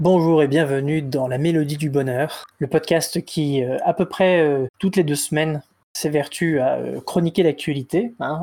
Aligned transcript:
Bonjour 0.00 0.42
et 0.42 0.48
bienvenue 0.48 1.02
dans 1.02 1.28
La 1.28 1.36
Mélodie 1.36 1.76
du 1.76 1.90
Bonheur, 1.90 2.46
le 2.60 2.66
podcast 2.66 3.22
qui, 3.26 3.62
euh, 3.62 3.76
à 3.84 3.92
peu 3.92 4.06
près 4.06 4.40
euh, 4.40 4.68
toutes 4.78 4.96
les 4.96 5.04
deux 5.04 5.16
semaines, 5.16 5.62
s'évertue 5.92 6.60
à 6.60 6.76
euh, 6.76 7.00
chroniquer 7.02 7.42
l'actualité, 7.42 8.14
hein, 8.20 8.40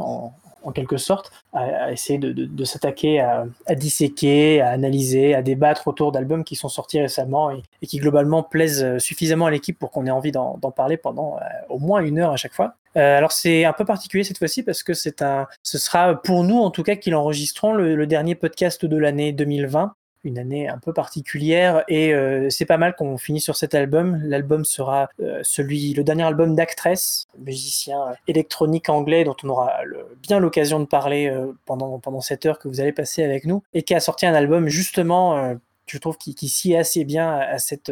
en 0.65 0.71
quelque 0.71 0.97
sorte, 0.97 1.31
à, 1.53 1.91
essayer 1.91 2.19
de, 2.19 2.63
s'attaquer 2.65 3.19
à, 3.19 3.45
disséquer, 3.75 4.61
à 4.61 4.69
analyser, 4.69 5.33
à 5.33 5.41
débattre 5.41 5.87
autour 5.87 6.11
d'albums 6.11 6.43
qui 6.43 6.55
sont 6.55 6.69
sortis 6.69 6.99
récemment 6.99 7.51
et, 7.51 7.61
qui 7.85 7.99
globalement 7.99 8.43
plaisent 8.43 8.97
suffisamment 8.97 9.45
à 9.45 9.51
l'équipe 9.51 9.77
pour 9.77 9.91
qu'on 9.91 10.05
ait 10.05 10.11
envie 10.11 10.31
d'en 10.31 10.57
parler 10.75 10.97
pendant 10.97 11.37
euh, 11.37 11.39
au 11.69 11.79
moins 11.79 12.01
une 12.01 12.19
heure 12.19 12.31
à 12.31 12.37
chaque 12.37 12.53
fois. 12.53 12.75
Euh, 12.97 13.17
alors 13.17 13.31
c'est 13.31 13.65
un 13.65 13.73
peu 13.73 13.85
particulier 13.85 14.23
cette 14.23 14.37
fois-ci 14.37 14.63
parce 14.63 14.81
que 14.81 14.93
c'est 14.93 15.21
un, 15.21 15.47
ce 15.63 15.77
sera 15.77 16.15
pour 16.15 16.43
nous 16.43 16.57
en 16.57 16.71
tout 16.71 16.83
cas 16.83 16.95
qui 16.95 17.09
l'enregistrons 17.09 17.73
le, 17.73 17.95
le 17.95 18.07
dernier 18.07 18.35
podcast 18.35 18.85
de 18.85 18.97
l'année 18.97 19.33
2020 19.33 19.93
une 20.25 20.39
année 20.39 20.67
un 20.67 20.77
peu 20.77 20.93
particulière 20.93 21.83
et 21.87 22.13
euh, 22.13 22.49
c'est 22.49 22.65
pas 22.65 22.77
mal 22.77 22.95
qu'on 22.95 23.17
finisse 23.17 23.43
sur 23.43 23.55
cet 23.55 23.75
album. 23.75 24.19
L'album 24.23 24.65
sera 24.65 25.09
euh, 25.21 25.39
celui, 25.43 25.93
le 25.93 26.03
dernier 26.03 26.23
album 26.23 26.55
d'Actress, 26.55 27.27
musicien 27.39 27.99
électronique 28.27 28.89
anglais 28.89 29.23
dont 29.23 29.35
on 29.43 29.49
aura 29.49 29.73
bien 30.21 30.39
l'occasion 30.39 30.79
de 30.79 30.85
parler 30.85 31.27
euh, 31.27 31.53
pendant 31.65 31.99
pendant 31.99 32.21
cette 32.21 32.45
heure 32.45 32.59
que 32.59 32.67
vous 32.67 32.81
allez 32.81 32.91
passer 32.91 33.23
avec 33.23 33.45
nous 33.45 33.63
et 33.73 33.83
qui 33.83 33.93
a 33.93 33.99
sorti 33.99 34.25
un 34.25 34.33
album 34.33 34.67
justement 34.67 35.37
euh, 35.37 35.55
je 35.87 35.97
trouve 35.97 36.17
qui, 36.17 36.35
qui 36.35 36.47
sied 36.47 36.77
assez 36.77 37.05
bien 37.05 37.37
à 37.37 37.57
cette, 37.57 37.91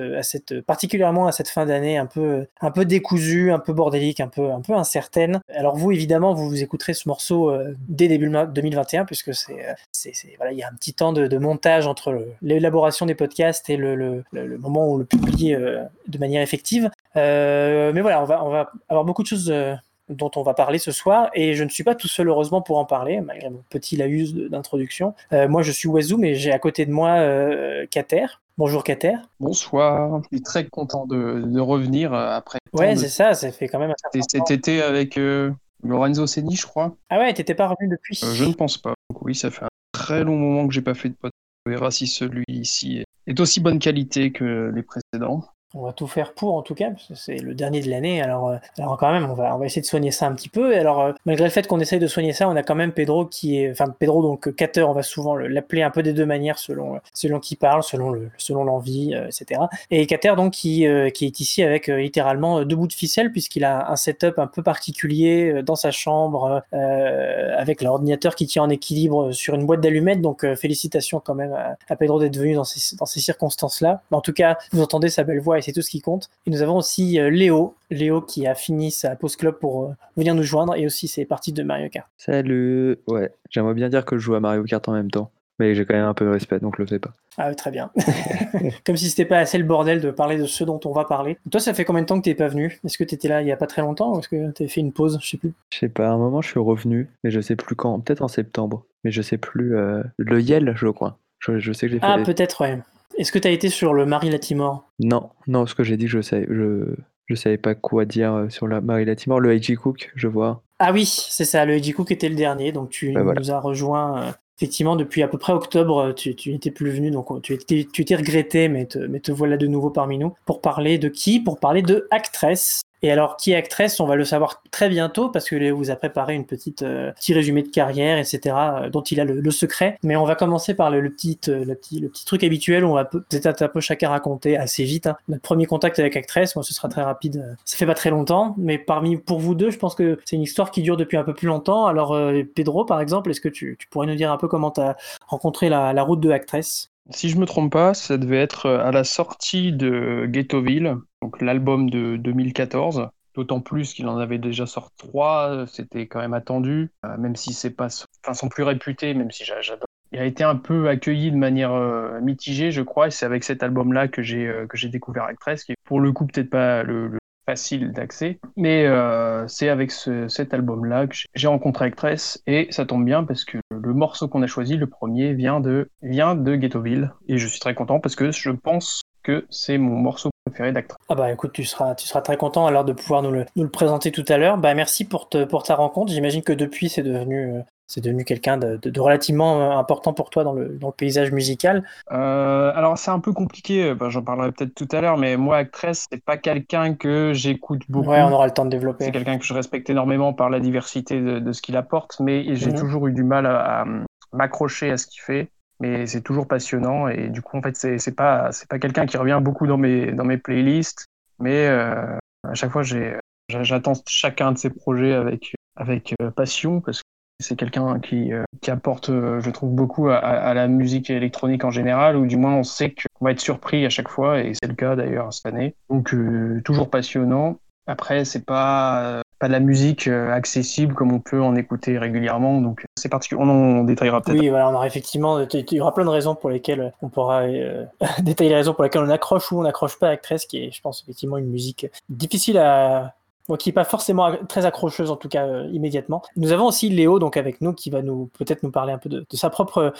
particulièrement 0.61 1.27
à 1.27 1.31
cette 1.31 1.49
fin 1.49 1.65
d'année 1.65 1.97
un 1.97 2.05
peu, 2.05 2.47
un 2.61 2.71
peu 2.71 2.85
décousue, 2.85 3.51
un 3.51 3.59
peu 3.59 3.73
bordélique, 3.73 4.19
un 4.19 4.27
peu, 4.27 4.51
un 4.51 4.61
peu 4.61 4.73
incertaine. 4.73 5.41
Alors 5.49 5.75
vous, 5.75 5.91
évidemment, 5.91 6.33
vous, 6.33 6.49
vous 6.49 6.63
écouterez 6.63 6.93
ce 6.93 7.07
morceau 7.07 7.49
euh, 7.49 7.75
dès 7.87 8.07
début 8.07 8.29
2021, 8.29 9.05
puisque 9.05 9.33
c'est, 9.33 9.75
c'est, 9.91 10.13
voilà, 10.37 10.51
il 10.51 10.57
y 10.57 10.63
a 10.63 10.67
un 10.67 10.75
petit 10.75 10.93
temps 10.93 11.13
de, 11.13 11.37
montage 11.37 11.87
entre 11.87 12.25
l'élaboration 12.41 13.05
des 13.05 13.15
podcasts 13.15 13.69
et 13.69 13.77
le, 13.77 14.23
moment 14.59 14.87
où 14.87 14.93
on 14.93 14.97
le 14.97 15.05
publie 15.05 15.53
euh, 15.53 15.83
de 16.07 16.17
manière 16.17 16.41
effective. 16.41 16.89
Euh, 17.15 17.91
mais 17.93 18.01
voilà, 18.01 18.21
on 18.21 18.25
va, 18.25 18.71
avoir 18.89 19.05
beaucoup 19.05 19.23
de 19.23 19.27
choses 19.27 19.51
euh, 19.51 19.75
dont 20.09 20.31
on 20.35 20.43
va 20.43 20.53
parler 20.53 20.79
ce 20.79 20.91
soir. 20.91 21.29
Et 21.33 21.53
je 21.55 21.63
ne 21.63 21.69
suis 21.69 21.83
pas 21.83 21.95
tout 21.95 22.07
seul, 22.07 22.27
heureusement, 22.27 22.61
pour 22.61 22.77
en 22.77 22.85
parler, 22.85 23.21
malgré 23.21 23.49
mon 23.49 23.63
petit 23.69 23.95
laïus 23.95 24.33
d'introduction. 24.33 25.13
Euh, 25.31 25.47
moi, 25.47 25.61
je 25.61 25.71
suis 25.71 25.87
Wazoo, 25.87 26.17
mais 26.17 26.35
j'ai 26.35 26.51
à 26.51 26.59
côté 26.59 26.85
de 26.85 26.91
moi 26.91 27.09
euh, 27.19 27.85
Kater. 27.89 28.25
Bonjour 28.57 28.83
Kater. 28.83 29.15
Bonsoir. 29.39 30.21
Je 30.31 30.37
suis 30.37 30.43
très 30.43 30.65
content 30.67 31.05
de, 31.05 31.41
de 31.45 31.59
revenir 31.59 32.13
après. 32.13 32.59
Ouais, 32.73 32.93
de... 32.93 32.99
c'est 32.99 33.09
ça, 33.09 33.33
ça 33.33 33.51
fait 33.51 33.67
quand 33.67 33.79
même 33.79 33.91
un 33.91 34.21
Cet 34.21 34.51
été 34.51 34.81
avec 34.81 35.17
euh, 35.17 35.51
Lorenzo 35.83 36.27
Seni, 36.27 36.55
je 36.55 36.65
crois. 36.67 36.95
Ah 37.09 37.19
ouais, 37.19 37.33
t'étais 37.33 37.55
pas 37.55 37.67
revenu 37.67 37.89
depuis 37.89 38.19
Euh, 38.23 38.33
Je 38.33 38.45
ne 38.45 38.53
pense 38.53 38.77
pas. 38.77 38.93
Donc, 39.09 39.21
oui, 39.23 39.33
ça 39.35 39.49
fait 39.49 39.65
un 39.65 39.69
très 39.91 40.23
long 40.23 40.37
moment 40.37 40.67
que 40.67 40.73
j'ai 40.73 40.81
pas 40.81 40.93
fait 40.93 41.09
de 41.09 41.15
podcast. 41.15 41.33
On 41.65 41.71
verra 41.71 41.91
si 41.91 42.07
celui-ci 42.07 43.03
est 43.25 43.39
aussi 43.39 43.61
bonne 43.61 43.79
qualité 43.79 44.31
que 44.33 44.71
les 44.75 44.83
précédents. 44.83 45.45
On 45.73 45.83
va 45.83 45.93
tout 45.93 46.07
faire 46.07 46.33
pour, 46.33 46.55
en 46.55 46.61
tout 46.61 46.75
cas, 46.75 46.91
parce 46.91 47.07
que 47.07 47.15
c'est 47.15 47.37
le 47.37 47.53
dernier 47.55 47.81
de 47.81 47.89
l'année. 47.89 48.21
Alors, 48.21 48.49
euh, 48.49 48.57
alors 48.77 48.97
quand 48.97 49.11
même, 49.11 49.29
on 49.29 49.33
va, 49.33 49.55
on 49.55 49.59
va 49.59 49.65
essayer 49.65 49.81
de 49.81 49.87
soigner 49.87 50.11
ça 50.11 50.27
un 50.27 50.33
petit 50.33 50.49
peu. 50.49 50.73
Et 50.73 50.77
alors, 50.77 51.01
euh, 51.01 51.11
malgré 51.25 51.45
le 51.45 51.51
fait 51.51 51.67
qu'on 51.67 51.79
essaye 51.79 51.99
de 51.99 52.07
soigner 52.07 52.33
ça, 52.33 52.47
on 52.47 52.55
a 52.55 52.63
quand 52.63 52.75
même 52.75 52.91
Pedro 52.91 53.25
qui 53.25 53.57
est, 53.57 53.71
enfin 53.71 53.85
Pedro 53.97 54.21
donc 54.21 54.55
Cater, 54.55 54.83
on 54.83 54.93
va 54.93 55.03
souvent 55.03 55.35
l'appeler 55.35 55.81
un 55.81 55.89
peu 55.89 56.03
des 56.03 56.13
deux 56.13 56.25
manières 56.25 56.59
selon 56.59 56.99
selon 57.13 57.39
qui 57.39 57.55
parle, 57.55 57.83
selon 57.83 58.09
le 58.11 58.29
selon 58.37 58.63
l'envie, 58.63 59.15
euh, 59.15 59.27
etc. 59.27 59.61
Et 59.89 60.05
Cater 60.05 60.33
donc 60.35 60.53
qui 60.53 60.87
euh, 60.87 61.09
qui 61.09 61.25
est 61.25 61.39
ici 61.39 61.63
avec 61.63 61.89
euh, 61.89 61.97
littéralement 61.97 62.63
deux 62.63 62.75
bouts 62.75 62.87
de 62.87 62.93
ficelle 62.93 63.31
puisqu'il 63.31 63.63
a 63.63 63.91
un 63.91 63.95
setup 63.95 64.39
un 64.39 64.47
peu 64.47 64.63
particulier 64.63 65.51
euh, 65.51 65.63
dans 65.63 65.75
sa 65.75 65.91
chambre 65.91 66.63
avec 66.71 67.81
l'ordinateur 67.81 68.35
qui 68.35 68.47
tient 68.47 68.63
en 68.63 68.69
équilibre 68.69 69.31
sur 69.31 69.55
une 69.55 69.65
boîte 69.65 69.81
d'allumettes. 69.81 70.21
Donc 70.21 70.45
félicitations 70.55 71.19
quand 71.19 71.35
même 71.35 71.53
à, 71.53 71.75
à 71.89 71.95
Pedro 71.95 72.19
d'être 72.19 72.37
venu 72.37 72.53
dans 72.53 72.63
ces 72.63 72.95
dans 72.95 73.05
ces 73.05 73.19
circonstances-là. 73.19 74.01
En 74.11 74.21
tout 74.21 74.33
cas, 74.33 74.57
vous 74.71 74.81
entendez 74.81 75.09
sa 75.09 75.23
belle 75.23 75.39
voix 75.39 75.57
c'est 75.63 75.71
tout 75.71 75.81
ce 75.81 75.89
qui 75.89 76.01
compte. 76.01 76.29
Et 76.45 76.51
nous 76.51 76.61
avons 76.61 76.77
aussi 76.77 77.19
euh, 77.19 77.29
Léo, 77.29 77.75
Léo 77.89 78.21
qui 78.21 78.45
a 78.47 78.55
fini 78.55 78.91
sa 78.91 79.15
pause 79.15 79.35
club 79.35 79.55
pour 79.59 79.83
euh, 79.83 79.93
venir 80.17 80.35
nous 80.35 80.43
joindre 80.43 80.75
et 80.75 80.85
aussi 80.85 81.07
ses 81.07 81.25
parties 81.25 81.53
de 81.53 81.63
Mario 81.63 81.89
Kart. 81.89 82.07
Salut, 82.17 82.97
ouais, 83.07 83.31
j'aimerais 83.49 83.73
bien 83.73 83.89
dire 83.89 84.05
que 84.05 84.17
je 84.17 84.23
joue 84.23 84.35
à 84.35 84.39
Mario 84.39 84.63
Kart 84.63 84.87
en 84.87 84.93
même 84.93 85.11
temps, 85.11 85.31
mais 85.59 85.75
j'ai 85.75 85.85
quand 85.85 85.95
même 85.95 86.05
un 86.05 86.13
peu 86.13 86.25
de 86.25 86.29
respect 86.29 86.59
donc 86.59 86.75
je 86.77 86.83
le 86.83 86.87
fais 86.87 86.99
pas. 86.99 87.13
Ah 87.37 87.53
très 87.55 87.71
bien. 87.71 87.89
Comme 88.85 88.95
si 88.95 89.09
c'était 89.09 89.25
pas 89.25 89.39
assez 89.39 89.57
le 89.57 89.63
bordel 89.63 90.01
de 90.01 90.11
parler 90.11 90.37
de 90.37 90.45
ce 90.45 90.63
dont 90.63 90.79
on 90.85 90.91
va 90.91 91.03
parler. 91.03 91.37
Toi, 91.49 91.59
ça 91.59 91.73
fait 91.73 91.83
combien 91.83 92.03
de 92.03 92.07
temps 92.07 92.19
que 92.19 92.25
t'es 92.25 92.35
pas 92.35 92.47
venu? 92.47 92.79
Est-ce 92.83 92.97
que 92.97 93.03
t'étais 93.03 93.27
là 93.27 93.41
il 93.41 93.47
y 93.47 93.51
a 93.51 93.57
pas 93.57 93.65
très 93.65 93.81
longtemps 93.81 94.13
ou 94.13 94.19
est-ce 94.19 94.29
que 94.29 94.51
t'as 94.51 94.67
fait 94.67 94.81
une 94.81 94.91
pause? 94.91 95.17
Je 95.21 95.29
sais 95.29 95.37
plus. 95.37 95.53
Je 95.71 95.79
sais 95.79 95.89
pas, 95.89 96.09
à 96.09 96.11
un 96.11 96.17
moment 96.17 96.41
je 96.41 96.49
suis 96.49 96.59
revenu, 96.59 97.09
mais 97.23 97.31
je 97.31 97.39
sais 97.41 97.55
plus 97.55 97.75
quand, 97.75 97.99
peut-être 98.01 98.21
en 98.21 98.27
septembre, 98.27 98.85
mais 99.03 99.11
je 99.11 99.21
sais 99.21 99.37
plus. 99.37 99.75
Euh... 99.75 100.03
Le 100.17 100.41
Yel, 100.41 100.73
je 100.75 100.87
crois. 100.87 101.17
Je, 101.39 101.57
je 101.57 101.73
sais 101.73 101.87
que 101.87 101.93
j'ai 101.93 101.99
fait. 101.99 102.05
Ah 102.07 102.17
les... 102.17 102.23
peut-être 102.23 102.61
ouais. 102.61 102.79
Est-ce 103.17 103.31
que 103.31 103.39
tu 103.39 103.47
as 103.47 103.51
été 103.51 103.69
sur 103.69 103.93
le 103.93 104.05
Marie 104.05 104.29
Latimore? 104.29 104.89
Non, 104.99 105.29
non, 105.47 105.65
ce 105.65 105.75
que 105.75 105.83
j'ai 105.83 105.97
dit, 105.97 106.07
je 106.07 106.21
savais, 106.21 106.47
je, 106.49 106.95
je 107.27 107.35
savais 107.35 107.57
pas 107.57 107.75
quoi 107.75 108.05
dire 108.05 108.33
euh, 108.33 108.49
sur 108.49 108.67
la 108.67 108.81
Marie 108.81 109.05
Latimore. 109.05 109.39
Le 109.39 109.53
Heiji 109.53 109.75
Cook, 109.75 110.11
je 110.15 110.27
vois. 110.27 110.61
Ah 110.79 110.91
oui, 110.91 111.05
c'est 111.05 111.45
ça, 111.45 111.65
le 111.65 111.73
Heiji 111.73 111.93
Cook 111.93 112.11
était 112.11 112.29
le 112.29 112.35
dernier, 112.35 112.71
donc 112.71 112.89
tu 112.89 113.13
Ben 113.13 113.23
voilà. 113.23 113.39
nous 113.39 113.51
as 113.51 113.59
rejoint 113.59 114.17
euh, 114.21 114.31
effectivement 114.57 114.95
depuis 114.95 115.23
à 115.23 115.27
peu 115.27 115.37
près 115.37 115.53
octobre, 115.53 116.13
tu, 116.13 116.35
tu 116.35 116.51
n'étais 116.51 116.71
plus 116.71 116.89
venu, 116.91 117.11
donc 117.11 117.41
tu 117.41 117.53
étais, 117.53 117.87
tu 117.91 118.01
étais 118.01 118.15
regretté, 118.15 118.67
mais 118.67 118.85
te, 118.85 118.99
mais 118.99 119.19
te 119.19 119.31
voilà 119.31 119.57
de 119.57 119.67
nouveau 119.67 119.89
parmi 119.89 120.17
nous. 120.17 120.33
Pour 120.45 120.61
parler 120.61 120.97
de 120.97 121.09
qui? 121.09 121.39
Pour 121.39 121.59
parler 121.59 121.81
de 121.81 122.07
Actress. 122.11 122.81
Et 123.03 123.11
alors, 123.11 123.35
qui 123.35 123.51
est 123.51 123.55
Actress 123.55 123.99
On 123.99 124.05
va 124.05 124.15
le 124.15 124.23
savoir 124.23 124.63
très 124.71 124.87
bientôt 124.87 125.27
parce 125.27 125.49
que 125.49 125.71
vous 125.71 125.91
a 125.91 125.95
préparé 125.97 126.35
une 126.35 126.45
petite 126.45 126.83
euh, 126.83 127.11
petit 127.11 127.33
résumé 127.33 127.61
de 127.61 127.67
carrière, 127.67 128.17
etc., 128.17 128.55
euh, 128.55 128.89
dont 128.89 129.01
il 129.01 129.19
a 129.19 129.25
le, 129.25 129.51
secret. 129.51 129.97
Mais 130.03 130.15
on 130.15 130.23
va 130.23 130.35
commencer 130.35 130.73
par 130.73 130.89
le, 130.89 131.09
petit, 131.09 131.37
euh, 131.49 131.65
le 131.65 131.75
petit, 131.75 131.99
le 131.99 132.07
petit 132.07 132.25
truc 132.25 132.45
habituel. 132.45 132.85
On 132.85 132.93
va 132.93 133.03
peut-être 133.03 133.61
un 133.61 133.67
peu 133.67 133.81
chacun 133.81 134.09
raconter 134.09 134.57
assez 134.57 134.85
vite 134.85 135.07
hein. 135.07 135.17
notre 135.27 135.41
premier 135.41 135.65
contact 135.65 135.99
avec 135.99 136.15
Actress. 136.15 136.55
Moi, 136.55 136.63
ce 136.63 136.73
sera 136.73 136.87
très 136.87 137.03
rapide. 137.03 137.57
Ça 137.65 137.75
fait 137.75 137.85
pas 137.85 137.93
très 137.93 138.09
longtemps, 138.09 138.55
mais 138.57 138.77
parmi 138.77 139.17
pour 139.17 139.39
vous 139.39 139.53
deux, 139.53 139.69
je 139.69 139.77
pense 139.77 139.95
que 139.95 140.17
c'est 140.23 140.37
une 140.37 140.41
histoire 140.41 140.71
qui 140.71 140.81
dure 140.81 140.95
depuis 140.95 141.17
un 141.17 141.23
peu 141.23 141.33
plus 141.33 141.47
longtemps. 141.47 141.87
Alors, 141.87 142.13
euh, 142.13 142.41
Pedro, 142.55 142.85
par 142.85 143.01
exemple, 143.01 143.29
est-ce 143.31 143.41
que 143.41 143.49
tu, 143.49 143.77
pourrais 143.91 144.07
nous 144.07 144.15
dire 144.15 144.31
un 144.31 144.37
peu 144.37 144.47
comment 144.47 144.71
tu 144.71 144.79
as 144.79 144.95
rencontré 145.27 145.67
la, 145.67 145.91
la 145.91 146.03
route 146.03 146.21
de 146.21 146.31
Actress 146.31 146.92
si 147.09 147.29
je 147.29 147.37
me 147.37 147.45
trompe 147.45 147.71
pas, 147.71 147.93
ça 147.93 148.17
devait 148.17 148.41
être 148.41 148.69
à 148.69 148.91
la 148.91 149.03
sortie 149.03 149.73
de 149.73 150.25
Ghettoville, 150.27 150.95
donc 151.21 151.41
l'album 151.41 151.89
de 151.89 152.17
2014. 152.17 153.09
D'autant 153.35 153.61
plus 153.61 153.93
qu'il 153.93 154.07
en 154.07 154.17
avait 154.17 154.37
déjà 154.37 154.67
sorti 154.67 154.95
trois, 154.97 155.65
c'était 155.67 156.05
quand 156.05 156.19
même 156.19 156.35
attendu, 156.35 156.91
euh, 157.03 157.17
même 157.17 157.35
si 157.35 157.51
c'est 157.51 157.71
pas 157.71 157.87
enfin, 158.23 158.35
son 158.35 158.47
plus 158.47 158.61
réputé, 158.61 159.15
même 159.15 159.31
si 159.31 159.43
j'adore. 159.43 159.87
Il 160.11 160.19
a 160.19 160.25
été 160.25 160.43
un 160.43 160.55
peu 160.55 160.87
accueilli 160.87 161.31
de 161.31 161.37
manière 161.37 161.73
euh, 161.73 162.21
mitigée, 162.21 162.71
je 162.71 162.83
crois, 162.83 163.07
et 163.07 163.11
c'est 163.11 163.25
avec 163.25 163.43
cet 163.43 163.63
album-là 163.63 164.07
que 164.07 164.21
j'ai 164.21 164.47
euh, 164.47 164.67
que 164.67 164.77
j'ai 164.77 164.89
découvert 164.89 165.23
Actress, 165.23 165.63
qui 165.63 165.71
est 165.71 165.75
pour 165.83 165.99
le 165.99 166.11
coup 166.11 166.27
peut-être 166.27 166.51
pas 166.51 166.83
le 166.83 167.17
facile 167.45 167.91
d'accès, 167.91 168.39
mais 168.55 168.85
euh, 168.85 169.47
c'est 169.47 169.69
avec 169.69 169.91
ce, 169.91 170.27
cet 170.27 170.53
album-là 170.53 171.07
que 171.07 171.15
j'ai 171.35 171.47
rencontré 171.47 171.85
Actress, 171.85 172.41
et 172.47 172.67
ça 172.71 172.85
tombe 172.85 173.05
bien 173.05 173.23
parce 173.23 173.45
que 173.45 173.57
le 173.69 173.93
morceau 173.93 174.27
qu'on 174.27 174.41
a 174.41 174.47
choisi, 174.47 174.77
le 174.77 174.87
premier, 174.87 175.33
vient 175.33 175.59
de 175.59 175.89
vient 176.01 176.35
de 176.35 176.55
Ghettoville, 176.55 177.11
et 177.27 177.37
je 177.37 177.47
suis 177.47 177.59
très 177.59 177.75
content 177.75 177.99
parce 177.99 178.15
que 178.15 178.31
je 178.31 178.49
pense 178.49 179.01
que 179.23 179.45
c'est 179.49 179.77
mon 179.77 179.97
morceau 179.97 180.29
préféré 180.45 180.71
d'actrice. 180.71 180.97
Ah 181.09 181.15
bah 181.15 181.31
écoute, 181.31 181.53
tu 181.53 181.63
seras, 181.63 181.95
tu 181.95 182.05
seras 182.07 182.21
très 182.21 182.37
content 182.37 182.65
alors 182.67 182.83
de 182.83 182.93
pouvoir 182.93 183.21
nous 183.23 183.31
le, 183.31 183.45
nous 183.55 183.63
le 183.63 183.69
présenter 183.69 184.11
tout 184.11 184.25
à 184.27 184.37
l'heure. 184.37 184.57
Bah 184.57 184.73
merci 184.73 185.05
pour, 185.05 185.29
te, 185.29 185.45
pour 185.45 185.63
ta 185.63 185.75
rencontre. 185.75 186.11
J'imagine 186.11 186.43
que 186.43 186.53
depuis 186.53 186.89
c'est 186.89 187.03
devenu, 187.03 187.61
c'est 187.93 188.01
devenu 188.01 188.25
quelqu'un 188.25 188.57
de, 188.57 188.77
de, 188.77 188.89
de, 188.89 188.99
relativement 188.99 189.77
important 189.77 190.13
pour 190.13 190.29
toi 190.29 190.43
dans 190.43 190.53
le, 190.53 190.69
dans 190.69 190.87
le 190.87 190.93
paysage 190.93 191.31
musical. 191.31 191.83
Euh, 192.11 192.71
alors 192.75 192.97
c'est 192.97 193.11
un 193.11 193.19
peu 193.19 193.33
compliqué, 193.33 193.93
bah, 193.93 194.09
j'en 194.09 194.23
parlerai 194.23 194.51
peut-être 194.51 194.73
tout 194.73 194.87
à 194.91 195.01
l'heure, 195.01 195.17
mais 195.17 195.37
moi 195.37 195.57
Actress 195.57 196.07
c'est 196.11 196.23
pas 196.23 196.37
quelqu'un 196.37 196.95
que 196.95 197.33
j'écoute 197.33 197.83
beaucoup. 197.89 198.09
Ouais, 198.09 198.21
on 198.21 198.31
aura 198.31 198.47
le 198.47 198.53
temps 198.53 198.65
de 198.65 198.71
développer. 198.71 199.05
C'est 199.05 199.11
quelqu'un 199.11 199.37
que 199.37 199.45
je 199.45 199.53
respecte 199.53 199.89
énormément 199.89 200.33
par 200.33 200.49
la 200.49 200.59
diversité 200.59 201.21
de, 201.21 201.39
de 201.39 201.51
ce 201.51 201.61
qu'il 201.61 201.77
apporte, 201.77 202.19
mais 202.19 202.55
j'ai 202.55 202.71
mmh. 202.71 202.75
toujours 202.75 203.07
eu 203.07 203.13
du 203.13 203.23
mal 203.23 203.45
à, 203.45 203.81
à 203.81 203.85
m'accrocher 204.31 204.89
à 204.89 204.97
ce 204.97 205.05
qu'il 205.05 205.21
fait 205.21 205.49
mais 205.79 206.05
c'est 206.05 206.21
toujours 206.21 206.47
passionnant 206.47 207.07
et 207.07 207.29
du 207.29 207.41
coup 207.41 207.57
en 207.57 207.61
fait 207.61 207.75
c'est 207.75 208.15
pas 208.15 208.51
c'est 208.51 208.69
pas 208.69 208.79
quelqu'un 208.79 209.05
qui 209.05 209.17
revient 209.17 209.39
beaucoup 209.41 209.67
dans 209.67 209.77
mes 209.77 210.11
dans 210.11 210.23
mes 210.23 210.37
playlists 210.37 211.07
mais 211.39 211.67
euh, 211.67 212.17
à 212.47 212.53
chaque 212.53 212.71
fois 212.71 212.83
j'ai 212.83 213.17
j'attends 213.49 213.93
chacun 214.07 214.51
de 214.51 214.57
ses 214.57 214.69
projets 214.69 215.13
avec 215.13 215.53
avec 215.75 216.15
euh, 216.21 216.31
passion 216.31 216.79
parce 216.81 216.99
que 216.99 217.07
c'est 217.43 217.55
quelqu'un 217.55 217.99
qui 217.99 218.33
euh, 218.33 218.43
apporte 218.67 219.09
je 219.11 219.49
trouve 219.49 219.71
beaucoup 219.71 220.09
à, 220.09 220.17
à, 220.17 220.53
la 220.53 220.67
musique 220.67 221.09
électronique 221.09 221.63
en 221.63 221.71
général 221.71 222.15
ou 222.15 222.25
du 222.25 222.37
moins 222.37 222.55
on 222.55 222.63
sait 222.63 222.91
qu'on 222.91 223.25
va 223.25 223.31
être 223.31 223.41
surpris 223.41 223.85
à 223.85 223.89
chaque 223.89 224.09
fois 224.09 224.39
et 224.39 224.53
c'est 224.53 224.67
le 224.67 224.75
cas 224.75 224.95
d'ailleurs 224.95 225.33
cette 225.33 225.45
année 225.45 225.75
donc 225.89 226.13
euh, 226.13 226.61
toujours 226.63 226.89
passionnant 226.89 227.59
après 227.87 228.25
c'est 228.25 228.45
pas 228.45 229.21
pas 229.39 229.47
de 229.47 229.51
la 229.53 229.59
musique 229.59 230.07
accessible 230.07 230.93
comme 230.93 231.11
on 231.11 231.19
peut 231.19 231.41
en 231.41 231.55
écouter 231.55 231.97
régulièrement 231.97 232.61
donc 232.61 232.85
c'est 233.03 233.09
particulier. 233.09 233.41
On 233.43 233.49
en 233.49 233.83
détaillera 233.83 234.21
peut-être. 234.21 234.39
Oui, 234.39 234.47
voilà, 234.47 234.69
on 234.69 234.73
aura 234.73 234.87
effectivement, 234.87 235.41
il 235.41 235.73
y 235.73 235.81
aura 235.81 235.93
plein 235.93 236.05
de 236.05 236.09
raisons 236.09 236.35
pour 236.35 236.49
lesquelles 236.49 236.93
on 237.01 237.09
pourra 237.09 237.43
détailler 238.19 238.49
les 238.49 238.55
raisons 238.55 238.73
pour 238.73 238.85
lesquelles 238.85 239.03
on 239.03 239.09
accroche 239.09 239.51
ou 239.51 239.59
on 239.59 239.63
n'accroche 239.63 239.99
pas 239.99 240.07
Actress, 240.07 240.45
qui 240.45 240.63
est, 240.63 240.71
je 240.71 240.79
pense, 240.79 241.01
effectivement 241.03 241.37
une 241.37 241.49
musique 241.49 241.87
difficile 242.07 242.57
à, 242.59 243.13
qui 243.59 243.69
n'est 243.69 243.73
pas 243.73 243.83
forcément 243.83 244.31
très 244.47 244.65
accrocheuse 244.65 245.11
en 245.11 245.15
tout 245.15 245.29
cas 245.29 245.63
immédiatement. 245.65 246.21
Nous 246.35 246.51
avons 246.51 246.67
aussi 246.67 246.89
Léo 246.89 247.19
donc 247.19 247.37
avec 247.37 247.61
nous 247.61 247.73
qui 247.73 247.89
va 247.89 248.01
peut-être 248.01 248.63
nous 248.63 248.71
parler 248.71 248.93
un 248.93 248.97
peu 248.97 249.09
de, 249.09 249.25
sa 249.33 249.49
propre 249.49 249.93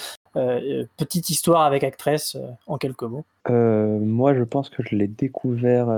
petite 0.97 1.29
histoire 1.29 1.63
avec 1.63 1.83
Actress 1.83 2.37
en 2.67 2.77
quelques 2.77 3.03
mots. 3.03 3.25
moi 3.49 4.33
je 4.33 4.43
pense 4.43 4.69
que 4.69 4.83
je 4.83 4.95
l'ai 4.95 5.07
découvert 5.07 5.89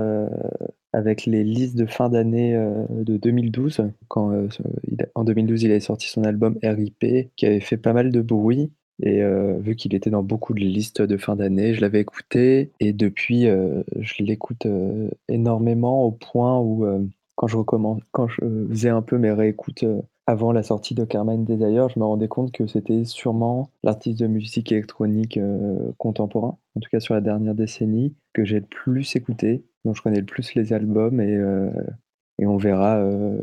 avec 0.96 1.26
les 1.26 1.44
listes 1.44 1.76
de 1.76 1.84
fin 1.84 2.08
d'année 2.08 2.56
euh, 2.56 2.86
de 2.88 3.18
2012. 3.18 3.82
Quand, 4.08 4.32
euh, 4.32 4.48
en 5.14 5.24
2012, 5.24 5.62
il 5.62 5.70
avait 5.70 5.80
sorti 5.80 6.08
son 6.08 6.24
album 6.24 6.58
RIP, 6.62 7.28
qui 7.36 7.46
avait 7.46 7.60
fait 7.60 7.76
pas 7.76 7.92
mal 7.92 8.10
de 8.10 8.22
bruit. 8.22 8.70
Et 9.02 9.22
euh, 9.22 9.58
vu 9.60 9.76
qu'il 9.76 9.94
était 9.94 10.08
dans 10.08 10.22
beaucoup 10.22 10.54
de 10.54 10.60
listes 10.60 11.02
de 11.02 11.18
fin 11.18 11.36
d'année, 11.36 11.74
je 11.74 11.82
l'avais 11.82 12.00
écouté. 12.00 12.70
Et 12.80 12.94
depuis, 12.94 13.42
je 13.44 14.22
l'écoute 14.22 14.66
énormément 15.28 16.04
au 16.04 16.12
point 16.12 16.58
où, 16.58 16.86
quand, 17.36 17.46
je 18.28 18.40
faisais 18.70 18.88
un 18.88 19.02
peu 19.02 19.18
mes 19.18 19.30
réécoutes 19.30 19.84
avant 20.26 20.52
la 20.52 20.62
sortie 20.62 20.94
de 20.94 21.04
Carmine 21.04 21.44
Desire, 21.44 21.88
je 21.88 22.00
me 22.00 22.04
rendais 22.04 22.28
compte 22.28 22.50
que 22.50 22.66
c'était 22.66 23.04
sûrement 23.04 23.70
l'artiste 23.84 24.18
de 24.18 24.26
musique 24.26 24.72
électronique 24.72 25.38
contemporain, 25.98 26.58
en 26.74 26.80
tout 26.80 26.88
cas 26.90 26.98
sur 26.98 27.14
la 27.14 27.20
dernière 27.20 27.54
décennie, 27.54 28.14
que 28.32 28.44
j'ai 28.44 28.60
le 28.60 28.66
plus 28.66 29.14
écouté 29.14 29.64
dont 29.86 29.94
je 29.94 30.02
connais 30.02 30.20
le 30.20 30.26
plus 30.26 30.54
les 30.54 30.72
albums 30.72 31.20
et, 31.20 31.34
euh, 31.34 31.70
et 32.38 32.46
on 32.46 32.56
verra 32.56 32.96
euh, 32.96 33.38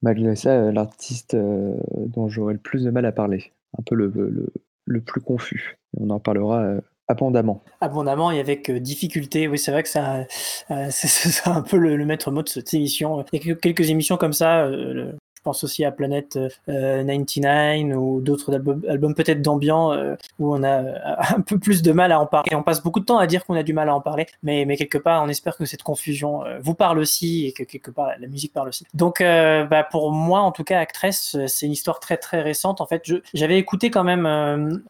malgré 0.00 0.36
ça 0.36 0.50
euh, 0.52 0.72
l'artiste 0.72 1.36
dont 1.36 2.28
j'aurai 2.28 2.54
le 2.54 2.60
plus 2.60 2.84
de 2.84 2.90
mal 2.90 3.04
à 3.04 3.12
parler, 3.12 3.52
un 3.78 3.82
peu 3.82 3.94
le, 3.94 4.06
le, 4.14 4.52
le 4.86 5.00
plus 5.00 5.20
confus. 5.20 5.78
On 5.96 6.08
en 6.10 6.20
parlera 6.20 6.76
abondamment. 7.08 7.62
Abondamment 7.80 8.30
et 8.30 8.40
avec 8.40 8.70
difficulté. 8.70 9.48
Oui, 9.48 9.58
c'est 9.58 9.72
vrai 9.72 9.82
que 9.82 9.88
ça, 9.88 10.24
c'est 10.90 11.48
un 11.48 11.62
peu 11.62 11.76
le, 11.76 12.04
maître 12.04 12.30
mot 12.30 12.42
de 12.42 12.48
cette 12.48 12.72
émission. 12.74 13.24
Il 13.32 13.46
y 13.46 13.50
a 13.50 13.54
quelques 13.54 13.90
émissions 13.90 14.16
comme 14.16 14.32
ça. 14.32 14.70
Je 14.70 15.12
pense 15.48 15.64
aussi 15.64 15.82
à 15.82 15.90
Planète 15.90 16.38
99 16.66 17.48
euh, 17.48 17.94
ou 17.94 18.20
d'autres 18.20 18.52
albums, 18.54 19.14
peut-être 19.14 19.40
d'ambiance 19.40 19.96
euh, 19.96 20.14
où 20.38 20.54
on 20.54 20.62
a 20.62 20.82
euh, 20.82 20.94
un 21.36 21.40
peu 21.40 21.58
plus 21.58 21.80
de 21.80 21.90
mal 21.92 22.12
à 22.12 22.20
en 22.20 22.26
parler. 22.26 22.54
On 22.54 22.62
passe 22.62 22.82
beaucoup 22.82 23.00
de 23.00 23.06
temps 23.06 23.16
à 23.16 23.26
dire 23.26 23.46
qu'on 23.46 23.54
a 23.54 23.62
du 23.62 23.72
mal 23.72 23.88
à 23.88 23.94
en 23.94 24.02
parler, 24.02 24.26
mais, 24.42 24.66
mais 24.66 24.76
quelque 24.76 24.98
part, 24.98 25.22
on 25.22 25.28
espère 25.28 25.56
que 25.56 25.64
cette 25.64 25.82
confusion 25.82 26.42
vous 26.60 26.74
parle 26.74 26.98
aussi 26.98 27.46
et 27.46 27.52
que 27.52 27.62
quelque 27.62 27.90
part 27.90 28.10
la 28.20 28.26
musique 28.26 28.52
parle 28.52 28.68
aussi. 28.68 28.84
Donc, 28.92 29.20
bah, 29.20 29.84
pour 29.90 30.12
moi, 30.12 30.40
en 30.40 30.52
tout 30.52 30.64
cas, 30.64 30.80
Actress, 30.80 31.36
c'est 31.46 31.66
une 31.66 31.72
histoire 31.72 31.98
très 31.98 32.18
très 32.18 32.42
récente. 32.42 32.82
En 32.82 32.86
fait, 32.86 33.02
j'avais 33.32 33.58
écouté 33.58 33.90
quand 33.90 34.04
même 34.04 34.26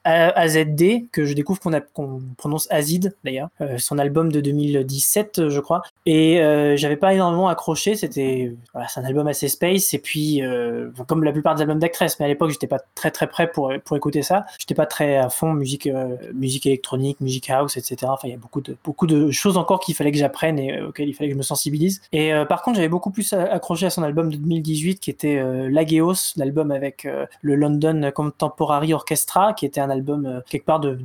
AZD, 0.05 1.09
que 1.13 1.25
je 1.25 1.35
découvre 1.35 1.61
qu'on 1.61 2.23
prononce 2.37 2.67
Azid 2.71 3.15
d'ailleurs, 3.25 3.49
son 3.77 3.99
album 3.99 4.33
de 4.33 4.41
2017, 4.41 5.49
je 5.49 5.61
crois, 5.61 5.83
et 6.05 6.41
j'avais 6.77 6.97
pas 6.97 7.15
énormément 7.15 7.49
accroché. 7.49 7.95
C'était 7.95 8.53
c'est 8.89 9.01
un 9.01 9.05
album 9.05 9.29
assez 9.29 9.49
space 9.49 9.95
et 9.95 9.99
puis 9.99 10.43
euh, 10.49 10.91
comme 11.06 11.25
la 11.25 11.33
plupart 11.33 11.55
des 11.55 11.62
albums 11.62 11.79
d'actrices, 11.79 12.19
mais 12.19 12.27
à 12.27 12.29
l'époque, 12.29 12.50
j'étais 12.50 12.67
pas 12.67 12.81
très 12.95 13.11
très 13.11 13.27
prêt 13.27 13.50
pour, 13.50 13.73
pour 13.85 13.97
écouter 13.97 14.23
ça. 14.23 14.47
J'étais 14.59 14.75
pas 14.75 14.87
très 14.87 15.17
à 15.17 15.29
fond 15.29 15.53
musique, 15.53 15.87
euh, 15.87 16.17
musique 16.35 16.67
électronique, 16.67 17.21
musique 17.21 17.50
house, 17.50 17.77
etc. 17.77 17.97
Enfin, 18.09 18.29
il 18.29 18.33
y 18.33 18.35
a 18.35 18.39
beaucoup 18.39 18.61
de, 18.61 18.77
beaucoup 18.85 19.06
de 19.06 19.31
choses 19.31 19.56
encore 19.56 19.81
qu'il 19.81 19.95
fallait 19.95 20.12
que 20.12 20.19
j'apprenne 20.19 20.59
et 20.59 20.79
euh, 20.79 20.89
auxquelles 20.89 21.09
il 21.09 21.15
fallait 21.15 21.29
que 21.29 21.35
je 21.35 21.39
me 21.39 21.43
sensibilise. 21.43 22.00
Et 22.12 22.33
par 22.49 22.62
contre, 22.62 22.77
j'avais 22.77 22.89
beaucoup 22.89 23.11
plus 23.11 23.33
accroché 23.33 23.87
à 23.87 23.91
son 23.91 24.03
album 24.03 24.31
de 24.31 24.37
2018 24.37 25.00
qui 25.00 25.11
était 25.11 25.43
Lageos, 25.71 26.35
l'album 26.37 26.71
avec 26.71 27.06
le 27.43 27.55
London 27.55 28.11
Contemporary 28.15 28.93
Orchestra, 28.93 29.53
qui 29.53 29.67
était 29.67 29.81
un 29.81 29.91
album 29.91 30.43
quelque 30.49 30.65
part 30.65 30.81
de, 30.81 30.99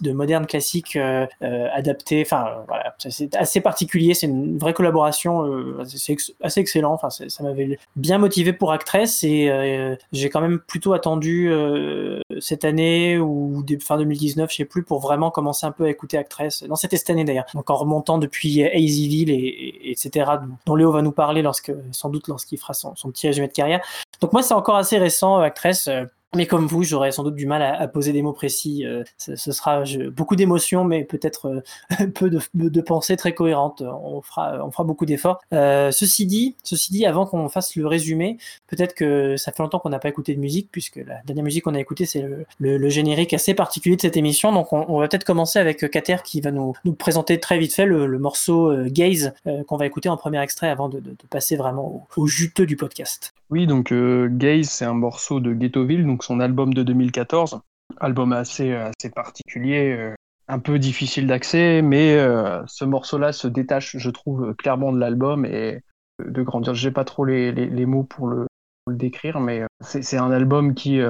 de 0.00 0.12
moderne 0.12 0.46
classique 0.46 0.96
adapté. 1.40 2.22
Enfin, 2.24 2.64
voilà, 2.66 2.94
c'est 2.98 3.34
assez 3.36 3.60
particulier. 3.60 4.14
C'est 4.14 4.26
une 4.26 4.58
vraie 4.58 4.74
collaboration. 4.74 5.46
c'est 5.86 6.16
assez 6.40 6.60
excellent. 6.60 6.92
Enfin, 6.92 7.10
ça 7.10 7.42
m'avait 7.42 7.78
bien 7.96 8.18
motivé 8.18 8.52
pour 8.52 8.72
Actress 8.72 9.22
et 9.24 9.48
euh, 9.48 9.96
j'ai 10.12 10.30
quand 10.30 10.40
même 10.40 10.58
plutôt 10.58 10.92
attendu 10.92 11.50
euh, 11.50 12.20
cette 12.40 12.64
année 12.64 13.18
ou 13.18 13.64
fin 13.80 13.98
2019, 13.98 14.50
je 14.50 14.56
sais 14.56 14.64
plus, 14.64 14.82
pour 14.82 15.00
vraiment 15.00 15.30
commencer 15.30 15.66
un 15.66 15.72
peu 15.72 15.84
à 15.84 15.90
écouter 15.90 16.18
Actress. 16.18 16.62
Non, 16.62 16.76
c'était 16.76 16.96
cette 16.96 17.10
année 17.10 17.24
d'ailleurs. 17.24 17.46
Donc 17.54 17.70
en 17.70 17.76
remontant 17.76 18.18
depuis 18.18 18.64
Hazyville 18.64 19.30
et, 19.30 19.90
etc. 19.90 20.32
dont 20.66 20.74
Léo 20.74 20.92
va 20.92 21.02
nous 21.02 21.12
parler 21.12 21.42
lorsque, 21.42 21.72
sans 21.90 22.10
doute 22.10 22.28
lorsqu'il 22.28 22.58
fera 22.58 22.74
son, 22.74 22.94
son 22.96 23.10
petit 23.10 23.26
résumé 23.26 23.48
de 23.48 23.52
carrière. 23.52 23.80
Donc 24.20 24.32
moi, 24.32 24.42
c'est 24.42 24.54
encore 24.54 24.76
assez 24.76 24.98
récent, 24.98 25.38
Actress. 25.38 25.88
Mais 26.34 26.46
comme 26.46 26.66
vous, 26.66 26.82
j'aurais 26.82 27.12
sans 27.12 27.24
doute 27.24 27.34
du 27.34 27.44
mal 27.44 27.60
à, 27.60 27.86
poser 27.88 28.12
des 28.12 28.22
mots 28.22 28.32
précis. 28.32 28.86
Euh, 28.86 29.04
ce, 29.18 29.36
sera 29.36 29.84
beaucoup 30.16 30.34
d'émotions, 30.34 30.82
mais 30.82 31.04
peut-être 31.04 31.62
euh, 32.00 32.06
peu 32.14 32.30
de, 32.30 32.80
pensées 32.80 33.18
très 33.18 33.34
cohérentes. 33.34 33.82
On 33.82 34.22
fera, 34.22 34.66
beaucoup 34.78 35.04
d'efforts. 35.04 35.42
Euh, 35.52 35.90
ceci 35.90 36.24
dit, 36.24 36.56
ceci 36.62 36.90
dit, 36.90 37.04
avant 37.04 37.26
qu'on 37.26 37.50
fasse 37.50 37.76
le 37.76 37.86
résumé, 37.86 38.38
peut-être 38.66 38.94
que 38.94 39.36
ça 39.36 39.52
fait 39.52 39.62
longtemps 39.62 39.78
qu'on 39.78 39.90
n'a 39.90 39.98
pas 39.98 40.08
écouté 40.08 40.34
de 40.34 40.40
musique, 40.40 40.70
puisque 40.72 40.96
la 40.96 41.20
dernière 41.26 41.44
musique 41.44 41.64
qu'on 41.64 41.74
a 41.74 41.80
écoutée, 41.80 42.06
c'est 42.06 42.24
le, 42.58 42.88
générique 42.88 43.34
assez 43.34 43.52
particulier 43.52 43.96
de 43.96 44.00
cette 44.00 44.16
émission. 44.16 44.52
Donc, 44.52 44.72
on, 44.72 44.98
va 44.98 45.08
peut-être 45.08 45.24
commencer 45.24 45.58
avec 45.58 45.90
Kater 45.90 46.16
qui 46.24 46.40
va 46.40 46.50
nous, 46.50 46.72
présenter 46.98 47.40
très 47.40 47.58
vite 47.58 47.74
fait 47.74 47.84
le, 47.84 48.18
morceau 48.18 48.74
Gaze 48.86 49.34
qu'on 49.66 49.76
va 49.76 49.84
écouter 49.84 50.08
en 50.08 50.16
premier 50.16 50.40
extrait 50.40 50.68
avant 50.68 50.88
de, 50.88 51.02
passer 51.28 51.56
vraiment 51.56 52.06
au, 52.16 52.26
juteux 52.26 52.64
du 52.64 52.76
podcast. 52.76 53.34
Oui, 53.52 53.66
donc 53.66 53.92
Gaze, 53.92 54.70
c'est 54.70 54.86
un 54.86 54.94
morceau 54.94 55.38
de 55.38 55.52
Ghettoville, 55.52 56.06
donc 56.06 56.24
son 56.24 56.40
album 56.40 56.72
de 56.72 56.82
2014. 56.82 57.60
Album 58.00 58.32
assez, 58.32 58.72
assez 58.72 59.10
particulier, 59.10 59.94
euh, 59.94 60.14
un 60.48 60.58
peu 60.58 60.78
difficile 60.78 61.26
d'accès, 61.26 61.82
mais 61.82 62.14
euh, 62.14 62.62
ce 62.66 62.86
morceau-là 62.86 63.34
se 63.34 63.48
détache, 63.48 63.98
je 63.98 64.08
trouve, 64.08 64.54
clairement 64.54 64.90
de 64.90 64.98
l'album 64.98 65.44
et 65.44 65.82
de 66.24 66.42
grandir. 66.42 66.72
J'ai 66.72 66.90
pas 66.90 67.04
trop 67.04 67.26
les, 67.26 67.52
les, 67.52 67.84
mots 67.84 68.04
pour 68.04 68.26
le, 68.26 68.46
le, 68.86 68.96
décrire, 68.96 69.38
mais 69.38 69.60
euh, 69.60 69.66
c'est 69.82 70.16
un 70.16 70.30
album 70.30 70.72
qui 70.72 71.00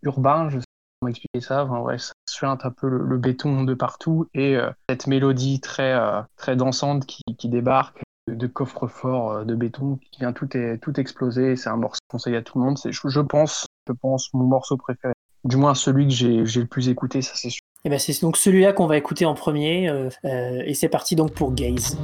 urbain, 0.00 0.48
je 0.48 0.56
sais 0.56 0.60
pas 0.60 1.00
comment 1.02 1.10
expliquer 1.10 1.42
ça. 1.42 1.66
Enfin, 1.66 1.80
ouais, 1.80 1.98
ça 1.98 2.14
suinte 2.26 2.64
un 2.64 2.70
peu 2.70 2.88
le, 2.88 3.18
béton 3.18 3.64
de 3.64 3.74
partout 3.74 4.26
et 4.32 4.56
cette 4.88 5.06
mélodie 5.06 5.60
très, 5.60 5.94
très 6.36 6.56
dansante 6.56 7.04
qui, 7.04 7.20
qui 7.36 7.50
débarque 7.50 8.00
de 8.34 8.46
coffre-fort 8.46 9.44
de 9.44 9.54
béton 9.54 9.98
qui 10.10 10.20
vient 10.20 10.32
tout, 10.32 10.48
tout 10.80 11.00
exploser. 11.00 11.56
C'est 11.56 11.68
un 11.68 11.76
morceau 11.76 12.00
conseil 12.08 12.36
à 12.36 12.42
tout 12.42 12.58
le 12.58 12.64
monde. 12.64 12.78
Je 12.84 13.20
pense 13.20 13.66
je 13.90 13.92
pense, 13.92 14.32
mon 14.34 14.44
morceau 14.44 14.76
préféré. 14.76 15.14
Du 15.44 15.56
moins 15.56 15.74
celui 15.74 16.06
que 16.06 16.14
j'ai 16.14 16.60
le 16.60 16.66
plus 16.66 16.88
écouté, 16.88 17.22
ça 17.22 17.32
c'est 17.34 17.50
sûr. 17.50 17.60
Eh 17.84 17.88
ben 17.88 17.98
c'est 17.98 18.20
donc 18.20 18.36
celui-là 18.36 18.72
qu'on 18.74 18.86
va 18.86 18.98
écouter 18.98 19.24
en 19.24 19.34
premier, 19.34 19.88
euh, 19.88 20.10
euh, 20.26 20.62
et 20.66 20.74
c'est 20.74 20.90
parti 20.90 21.16
donc 21.16 21.32
pour 21.32 21.54
Gaze. 21.54 21.96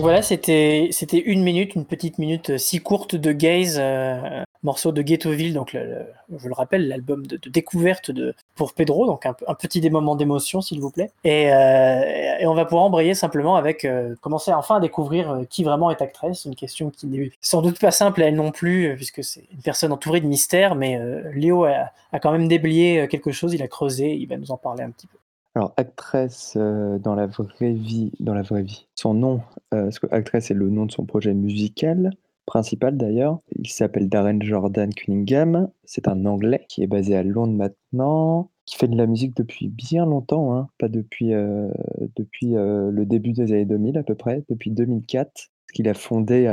Donc 0.00 0.06
voilà, 0.06 0.22
c'était 0.22 0.88
une 1.26 1.42
minute, 1.42 1.74
une 1.74 1.84
petite 1.84 2.16
minute 2.16 2.56
si 2.56 2.80
courte 2.80 3.16
de 3.16 3.32
Gaze, 3.32 3.76
euh, 3.78 4.42
morceau 4.62 4.92
de 4.92 5.02
Ghettoville, 5.02 5.52
donc 5.52 5.76
je 5.76 6.48
le 6.48 6.54
rappelle, 6.54 6.88
l'album 6.88 7.26
de, 7.26 7.36
découverte 7.50 8.10
de 8.10 8.34
pour 8.54 8.72
Pedro, 8.72 9.04
donc 9.06 9.26
un, 9.26 9.34
petit 9.34 9.82
des 9.82 9.90
moments 9.90 10.16
d'émotion 10.16 10.62
s'il 10.62 10.80
vous 10.80 10.88
plaît. 10.90 11.10
Et, 11.22 11.52
euh, 11.52 12.38
et, 12.40 12.46
on 12.46 12.54
va 12.54 12.64
pouvoir 12.64 12.84
embrayer 12.84 13.12
simplement 13.12 13.56
avec 13.56 13.84
euh, 13.84 14.14
commencer 14.22 14.54
enfin 14.54 14.76
à 14.76 14.80
découvrir 14.80 15.42
qui 15.50 15.64
vraiment 15.64 15.90
est 15.90 16.00
actrice, 16.00 16.46
une 16.46 16.56
question 16.56 16.88
qui 16.88 17.06
n'est 17.06 17.30
sans 17.42 17.60
doute 17.60 17.78
pas 17.78 17.90
simple 17.90 18.22
à 18.22 18.28
elle 18.28 18.36
non 18.36 18.52
plus 18.52 18.96
puisque 18.96 19.22
c'est 19.22 19.44
une 19.52 19.60
personne 19.60 19.92
entourée 19.92 20.22
de 20.22 20.26
mystères, 20.26 20.76
mais 20.76 20.98
Léo 21.34 21.64
a, 21.64 21.90
a 22.12 22.20
quand 22.20 22.32
même 22.32 22.48
déblayé 22.48 23.06
quelque 23.06 23.32
chose, 23.32 23.52
il 23.52 23.62
a 23.62 23.68
creusé, 23.68 24.14
il 24.14 24.26
va 24.28 24.38
nous 24.38 24.50
en 24.50 24.56
parler 24.56 24.82
un 24.82 24.90
petit 24.92 25.08
peu. 25.08 25.19
Alors, 25.54 25.74
actrice 25.76 26.54
euh, 26.56 26.98
dans 26.98 27.14
la 27.16 27.26
vraie 27.26 27.72
vie, 27.72 28.12
dans 28.20 28.34
la 28.34 28.42
vraie 28.42 28.62
vie. 28.62 28.86
Son 28.94 29.14
nom, 29.14 29.40
euh, 29.74 29.84
parce 29.84 29.98
que 29.98 30.06
actrice 30.12 30.50
est 30.50 30.54
le 30.54 30.70
nom 30.70 30.86
de 30.86 30.92
son 30.92 31.04
projet 31.04 31.34
musical 31.34 32.10
principal 32.46 32.96
d'ailleurs. 32.96 33.40
Il 33.56 33.68
s'appelle 33.68 34.08
Darren 34.08 34.40
Jordan 34.42 34.92
Cunningham. 34.92 35.70
C'est 35.84 36.08
un 36.08 36.24
Anglais 36.26 36.66
qui 36.68 36.82
est 36.82 36.88
basé 36.88 37.16
à 37.16 37.22
Londres 37.22 37.52
maintenant, 37.52 38.50
qui 38.64 38.76
fait 38.76 38.88
de 38.88 38.96
la 38.96 39.06
musique 39.06 39.36
depuis 39.36 39.68
bien 39.68 40.04
longtemps, 40.06 40.54
hein, 40.54 40.68
pas 40.78 40.88
depuis, 40.88 41.32
euh, 41.32 41.68
depuis 42.16 42.54
le 42.54 43.04
début 43.04 43.32
des 43.32 43.52
années 43.52 43.66
2000 43.66 43.98
à 43.98 44.02
peu 44.02 44.16
près, 44.16 44.44
depuis 44.48 44.70
2004, 44.70 45.30
parce 45.32 45.50
qu'il 45.74 45.88
a 45.88 45.94
fondé 45.94 46.46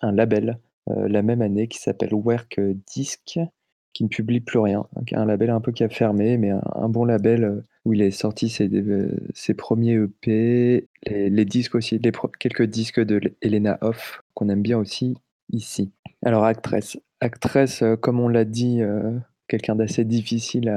un 0.00 0.12
label 0.12 0.58
la 0.86 1.22
même 1.22 1.42
année 1.42 1.68
qui 1.68 1.78
s'appelle 1.78 2.14
Work 2.14 2.58
Disc, 2.86 3.38
qui 3.96 4.04
ne 4.04 4.08
publie 4.08 4.40
plus 4.40 4.58
rien. 4.58 4.86
Un 5.12 5.24
label 5.24 5.48
un 5.48 5.62
peu 5.62 5.72
qui 5.72 5.82
a 5.82 5.88
fermé, 5.88 6.36
mais 6.36 6.50
un, 6.50 6.88
bon 6.90 7.06
label 7.06 7.44
euh, 7.44 7.64
où 7.86 7.92
il 7.92 8.02
est 8.02 8.10
sorti 8.10 8.48
ses, 8.48 8.68
euh, 8.68 9.54
premiers 9.56 9.94
EP, 9.94 10.88
les, 11.06 11.44
disques 11.44 11.76
aussi, 11.76 12.00
quelques 12.40 12.64
disques 12.64 13.00
de 13.00 13.20
Elena 13.40 13.78
Hoff 13.80 14.22
qu'on 14.34 14.48
aime 14.48 14.62
bien 14.62 14.76
aussi 14.76 15.14
ici. 15.52 15.92
Alors 16.24 16.44
actrice, 16.44 16.98
actrice 17.20 17.82
euh, 17.82 17.94
comme 17.94 18.18
on 18.18 18.26
l'a 18.26 18.44
dit, 18.44 18.80
quelqu'un 19.46 19.76
d'assez 19.76 20.04
difficile 20.04 20.68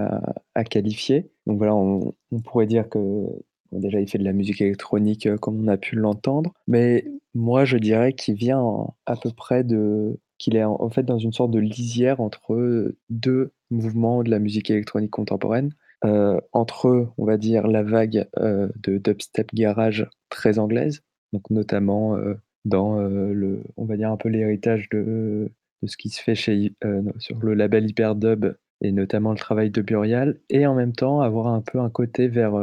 à, 0.54 0.63
qualifier. 0.63 1.32
Donc 1.48 1.58
voilà, 1.58 1.75
on, 1.75 2.13
pourrait 2.44 2.68
dire 2.68 2.88
que 2.88 3.25
déjà 3.72 4.00
il 4.00 4.08
fait 4.08 4.20
de 4.20 4.24
la 4.24 4.34
musique 4.34 4.62
électronique 4.62 5.36
comme 5.38 5.63
on 5.63 5.68
a 5.68 5.78
pu 5.78 5.96
l'entendre, 5.96 6.54
mais 6.68 7.06
moi 7.34 7.66
je 7.66 7.78
dirais 7.78 8.13
qu'il 8.13 8.36
vient 8.36 8.86
à 9.08 9.16
peu 9.16 9.32
près 9.32 9.63
de 9.63 10.20
qu'il 10.38 10.56
est 10.56 10.63
en 10.63 10.89
fait 10.89 11.04
dans 11.04 11.18
une 11.18 11.34
sorte 11.34 11.51
de 11.51 11.60
lisière 11.60 12.22
entre 12.22 12.94
deux 13.10 13.51
mouvements 13.72 14.22
de 14.22 14.30
la 14.30 14.38
musique 14.38 14.70
électronique 14.70 15.12
contemporaine. 15.12 15.74
Euh, 16.06 16.39
entre, 16.53 17.12
on 17.18 17.25
va 17.25 17.38
dire, 17.38 17.68
la 17.68 17.84
vague 17.84 18.25
euh, 18.38 18.70
de 18.77 18.98
dubstep 18.98 19.53
garage 19.53 20.10
très 20.29 20.58
anglaise, 20.58 21.03
donc 21.34 21.50
notamment 21.50 22.15
euh, 22.15 22.36
dans 22.63 23.00
le, 23.00 23.63
on 23.75 23.86
va 23.86 23.98
dire 23.98 24.10
un 24.10 24.18
peu 24.18 24.29
l'héritage 24.29 24.88
de, 24.89 25.51
de, 25.82 25.88
ce 25.88 25.98
qui 25.98 26.10
se 26.10 26.22
fait 26.22 26.36
chez, 26.36 26.74
sur 27.18 27.39
le 27.39 27.53
label 27.53 27.89
Hyperdub 27.89 28.56
et 28.82 28.91
notamment 28.91 29.32
le 29.32 29.38
travail 29.38 29.72
de 29.72 29.82
Burial, 29.82 30.39
et 30.50 30.68
en 30.68 30.75
même 30.75 30.94
temps 30.94 31.22
avoir 31.22 31.48
un 31.48 31.62
peu 31.62 31.79
un 31.79 31.89
côté 31.89 32.27
vers, 32.27 32.53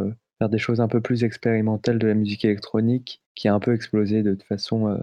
vers 0.41 0.49
des 0.49 0.59
choses 0.59 0.81
un 0.81 0.89
peu 0.89 1.01
plus 1.01 1.25
expérimentales 1.25 1.99
de 1.99 2.07
la 2.07 2.15
musique 2.15 2.45
électronique 2.45 3.23
qui 3.35 3.49
a 3.49 3.55
un 3.55 3.61
peu 3.61 3.75
explosé 3.75 4.23
de 4.23 4.37
façon 4.49 4.99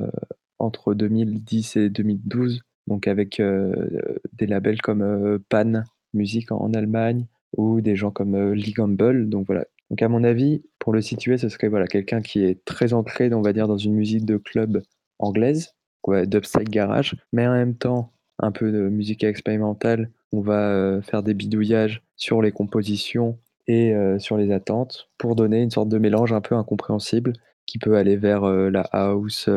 entre 0.57 0.93
2010 0.93 1.75
et 1.75 1.89
2012, 1.89 2.61
donc 2.87 3.07
avec 3.07 3.41
des 3.41 4.47
labels 4.47 4.81
comme 4.81 5.39
Pan 5.49 5.83
Music 6.13 6.51
en, 6.51 6.73
Allemagne 6.73 7.27
ou 7.57 7.81
des 7.81 7.95
gens 7.95 8.11
comme 8.11 8.35
euh, 8.35 8.53
Lee 8.53 8.73
Gamble. 8.73 9.29
Donc 9.29 9.45
voilà. 9.47 9.65
Donc 9.89 10.01
à 10.01 10.09
mon 10.09 10.23
avis, 10.23 10.63
pour 10.79 10.93
le 10.93 11.01
situer, 11.01 11.37
ce 11.37 11.49
serait 11.49 11.67
voilà 11.67 11.87
quelqu'un 11.87 12.21
qui 12.21 12.43
est 12.43 12.63
très 12.65 12.93
ancré, 12.93 13.33
on 13.33 13.41
va 13.41 13.53
dire, 13.53 13.67
dans 13.67 13.77
une 13.77 13.93
musique 13.93 14.25
de 14.25 14.37
club 14.37 14.81
anglaise, 15.19 15.75
ouais, 16.07 16.25
dubstep 16.25 16.69
garage, 16.69 17.15
mais 17.31 17.47
en 17.47 17.53
même 17.53 17.75
temps 17.75 18.11
un 18.39 18.51
peu 18.51 18.71
de 18.71 18.89
musique 18.89 19.23
expérimentale. 19.23 20.09
On 20.31 20.41
va 20.41 20.99
faire 21.03 21.21
des 21.21 21.35
bidouillages 21.35 22.01
sur 22.15 22.41
les 22.41 22.51
compositions 22.51 23.37
et 23.67 23.93
sur 24.17 24.35
les 24.35 24.51
attentes 24.51 25.09
pour 25.19 25.35
donner 25.35 25.61
une 25.61 25.69
sorte 25.69 25.89
de 25.89 25.99
mélange 25.99 26.33
un 26.33 26.41
peu 26.41 26.55
incompréhensible 26.55 27.33
qui 27.67 27.77
peut 27.77 27.95
aller 27.95 28.17
vers 28.17 28.43
la 28.43 28.81
house, 28.91 29.47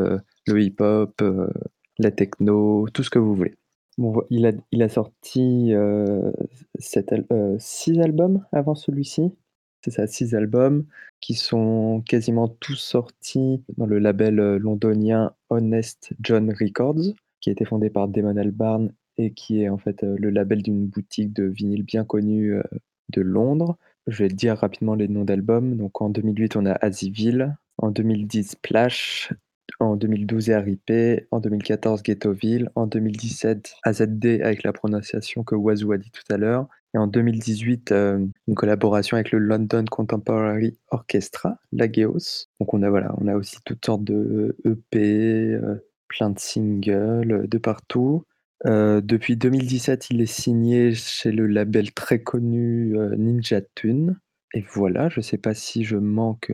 le 0.46 0.62
hip-hop, 0.62 1.20
euh, 1.22 1.48
la 1.98 2.10
techno, 2.10 2.86
tout 2.92 3.02
ce 3.02 3.10
que 3.10 3.18
vous 3.18 3.34
voulez. 3.34 3.54
Il, 4.30 4.46
a, 4.82 4.88
sorti 4.88 5.72
euh, 5.72 6.30
euh, 7.32 7.56
six 7.58 8.00
albums 8.00 8.44
avant 8.52 8.74
celui-ci. 8.74 9.32
C'est 9.82 9.90
ça, 9.90 10.06
six 10.06 10.34
albums 10.34 10.84
qui 11.20 11.34
sont 11.34 12.02
quasiment 12.06 12.48
tous 12.48 12.76
sortis 12.76 13.62
dans 13.78 13.86
le 13.86 13.98
label 13.98 14.36
londonien 14.56 15.32
Honest 15.48 16.12
John 16.20 16.50
Records, 16.50 17.14
qui 17.40 17.48
a 17.48 17.52
été 17.52 17.64
fondé 17.64 17.88
par 17.88 18.08
Damon 18.08 18.36
Albarn 18.36 18.92
et 19.16 19.32
qui 19.32 19.62
est 19.62 19.68
en 19.68 19.78
fait 19.78 20.02
le 20.02 20.28
label 20.28 20.62
d'une 20.62 20.86
boutique 20.86 21.32
de 21.32 21.44
vinyle 21.44 21.84
bien 21.84 22.04
connue 22.04 22.60
de 23.10 23.20
Londres. 23.22 23.78
Je 24.06 24.24
vais 24.24 24.28
dire 24.28 24.56
rapidement 24.56 24.94
les 24.94 25.08
noms 25.08 25.24
d'albums. 25.24 25.76
Donc 25.76 26.00
en 26.00 26.10
2008, 26.10 26.56
on 26.56 26.66
a 26.66 26.72
Asiville. 26.72 27.56
En 27.78 27.90
2010, 27.90 28.50
Splash 28.52 29.32
en 29.80 29.96
2012 29.96 30.50
RIP, 30.50 30.92
en 31.30 31.40
2014 31.40 32.02
Ghettoville, 32.02 32.70
en 32.74 32.86
2017 32.86 33.74
AZD 33.82 34.40
avec 34.42 34.62
la 34.62 34.72
prononciation 34.72 35.44
que 35.44 35.54
Wazoo 35.54 35.92
a 35.92 35.98
dit 35.98 36.10
tout 36.10 36.32
à 36.32 36.36
l'heure, 36.36 36.68
et 36.94 36.98
en 36.98 37.06
2018 37.06 37.92
euh, 37.92 38.26
une 38.48 38.54
collaboration 38.54 39.16
avec 39.16 39.30
le 39.30 39.38
London 39.38 39.84
Contemporary 39.90 40.78
Orchestra, 40.90 41.58
Lageos. 41.72 42.46
Donc 42.58 42.72
on 42.72 42.82
a 42.82 42.90
voilà, 42.90 43.14
on 43.18 43.28
a 43.28 43.34
aussi 43.34 43.58
toutes 43.64 43.84
sortes 43.84 44.04
de 44.04 44.56
EP, 44.64 45.52
euh, 45.52 45.76
plein 46.08 46.30
de 46.30 46.38
singles 46.38 47.32
euh, 47.32 47.46
de 47.46 47.58
partout. 47.58 48.24
depuis 48.64 49.36
2017, 49.36 50.10
il 50.10 50.20
est 50.22 50.26
signé 50.26 50.94
chez 50.94 51.32
le 51.32 51.46
label 51.46 51.92
très 51.92 52.20
connu 52.20 52.96
Ninja 53.18 53.60
Tune. 53.74 54.18
Et 54.54 54.64
voilà, 54.72 55.10
je 55.10 55.20
ne 55.20 55.22
sais 55.22 55.38
pas 55.38 55.52
si 55.52 55.84
je 55.84 55.96
manque. 55.96 56.50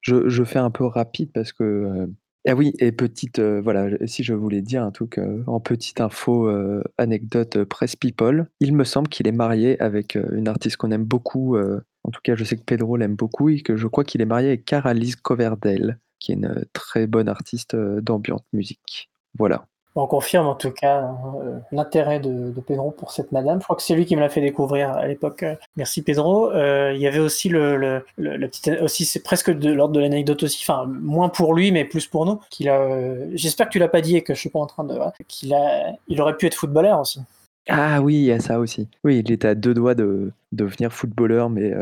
Je, 0.00 0.28
je, 0.28 0.44
fais 0.44 0.60
un 0.60 0.70
peu 0.70 0.84
rapide 0.84 1.32
parce 1.32 1.52
que 1.52 2.08
ah 2.46 2.54
oui, 2.54 2.74
et 2.78 2.92
petite, 2.92 3.38
euh, 3.38 3.62
voilà, 3.62 3.88
si 4.06 4.22
je 4.22 4.34
voulais 4.34 4.60
dire 4.60 4.82
un 4.82 4.90
truc 4.90 5.16
euh, 5.16 5.42
en 5.46 5.60
petite 5.60 6.00
info, 6.02 6.46
euh, 6.46 6.82
anecdote 6.98 7.64
press 7.64 7.96
people, 7.96 8.46
il 8.60 8.74
me 8.74 8.84
semble 8.84 9.08
qu'il 9.08 9.26
est 9.26 9.32
marié 9.32 9.80
avec 9.80 10.16
une 10.16 10.46
artiste 10.48 10.76
qu'on 10.76 10.90
aime 10.90 11.04
beaucoup. 11.04 11.56
en 11.56 12.10
tout 12.10 12.20
cas, 12.22 12.34
je 12.34 12.44
sais 12.44 12.56
que 12.56 12.64
Pedro 12.64 12.96
l'aime 12.96 13.16
beaucoup 13.16 13.48
et 13.48 13.62
que 13.62 13.76
je 13.76 13.86
crois 13.86 14.04
qu'il 14.04 14.20
est 14.20 14.26
marié 14.26 14.48
avec 14.48 14.66
Caralise 14.66 15.16
Coverdale, 15.16 15.98
qui 16.18 16.32
est 16.32 16.34
une 16.34 16.64
très 16.74 17.06
bonne 17.06 17.28
artiste 17.28 17.76
d'ambiance 17.76 18.42
musique. 18.52 19.10
Voilà. 19.38 19.66
On 19.96 20.08
confirme 20.08 20.46
en 20.48 20.56
tout 20.56 20.72
cas 20.72 21.02
hein, 21.02 21.16
euh, 21.40 21.58
l'intérêt 21.70 22.18
de, 22.18 22.52
Pedro 22.66 22.90
pour 22.90 23.12
cette 23.12 23.30
madame. 23.30 23.60
Je 23.60 23.64
crois 23.64 23.76
que 23.76 23.82
c'est 23.82 23.94
lui 23.94 24.06
qui 24.06 24.16
me 24.16 24.20
l'a 24.20 24.28
fait 24.28 24.40
découvrir 24.40 24.90
à 24.90 25.06
l'époque. 25.06 25.44
Merci 25.76 26.02
Pedro. 26.02 26.50
Euh, 26.50 26.92
il 26.94 27.00
y 27.00 27.06
avait 27.06 27.20
aussi 27.20 27.48
le, 27.48 28.04
aussi 28.82 29.04
c'est 29.04 29.22
presque 29.22 29.52
de 29.52 29.72
l'ordre 29.72 29.94
de 29.94 30.00
l'anecdote 30.00 30.42
aussi, 30.42 30.66
moins 30.88 31.28
pour 31.28 31.54
lui 31.54 31.70
mais 31.70 31.84
plus 31.84 32.08
pour 32.08 32.26
nous. 32.26 32.40
Qu'il 32.50 32.68
a, 32.68 32.80
euh, 32.80 33.30
j'espère 33.34 33.68
que 33.68 33.72
tu 33.72 33.78
l'as 33.78 33.88
pas 33.88 34.00
dit 34.00 34.16
et 34.16 34.22
que 34.22 34.34
je 34.34 34.40
suis 34.40 34.50
pas 34.50 34.58
en 34.58 34.66
train 34.66 34.82
de, 34.82 34.98
qu'il 35.28 35.54
a, 35.54 35.92
il 36.08 36.20
aurait 36.20 36.36
pu 36.36 36.46
être 36.46 36.54
footballeur 36.54 37.00
aussi. 37.00 37.20
Ah 37.68 38.02
oui, 38.02 38.16
il 38.16 38.24
y 38.24 38.32
a 38.32 38.40
ça 38.40 38.58
aussi. 38.58 38.88
Oui, 39.04 39.22
il 39.24 39.30
était 39.30 39.48
à 39.48 39.54
deux 39.54 39.74
doigts 39.74 39.94
de, 39.94 40.32
devenir 40.50 40.92
footballeur, 40.92 41.50
mais 41.50 41.72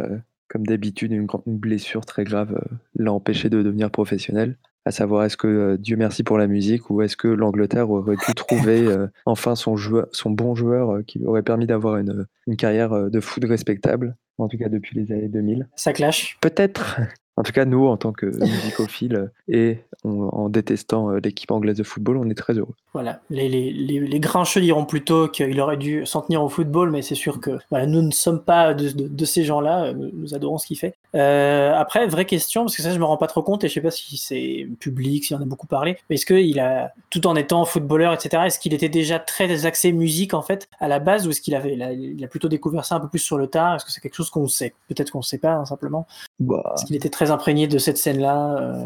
comme 0.49 0.66
d'habitude, 0.66 1.12
une, 1.12 1.26
une, 1.47 1.57
blessure 1.57 2.04
très 2.04 2.25
grave 2.25 2.61
l'a 2.95 3.12
empêché 3.12 3.49
de 3.49 3.62
devenir 3.62 3.90
professionnel 3.90 4.57
à 4.85 4.91
savoir 4.91 5.25
est-ce 5.25 5.37
que 5.37 5.47
euh, 5.47 5.77
Dieu 5.77 5.97
merci 5.97 6.23
pour 6.23 6.39
la 6.39 6.47
musique 6.47 6.91
ou 6.91 7.03
est-ce 7.03 7.17
que 7.17 7.29
l'Angleterre 7.29 7.91
aurait 7.91 8.17
pu 8.17 8.35
trouver 8.35 8.81
euh, 8.87 9.07
enfin 9.27 9.55
son, 9.55 9.77
joueur, 9.77 10.07
son 10.12 10.31
bon 10.31 10.55
joueur 10.55 10.91
euh, 10.91 11.03
qui 11.03 11.19
lui 11.19 11.27
aurait 11.27 11.43
permis 11.43 11.67
d'avoir 11.67 11.97
une, 11.97 12.27
une 12.47 12.57
carrière 12.57 13.11
de 13.11 13.21
foot 13.21 13.45
respectable, 13.45 14.17
en 14.39 14.49
tout 14.49 14.59
cas 14.59 14.69
depuis 14.69 14.99
les 14.99 15.12
années 15.12 15.29
2000. 15.29 15.69
Ça 15.77 15.93
clash 15.93 16.39
Peut-être. 16.41 17.01
En 17.39 17.43
tout 17.45 17.53
cas, 17.53 17.65
nous, 17.65 17.87
en 17.87 17.97
tant 17.97 18.12
que 18.12 18.27
musicophiles 18.27 19.31
et 19.49 19.79
en 20.05 20.51
détestant 20.51 21.12
l'équipe 21.12 21.51
anglaise 21.51 21.79
de 21.79 21.83
football, 21.83 22.19
on 22.19 22.29
est 22.29 22.35
très 22.35 22.59
heureux. 22.59 22.75
Voilà, 22.93 23.23
les, 23.31 23.49
les, 23.49 23.73
les, 23.73 24.21
grincheux 24.21 24.61
diront 24.61 24.85
plutôt 24.85 25.29
qu'il 25.29 25.59
aurait 25.59 25.79
dû 25.79 26.05
s'en 26.05 26.21
tenir 26.21 26.45
au 26.45 26.51
football, 26.51 26.91
mais 26.91 27.01
c'est 27.01 27.15
sûr 27.15 27.41
que 27.41 27.53
voilà, 27.71 27.87
nous 27.87 28.03
ne 28.03 28.11
sommes 28.11 28.45
pas 28.45 28.75
de, 28.75 28.91
de, 28.91 29.25
ces 29.25 29.45
gens-là, 29.45 29.95
nous, 29.95 30.35
adorons 30.35 30.59
ce 30.59 30.67
qu'il 30.67 30.77
fait. 30.77 30.95
Euh, 31.14 31.75
après, 31.75 32.07
vraie 32.07 32.25
question, 32.25 32.62
parce 32.64 32.76
que 32.76 32.83
ça 32.83 32.92
je 32.92 32.99
me 32.99 33.04
rends 33.04 33.16
pas 33.16 33.26
trop 33.26 33.42
compte, 33.42 33.64
et 33.64 33.69
je 33.69 33.75
sais 33.75 33.81
pas 33.81 33.90
si 33.90 34.16
c'est 34.16 34.66
public, 34.81 35.25
s'il 35.25 35.37
en 35.37 35.42
a 35.42 35.45
beaucoup 35.45 35.66
parlé, 35.66 35.97
mais 36.09 36.16
est-ce 36.16 36.26
qu'il 36.26 36.61
a, 36.61 36.92
tout 37.11 37.26
en 37.26 37.37
étant 37.37 37.64
footballeur, 37.64 38.12
etc., 38.12 38.45
est-ce 38.47 38.59
qu'il 38.59 38.75
était 38.75 38.88
déjà 38.88 39.19
très 39.19 39.66
axé 39.66 39.92
musique 39.92 40.35
en 40.35 40.42
fait, 40.42 40.69
à 40.81 40.88
la 40.88 40.99
base, 40.99 41.26
ou 41.26 41.31
est-ce 41.31 41.40
qu'il 41.40 41.54
avait, 41.54 41.75
il 41.75 42.25
a, 42.25 42.28
plutôt 42.28 42.49
découvert 42.49 42.85
ça 42.85 42.97
un 42.97 43.00
peu 43.00 43.09
plus 43.09 43.19
sur 43.19 43.38
le 43.38 43.47
tard? 43.47 43.76
Est-ce 43.76 43.85
que 43.85 43.92
c'est 43.92 44.00
quelque 44.00 44.14
chose 44.14 44.31
qu'on 44.31 44.49
sait? 44.49 44.75
Peut-être 44.88 45.11
qu'on 45.11 45.19
ne 45.19 45.25
sait 45.25 45.38
pas, 45.38 45.52
hein, 45.52 45.64
simplement. 45.64 46.07
Bah... 46.40 46.75
Est-ce 46.76 46.87
qu'il 46.87 46.97
était 46.97 47.11
très 47.11 47.31
imprégné 47.31 47.66
de 47.66 47.78
cette 47.78 47.99
scène-là 47.99 48.57
euh, 48.59 48.85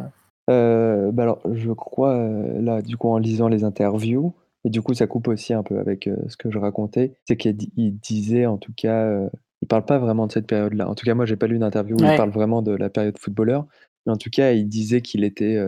euh, 0.48 1.10
bah 1.12 1.24
alors, 1.24 1.40
je 1.52 1.72
crois, 1.72 2.14
euh, 2.14 2.60
là, 2.60 2.82
du 2.82 2.96
coup, 2.96 3.08
en 3.08 3.18
lisant 3.18 3.48
les 3.48 3.64
interviews, 3.64 4.32
et 4.64 4.70
du 4.70 4.82
coup, 4.82 4.94
ça 4.94 5.06
coupe 5.06 5.28
aussi 5.28 5.52
un 5.52 5.62
peu 5.62 5.78
avec 5.78 6.06
euh, 6.06 6.16
ce 6.28 6.36
que 6.36 6.50
je 6.50 6.58
racontais, 6.58 7.14
c'est 7.24 7.36
qu'il 7.36 7.56
disait, 7.98 8.46
en 8.46 8.56
tout 8.56 8.72
cas, 8.76 9.28
il 9.66 9.68
parle 9.68 9.84
pas 9.84 9.98
vraiment 9.98 10.28
de 10.28 10.32
cette 10.32 10.46
période-là. 10.46 10.88
En 10.88 10.94
tout 10.94 11.04
cas, 11.04 11.14
moi, 11.14 11.26
j'ai 11.26 11.34
pas 11.34 11.48
lu 11.48 11.58
d'interview 11.58 11.96
où 11.96 12.04
il 12.04 12.16
parle 12.16 12.30
vraiment 12.30 12.62
de 12.62 12.70
la 12.70 12.88
période 12.88 13.18
footballeur, 13.18 13.66
mais 14.06 14.12
en 14.12 14.16
tout 14.16 14.30
cas, 14.30 14.52
il 14.52 14.68
disait 14.68 15.00
qu'il 15.00 15.24
était 15.24 15.60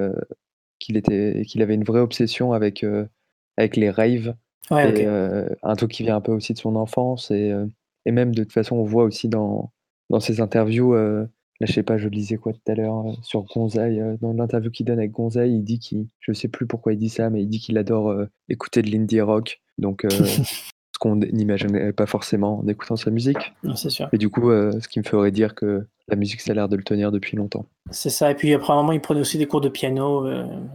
qu'il 0.79 0.97
était, 0.97 1.43
qu'il 1.49 1.63
avait 1.63 1.75
une 1.75 1.83
vraie 1.83 1.99
obsession 1.99 2.53
avec, 2.53 2.87
avec 3.57 3.77
les 3.77 3.91
raves. 3.91 4.37
et, 4.71 5.05
un 5.07 5.75
truc 5.75 5.91
qui 5.91 6.05
vient 6.05 6.15
un 6.15 6.21
peu 6.21 6.31
aussi 6.31 6.53
de 6.53 6.59
son 6.59 6.77
enfance. 6.77 7.33
Et, 7.33 7.53
et 8.07 8.13
même 8.13 8.33
de 8.33 8.45
toute 8.45 8.53
façon, 8.53 8.77
on 8.77 8.85
voit 8.85 9.03
aussi 9.03 9.29
dans, 9.29 9.73
dans 10.11 10.21
ses 10.21 10.41
interviews, 10.41 10.95
Là, 11.61 11.67
je 11.67 11.73
sais 11.73 11.83
pas, 11.83 11.99
je 11.99 12.09
lisais 12.09 12.37
quoi 12.37 12.53
tout 12.53 12.61
à 12.71 12.77
l'heure 12.77 13.05
sur 13.23 13.43
Gonzaï, 13.43 14.01
dans 14.21 14.33
l'interview 14.33 14.71
qu'il 14.71 14.87
donne 14.87 15.01
avec 15.01 15.11
Gonzaï, 15.11 15.51
il 15.53 15.65
dit 15.65 15.81
qu'il, 15.81 16.07
je 16.21 16.33
sais 16.33 16.47
plus 16.47 16.69
pourquoi 16.69 16.93
il 16.93 17.01
dit 17.01 17.09
ça, 17.09 17.31
mais 17.31 17.43
il 17.43 17.49
dit 17.49 17.59
qu'il 17.59 17.77
adore 17.79 18.15
écouter 18.49 18.81
de 18.81 18.91
l'indie 18.93 19.21
rock. 19.21 19.61
Donc, 19.77 20.07
ce 20.99 21.09
qu'on 21.09 21.17
n'imaginait 21.17 21.93
pas 21.93 22.07
forcément 22.07 22.59
en 22.59 22.67
écoutant 22.67 22.97
sa 22.97 23.11
musique. 23.11 23.55
c'est 23.77 23.91
sûr. 23.91 24.09
Et 24.13 24.19
du 24.19 24.29
coup, 24.29 24.51
ce 24.51 24.89
qui 24.89 24.99
me 24.99 25.05
ferait 25.05 25.31
dire 25.31 25.55
que 25.55 25.87
la 26.09 26.17
musique, 26.17 26.41
ça 26.41 26.53
a 26.53 26.55
l'air 26.55 26.69
de 26.69 26.77
le 26.77 26.83
tenir 26.83 27.13
depuis 27.13 27.37
longtemps. 27.37 27.67
C'est 27.91 28.11
ça. 28.11 28.31
Et 28.31 28.35
puis 28.35 28.53
après 28.55 28.73
un 28.73 28.77
moment, 28.77 28.93
il 28.93 29.01
prenait 29.01 29.21
aussi 29.21 29.39
des 29.39 29.47
cours 29.47 29.61
de 29.61 29.69
piano. 29.69 30.27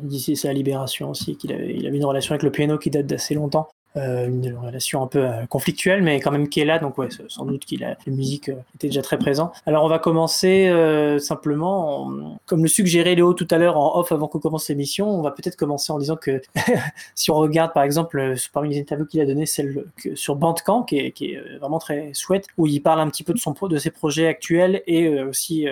D'ici 0.01 0.35
sa 0.35 0.53
libération 0.53 1.09
aussi, 1.09 1.35
qu'il 1.35 1.51
avait, 1.51 1.75
il 1.75 1.85
avait 1.87 1.97
une 1.97 2.05
relation 2.05 2.33
avec 2.33 2.43
le 2.43 2.51
piano 2.51 2.77
qui 2.77 2.89
date 2.89 3.07
d'assez 3.07 3.33
longtemps. 3.33 3.67
Euh, 3.95 4.27
une 4.27 4.55
relation 4.57 5.03
un 5.03 5.07
peu 5.07 5.23
euh, 5.23 5.45
conflictuelle, 5.45 6.01
mais 6.01 6.19
quand 6.19 6.31
même 6.31 6.49
qui 6.49 6.59
est 6.59 6.65
là. 6.65 6.79
Donc 6.79 6.97
ouais, 6.97 7.09
sans 7.27 7.45
doute 7.45 7.63
qu'il 7.63 7.83
a 7.83 7.89
la 7.89 8.13
musique 8.13 8.49
euh, 8.49 8.55
était 8.73 8.87
déjà 8.87 9.03
très 9.03 9.19
présent. 9.19 9.51
Alors 9.67 9.83
on 9.83 9.87
va 9.87 9.99
commencer 9.99 10.71
simplement, 11.19 12.11
comme 12.45 12.63
le 12.63 12.67
suggérait 12.67 13.15
Léo 13.15 13.33
tout 13.33 13.47
à 13.51 13.57
l'heure 13.57 13.77
en 13.77 13.99
off 13.99 14.11
avant 14.11 14.27
qu'on 14.27 14.39
commence 14.39 14.67
l'émission, 14.69 15.09
on 15.09 15.21
va 15.21 15.31
peut-être 15.31 15.55
commencer 15.55 15.91
en 15.91 15.99
disant 15.99 16.15
que 16.15 16.41
si 17.15 17.29
on 17.29 17.35
regarde 17.35 17.73
par 17.73 17.83
exemple 17.83 18.35
parmi 18.51 18.73
les 18.73 18.79
interviews 18.79 19.05
qu'il 19.05 19.21
a 19.21 19.25
donné 19.25 19.45
celle 19.45 19.85
sur 20.15 20.35
Bandcamp, 20.35 20.83
qui 20.83 20.97
est, 20.97 21.11
qui 21.11 21.33
est, 21.33 21.57
vraiment 21.59 21.79
très 21.79 22.13
chouette, 22.13 22.47
où 22.57 22.65
il 22.65 22.81
parle 22.81 22.99
un 22.99 23.09
petit 23.09 23.23
peu 23.23 23.33
de 23.33 23.39
son 23.39 23.53
de 23.53 23.77
ses 23.77 23.91
projets 23.91 24.27
actuels 24.27 24.81
et 24.87 25.21
aussi 25.21 25.67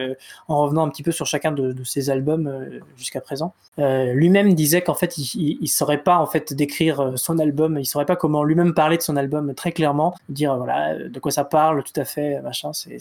en 0.47 0.61
revenant 0.61 0.85
un 0.85 0.89
petit 0.89 1.03
peu 1.03 1.11
sur 1.11 1.25
chacun 1.25 1.51
de, 1.51 1.75
ses 1.83 2.09
albums 2.09 2.69
jusqu'à 2.97 3.21
présent. 3.21 3.53
Lui-même 3.77 4.53
disait 4.53 4.81
qu'en 4.81 4.93
fait 4.93 5.17
il, 5.17 5.57
il, 5.61 5.67
saurait 5.67 6.03
pas 6.03 6.17
en 6.17 6.27
fait 6.27 6.53
décrire 6.53 7.13
son 7.15 7.39
album, 7.39 7.77
il 7.79 7.85
saurait 7.85 8.05
pas 8.05 8.10
comment 8.15 8.43
lui-même 8.43 8.73
parler 8.73 8.97
de 8.97 9.01
son 9.01 9.17
album 9.17 9.53
très 9.53 9.71
clairement, 9.71 10.15
dire 10.29 10.55
voilà 10.57 10.95
de 10.95 11.19
quoi 11.19 11.31
ça 11.31 11.43
parle, 11.43 11.83
tout 11.83 11.99
à 11.99 12.05
fait, 12.05 12.41
machin. 12.41 12.73
C'est, 12.73 12.97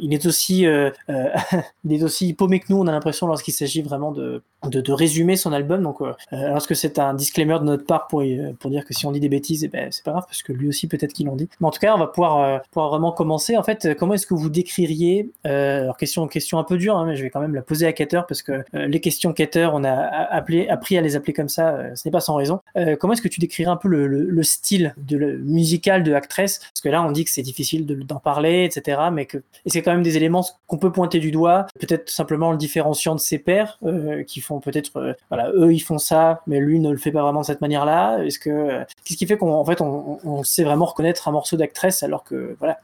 il 0.00 0.14
est 0.14 0.26
aussi, 0.26 0.66
euh, 0.66 0.90
euh, 1.10 1.28
il 1.84 1.92
est 1.92 2.02
aussi 2.02 2.34
paumé 2.34 2.60
que 2.60 2.66
nous. 2.70 2.78
On 2.78 2.86
a 2.86 2.92
l'impression 2.92 3.26
lorsqu'il 3.26 3.54
s'agit 3.54 3.82
vraiment 3.82 4.12
de, 4.12 4.42
de, 4.64 4.92
résumer 4.92 5.36
son 5.36 5.52
album. 5.52 5.82
Donc, 5.82 6.00
euh, 6.00 6.12
lorsque 6.30 6.76
c'est 6.76 6.98
un 6.98 7.14
disclaimer 7.14 7.58
de 7.58 7.64
notre 7.64 7.84
part 7.84 8.06
pour 8.06 8.22
pour 8.60 8.70
dire 8.70 8.84
que 8.84 8.94
si 8.94 9.06
on 9.06 9.12
dit 9.12 9.20
des 9.20 9.28
bêtises, 9.28 9.64
eh 9.64 9.68
ben 9.68 9.90
c'est 9.90 10.04
pas 10.04 10.12
grave 10.12 10.24
parce 10.26 10.42
que 10.42 10.52
lui 10.52 10.68
aussi 10.68 10.86
peut-être 10.86 11.12
qu'il 11.12 11.28
en 11.28 11.36
dit. 11.36 11.48
Mais 11.60 11.66
en 11.66 11.70
tout 11.70 11.80
cas, 11.80 11.94
on 11.94 11.98
va 11.98 12.06
pouvoir 12.06 12.62
pouvoir 12.70 12.90
vraiment 12.90 13.12
commencer. 13.12 13.56
En 13.56 13.62
fait, 13.62 13.94
comment 13.98 14.14
est-ce 14.14 14.26
que 14.26 14.34
vous 14.34 14.48
décririez 14.48 15.30
Alors 15.44 15.96
question 15.96 16.26
question 16.26 16.58
un 16.58 16.64
peu 16.64 16.76
dure, 16.76 16.96
hein, 16.96 17.06
mais 17.06 17.16
je 17.16 17.22
vais 17.22 17.30
quand 17.30 17.40
même 17.40 17.54
la 17.54 17.62
poser 17.62 17.86
à 17.86 17.92
Cater 17.92 18.22
parce 18.26 18.42
que 18.42 18.64
les 18.72 19.00
questions 19.00 19.32
Cater, 19.32 19.68
on 19.72 19.84
a 19.84 19.92
appelé 19.92 20.68
appris 20.68 20.96
à 20.98 21.00
les 21.00 21.16
appeler 21.16 21.32
comme 21.32 21.48
ça. 21.48 21.94
ce 21.94 22.06
n'est 22.06 22.12
pas 22.12 22.20
sans 22.20 22.34
raison. 22.34 22.60
comment 23.00 23.12
est-ce 23.12 23.22
que 23.22 23.28
tu 23.28 23.40
décrirais 23.40 23.70
un 23.70 23.76
peu 23.76 23.88
le, 23.88 24.06
style 24.42 24.94
le, 25.10 25.38
musical 25.38 26.02
de 26.02 26.12
Actress 26.12 26.58
Parce 26.58 26.80
que 26.82 26.88
là, 26.88 27.02
on 27.02 27.12
dit 27.12 27.24
que 27.24 27.30
c'est 27.30 27.42
difficile 27.42 27.86
d'en 27.86 28.20
parler, 28.20 28.64
etc. 28.64 29.02
Mais 29.12 29.26
que 29.26 29.38
et 29.38 29.70
c'est 29.70 29.82
quand 29.82 29.92
même 29.92 30.02
des 30.02 30.16
éléments 30.16 30.44
qu'on 30.66 30.78
peut 30.78 30.92
pointer 30.92 31.18
du 31.18 31.30
doigt, 31.30 31.66
peut-être 31.80 32.10
simplement 32.10 32.52
le 32.52 32.58
différenciant 32.58 33.14
de 33.14 33.20
ses 33.20 33.38
pairs 33.38 33.78
euh, 33.84 34.22
qui 34.24 34.40
font 34.40 34.60
peut-être, 34.60 34.96
euh, 34.96 35.12
voilà, 35.30 35.50
eux 35.54 35.72
ils 35.72 35.80
font 35.80 35.98
ça, 35.98 36.42
mais 36.46 36.60
lui 36.60 36.80
ne 36.80 36.90
le 36.90 36.96
fait 36.96 37.12
pas 37.12 37.22
vraiment 37.22 37.40
de 37.40 37.46
cette 37.46 37.60
manière-là. 37.60 38.22
Est-ce 38.24 38.38
que 38.38 38.50
euh, 38.50 38.84
qu'est-ce 39.04 39.18
qui 39.18 39.26
fait 39.26 39.36
qu'on 39.36 39.64
fait 39.64 39.80
on, 39.80 40.42
sait 40.44 40.64
vraiment 40.64 40.84
reconnaître 40.84 41.28
un 41.28 41.32
morceau 41.32 41.56
d'actrice 41.56 42.02
alors 42.02 42.24
que 42.24 42.56
voilà, 42.58 42.78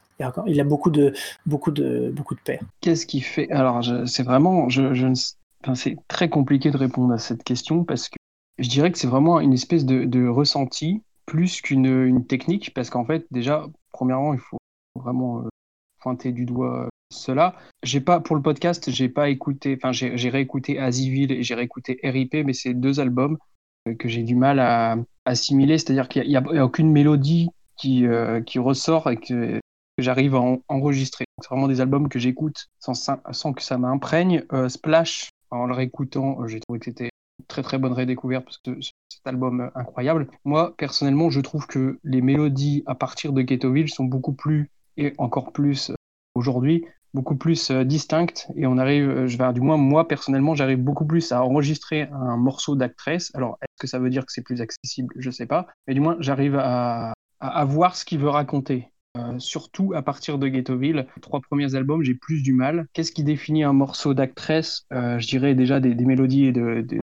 il 0.47 0.59
a 0.59 0.63
beaucoup 0.63 0.89
de 0.89 1.13
beaucoup 1.45 1.71
de 1.71 2.11
beaucoup 2.15 2.35
de. 2.35 2.39
Qu'est-ce 2.81 3.05
qui 3.05 3.21
fait 3.21 3.49
Alors 3.51 3.83
c'est 4.05 4.23
vraiment, 4.23 4.69
je, 4.69 4.93
je 4.93 5.07
enfin, 5.63 5.75
c'est 5.75 5.97
très 6.07 6.29
compliqué 6.29 6.71
de 6.71 6.77
répondre 6.77 7.13
à 7.13 7.17
cette 7.17 7.43
question 7.43 7.83
parce 7.83 8.09
que 8.09 8.15
je 8.57 8.69
dirais 8.69 8.91
que 8.91 8.97
c'est 8.97 9.07
vraiment 9.07 9.39
une 9.39 9.53
espèce 9.53 9.85
de 9.85 10.27
ressenti 10.27 11.01
plus 11.25 11.61
qu'une 11.61 11.85
une 11.85 12.25
technique, 12.25 12.73
parce 12.73 12.89
qu'en 12.89 13.05
fait, 13.05 13.25
déjà, 13.31 13.65
premièrement, 13.91 14.33
il 14.33 14.39
faut 14.39 14.57
vraiment 14.95 15.39
euh, 15.39 15.49
pointer 16.01 16.31
du 16.31 16.45
doigt 16.45 16.85
euh, 16.85 16.89
cela. 17.11 17.55
J'ai 17.83 18.01
pas 18.01 18.19
pour 18.19 18.35
le 18.35 18.41
podcast, 18.41 18.89
j'ai 18.89 19.09
pas 19.09 19.29
écouté, 19.29 19.77
enfin 19.77 19.91
j'ai 19.91 20.29
réécouté 20.29 20.79
Asiville 20.79 21.31
et 21.31 21.43
j'ai 21.43 21.55
réécouté 21.55 21.99
RIP, 22.03 22.33
mais 22.45 22.53
c'est 22.53 22.73
deux 22.73 22.99
albums 22.99 23.37
euh, 23.87 23.95
que 23.95 24.07
j'ai 24.07 24.23
du 24.23 24.35
mal 24.35 24.59
à, 24.59 24.97
assimiler, 25.25 25.77
c'est-à-dire 25.77 26.07
qu'il 26.07 26.27
n'y 26.27 26.35
a, 26.35 26.63
aucune 26.63 26.91
mélodie 26.91 27.49
qui, 27.77 28.05
qui 28.45 28.59
ressort 28.59 29.09
et 29.09 29.17
que, 29.17 29.59
j'arrive 29.97 30.35
à 30.35 30.41
enregistrer. 30.67 31.25
C'est 31.41 31.49
vraiment 31.49 31.67
des 31.67 31.79
albums 31.79 32.09
que 32.09 32.17
j'écoute 32.17 32.67
sans, 32.79 32.95
sans 32.95 33.53
que 33.53 33.61
ça 33.61 33.77
m'imprègne. 33.77 34.43
Splash, 34.67 35.29
en 35.51 35.67
le 35.67 35.75
réécoutant, 35.75 36.47
j'ai 36.47 36.59
trouvé 36.59 36.79
que 36.79 36.85
c'était 36.85 37.10
très 37.47 37.61
très 37.63 37.77
bonne 37.77 37.93
redécouverte 37.93 38.45
parce 38.45 38.57
que 38.57 38.79
cet 38.81 39.25
album 39.25 39.71
incroyable. 39.75 40.27
Moi, 40.45 40.75
personnellement, 40.77 41.29
je 41.29 41.41
trouve 41.41 41.67
que 41.67 41.99
les 42.03 42.21
mélodies 42.21 42.83
à 42.85 42.95
partir 42.95 43.33
de 43.33 43.41
Ghettoville 43.41 43.89
sont 43.89 44.05
beaucoup 44.05 44.33
plus, 44.33 44.69
et 44.97 45.13
encore 45.17 45.51
plus 45.51 45.91
euh, 45.91 45.95
aujourd'hui, 46.35 46.85
beaucoup 47.13 47.35
plus 47.35 47.71
euh, 47.71 47.83
distinctes. 47.83 48.47
Et 48.55 48.65
on 48.65 48.77
arrive, 48.77 49.09
euh, 49.09 49.27
je 49.27 49.37
vais, 49.37 49.53
du 49.53 49.61
moins, 49.61 49.77
moi, 49.77 50.07
personnellement, 50.07 50.55
j'arrive 50.55 50.79
beaucoup 50.79 51.05
plus 51.05 51.31
à 51.31 51.43
enregistrer 51.43 52.03
un 52.11 52.37
morceau 52.37 52.75
d'actrice. 52.75 53.31
Alors, 53.35 53.57
est-ce 53.61 53.81
que 53.81 53.87
ça 53.87 53.99
veut 53.99 54.09
dire 54.09 54.25
que 54.25 54.31
c'est 54.31 54.43
plus 54.43 54.61
accessible? 54.61 55.13
Je 55.17 55.29
sais 55.31 55.45
pas. 55.45 55.67
Mais 55.87 55.93
du 55.93 55.99
moins, 55.99 56.17
j'arrive 56.19 56.55
à, 56.57 57.13
à, 57.39 57.65
voir 57.65 57.95
ce 57.95 58.05
qu'il 58.05 58.19
veut 58.19 58.29
raconter. 58.29 58.87
Surtout 59.37 59.93
à 59.95 60.01
partir 60.01 60.37
de 60.37 60.47
Ghettoville. 60.47 61.07
Trois 61.21 61.41
premiers 61.41 61.75
albums, 61.75 62.03
j'ai 62.03 62.15
plus 62.15 62.41
du 62.41 62.53
mal. 62.53 62.87
Qu'est-ce 62.93 63.11
qui 63.11 63.23
définit 63.23 63.63
un 63.63 63.73
morceau 63.73 64.13
d'actrice 64.13 64.85
Je 64.91 65.27
dirais 65.27 65.55
déjà 65.55 65.79
des, 65.79 65.93
mélodies 65.95 66.53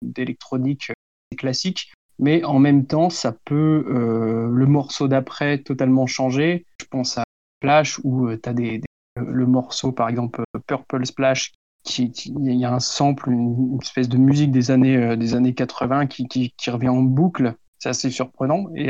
d'électronique 0.03 0.93
classique 1.37 1.93
mais 2.23 2.45
en 2.45 2.61
même 2.61 2.87
temps, 2.87 3.11
ça 3.11 3.33
peut 3.45 3.85
euh, 3.89 4.49
le 4.49 4.67
morceau 4.67 5.09
d'après 5.09 5.59
totalement 5.59 6.07
changer. 6.07 6.67
Je 6.81 6.87
pense 6.87 7.19
à 7.19 7.25
Splash 7.59 7.99
où 8.05 8.29
euh, 8.29 8.39
tu 8.41 8.49
as 8.49 8.53
des, 8.53 8.81
le 9.17 9.45
morceau, 9.47 9.91
par 9.91 10.09
exemple 10.09 10.43
Purple 10.69 11.05
Splash, 11.05 11.53
il 11.99 12.13
y 12.37 12.65
a 12.65 12.73
un 12.73 12.79
sample, 12.79 13.31
une, 13.31 13.79
espèce 13.83 14.09
de 14.09 14.19
musique 14.19 14.53
des 14.53 14.71
années, 14.71 14.97
euh, 14.97 15.17
des 15.17 15.35
années 15.35 15.53
80 15.53 16.07
qui, 16.07 16.29
qui, 16.29 16.71
revient 16.71 16.91
en 16.91 17.03
boucle. 17.03 17.57
C'est 17.81 17.89
assez 17.89 18.11
surprenant. 18.11 18.69
Et 18.77 18.87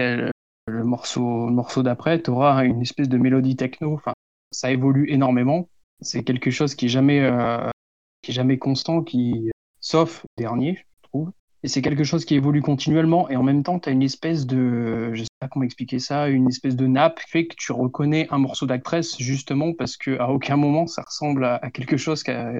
le 0.66 0.84
morceau, 0.84 1.48
morceau 1.48 1.82
d'après, 1.82 2.22
tu 2.22 2.30
auras 2.30 2.64
une 2.64 2.82
espèce 2.82 3.08
de 3.08 3.18
mélodie 3.18 3.56
techno. 3.56 3.94
Enfin, 3.94 4.12
ça 4.50 4.70
évolue 4.70 5.10
énormément. 5.10 5.68
C'est 6.00 6.24
quelque 6.24 6.50
chose 6.50 6.74
qui 6.74 6.86
est 6.86 6.88
jamais, 6.88 7.28
qui 8.22 8.30
est 8.30 8.34
jamais 8.34 8.58
constant, 8.58 9.02
qui, 9.02 9.50
sauf 9.80 10.24
dernier, 10.38 10.76
je 10.76 11.08
trouve. 11.08 11.32
Et 11.64 11.68
c'est 11.68 11.82
quelque 11.82 12.02
chose 12.02 12.24
qui 12.24 12.34
évolue 12.34 12.60
continuellement 12.60 13.28
et 13.30 13.36
en 13.36 13.44
même 13.44 13.62
temps, 13.62 13.78
tu 13.78 13.88
as 13.88 13.92
une 13.92 14.02
espèce 14.02 14.46
de, 14.46 15.12
je 15.14 15.22
sais 15.22 15.28
pas 15.38 15.48
comment 15.48 15.64
expliquer 15.64 16.00
ça, 16.00 16.28
une 16.28 16.48
espèce 16.48 16.74
de 16.74 16.86
nappe 16.88 17.20
qui 17.20 17.30
fait 17.30 17.46
que 17.46 17.54
tu 17.56 17.70
reconnais 17.70 18.26
un 18.30 18.38
morceau 18.38 18.66
d'actrice 18.66 19.16
justement 19.18 19.72
parce 19.72 19.96
que 19.96 20.18
à 20.18 20.30
aucun 20.30 20.56
moment 20.56 20.88
ça 20.88 21.02
ressemble 21.02 21.44
à, 21.44 21.70
quelque 21.72 21.96
chose 21.96 22.24
qui 22.24 22.32
a, 22.32 22.52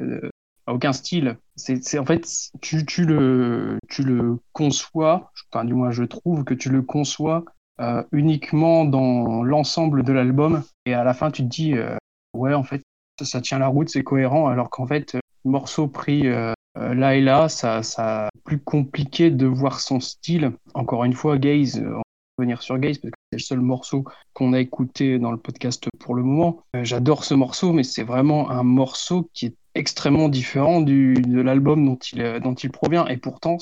à 0.67 0.75
aucun 0.75 0.93
style. 0.93 1.37
C'est 1.57 1.99
en 1.99 2.07
fait, 2.07 2.29
tu, 2.61 2.87
tu, 2.87 3.05
le, 3.05 3.79
tu 3.89 4.05
le 4.05 4.39
conçois, 4.53 5.33
enfin 5.53 5.65
du 5.65 5.75
moins 5.75 5.91
je 5.91 6.05
trouve 6.05 6.45
que 6.45 6.55
tu 6.55 6.69
le 6.69 6.83
conçois 6.83 7.45
euh, 7.81 8.03
uniquement 8.13 8.85
dans 8.85 9.43
l'ensemble 9.43 10.03
de 10.03 10.13
l'album 10.13 10.63
et 10.87 10.95
à 10.95 11.05
la 11.05 11.15
fin 11.15 11.31
tu 11.31 11.43
te 11.43 11.49
dis, 11.49 11.75
euh, 11.75 11.97
ouais 12.35 12.55
en 12.55 12.63
fait 12.63 12.83
ça, 13.21 13.41
tient 13.41 13.59
la 13.59 13.69
route, 13.69 13.89
c'est 13.89 14.03
cohérent 14.03 14.49
alors 14.49 14.71
qu'en 14.71 14.87
fait, 14.87 15.17
morceau 15.45 15.89
pris 15.89 16.27
euh, 16.27 16.53
euh, 16.79 16.95
là 16.95 17.17
et 17.17 17.21
là, 17.21 17.49
ça, 17.49 17.83
ça 17.83 18.31
plus 18.45 18.59
compliqué 18.59 19.31
de 19.31 19.47
voir 19.47 19.81
son 19.81 20.01
style. 20.01 20.53
Encore 20.75 21.05
une 21.05 21.13
fois, 21.13 21.39
Gaze, 21.39 21.79
euh, 21.79 21.91
on 21.91 21.97
va 21.97 22.03
revenir 22.39 22.63
sur 22.63 22.79
Gaze 22.79 22.99
parce 22.99 23.11
que 23.11 23.19
c'est 23.31 23.39
le 23.39 23.43
seul 23.43 23.61
morceau 23.61 24.05
qu'on 24.33 24.53
a 24.53 24.61
écouté 24.61 25.19
dans 25.19 25.31
le 25.31 25.37
podcast 25.37 25.87
pour 25.99 26.15
le 26.15 26.23
moment. 26.23 26.63
Euh, 26.75 26.85
j'adore 26.85 27.25
ce 27.25 27.35
morceau, 27.35 27.73
mais 27.73 27.83
c'est 27.83 28.05
vraiment 28.05 28.51
un 28.51 28.63
morceau 28.63 29.31
qui 29.35 29.47
est 29.47 29.57
extrêmement 29.75 30.29
différent 30.29 30.81
du, 30.81 31.15
de 31.15 31.41
l'album 31.41 31.85
dont 31.85 31.97
il, 31.97 32.41
dont 32.43 32.55
il 32.55 32.71
provient. 32.71 33.07
Et 33.07 33.17
pourtant, 33.17 33.59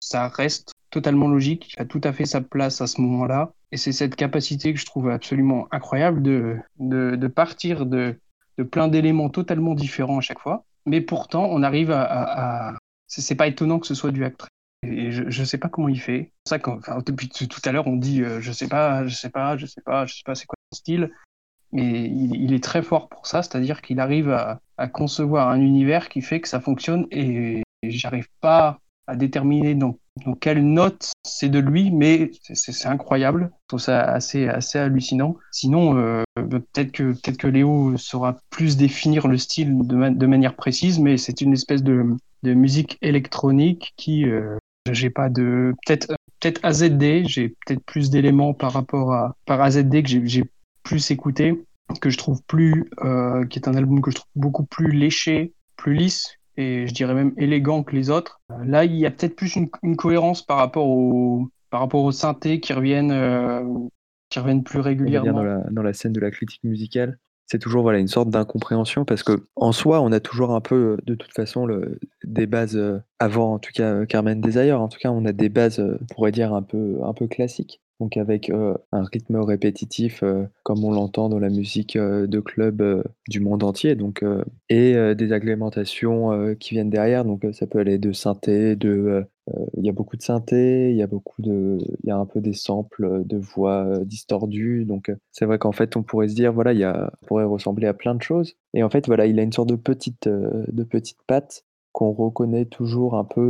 ça 0.00 0.28
reste 0.28 0.72
totalement 0.92 1.28
logique. 1.28 1.74
A 1.78 1.84
tout 1.84 2.00
à 2.04 2.12
fait 2.12 2.26
sa 2.26 2.40
place 2.40 2.80
à 2.80 2.86
ce 2.86 3.00
moment-là. 3.00 3.52
Et 3.72 3.76
c'est 3.76 3.92
cette 3.92 4.14
capacité 4.14 4.72
que 4.72 4.78
je 4.78 4.86
trouve 4.86 5.10
absolument 5.10 5.66
incroyable 5.72 6.22
de, 6.22 6.58
de, 6.78 7.26
partir 7.26 7.86
de, 7.86 8.20
de 8.58 8.62
plein 8.62 8.86
d'éléments 8.86 9.30
totalement 9.30 9.74
différents 9.74 10.18
à 10.18 10.20
chaque 10.20 10.38
fois 10.38 10.64
mais 10.86 11.00
pourtant, 11.00 11.46
on 11.50 11.62
arrive 11.62 11.90
à. 11.90 12.76
C'est 13.06 13.34
pas 13.34 13.46
étonnant 13.46 13.78
que 13.78 13.86
ce 13.86 13.94
soit 13.94 14.10
du 14.10 14.24
acteur. 14.24 14.48
Et 14.84 15.12
je, 15.12 15.22
ne 15.22 15.44
sais 15.44 15.58
pas 15.58 15.68
comment 15.68 15.88
il 15.88 16.00
fait. 16.00 16.32
Ça 16.46 16.58
que 16.58 16.70
depuis 17.04 17.28
tout 17.28 17.60
à 17.64 17.72
l'heure, 17.72 17.86
on 17.86 17.96
dit 17.96 18.22
euh, 18.22 18.40
je 18.40 18.52
sais 18.52 18.68
pas, 18.68 19.06
je 19.06 19.14
sais 19.14 19.30
pas, 19.30 19.56
je 19.56 19.66
sais 19.66 19.82
pas, 19.82 20.06
je 20.06 20.14
sais 20.14 20.22
pas 20.24 20.34
c'est 20.34 20.46
quoi 20.46 20.56
son 20.72 20.78
style. 20.78 21.12
Mais 21.72 22.04
il, 22.04 22.52
est 22.52 22.62
très 22.62 22.82
fort 22.82 23.08
pour 23.08 23.26
ça, 23.26 23.42
c'est-à-dire 23.42 23.80
qu'il 23.80 23.98
arrive 23.98 24.30
à, 24.30 24.60
concevoir 24.88 25.48
un 25.48 25.60
univers 25.60 26.10
qui 26.10 26.20
fait 26.20 26.40
que 26.40 26.48
ça 26.48 26.60
fonctionne 26.60 27.06
et 27.10 27.62
j'arrive 27.82 28.28
pas 28.40 28.78
à 29.06 29.16
déterminer 29.16 29.74
dans, 29.74 29.96
quelle 30.40 30.64
note 30.64 31.10
c'est 31.24 31.48
de 31.48 31.58
lui, 31.58 31.90
mais 31.90 32.30
c'est 32.42 32.86
incroyable. 32.86 33.50
Je 33.52 33.68
trouve 33.68 33.80
ça 33.80 34.02
assez, 34.02 34.46
assez 34.46 34.78
hallucinant. 34.78 35.36
Sinon, 35.50 35.96
euh, 35.96 36.22
peut-être 36.36 36.92
que, 36.92 37.12
peut 37.12 37.32
que 37.32 37.46
Léo 37.46 37.96
saura 37.96 38.38
plus 38.50 38.76
définir 38.76 39.26
le 39.26 39.38
style 39.38 39.78
de, 39.86 40.26
manière 40.26 40.54
précise, 40.54 40.98
mais 40.98 41.16
c'est 41.16 41.40
une 41.40 41.54
espèce 41.54 41.82
de, 41.82 42.16
musique 42.44 42.98
électronique 43.00 43.94
qui, 43.96 44.28
euh, 44.28 44.56
j'ai 44.90 45.10
pas 45.10 45.30
de 45.30 45.74
peut-être 45.86 46.14
peut-être 46.40 46.60
AZD, 46.64 47.28
j'ai 47.28 47.50
peut-être 47.50 47.84
plus 47.84 48.10
d'éléments 48.10 48.52
par 48.52 48.72
rapport 48.72 49.12
à 49.12 49.36
par 49.46 49.60
AZD 49.60 50.02
que 50.02 50.08
j'ai 50.26 50.44
plus 50.82 51.10
écouté, 51.12 51.54
que 52.00 52.10
je 52.10 52.18
trouve 52.18 52.42
plus 52.42 52.90
euh, 53.04 53.46
qui 53.46 53.58
est 53.58 53.68
un 53.68 53.74
album 53.74 54.02
que 54.02 54.10
je 54.10 54.16
trouve 54.16 54.30
beaucoup 54.34 54.64
plus 54.64 54.90
léché, 54.90 55.52
plus 55.76 55.94
lisse 55.94 56.38
et 56.56 56.86
je 56.86 56.94
dirais 56.94 57.14
même 57.14 57.32
élégant 57.36 57.82
que 57.82 57.94
les 57.94 58.10
autres. 58.10 58.40
Euh, 58.50 58.64
là, 58.64 58.84
il 58.84 58.94
y 58.94 59.06
a 59.06 59.10
peut-être 59.10 59.36
plus 59.36 59.56
une, 59.56 59.68
une, 59.82 59.96
cohérence 59.96 60.42
par 60.42 60.58
rapport 60.58 60.86
au 60.86 61.48
par 61.70 61.80
rapport 61.80 62.02
aux 62.04 62.12
synthés 62.12 62.60
qui 62.60 62.72
reviennent 62.72 63.12
euh, 63.12 63.62
qui 64.28 64.38
reviennent 64.38 64.64
plus 64.64 64.80
régulièrement 64.80 65.32
dans 65.32 65.42
la, 65.42 65.64
dans 65.70 65.82
la 65.82 65.92
scène 65.92 66.12
de 66.12 66.20
la 66.20 66.30
critique 66.30 66.64
musicale 66.64 67.18
c'est 67.52 67.58
toujours 67.58 67.82
voilà, 67.82 67.98
une 67.98 68.08
sorte 68.08 68.30
d'incompréhension 68.30 69.04
parce 69.04 69.22
que 69.22 69.46
en 69.56 69.72
soi, 69.72 70.00
on 70.00 70.10
a 70.10 70.20
toujours 70.20 70.54
un 70.54 70.62
peu, 70.62 70.96
de 71.04 71.14
toute 71.14 71.34
façon, 71.34 71.66
le, 71.66 71.98
des 72.24 72.46
bases 72.46 72.76
euh, 72.76 72.98
avant, 73.18 73.52
en 73.52 73.58
tout 73.58 73.72
cas, 73.74 73.92
euh, 73.92 74.06
Carmen 74.06 74.40
Desire. 74.40 74.80
En 74.80 74.88
tout 74.88 74.98
cas, 74.98 75.10
on 75.10 75.26
a 75.26 75.32
des 75.32 75.50
bases, 75.50 75.78
euh, 75.78 75.98
on 76.00 76.14
pourrait 76.14 76.32
dire, 76.32 76.54
un 76.54 76.62
peu, 76.62 77.00
un 77.04 77.12
peu 77.12 77.26
classiques. 77.26 77.82
Donc 78.02 78.16
avec 78.16 78.50
un 78.50 79.04
rythme 79.04 79.36
répétitif, 79.36 80.24
comme 80.64 80.84
on 80.84 80.90
l'entend 80.90 81.28
dans 81.28 81.38
la 81.38 81.50
musique 81.50 81.96
de 81.96 82.40
club 82.40 83.04
du 83.28 83.38
monde 83.38 83.62
entier, 83.62 83.94
donc 83.94 84.24
et 84.68 85.14
des 85.14 85.32
agrémentations 85.32 86.56
qui 86.58 86.74
viennent 86.74 86.90
derrière. 86.90 87.24
Donc 87.24 87.46
ça 87.52 87.68
peut 87.68 87.78
aller 87.78 87.98
de 87.98 88.10
synthé, 88.10 88.74
de 88.74 89.24
il 89.76 89.86
y 89.86 89.88
a 89.88 89.92
beaucoup 89.92 90.16
de 90.16 90.22
synthé, 90.22 90.90
il 90.90 90.96
y 90.96 91.02
a 91.02 91.06
beaucoup 91.06 91.42
de 91.42 91.78
il 92.02 92.08
y 92.08 92.10
a 92.10 92.16
un 92.16 92.26
peu 92.26 92.40
des 92.40 92.54
samples, 92.54 93.22
de 93.24 93.36
voix, 93.36 94.00
distordues, 94.04 94.84
donc 94.84 95.12
c'est 95.30 95.44
vrai 95.44 95.58
qu'en 95.58 95.70
fait, 95.70 95.96
on 95.96 96.02
pourrait 96.02 96.28
se 96.28 96.34
dire, 96.34 96.52
voilà, 96.52 96.72
il 96.72 96.92
pourrait 97.28 97.44
ressembler 97.44 97.86
à 97.86 97.94
plein 97.94 98.16
de 98.16 98.22
choses. 98.22 98.56
Et 98.74 98.82
en 98.82 98.90
fait, 98.90 99.06
voilà, 99.06 99.26
il 99.26 99.38
a 99.38 99.44
une 99.44 99.52
sorte 99.52 99.68
de 99.68 99.76
petite, 99.76 100.28
de 100.28 100.82
petite 100.82 101.18
patte 101.28 101.64
qu'on 101.92 102.10
reconnaît 102.10 102.64
toujours 102.64 103.14
un 103.14 103.24
peu, 103.24 103.48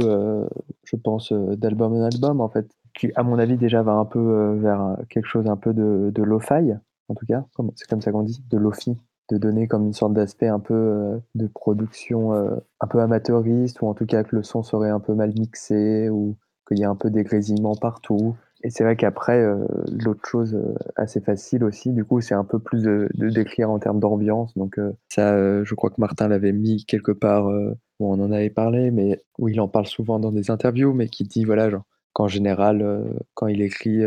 je 0.85 0.97
pense, 0.97 1.33
d'album 1.33 1.95
en 1.95 2.03
album, 2.03 2.43
en 2.43 2.51
fait, 2.51 2.67
qui, 2.95 3.11
à 3.15 3.23
mon 3.23 3.39
avis, 3.39 3.57
déjà 3.57 3.83
va 3.83 3.93
un 3.93 4.05
peu, 4.05 4.57
vers, 4.61 4.97
quelque 5.09 5.27
chose 5.27 5.47
un 5.47 5.57
peu 5.57 5.73
de 5.75 6.11
de 6.15 6.23
lo-fi, 6.23 6.73
en 7.09 7.15
tout 7.15 7.27
cas, 7.27 7.45
c'est 7.77 7.89
comme 7.89 8.01
ça 8.01 8.13
qu'on 8.13 8.23
dit, 8.23 8.43
de 8.51 8.59
lo-fi 8.59 8.97
de 9.31 9.39
donner 9.39 9.67
comme 9.67 9.87
une 9.87 9.93
sorte 9.93 10.13
d'aspect 10.13 10.49
un 10.49 10.61
peu 10.61 10.75
euh, 10.75 11.19
de 11.35 11.47
production 11.47 12.35
euh, 12.35 12.51
un 12.81 12.87
peu 12.87 13.01
amateuriste, 13.01 13.81
ou 13.83 13.87
en 13.87 13.95
tout 13.95 14.07
cas 14.07 14.25
que 14.25 14.37
le 14.37 14.43
son 14.43 14.63
serait 14.63 14.91
un 14.91 15.01
peu 15.01 15.15
mal 15.15 15.33
mixé, 15.39 16.11
ou 16.11 16.37
qu'il 16.69 16.79
y 16.79 16.85
a 16.85 16.91
un 16.91 16.97
peu 16.97 17.11
des 17.11 17.25
partout. 17.81 18.37
Et 18.65 18.71
c'est 18.71 18.85
vrai 18.85 18.95
qu'après, 18.95 19.41
euh, 19.41 19.65
l'autre 20.05 20.27
chose 20.29 20.57
assez 20.95 21.21
facile 21.21 21.65
aussi, 21.65 21.93
du 21.93 22.05
coup, 22.05 22.21
c'est 22.21 22.35
un 22.35 22.45
peu 22.45 22.59
plus 22.61 22.83
de, 22.83 23.09
décrire 23.15 23.71
en 23.71 23.79
termes 23.79 23.99
d'ambiance. 23.99 24.57
Donc 24.57 24.79
ça, 25.09 25.65
je 25.65 25.75
crois 25.75 25.91
que 25.91 26.01
Martin 26.01 26.29
l'avait 26.29 26.53
mis 26.53 26.85
quelque 26.85 27.11
part 27.11 27.47
où 27.47 28.13
on 28.13 28.21
en 28.21 28.31
avait 28.31 28.51
parlé, 28.51 28.93
mais 28.93 29.21
où 29.39 29.49
il 29.49 29.61
en 29.61 29.67
parle 29.67 29.87
souvent 29.87 30.21
dans 30.21 30.31
des 30.31 30.53
interviews, 30.53 30.93
mais 30.93 31.09
qui 31.09 31.25
dit, 31.25 31.45
voilà, 31.45 31.71
genre, 31.71 31.83
qu'en 32.13 32.29
général, 32.29 33.05
quand 33.35 33.47
il 33.47 33.63
écrit 33.63 34.03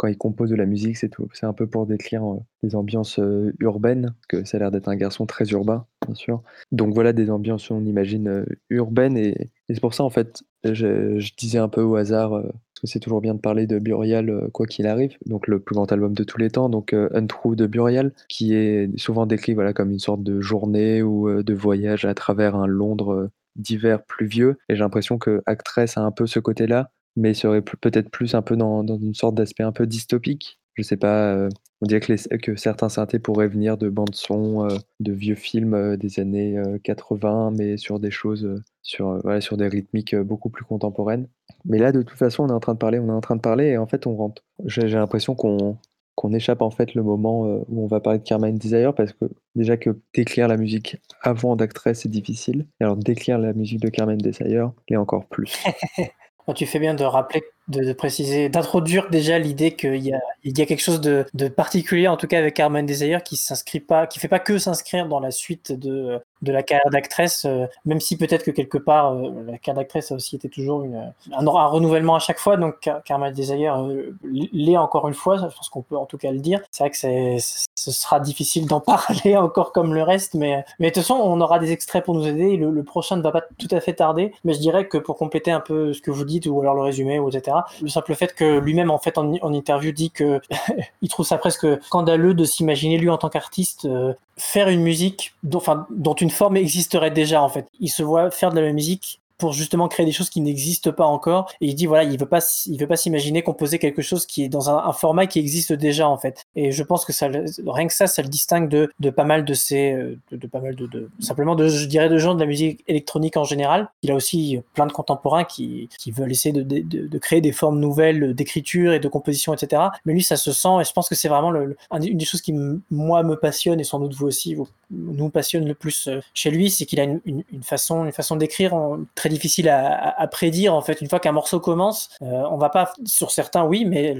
quand 0.00 0.06
il 0.06 0.16
compose 0.16 0.48
de 0.48 0.56
la 0.56 0.64
musique, 0.64 0.96
c'est 0.96 1.10
tout. 1.10 1.28
C'est 1.34 1.44
un 1.44 1.52
peu 1.52 1.66
pour 1.66 1.84
décrire 1.84 2.24
euh, 2.24 2.38
des 2.62 2.74
ambiances 2.74 3.18
euh, 3.18 3.52
urbaines, 3.60 4.14
que 4.30 4.44
ça 4.46 4.56
a 4.56 4.60
l'air 4.60 4.70
d'être 4.70 4.88
un 4.88 4.96
garçon 4.96 5.26
très 5.26 5.50
urbain, 5.50 5.84
bien 6.06 6.14
sûr. 6.14 6.42
Donc 6.72 6.94
voilà, 6.94 7.12
des 7.12 7.30
ambiances, 7.30 7.70
on 7.70 7.84
imagine, 7.84 8.26
euh, 8.28 8.46
urbaines. 8.70 9.18
Et, 9.18 9.50
c'est 9.68 9.78
pour 9.78 9.92
ça, 9.92 10.02
en 10.02 10.08
fait, 10.08 10.42
je, 10.64 11.18
disais 11.36 11.58
un 11.58 11.68
peu 11.68 11.82
au 11.82 11.96
hasard, 11.96 12.30
parce 12.30 12.80
que 12.80 12.86
c'est 12.86 12.98
toujours 12.98 13.20
bien 13.20 13.34
de 13.34 13.40
parler 13.40 13.66
de 13.66 13.78
Burial, 13.78 14.48
quoi 14.54 14.64
qu'il 14.64 14.86
arrive, 14.86 15.18
donc 15.26 15.46
le 15.46 15.60
plus 15.60 15.74
grand 15.74 15.92
album 15.92 16.14
de 16.14 16.24
tous 16.24 16.38
les 16.38 16.48
temps, 16.48 16.70
donc 16.70 16.94
Untrue 16.94 17.54
de 17.54 17.66
Burial, 17.66 18.12
qui 18.28 18.54
est 18.54 18.88
souvent 18.98 19.26
décrit 19.26 19.52
voilà, 19.52 19.74
comme 19.74 19.90
une 19.90 19.98
sorte 19.98 20.22
de 20.22 20.40
journée 20.40 21.02
ou 21.02 21.42
de 21.42 21.54
voyage 21.54 22.06
à 22.06 22.14
travers 22.14 22.56
un 22.56 22.66
Londres 22.66 23.28
d'hiver 23.54 24.02
pluvieux. 24.02 24.56
Et 24.68 24.76
j'ai 24.76 24.80
l'impression 24.80 25.18
que 25.18 25.42
Actress 25.46 25.98
a 25.98 26.00
un 26.00 26.10
peu 26.10 26.26
ce 26.26 26.40
côté-là, 26.40 26.90
mais 27.16 27.34
serait 27.34 27.62
peut-être 27.62 28.10
plus 28.10 28.34
un 28.34 28.42
peu 28.42 28.56
dans, 28.56 28.84
une 28.84 29.14
sorte 29.14 29.34
d'aspect 29.34 29.62
un 29.62 29.72
peu 29.72 29.86
dystopique. 29.86 30.60
Je 30.74 30.82
sais 30.82 30.96
pas, 30.96 31.34
euh, 31.34 31.48
on 31.82 31.86
dirait 31.86 32.00
que, 32.00 32.56
certains 32.56 32.88
synthés 32.88 33.18
pourraient 33.18 33.48
venir 33.48 33.76
de 33.76 33.88
bandes 33.88 34.14
son, 34.14 34.68
euh, 34.68 34.78
de 35.00 35.12
vieux 35.12 35.34
films 35.34 35.74
euh, 35.74 35.96
des 35.96 36.20
années 36.20 36.60
80, 36.84 37.52
mais 37.56 37.76
sur 37.76 38.00
des 38.00 38.10
choses, 38.10 38.62
sur, 38.82 39.20
voilà, 39.22 39.40
sur 39.40 39.56
des 39.56 39.68
rythmiques 39.68 40.16
beaucoup 40.16 40.48
plus 40.50 40.64
contemporaines. 40.64 41.28
Mais 41.64 41.78
là, 41.78 41.92
de 41.92 42.02
toute 42.02 42.18
façon, 42.18 42.44
on 42.44 42.48
est 42.48 42.52
en 42.52 42.60
train 42.60 42.74
de 42.74 42.78
parler, 42.78 42.98
on 42.98 43.08
est 43.08 43.12
en 43.12 43.20
train 43.20 43.36
de 43.36 43.40
parler, 43.40 43.66
et 43.66 43.78
en 43.78 43.86
fait, 43.86 44.06
on 44.06 44.16
rentre. 44.16 44.42
J'ai 44.64 44.88
l'impression 44.88 45.34
qu'on 45.34 45.76
qu'on 46.16 46.34
échappe 46.34 46.60
en 46.60 46.70
fait 46.70 46.94
le 46.94 47.02
moment 47.02 47.44
où 47.70 47.82
on 47.82 47.86
va 47.86 48.00
parler 48.00 48.18
de 48.18 48.24
Carmine 48.24 48.58
Desire 48.58 48.94
parce 48.94 49.12
que 49.14 49.24
déjà 49.54 49.78
que 49.78 49.98
décrire 50.12 50.48
la 50.48 50.58
musique 50.58 50.98
avant 51.22 51.56
d'Actress 51.56 52.00
c'est 52.00 52.10
difficile, 52.10 52.66
alors 52.78 52.96
décrire 52.96 53.38
la 53.38 53.54
musique 53.54 53.80
de 53.80 53.88
Carmine 53.88 54.18
Desire 54.18 54.72
l'est 54.90 54.96
encore 54.96 55.24
plus. 55.26 55.64
Tu 56.54 56.66
fais 56.66 56.78
bien 56.78 56.94
de 56.94 57.04
rappeler, 57.04 57.42
de, 57.70 57.92
préciser, 57.92 58.48
d'introduire 58.48 59.08
déjà 59.10 59.38
l'idée 59.38 59.72
qu'il 59.72 59.96
y 59.96 60.12
a, 60.12 60.20
il 60.44 60.58
y 60.58 60.62
a 60.62 60.66
quelque 60.66 60.82
chose 60.82 61.00
de, 61.00 61.24
particulier, 61.48 62.08
en 62.08 62.16
tout 62.16 62.26
cas 62.26 62.38
avec 62.38 62.54
Carmen 62.54 62.84
Desire, 62.84 63.22
qui 63.22 63.36
s'inscrit 63.36 63.80
pas, 63.80 64.06
qui 64.06 64.18
fait 64.18 64.28
pas 64.28 64.38
que 64.38 64.58
s'inscrire 64.58 65.06
dans 65.06 65.20
la 65.20 65.30
suite 65.30 65.72
de, 65.72 66.20
de 66.42 66.52
la 66.52 66.62
carrière 66.62 66.90
d'actrice, 66.90 67.44
euh, 67.44 67.66
même 67.84 68.00
si 68.00 68.16
peut-être 68.16 68.44
que 68.44 68.50
quelque 68.50 68.78
part 68.78 69.12
euh, 69.12 69.30
la 69.46 69.58
carrière 69.58 69.82
d'actrice 69.82 70.10
a 70.10 70.14
aussi 70.14 70.36
été 70.36 70.48
toujours 70.48 70.82
une, 70.82 71.12
un, 71.32 71.44
renouvellement 71.44 72.14
à 72.16 72.18
chaque 72.18 72.38
fois. 72.38 72.56
Donc 72.56 72.88
Carmen 73.04 73.32
Desire 73.32 73.76
euh, 73.82 74.16
l'est 74.24 74.76
encore 74.76 75.08
une 75.08 75.14
fois, 75.14 75.36
je 75.36 75.54
pense 75.54 75.68
qu'on 75.68 75.82
peut 75.82 75.96
en 75.96 76.06
tout 76.06 76.18
cas 76.18 76.30
le 76.30 76.38
dire. 76.38 76.60
C'est 76.70 76.84
vrai 76.84 76.90
que 76.90 76.96
c'est, 76.96 77.36
ce 77.74 77.90
sera 77.92 78.20
difficile 78.20 78.66
d'en 78.66 78.80
parler 78.80 79.36
encore 79.36 79.72
comme 79.72 79.94
le 79.94 80.02
reste, 80.02 80.34
mais, 80.34 80.64
mais 80.78 80.88
de 80.88 80.94
toute 80.94 81.02
façon 81.02 81.14
on 81.14 81.40
aura 81.40 81.58
des 81.58 81.72
extraits 81.72 82.04
pour 82.04 82.14
nous 82.14 82.26
aider. 82.26 82.56
Le, 82.56 82.70
le, 82.70 82.82
prochain 82.82 83.16
ne 83.16 83.22
va 83.22 83.30
pas 83.30 83.42
tout 83.58 83.68
à 83.70 83.80
fait 83.80 83.94
tarder, 83.94 84.32
mais 84.44 84.54
je 84.54 84.58
dirais 84.58 84.88
que 84.88 84.98
pour 84.98 85.16
compléter 85.16 85.50
un 85.52 85.60
peu 85.60 85.92
ce 85.92 86.00
que 86.00 86.10
vous 86.10 86.24
dites 86.24 86.46
ou 86.46 86.60
alors 86.60 86.74
le 86.74 86.82
résumé 86.82 87.20
etc. 87.28 87.58
Le 87.82 87.88
simple 87.88 88.14
fait 88.14 88.34
que 88.34 88.58
lui-même 88.58 88.90
en 88.90 88.98
fait 88.98 89.18
en, 89.18 89.52
interview 89.52 89.92
dit 89.92 90.10
que 90.10 90.40
il 91.02 91.08
trouve 91.08 91.26
ça 91.26 91.38
presque 91.38 91.66
scandaleux 91.84 92.34
de 92.34 92.44
s'imaginer 92.44 92.98
lui 92.98 93.10
en 93.10 93.18
tant 93.18 93.28
qu'artiste 93.28 93.88
faire 94.36 94.68
une 94.68 94.82
musique 94.82 95.34
dont, 95.42 95.62
dont 95.90 96.14
une 96.14 96.30
forme 96.30 96.56
existerait 96.56 97.10
déjà 97.10 97.42
en 97.42 97.48
fait. 97.48 97.66
Il 97.80 97.88
se 97.88 98.02
voit 98.02 98.30
faire 98.30 98.52
de 98.52 98.60
la 98.60 98.72
musique 98.72 99.19
pour 99.40 99.52
justement 99.52 99.88
créer 99.88 100.06
des 100.06 100.12
choses 100.12 100.30
qui 100.30 100.40
n'existent 100.40 100.92
pas 100.92 101.06
encore. 101.06 101.50
Et 101.60 101.66
il 101.66 101.74
dit 101.74 101.86
voilà, 101.86 102.04
il 102.04 102.18
veut 102.18 102.26
pas, 102.26 102.40
il 102.66 102.78
veut 102.78 102.86
pas 102.86 102.96
s'imaginer 102.96 103.42
composer 103.42 103.78
quelque 103.78 104.02
chose 104.02 104.26
qui 104.26 104.44
est 104.44 104.48
dans 104.48 104.70
un, 104.70 104.92
format 104.92 105.26
qui 105.26 105.38
existe 105.38 105.72
déjà 105.72 106.08
en 106.08 106.18
fait. 106.18 106.46
Et 106.56 106.72
je 106.72 106.82
pense 106.82 107.04
que 107.04 107.12
ça, 107.12 107.28
rien 107.66 107.86
que 107.86 107.94
ça, 107.94 108.06
ça 108.06 108.22
le 108.22 108.28
distingue 108.28 108.68
de, 108.68 108.92
de 109.00 109.10
pas 109.10 109.24
mal 109.24 109.44
de 109.44 109.54
ces, 109.54 109.96
de, 110.30 110.46
pas 110.46 110.60
mal 110.60 110.76
de, 110.76 110.86
de, 110.86 111.10
simplement 111.20 111.54
de, 111.54 111.68
je 111.68 111.86
dirais, 111.86 112.08
de 112.08 112.18
gens 112.18 112.34
de 112.34 112.40
la 112.40 112.46
musique 112.46 112.84
électronique 112.86 113.36
en 113.36 113.44
général. 113.44 113.88
Il 114.02 114.10
a 114.10 114.14
aussi 114.14 114.60
plein 114.74 114.86
de 114.86 114.92
contemporains 114.92 115.44
qui, 115.44 115.88
qui 115.98 116.10
veulent 116.10 116.30
essayer 116.30 116.52
de, 116.52 116.62
de, 116.62 117.06
de 117.06 117.18
créer 117.18 117.40
des 117.40 117.52
formes 117.52 117.80
nouvelles 117.80 118.34
d'écriture 118.34 118.92
et 118.92 119.00
de 119.00 119.08
composition, 119.08 119.54
etc. 119.54 119.82
Mais 120.04 120.12
lui, 120.12 120.22
ça 120.22 120.36
se 120.36 120.52
sent 120.52 120.80
et 120.80 120.84
je 120.84 120.92
pense 120.92 121.08
que 121.08 121.14
c'est 121.14 121.28
vraiment 121.28 121.50
le, 121.50 121.76
une 121.92 122.18
des 122.18 122.24
choses 122.24 122.42
qui 122.42 122.54
moi 122.90 123.22
me 123.22 123.36
passionne 123.36 123.80
et 123.80 123.84
sans 123.84 123.98
doute 123.98 124.14
vous 124.14 124.26
aussi, 124.26 124.54
vous, 124.54 124.68
nous 124.90 125.30
passionne 125.30 125.66
le 125.66 125.74
plus 125.74 126.08
euh, 126.08 126.20
chez 126.34 126.50
lui, 126.50 126.70
c'est 126.70 126.84
qu'il 126.84 127.00
a 127.00 127.04
une, 127.04 127.20
une, 127.24 127.44
une, 127.52 127.62
façon, 127.62 128.04
une 128.04 128.12
façon 128.12 128.36
d'écrire 128.36 128.74
très 129.14 129.29
difficile 129.30 129.68
à, 129.68 130.26
prédire. 130.30 130.74
En 130.74 130.82
fait, 130.82 131.00
une 131.00 131.08
fois 131.08 131.20
qu'un 131.20 131.32
morceau 131.32 131.60
commence, 131.60 132.10
euh, 132.22 132.44
on 132.50 132.56
va 132.56 132.68
pas, 132.68 132.92
sur 133.04 133.30
certains, 133.30 133.64
oui, 133.64 133.84
mais 133.84 134.16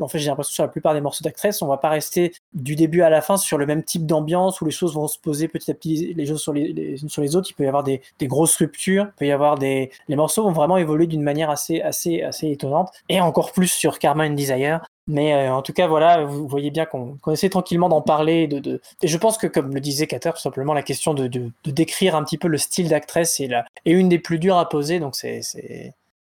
en 0.00 0.08
fait, 0.08 0.18
j'ai 0.18 0.28
l'impression 0.28 0.50
que 0.50 0.54
sur 0.54 0.64
la 0.64 0.68
plupart 0.68 0.94
des 0.94 1.00
morceaux 1.00 1.22
d'actrice, 1.22 1.62
on 1.62 1.66
va 1.66 1.76
pas 1.76 1.90
rester 1.90 2.32
du 2.52 2.74
début 2.74 3.02
à 3.02 3.10
la 3.10 3.20
fin 3.20 3.36
sur 3.36 3.58
le 3.58 3.66
même 3.66 3.82
type 3.82 4.06
d'ambiance 4.06 4.60
où 4.60 4.64
les 4.64 4.70
choses 4.70 4.94
vont 4.94 5.06
se 5.06 5.18
poser 5.18 5.48
petit 5.48 5.70
à 5.70 5.74
petit 5.74 6.14
les 6.14 6.26
choses 6.26 6.42
sur 6.42 6.52
les, 6.52 7.36
autres. 7.36 7.48
Il 7.50 7.54
peut 7.54 7.64
y 7.64 7.68
avoir 7.68 7.84
des, 7.84 8.02
des, 8.18 8.26
grosses 8.26 8.56
ruptures, 8.56 9.04
il 9.04 9.18
peut 9.18 9.26
y 9.26 9.32
avoir 9.32 9.58
des, 9.58 9.90
les 10.08 10.16
morceaux 10.16 10.42
vont 10.42 10.52
vraiment 10.52 10.76
évoluer 10.76 11.06
d'une 11.06 11.22
manière 11.22 11.50
assez, 11.50 11.80
assez, 11.80 12.22
assez 12.22 12.50
étonnante. 12.50 12.90
Et 13.08 13.20
encore 13.20 13.52
plus 13.52 13.68
sur 13.68 13.98
Karma 13.98 14.26
and 14.26 14.34
Desire, 14.34 14.84
mais 15.06 15.34
euh, 15.34 15.54
en 15.54 15.62
tout 15.62 15.72
cas, 15.72 15.86
voilà, 15.86 16.24
vous 16.24 16.48
voyez 16.48 16.70
bien 16.70 16.86
qu'on 16.86 17.18
essaie 17.30 17.50
tranquillement 17.50 17.88
d'en 17.88 18.02
parler. 18.02 18.46
De, 18.46 18.58
de, 18.58 18.80
Et 19.02 19.08
je 19.08 19.18
pense 19.18 19.38
que, 19.38 19.46
comme 19.46 19.74
le 19.74 19.80
disait 19.80 20.06
Cater, 20.06 20.30
tout 20.34 20.40
simplement, 20.40 20.72
la 20.72 20.82
question 20.82 21.14
de, 21.14 21.26
de, 21.26 21.50
de 21.64 21.70
décrire 21.70 22.16
un 22.16 22.24
petit 22.24 22.38
peu 22.38 22.48
le 22.48 22.58
style 22.58 22.88
d'actrice 22.88 23.38
est, 23.40 23.50
est 23.84 23.92
une 23.92 24.08
des 24.08 24.18
plus 24.18 24.38
dures 24.38 24.56
à 24.56 24.68
poser. 24.68 25.00
Donc, 25.00 25.16
c'est 25.16 25.42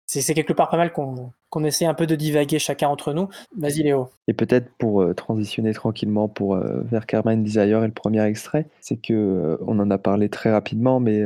c'est 0.06 0.34
quelque 0.34 0.52
part 0.52 0.68
pas 0.68 0.76
mal 0.76 0.92
qu'on 0.92 1.64
essaie 1.64 1.84
un 1.84 1.94
peu 1.94 2.06
de 2.06 2.14
divaguer 2.14 2.58
chacun 2.58 2.88
entre 2.88 3.12
nous. 3.12 3.28
Vas-y 3.56 3.82
Léo. 3.82 4.08
Et 4.28 4.34
peut-être 4.34 4.70
pour 4.78 5.02
euh, 5.02 5.14
transitionner 5.14 5.72
tranquillement 5.72 6.28
pour 6.28 6.54
euh, 6.54 6.82
vers 6.82 7.06
Carmine 7.06 7.42
Desire 7.42 7.82
et 7.82 7.86
le 7.86 7.92
premier 7.92 8.22
extrait, 8.24 8.66
c'est 8.80 8.96
que 8.96 9.12
euh, 9.12 9.56
on 9.66 9.78
en 9.78 9.90
a 9.90 9.98
parlé 9.98 10.28
très 10.28 10.52
rapidement, 10.52 11.00
mais 11.00 11.22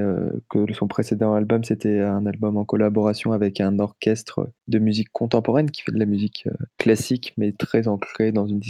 que 0.48 0.72
son 0.72 0.88
précédent 0.88 1.34
album 1.34 1.64
c'était 1.64 2.00
un 2.00 2.26
album 2.26 2.56
en 2.56 2.64
collaboration 2.64 3.32
avec 3.32 3.60
un 3.60 3.78
orchestre 3.78 4.48
de 4.68 4.78
musique 4.78 5.10
contemporaine 5.12 5.70
qui 5.70 5.82
fait 5.82 5.92
de 5.92 5.98
la 5.98 6.06
musique 6.06 6.48
classique, 6.78 7.34
mais 7.36 7.52
très 7.52 7.88
ancrée 7.88 8.32
dans 8.32 8.46
une 8.46 8.60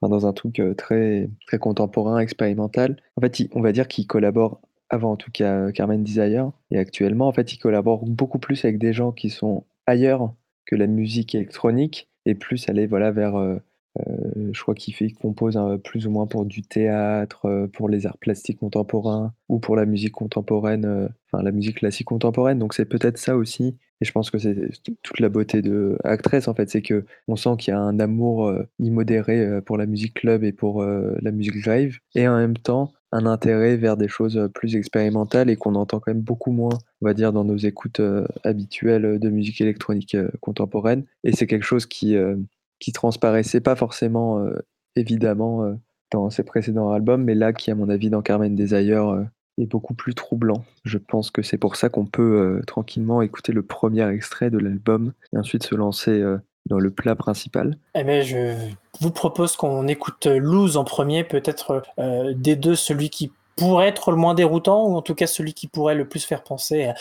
dans 0.00 0.26
un 0.26 0.32
truc 0.32 0.62
très 0.76 1.28
très 1.46 1.58
contemporain, 1.58 2.18
expérimental. 2.18 2.96
En 3.16 3.20
fait, 3.20 3.48
on 3.52 3.60
va 3.60 3.72
dire 3.72 3.88
qu'il 3.88 4.06
collabore 4.06 4.60
avant 4.90 5.12
en 5.12 5.16
tout 5.16 5.30
cas 5.30 5.72
Carmen 5.72 6.02
Desire, 6.04 6.50
et 6.70 6.78
actuellement 6.78 7.28
en 7.28 7.32
fait 7.32 7.52
il 7.52 7.58
collabore 7.58 8.04
beaucoup 8.04 8.38
plus 8.38 8.64
avec 8.64 8.78
des 8.78 8.92
gens 8.92 9.12
qui 9.12 9.30
sont 9.30 9.64
ailleurs 9.86 10.34
que 10.66 10.76
la 10.76 10.86
musique 10.86 11.34
électronique 11.34 12.08
et 12.26 12.34
plus 12.34 12.68
aller 12.68 12.86
voilà 12.86 13.10
vers 13.10 13.60
euh, 13.98 14.50
je 14.52 14.62
crois 14.62 14.74
qu'il 14.74 14.94
fait, 14.94 15.10
compose 15.10 15.58
plus 15.84 16.06
ou 16.06 16.10
moins 16.10 16.26
pour 16.26 16.44
du 16.44 16.62
théâtre, 16.62 17.68
pour 17.72 17.88
les 17.88 18.06
arts 18.06 18.18
plastiques 18.18 18.58
contemporains 18.58 19.34
ou 19.48 19.58
pour 19.58 19.76
la 19.76 19.86
musique 19.86 20.12
contemporaine, 20.12 21.08
enfin 21.26 21.42
la 21.42 21.52
musique 21.52 21.78
classique 21.78 22.06
contemporaine. 22.06 22.58
Donc 22.58 22.74
c'est 22.74 22.84
peut-être 22.84 23.18
ça 23.18 23.36
aussi. 23.36 23.76
Et 24.00 24.06
je 24.06 24.12
pense 24.12 24.30
que 24.30 24.38
c'est 24.38 24.70
toute 25.02 25.20
la 25.20 25.28
beauté 25.28 25.60
de 25.60 25.98
Actress 26.04 26.48
en 26.48 26.54
fait, 26.54 26.70
c'est 26.70 26.82
que 26.82 27.04
on 27.28 27.36
sent 27.36 27.56
qu'il 27.58 27.72
y 27.72 27.76
a 27.76 27.80
un 27.80 28.00
amour 28.00 28.52
immodéré 28.78 29.60
pour 29.62 29.76
la 29.76 29.86
musique 29.86 30.14
club 30.14 30.42
et 30.42 30.52
pour 30.52 30.82
la 30.82 31.30
musique 31.32 31.66
live, 31.66 31.98
et 32.14 32.26
en 32.26 32.36
même 32.38 32.56
temps 32.56 32.92
un 33.12 33.26
intérêt 33.26 33.76
vers 33.76 33.96
des 33.96 34.08
choses 34.08 34.48
plus 34.54 34.76
expérimentales 34.76 35.50
et 35.50 35.56
qu'on 35.56 35.74
entend 35.74 36.00
quand 36.00 36.12
même 36.12 36.22
beaucoup 36.22 36.52
moins, 36.52 36.78
on 37.00 37.06
va 37.06 37.14
dire, 37.14 37.32
dans 37.32 37.44
nos 37.44 37.56
écoutes 37.56 38.00
habituelles 38.44 39.18
de 39.18 39.30
musique 39.30 39.60
électronique 39.60 40.16
contemporaine. 40.40 41.04
Et 41.24 41.32
c'est 41.32 41.46
quelque 41.46 41.64
chose 41.64 41.86
qui 41.86 42.16
qui 42.78 42.92
transparaissait 42.92 43.60
pas 43.60 43.76
forcément 43.76 44.44
évidemment 44.96 45.76
dans 46.10 46.30
ses 46.30 46.42
précédents 46.42 46.90
albums, 46.90 47.22
mais 47.22 47.34
là 47.34 47.52
qui 47.52 47.70
à 47.70 47.74
mon 47.74 47.88
avis 47.88 48.10
dans 48.10 48.22
Carmen 48.22 48.54
Desire 48.54 49.26
est 49.58 49.66
beaucoup 49.66 49.94
plus 49.94 50.14
troublant. 50.14 50.64
Je 50.84 50.96
pense 50.96 51.30
que 51.30 51.42
c'est 51.42 51.58
pour 51.58 51.76
ça 51.76 51.88
qu'on 51.88 52.06
peut 52.06 52.62
tranquillement 52.66 53.22
écouter 53.22 53.52
le 53.52 53.62
premier 53.62 54.08
extrait 54.08 54.50
de 54.50 54.58
l'album 54.58 55.12
et 55.32 55.36
ensuite 55.36 55.64
se 55.64 55.74
lancer 55.74 56.24
dans 56.66 56.78
le 56.78 56.90
plat 56.90 57.16
principal. 57.16 57.76
Eh 57.94 58.04
bien, 58.04 58.22
je 58.22 58.54
vous 59.00 59.10
propose 59.10 59.56
qu'on 59.56 59.88
écoute 59.88 60.26
Lose 60.26 60.76
en 60.76 60.84
premier, 60.84 61.24
peut-être 61.24 61.82
des 62.34 62.56
deux 62.56 62.76
celui 62.76 63.10
qui 63.10 63.32
pourrait 63.56 63.88
être 63.88 64.10
le 64.10 64.16
moins 64.16 64.34
déroutant 64.34 64.86
ou 64.86 64.96
en 64.96 65.02
tout 65.02 65.14
cas 65.14 65.26
celui 65.26 65.52
qui 65.52 65.66
pourrait 65.66 65.94
le 65.94 66.08
plus 66.08 66.24
faire 66.24 66.42
penser 66.42 66.92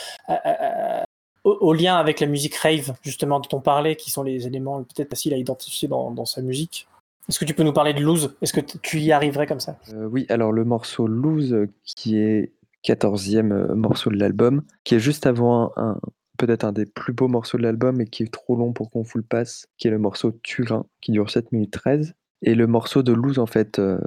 au, 1.44 1.74
lien 1.74 1.96
avec 1.96 2.20
la 2.20 2.28
musique 2.28 2.56
rave 2.56 2.94
justement 3.02 3.40
dont 3.40 3.58
on 3.58 3.62
parlait, 3.62 3.96
qui 3.96 4.12
sont 4.12 4.24
les 4.24 4.48
éléments 4.48 4.84
peut-être 4.84 5.10
faciles 5.10 5.34
à 5.34 5.38
identifier 5.38 5.88
dans, 5.88 6.12
dans 6.12 6.26
sa 6.26 6.42
musique. 6.42 6.88
Est-ce 7.28 7.40
que 7.40 7.46
tu 7.46 7.54
peux 7.54 7.64
nous 7.64 7.74
parler 7.74 7.94
de 7.94 8.02
Lose 8.02 8.36
Est-ce 8.42 8.54
que 8.54 8.62
tu 8.62 9.00
y 9.00 9.12
arriverais 9.12 9.46
comme 9.46 9.60
ça? 9.60 9.78
Euh, 9.94 10.08
Oui, 10.08 10.26
alors 10.30 10.52
le 10.52 10.66
morceau 10.66 11.06
Lose, 11.06 11.68
qui 11.86 12.18
est 12.18 12.52
14e 12.84 13.52
euh, 13.52 13.76
morceau 13.76 14.10
de 14.10 14.16
l'album, 14.16 14.64
qui 14.84 14.96
est 14.96 15.00
juste 15.00 15.28
avant 15.28 15.72
un, 15.76 16.00
peut-être 16.40 16.64
un 16.64 16.72
des 16.72 16.86
plus 16.86 17.14
beaux 17.14 17.28
morceaux 17.28 17.58
de 17.58 17.64
l'album 17.64 18.02
et 18.02 18.08
qui 18.08 18.24
est 18.24 18.34
trop 18.34 18.56
long 18.56 18.74
pour 18.74 18.90
qu'on 18.90 19.04
full 19.04 19.24
passe, 19.24 19.68
qui 19.78 19.88
est 19.88 19.92
le 19.92 20.00
morceau 20.00 20.32
Turin, 20.44 20.86
qui 21.02 21.12
dure 21.12 21.30
7 21.30 21.52
minutes 21.52 21.72
13. 21.72 22.16
Et 22.42 22.56
le 22.56 22.66
morceau 22.66 23.04
de 23.04 23.14
Lose, 23.14 23.38
en 23.38 23.46
fait, 23.46 23.80
euh, 23.80 24.00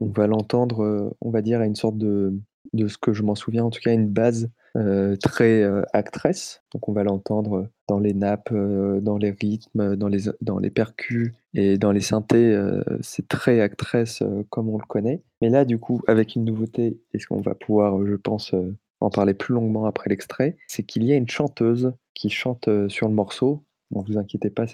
on 0.00 0.06
va 0.06 0.26
l'entendre, 0.26 1.14
on 1.20 1.30
va 1.30 1.42
dire, 1.42 1.60
à 1.60 1.66
une 1.66 1.74
sorte 1.74 1.98
de, 1.98 2.32
de 2.72 2.88
ce 2.88 2.96
que 2.98 3.12
je 3.12 3.22
m'en 3.22 3.34
souviens, 3.34 3.64
en 3.64 3.70
tout 3.70 3.80
cas, 3.80 3.92
une 3.92 4.08
base 4.08 4.48
euh, 4.76 5.14
très 5.16 5.62
euh, 5.62 5.82
actress. 5.92 6.62
Donc 6.72 6.88
on 6.88 6.92
va 6.92 7.04
l'entendre 7.04 7.68
dans 7.86 8.00
les 8.00 8.12
nappes, 8.12 8.50
euh, 8.50 9.00
dans 9.00 9.18
les 9.18 9.30
rythmes, 9.30 9.94
dans 9.94 10.08
les, 10.08 10.22
dans 10.40 10.58
les 10.58 10.70
percus 10.70 11.32
et 11.54 11.78
dans 11.78 11.92
les 11.92 12.00
synthés. 12.00 12.58
c'est 13.00 13.28
très 13.28 13.60
actress 13.60 14.22
comme 14.50 14.68
on 14.68 14.78
le 14.78 14.86
connaît. 14.86 15.22
Mais 15.40 15.48
là, 15.48 15.64
du 15.64 15.78
coup, 15.78 16.02
avec 16.08 16.34
une 16.34 16.44
nouveauté, 16.44 16.98
et 17.12 17.18
ce 17.20 17.28
qu'on 17.28 17.40
va 17.40 17.54
pouvoir, 17.54 18.04
je 18.04 18.16
pense, 18.16 18.52
en 19.00 19.10
parler 19.10 19.34
plus 19.34 19.54
longuement 19.54 19.86
après 19.86 20.10
l'extrait, 20.10 20.56
c'est 20.66 20.82
qu'il 20.82 21.04
y 21.04 21.12
a 21.12 21.16
une 21.16 21.28
chanteuse 21.28 21.92
qui 22.14 22.30
chante 22.30 22.68
sur 22.88 23.08
le 23.08 23.14
morceau. 23.14 23.64
Ne 23.90 24.02
vous 24.02 24.18
inquiétez 24.18 24.50
pas, 24.50 24.66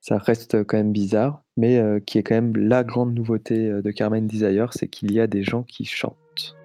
ça 0.00 0.18
reste 0.18 0.64
quand 0.64 0.76
même 0.76 0.92
bizarre, 0.92 1.42
mais 1.56 1.82
qui 2.06 2.18
est 2.18 2.22
quand 2.22 2.34
même 2.34 2.56
la 2.56 2.84
grande 2.84 3.14
nouveauté 3.14 3.68
de 3.68 3.90
Carmen 3.90 4.26
Desire, 4.26 4.72
c'est 4.72 4.88
qu'il 4.88 5.12
y 5.12 5.20
a 5.20 5.26
des 5.26 5.42
gens 5.42 5.62
qui 5.62 5.84
chantent. 5.84 6.56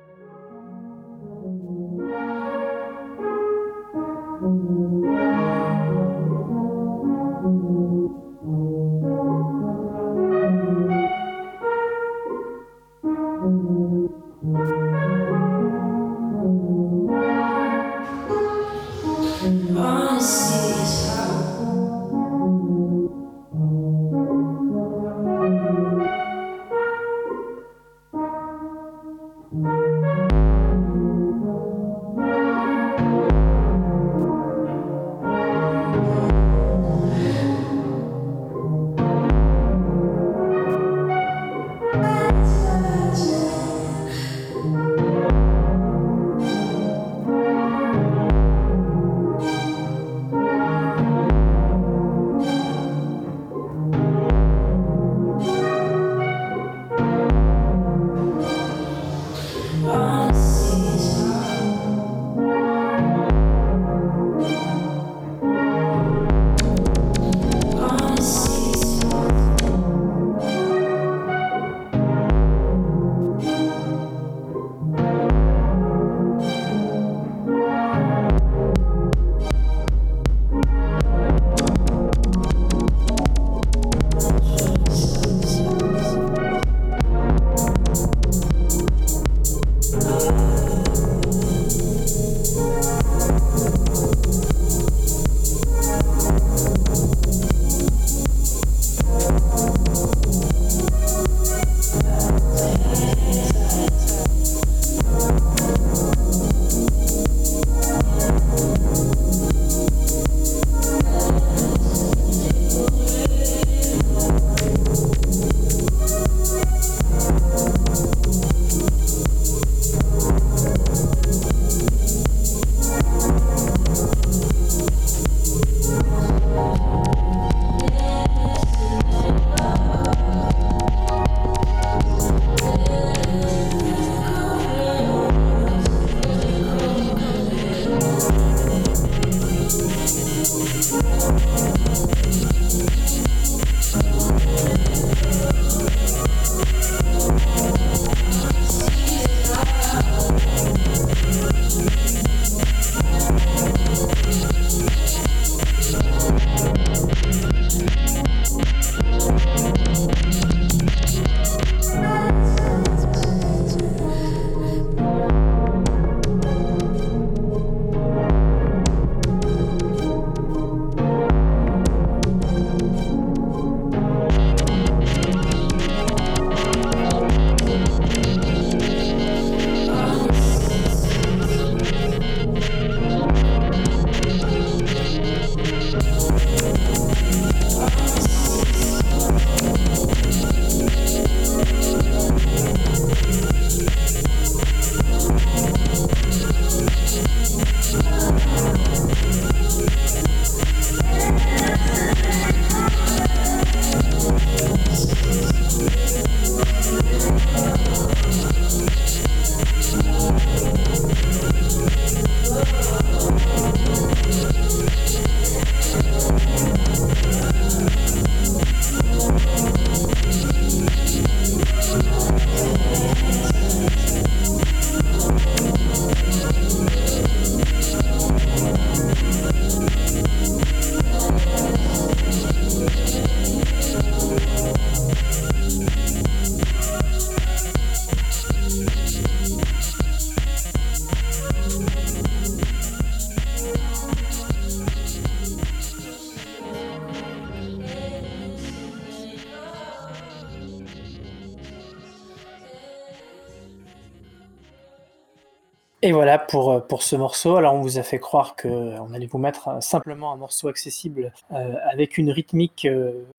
Et 256.07 256.13
voilà 256.13 256.39
pour, 256.39 256.71
euh, 256.71 256.79
pour 256.79 257.03
ce 257.03 257.17
morceau. 257.17 257.57
Alors 257.57 257.73
on 257.73 257.81
vous 257.81 257.97
a 257.97 258.03
fait 258.03 258.17
croire 258.17 258.55
qu'on 258.55 259.13
allait 259.13 259.25
vous 259.25 259.39
mettre 259.39 259.67
euh, 259.67 259.81
simplement 259.81 260.31
un 260.31 260.37
morceau 260.37 260.69
accessible 260.69 261.33
euh, 261.51 261.73
avec 261.91 262.17
une 262.17 262.31
rythmique, 262.31 262.87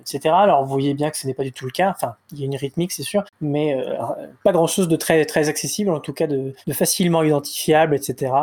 etc. 0.00 0.34
Alors 0.34 0.64
vous 0.64 0.70
voyez 0.70 0.92
bien 0.92 1.08
que 1.08 1.16
ce 1.16 1.26
n'est 1.26 1.32
pas 1.32 1.44
du 1.44 1.52
tout 1.52 1.64
le 1.64 1.70
cas. 1.70 1.88
Enfin, 1.96 2.16
il 2.30 2.40
y 2.40 2.42
a 2.42 2.44
une 2.44 2.56
rythmique, 2.56 2.92
c'est 2.92 3.04
sûr, 3.04 3.24
mais 3.40 3.82
pas 4.44 4.52
grand-chose 4.52 4.86
de 4.86 4.96
très, 4.96 5.24
très 5.24 5.48
accessible, 5.48 5.90
en 5.90 6.00
tout 6.00 6.12
cas 6.12 6.26
de, 6.26 6.54
facilement 6.72 7.22
identifiable, 7.22 7.94
etc. 7.94 8.34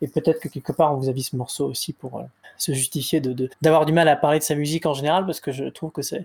Et, 0.00 0.08
peut-être 0.08 0.40
que 0.40 0.48
quelque 0.48 0.72
part 0.72 0.92
on 0.92 0.96
vous 0.96 1.08
a 1.08 1.12
mis 1.12 1.22
ce 1.22 1.36
morceau 1.36 1.68
aussi 1.68 1.92
pour 1.92 2.24
se 2.58 2.72
justifier 2.72 3.20
d'avoir 3.60 3.86
du 3.86 3.92
mal 3.92 4.08
à 4.08 4.16
parler 4.16 4.40
de 4.40 4.44
sa 4.44 4.56
musique 4.56 4.86
en 4.86 4.94
général, 4.94 5.24
parce 5.24 5.38
que 5.38 5.52
je 5.52 5.66
trouve 5.66 5.92
que 5.92 6.02
ça 6.02 6.18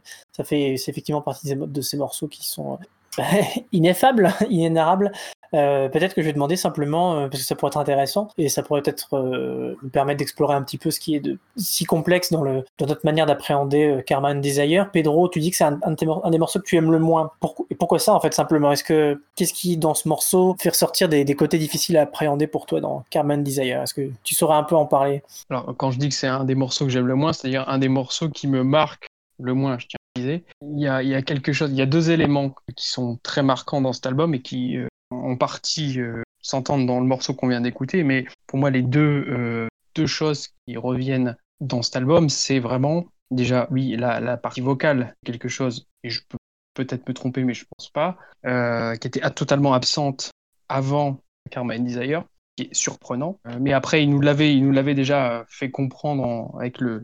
fait 0.44 0.76
c'est 0.78 0.90
effectivement 0.90 1.22
partie 1.22 1.56
de 1.56 1.82
ces 1.82 1.98
morceaux 1.98 2.28
qui 2.28 2.48
sont 2.48 2.80
ineffable, 3.72 4.34
inénarrable. 4.50 5.12
Euh, 5.54 5.88
peut-être 5.88 6.14
que 6.14 6.22
je 6.22 6.28
vais 6.28 6.34
demander 6.34 6.58
simplement, 6.58 7.16
euh, 7.16 7.28
parce 7.28 7.42
que 7.42 7.48
ça 7.48 7.56
pourrait 7.56 7.70
être 7.70 7.78
intéressant, 7.78 8.28
et 8.38 8.50
ça 8.50 8.64
pourrait 8.64 8.82
peut-être 8.82 9.16
euh, 9.16 9.76
nous 9.82 9.90
permettre 9.90 10.20
d'explorer 10.20 10.56
un 10.56 10.62
petit 10.62 10.78
peu 10.78 10.92
ce 10.92 11.00
qui 11.00 11.16
est 11.16 11.20
de 11.20 11.38
si 11.56 11.86
complexe 11.86 12.32
dans, 12.32 12.44
le, 12.44 12.66
dans 12.78 12.86
notre 12.86 13.06
manière 13.06 13.26
d'appréhender 13.26 14.04
Karma 14.06 14.32
and 14.32 14.40
Desire. 14.42 14.90
Pedro, 14.92 15.30
tu 15.30 15.40
dis 15.40 15.52
que 15.52 15.58
c'est 15.58 15.64
un, 15.64 16.30
des 16.30 16.38
morceaux 16.38 16.60
que 16.60 16.66
tu 16.66 16.76
aimes 16.76 16.92
le 16.92 17.00
moins. 17.00 17.32
Pourquoi, 17.40 17.66
et 17.70 17.76
pourquoi 17.76 18.00
ça, 18.00 18.14
en 18.14 18.20
fait, 18.20 18.34
simplement? 18.34 18.72
Est-ce 18.72 18.84
que 18.84 19.22
Qu'est-ce 19.36 19.54
qui, 19.54 19.78
dans 19.78 19.94
ce 19.94 20.08
morceau, 20.08 20.56
fait 20.60 20.70
ressortir 20.70 21.08
des, 21.10 21.24
côtés 21.36 21.60
difficiles 21.60 21.96
à 21.98 22.02
appréhender 22.02 22.48
pour 22.48 22.66
toi 22.66 22.82
dans 22.82 23.06
Karma 23.12 23.36
and 23.36 23.40
Desire? 23.40 23.84
Est-ce 23.84 23.94
que 23.94 24.10
tu 24.24 24.34
saurais 24.34 24.56
un 24.56 24.64
peu 24.64 24.76
en 24.76 24.88
parler? 24.88 25.22
Alors, 25.52 25.76
quand 25.78 25.92
je 25.92 26.00
dis 26.00 26.10
que 26.10 26.16
c'est 26.16 26.28
un 26.28 26.44
des 26.44 26.56
morceaux 26.56 26.86
que 26.86 26.92
j'aime 26.92 27.06
le 27.06 27.14
moins, 27.14 27.34
c'est-à-dire 27.34 27.70
un 27.70 27.78
des 27.78 27.88
morceaux 27.88 28.30
qui 28.30 28.48
me 28.48 28.64
marque 28.64 29.08
le 29.40 29.54
moins, 29.54 29.78
je 29.78 29.86
tiens 29.88 29.97
il 30.18 30.80
y, 30.80 30.88
a, 30.88 31.22
quelque 31.22 31.54
chose, 31.54 31.72
il 31.72 31.78
y 31.78 31.82
a 31.82 31.86
deux 31.86 32.12
éléments 32.12 32.56
qui 32.76 32.90
sont 32.90 33.18
très 33.24 33.44
marquants 33.44 33.82
dans 33.82 33.94
cet 33.94 34.06
album 34.06 34.34
et 34.34 34.42
qui 34.42 34.78
euh, 34.78 34.88
en 35.12 35.36
partie 35.36 36.00
euh, 36.00 36.22
s'entendent 36.42 36.86
dans 36.86 37.00
le 37.00 37.06
morceau 37.06 37.34
qu'on 37.34 37.48
vient 37.48 37.62
d'écouter, 37.62 38.04
mais 38.04 38.26
pour 38.48 38.60
moi 38.60 38.70
les 38.70 38.82
deux, 38.82 39.26
euh, 39.30 39.68
choses 40.06 40.50
qui 40.68 40.78
reviennent 40.78 41.36
dans 41.60 41.82
cet 41.82 41.96
album, 41.96 42.30
c'est 42.30 42.60
vraiment 42.60 43.08
déjà, 43.32 43.68
oui, 43.72 43.96
la, 43.98 44.38
partie 44.38 44.62
vocale, 44.62 45.16
quelque 45.26 45.50
chose, 45.50 45.88
et 46.04 46.12
je 46.12 46.22
peux 46.30 46.38
peut-être 46.76 47.10
me 47.10 47.16
tromper, 47.16 47.44
mais 47.44 47.56
je 47.56 47.66
pense 47.76 47.90
pas, 47.90 48.16
qui 48.44 49.08
était 49.08 49.28
totalement 49.32 49.74
absente 49.74 50.30
avant 50.70 51.20
Karma 51.50 51.76
and 51.76 51.80
Desire, 51.80 52.26
qui 52.56 52.66
est 52.66 52.74
surprenant. 52.76 53.40
mais 53.60 53.74
après, 53.74 54.04
il 54.04 54.12
nous 54.12 54.22
l'avait, 54.22 54.94
déjà 54.94 55.48
fait 55.50 55.72
comprendre 55.72 56.56
avec 56.60 56.80
ne 56.80 57.00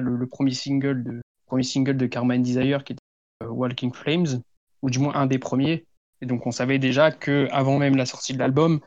le 0.00 0.26
premier 0.26 0.52
single 0.52 1.02
de 1.02 1.22
premier 1.48 1.64
single 1.64 1.96
de 1.96 2.06
Carmine 2.06 2.42
Desire 2.42 2.84
qui 2.84 2.92
était 2.92 3.02
euh, 3.42 3.48
Walking 3.48 3.92
Flames, 3.92 4.42
ou 4.82 4.90
du 4.90 4.98
moins 4.98 5.14
un 5.14 5.26
des 5.26 5.38
premiers. 5.38 5.86
Et 6.20 6.26
donc 6.26 6.46
on 6.46 6.50
savait 6.50 6.78
déjà 6.78 7.10
que 7.10 7.48
avant 7.50 7.78
même 7.78 7.96
la 7.96 8.06
sortie 8.06 8.34
de 8.34 8.38
l'album, 8.38 8.80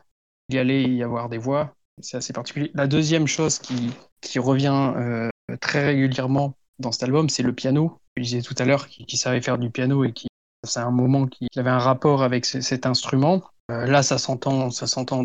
il 0.48 0.58
allait 0.58 0.84
y 0.84 1.02
avoir 1.02 1.28
des 1.28 1.38
voix. 1.38 1.74
C'est 2.00 2.16
assez 2.16 2.32
particulier. 2.32 2.70
La 2.74 2.86
deuxième 2.86 3.26
chose 3.26 3.58
qui, 3.58 3.90
qui 4.20 4.38
revient 4.38 4.92
euh, 4.96 5.28
très 5.60 5.84
régulièrement 5.84 6.54
dans 6.78 6.92
cet 6.92 7.02
album, 7.02 7.28
c'est 7.28 7.42
le 7.42 7.52
piano. 7.52 7.98
Je 8.16 8.22
disais 8.22 8.42
tout 8.42 8.54
à 8.58 8.64
l'heure 8.64 8.88
qu'il 8.88 9.18
savait 9.18 9.42
faire 9.42 9.58
du 9.58 9.70
piano 9.70 10.04
et 10.04 10.12
qui 10.12 10.28
c'est 10.64 10.80
un 10.80 10.90
moment 10.90 11.26
qu'il 11.26 11.48
avait 11.56 11.70
un 11.70 11.78
rapport 11.78 12.22
avec 12.22 12.44
cet 12.44 12.86
instrument. 12.86 13.42
Euh, 13.70 13.84
là, 13.86 14.02
ça 14.02 14.16
s'entend, 14.16 14.70
ça 14.70 14.86
s'entend 14.86 15.24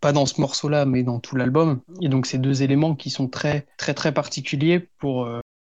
pas 0.00 0.12
dans 0.12 0.26
ce 0.26 0.40
morceau-là, 0.40 0.84
mais 0.84 1.02
dans 1.02 1.18
tout 1.18 1.34
l'album. 1.34 1.80
Et 2.00 2.08
donc, 2.08 2.26
ces 2.26 2.38
deux 2.38 2.62
éléments 2.62 2.94
qui 2.94 3.10
sont 3.10 3.26
très, 3.26 3.66
très, 3.78 3.94
très 3.94 4.12
particuliers 4.12 4.78
pour, 4.98 5.28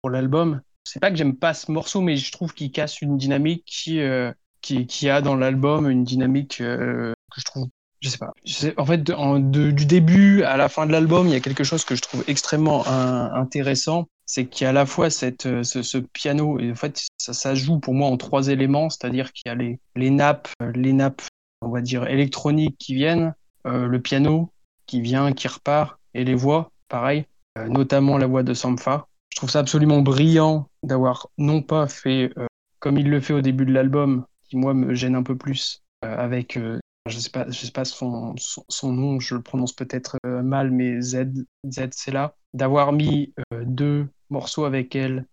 pour 0.02 0.12
l'album 0.12 0.62
c'est 0.84 1.00
pas 1.00 1.10
que 1.10 1.18
j'aime 1.18 1.36
pas 1.36 1.54
ce 1.54 1.72
morceau, 1.72 2.02
mais 2.02 2.18
je 2.18 2.32
trouve 2.32 2.54
qu'il 2.54 2.72
casse 2.72 3.02
une 3.02 3.18
dynamique 3.18 3.64
qui, 3.66 4.00
euh, 4.00 4.32
qui, 4.62 5.10
a 5.10 5.22
dans 5.22 5.36
l'album 5.36 5.90
une 5.90 6.04
dynamique 6.04 6.62
euh, 6.62 7.14
que 7.32 7.42
je 7.42 7.46
trouve, 7.46 7.68
je 8.02 8.10
sais 8.10 8.18
pas. 8.18 8.34
en 8.78 8.86
fait, 8.86 9.04
du 9.04 9.86
début 9.86 10.44
à 10.44 10.58
la 10.58 10.70
fin 10.70 10.86
de 10.86 10.92
l'album, 10.92 11.28
il 11.28 11.34
y 11.34 11.36
a 11.36 11.40
quelque 11.40 11.64
chose 11.64 11.86
que 11.86 11.96
je 11.96 12.02
trouve 12.02 12.24
extrêmement 12.28 12.86
intéressant. 12.88 14.08
C'est 14.26 14.46
qu'il 14.46 14.64
y 14.64 14.68
a 14.68 14.70
à 14.70 14.74
la 14.74 14.86
fois 14.86 15.10
cette, 15.10 15.46
euh, 15.46 15.64
ce, 15.64 15.98
piano, 15.98 16.58
et 16.58 16.72
en 16.72 16.76
fait, 16.76 17.08
ça, 17.18 17.34
ça 17.34 17.56
joue 17.56 17.80
pour 17.80 17.94
moi 17.94 18.08
en 18.08 18.16
trois 18.16 18.48
éléments, 18.48 18.90
c'est-à-dire 18.90 19.34
qu'il 19.34 19.50
y 19.50 19.52
a 19.52 19.56
les, 19.56 19.80
les 19.98 20.10
nappes, 20.12 20.48
les 20.74 20.94
nappes, 20.94 21.24
on 21.62 21.70
va 21.70 21.82
dire, 21.82 22.08
électroniques 22.08 22.78
qui 22.80 22.96
viennent, 22.96 23.34
le 23.66 23.98
piano 24.00 24.50
qui 24.86 25.02
vient, 25.02 25.34
qui 25.34 25.48
repart, 25.48 25.98
et 26.14 26.24
les 26.24 26.36
voix, 26.36 26.72
pareil, 26.88 27.26
notamment 27.68 28.18
la 28.18 28.28
voix 28.28 28.44
de 28.44 28.54
Sampha 28.54 29.08
je 29.34 29.38
trouve 29.38 29.50
ça 29.50 29.60
absolument 29.60 30.02
brillant 30.02 30.70
d'avoir 30.84 31.30
non 31.38 31.62
pas 31.62 31.88
fait 31.88 32.32
euh, 32.38 32.48
comme 32.80 32.98
il 32.98 33.10
le 33.10 33.22
fait 33.22 33.34
au 33.34 33.42
début 33.42 33.66
de 33.66 33.74
l'album, 33.74 34.26
qui 34.44 34.58
moi 34.58 34.74
me 34.74 34.94
gêne 34.94 35.16
un 35.16 35.24
peu 35.24 35.38
plus, 35.38 35.84
euh, 36.04 36.18
avec, 36.18 36.58
euh, 36.58 36.80
je 37.08 37.18
sais 37.18 37.30
pas, 37.30 37.46
je 37.50 37.66
sais 37.66 37.72
pas 37.72 37.86
son, 37.86 38.36
son, 38.38 38.92
nom, 38.92 39.20
je 39.20 39.36
le 39.36 39.42
prononce 39.42 39.74
peut-être 39.74 40.18
mal, 40.26 40.72
mais 40.72 41.02
Z, 41.02 41.46
Z 41.70 41.90
c'est 41.92 42.12
là, 42.12 42.36
d'avoir 42.54 42.92
mis 42.94 43.34
deux 43.66 44.08
morceaux 44.30 44.66
avec 44.66 44.96
elle 44.96 45.26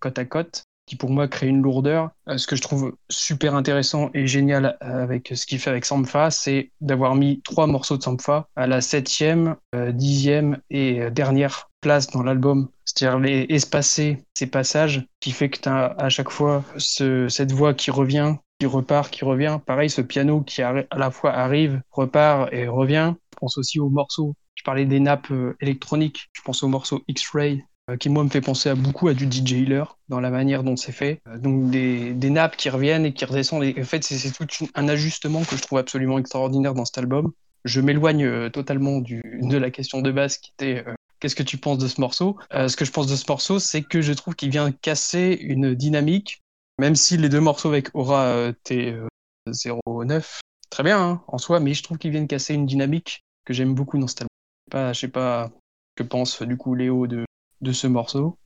côte 0.00 0.18
à 0.18 0.24
côte, 0.24 0.64
qui 0.88 0.96
pour 0.96 1.10
moi 1.10 1.28
crée 1.28 1.46
une 1.46 1.62
lourdeur. 1.62 2.10
ce 2.36 2.46
que 2.46 2.56
je 2.56 2.62
trouve 2.62 2.96
super 3.08 3.54
intéressant 3.54 4.10
et 4.14 4.26
génial 4.26 4.76
avec 4.80 5.32
ce 5.34 5.46
qu'il 5.46 5.58
fait 5.58 5.70
avec 5.70 5.84
Sampha, 5.84 6.30
c'est 6.30 6.70
d'avoir 6.80 7.14
mis 7.14 7.40
trois 7.42 7.66
morceaux 7.66 7.96
de 7.96 8.02
Sampha 8.02 8.48
à 8.56 8.66
la 8.66 8.80
septième, 8.80 9.56
dixième 9.92 10.58
et 10.70 11.10
dernière 11.10 11.70
place 11.80 12.08
dans 12.08 12.22
l'album 12.22 12.68
c'est-à-dire 12.88 13.18
les 13.18 13.46
espacer 13.50 14.24
ces 14.32 14.46
passages 14.46 15.06
qui 15.20 15.32
fait 15.32 15.50
que 15.50 15.60
tu 15.60 15.68
as 15.68 15.94
à 15.98 16.08
chaque 16.08 16.30
fois 16.30 16.64
ce, 16.78 17.28
cette 17.28 17.52
voix 17.52 17.74
qui 17.74 17.90
revient, 17.90 18.36
qui 18.58 18.66
repart, 18.66 19.10
qui 19.10 19.24
revient. 19.24 19.60
Pareil, 19.66 19.90
ce 19.90 20.00
piano 20.00 20.40
qui 20.40 20.62
à 20.62 20.86
la 20.96 21.10
fois 21.10 21.32
arrive, 21.32 21.82
repart 21.90 22.50
et 22.52 22.66
revient. 22.66 23.14
Je 23.34 23.38
pense 23.38 23.58
aussi 23.58 23.78
aux 23.78 23.90
morceaux. 23.90 24.34
Je 24.54 24.62
parlais 24.64 24.86
des 24.86 25.00
nappes 25.00 25.30
euh, 25.30 25.54
électroniques. 25.60 26.30
Je 26.32 26.40
pense 26.42 26.62
au 26.62 26.68
morceau 26.68 27.04
X-Ray 27.08 27.58
euh, 27.58 27.77
qui 27.96 28.08
moi 28.08 28.24
me 28.24 28.28
fait 28.28 28.40
penser 28.40 28.68
à 28.68 28.74
beaucoup 28.74 29.08
à 29.08 29.14
du 29.14 29.24
DJ 29.24 29.64
dans 30.08 30.20
la 30.20 30.30
manière 30.30 30.62
dont 30.62 30.76
c'est 30.76 30.92
fait. 30.92 31.20
Euh, 31.28 31.38
donc 31.38 31.70
des, 31.70 32.12
des, 32.12 32.30
nappes 32.30 32.56
qui 32.56 32.68
reviennent 32.70 33.06
et 33.06 33.12
qui 33.12 33.24
redescendent. 33.24 33.64
En 33.64 33.84
fait, 33.84 34.04
c'est 34.04 34.32
tout 34.32 34.68
un 34.74 34.88
ajustement 34.88 35.42
que 35.44 35.56
je 35.56 35.62
trouve 35.62 35.78
absolument 35.78 36.18
extraordinaire 36.18 36.74
dans 36.74 36.84
cet 36.84 36.98
album. 36.98 37.32
Je 37.64 37.80
m'éloigne 37.80 38.50
totalement 38.50 39.00
du, 39.00 39.22
de 39.42 39.56
la 39.56 39.70
question 39.70 40.00
de 40.00 40.10
base 40.12 40.38
qui 40.38 40.52
était 40.58 40.84
Qu'est-ce 41.20 41.34
que 41.34 41.42
tu 41.42 41.58
penses 41.58 41.78
de 41.78 41.88
ce 41.88 42.00
morceau? 42.00 42.38
Euh, 42.54 42.68
Ce 42.68 42.76
que 42.76 42.84
je 42.84 42.92
pense 42.92 43.08
de 43.08 43.16
ce 43.16 43.24
morceau, 43.28 43.58
c'est 43.58 43.82
que 43.82 44.00
je 44.00 44.12
trouve 44.12 44.36
qu'il 44.36 44.50
vient 44.50 44.70
casser 44.70 45.36
une 45.40 45.74
dynamique, 45.74 46.42
même 46.78 46.94
si 46.94 47.16
les 47.16 47.28
deux 47.28 47.40
morceaux 47.40 47.68
avec 47.68 47.92
Aura 47.94 48.26
euh, 48.26 48.52
T09, 48.64 50.40
très 50.70 50.82
bien 50.84 51.00
hein, 51.00 51.22
en 51.26 51.38
soi, 51.38 51.58
mais 51.58 51.74
je 51.74 51.82
trouve 51.82 51.98
qu'ils 51.98 52.12
viennent 52.12 52.28
casser 52.28 52.54
une 52.54 52.66
dynamique 52.66 53.24
que 53.44 53.52
j'aime 53.52 53.74
beaucoup 53.74 53.98
dans 53.98 54.06
cet 54.06 54.22
album. 54.22 54.28
Pas, 54.70 54.92
je 54.92 55.00
sais 55.00 55.08
pas 55.08 55.50
que 55.96 56.04
pense 56.04 56.40
du 56.42 56.56
coup 56.56 56.74
Léo 56.76 57.08
de, 57.08 57.24
de 57.60 57.72
ce 57.72 57.86
morceau. 57.86 58.38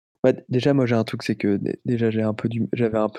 déjà, 0.49 0.75
moi 0.75 0.87
j'ai 0.87 0.95
un 0.95 1.05
truc, 1.05 1.23
c'est 1.23 1.37
que 1.37 1.61
déjà 1.85 2.11
j'avais 2.11 2.23
un 2.25 2.35
peu 2.35 2.49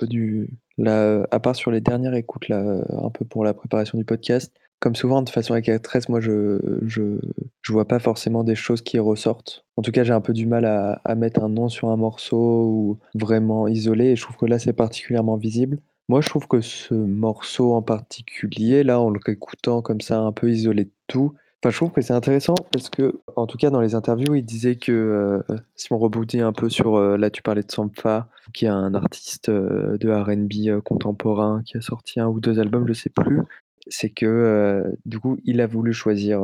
du, 0.08 0.50
là, 0.78 1.28
à 1.32 1.40
part 1.40 1.56
sur 1.56 1.72
les 1.72 1.82
dernières 1.82 2.14
écoutes 2.14 2.50
un 2.50 3.10
peu 3.10 3.26
pour 3.26 3.44
la 3.44 3.54
préparation 3.54 3.98
du 3.98 4.06
podcast, 4.06 4.54
comme 4.84 4.96
souvent, 4.96 5.22
de 5.22 5.30
façon 5.30 5.54
actrice, 5.54 6.10
moi, 6.10 6.20
je, 6.20 6.60
je, 6.86 7.18
je, 7.62 7.72
vois 7.72 7.88
pas 7.88 8.00
forcément 8.00 8.44
des 8.44 8.54
choses 8.54 8.82
qui 8.82 9.00
ressortent. 9.00 9.64
En 9.78 9.82
tout 9.82 9.92
cas, 9.94 10.04
j'ai 10.04 10.12
un 10.12 10.20
peu 10.20 10.34
du 10.34 10.46
mal 10.46 10.66
à, 10.66 11.00
à, 11.06 11.16
mettre 11.16 11.42
un 11.42 11.48
nom 11.48 11.70
sur 11.70 11.88
un 11.88 11.96
morceau 11.96 12.66
ou 12.66 13.00
vraiment 13.16 13.70
isolé. 13.70 14.08
Et 14.08 14.16
je 14.18 14.24
trouve 14.24 14.36
que 14.36 14.46
là, 14.46 14.60
c'est 14.60 14.74
particulièrement 14.74 15.38
visible. 15.38 15.80
Moi, 16.10 16.20
je 16.20 16.28
trouve 16.28 16.50
que 16.50 16.60
ce 16.60 16.94
morceau 16.94 17.76
en 17.76 17.82
particulier, 17.82 18.84
là, 18.84 19.00
en 19.00 19.10
le 19.10 19.22
réécoutant 19.26 19.82
comme 19.82 20.02
ça, 20.02 20.20
un 20.20 20.34
peu 20.34 20.52
isolé 20.52 20.84
de 20.84 20.92
tout, 21.08 21.32
Enfin, 21.64 21.72
je 21.72 21.78
trouve 21.78 21.92
que 21.92 22.02
c'est 22.02 22.12
intéressant 22.12 22.56
parce 22.74 22.90
que, 22.90 23.22
en 23.38 23.48
tout 23.48 23.58
cas, 23.58 23.70
dans 23.70 23.80
les 23.80 23.96
interviews, 23.96 24.36
il 24.36 24.44
disait 24.44 24.76
que 24.76 24.92
euh, 24.92 25.56
si 25.76 25.94
on 25.94 25.98
reboutit 25.98 26.42
un 26.42 26.52
peu 26.52 26.68
sur, 26.68 26.98
euh, 26.98 27.16
là, 27.16 27.30
tu 27.30 27.42
parlais 27.42 27.64
de 27.64 27.72
Sampha, 27.72 28.28
qui 28.54 28.66
est 28.66 28.68
un 28.68 28.94
artiste 28.94 29.48
euh, 29.48 29.98
de 29.98 30.12
R&B 30.12 30.82
contemporain 30.82 31.62
qui 31.66 31.78
a 31.78 31.82
sorti 31.82 32.20
un 32.20 32.28
ou 32.28 32.42
deux 32.42 32.60
albums, 32.60 32.86
je 32.86 32.92
sais 32.92 33.10
plus, 33.10 33.44
c'est 33.88 34.10
que 34.10 34.94
du 35.06 35.20
coup, 35.20 35.38
il 35.46 35.62
a 35.62 35.68
voulu 35.68 35.94
choisir, 35.94 36.42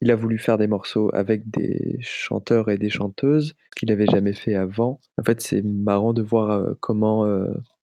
il 0.00 0.12
a 0.12 0.14
voulu 0.14 0.38
faire 0.38 0.56
des 0.56 0.68
morceaux 0.68 1.10
avec 1.12 1.50
des 1.50 1.98
chanteurs 2.00 2.70
et 2.70 2.78
des 2.78 2.90
chanteuses 2.90 3.54
qu'il 3.74 3.88
n'avait 3.88 4.06
jamais 4.06 4.34
fait 4.34 4.54
avant. 4.54 5.00
En 5.18 5.24
fait, 5.24 5.40
c'est 5.40 5.62
marrant 5.62 6.12
de 6.12 6.22
voir 6.22 6.76
comment, 6.78 7.26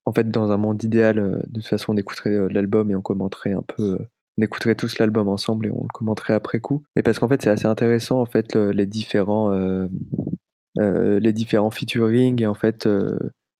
en 0.06 0.14
fait, 0.14 0.32
dans 0.32 0.52
un 0.52 0.58
monde 0.58 0.82
idéal, 0.86 1.44
de 1.50 1.60
toute 1.60 1.68
façon, 1.68 1.92
on 1.94 1.98
écouterait 1.98 2.48
l'album 2.50 2.92
et 2.92 2.96
on 2.96 3.02
commenterait 3.02 3.52
un 3.52 3.64
peu. 3.64 4.00
On 4.42 4.44
écouterait 4.44 4.76
tous 4.76 4.98
l'album 4.98 5.28
ensemble 5.28 5.68
et 5.68 5.72
on 5.72 5.84
le 5.84 5.94
commenterait 5.94 6.34
après 6.34 6.60
coup. 6.60 6.84
Mais 6.96 7.04
parce 7.04 7.20
qu'en 7.20 7.28
fait, 7.28 7.42
c'est 7.42 7.50
assez 7.50 7.68
intéressant, 7.68 8.22
en 8.22 8.26
fait, 8.26 8.56
les 8.56 8.86
différents, 8.86 9.52
les 10.78 11.34
différents 11.34 11.72
featuring 11.72 12.42
et 12.42 12.48
en 12.48 12.56
fait, 12.56 12.88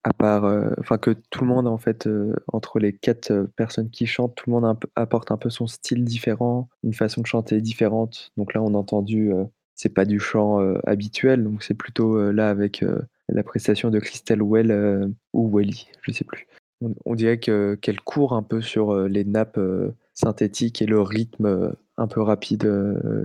à 0.04 0.14
part, 0.14 0.46
euh, 0.46 0.72
enfin 0.80 0.98
que 0.98 1.12
tout 1.30 1.42
le 1.42 1.48
monde 1.48 1.68
en 1.68 1.78
fait, 1.78 2.08
euh, 2.08 2.34
entre 2.48 2.80
les 2.80 2.94
quatre 2.94 3.32
euh, 3.32 3.46
personnes 3.56 3.90
qui 3.90 4.08
chantent, 4.08 4.36
tout 4.36 4.50
le 4.50 4.60
monde 4.60 4.78
apporte 4.96 5.32
un 5.32 5.38
peu 5.38 5.50
son 5.50 5.68
style 5.68 6.04
différent, 6.04 6.70
une 6.84 6.94
façon 6.94 7.22
de 7.22 7.28
chanter 7.28 7.62
différente. 7.62 8.32
Donc 8.38 8.54
là, 8.54 8.62
on 8.64 8.74
a 8.74 8.78
entendu, 8.78 9.32
c'est 9.76 9.94
pas 9.94 10.06
du 10.06 10.20
chant 10.20 10.60
habituel, 10.86 11.44
donc 11.44 11.64
c'est 11.64 11.74
plutôt 11.76 12.32
là 12.32 12.50
avec 12.50 12.84
la 13.30 13.44
prestation 13.44 13.90
de 13.90 14.00
Christelle 14.00 14.42
Well 14.42 15.14
ou 15.34 15.56
Welly, 15.56 15.88
je 16.02 16.12
sais 16.12 16.26
plus. 16.26 16.48
On, 17.06 17.16
dirait 17.16 17.40
que 17.40 17.76
qu'elle 17.76 18.02
court 18.02 18.34
un 18.34 18.44
peu 18.44 18.62
sur 18.62 18.96
les 19.08 19.24
nappes 19.24 19.60
synthétiques 20.14 20.82
et 20.82 20.86
le 20.86 21.02
rythme 21.02 21.76
un 21.98 22.08
peu 22.08 22.22
rapide 22.22 22.68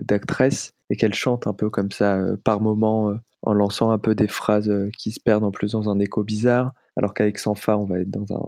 d'actrice 0.02 0.72
et 0.90 0.96
qu'elle 0.96 1.14
chante 1.14 1.46
un 1.46 1.54
peu 1.54 1.70
comme 1.70 1.90
ça 1.90 2.18
par 2.44 2.60
moment 2.60 3.14
en 3.42 3.52
lançant 3.54 3.90
un 3.90 3.98
peu 3.98 4.14
des 4.14 4.28
phrases 4.28 4.72
qui 4.98 5.10
se 5.10 5.20
perdent 5.20 5.44
en 5.44 5.50
plus 5.50 5.72
dans 5.72 5.88
un 5.88 5.98
écho 5.98 6.22
bizarre. 6.22 6.72
Alors 6.96 7.14
qu'avec 7.14 7.38
Sanfa, 7.38 7.76
on 7.78 7.84
va 7.84 8.00
être 8.00 8.10
dans 8.10 8.34
un, 8.34 8.42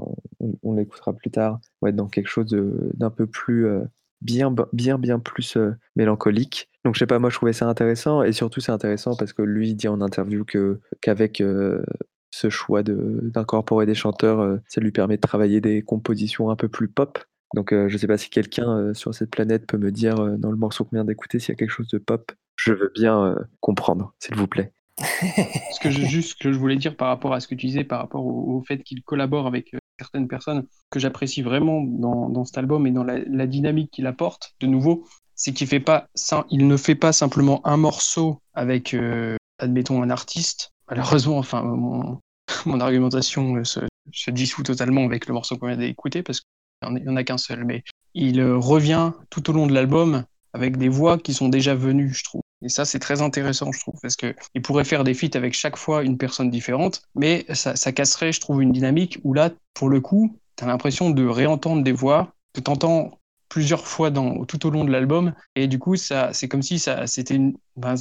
on, 0.63 0.75
l'écoutera 0.75 1.13
plus 1.13 1.31
tard, 1.31 1.59
on 1.81 1.87
va 1.87 1.91
être 1.91 1.97
dans 1.97 2.09
quelque 2.09 2.29
chose 2.29 2.47
d'un 2.95 3.11
peu 3.11 3.27
plus 3.27 3.67
bien, 4.21 4.55
bien, 4.73 4.99
bien 4.99 5.19
plus 5.19 5.59
mélancolique. 5.97 6.69
Donc 6.85 6.95
je 6.95 7.01
sais 7.01 7.07
pas, 7.07 7.19
moi 7.19 7.31
je 7.31 7.37
trouvais 7.37 7.53
ça 7.53 7.67
intéressant 7.67 8.23
et 8.23 8.33
surtout 8.33 8.61
c'est 8.61 8.73
intéressant 8.73 9.17
parce 9.17 9.33
que 9.33 9.43
lui 9.43 9.75
dit 9.75 9.89
en 9.89 10.01
interview 10.01 10.45
que 10.45 10.81
qu'avec 11.01 11.43
ce 12.31 12.51
choix 12.51 12.83
d'incorporer 12.83 13.87
des 13.87 13.95
chanteurs, 13.95 14.59
ça 14.68 14.81
lui 14.81 14.93
permet 14.93 15.16
de 15.16 15.20
travailler 15.20 15.61
des 15.61 15.83
compositions 15.83 16.51
un 16.51 16.57
peu 16.57 16.68
plus 16.68 16.89
pop. 16.89 17.18
Donc 17.55 17.72
je 17.72 17.97
sais 17.97 18.07
pas 18.07 18.18
si 18.18 18.29
quelqu'un 18.29 18.93
sur 18.93 19.14
cette 19.14 19.31
planète 19.31 19.66
peut 19.66 19.79
me 19.79 19.91
dire 19.91 20.16
dans 20.39 20.51
le 20.51 20.57
morceau 20.57 20.85
qu'on 20.85 20.97
vient 20.97 21.05
d'écouter 21.05 21.39
s'il 21.39 21.51
y 21.51 21.53
a 21.53 21.57
quelque 21.57 21.70
chose 21.70 21.89
de 21.89 21.99
pop. 21.99 22.33
Je 22.57 22.72
veux 22.72 22.93
bien 22.95 23.37
comprendre, 23.61 24.12
s'il 24.18 24.37
vous 24.37 24.47
plaît. 24.47 24.72
ce 25.72 25.81
que 25.81 25.91
je, 25.91 26.05
juste 26.05 26.41
que 26.41 26.53
je 26.53 26.59
voulais 26.59 26.76
dire 26.76 26.97
par 26.97 27.09
rapport 27.09 27.33
à 27.33 27.41
ce 27.41 27.47
que 27.47 27.55
tu 27.55 27.66
disais, 27.66 27.85
par 27.85 28.01
rapport 28.01 28.24
au, 28.24 28.62
fait 28.66 28.83
qu'il 28.83 29.03
collabore 29.03 29.47
avec 29.47 29.74
euh, 29.74 29.79
certaines 29.99 30.29
personnes 30.29 30.66
que 30.91 30.99
j'apprécie 30.99 31.43
vraiment 31.43 31.83
dans, 31.83 32.29
dans, 32.29 32.45
cet 32.45 32.59
album 32.59 32.87
et 32.87 32.91
dans 32.91 33.05
la, 33.05 33.47
dynamique 33.47 33.91
qu'il 33.93 34.07
apporte, 34.07 34.55
de 34.61 34.66
nouveau, 34.66 35.07
c'est 35.35 35.53
qu'il 35.53 35.68
ne 35.68 36.76
fait 36.76 36.95
pas 36.95 37.12
simplement 37.12 37.66
un 37.66 37.76
morceau 37.76 38.41
avec, 38.55 38.95
euh, 38.95 39.37
admettons, 39.59 40.03
un 40.03 40.11
artiste. 40.11 40.72
Malheureusement, 40.89 41.39
enfin, 41.39 41.62
mon, 41.62 42.20
argumentation 42.80 43.57
euh, 43.57 43.64
se, 43.64 44.30
dissout 44.30 44.62
totalement 44.62 45.05
avec 45.05 45.26
le 45.26 45.34
morceau 45.34 45.57
qu'on 45.57 45.68
vient 45.68 45.76
d'écouter 45.76 46.22
parce 46.22 46.41
qu'il 46.41 46.95
n'y 46.95 47.09
en, 47.09 47.16
a 47.16 47.24
qu'un 47.24 47.39
seul, 47.39 47.64
mais 47.64 47.82
il 48.14 48.43
revient 48.43 49.12
tout 49.30 49.51
au 49.51 49.53
long 49.53 49.66
de 49.66 49.74
l'album 49.74 50.24
avec 50.55 50.76
des 50.76 50.89
voix 50.89 51.18
qui 51.18 51.34
sont 51.34 51.49
déjà 51.49 51.74
venues, 51.74 52.12
je 52.14 52.24
trouve. 52.24 52.43
Et 52.62 52.68
ça, 52.68 52.84
c'est 52.84 52.99
très 52.99 53.22
intéressant, 53.22 53.70
je 53.70 53.80
trouve, 53.80 53.95
parce 54.01 54.16
qu'il 54.16 54.62
pourrait 54.62 54.84
faire 54.84 55.05
des 55.05 55.14
feats 55.14 55.36
avec 55.36 55.55
chaque 55.55 55.76
fois 55.76 56.03
une 56.03 56.16
personne 56.16 56.51
différente, 56.51 57.03
mais 57.14 57.45
ça, 57.55 57.76
ça 57.76 57.93
casserait, 57.93 58.32
je 58.32 58.41
trouve, 58.41 58.62
une 58.62 58.72
dynamique 58.72 59.18
où 59.22 59.32
là, 59.32 59.51
pour 59.74 59.89
le 59.89 60.01
coup, 60.01 60.36
tu 60.57 60.64
as 60.64 60.66
l'impression 60.66 61.11
de 61.11 61.24
réentendre 61.26 61.82
des 61.82 61.93
voix 61.93 62.32
que 62.53 62.61
tu 62.61 62.70
entends 62.70 63.18
plusieurs 63.49 63.87
fois 63.87 64.11
dans, 64.11 64.45
tout 64.45 64.67
au 64.67 64.71
long 64.71 64.85
de 64.85 64.91
l'album. 64.91 65.33
Et 65.57 65.67
du 65.67 65.79
coup, 65.79 65.97
ça, 65.97 66.33
c'est 66.33 66.49
comme 66.49 66.63
si 66.63 66.79
ça, 66.79 67.07
c'était 67.07 67.39
ben, 67.77 67.95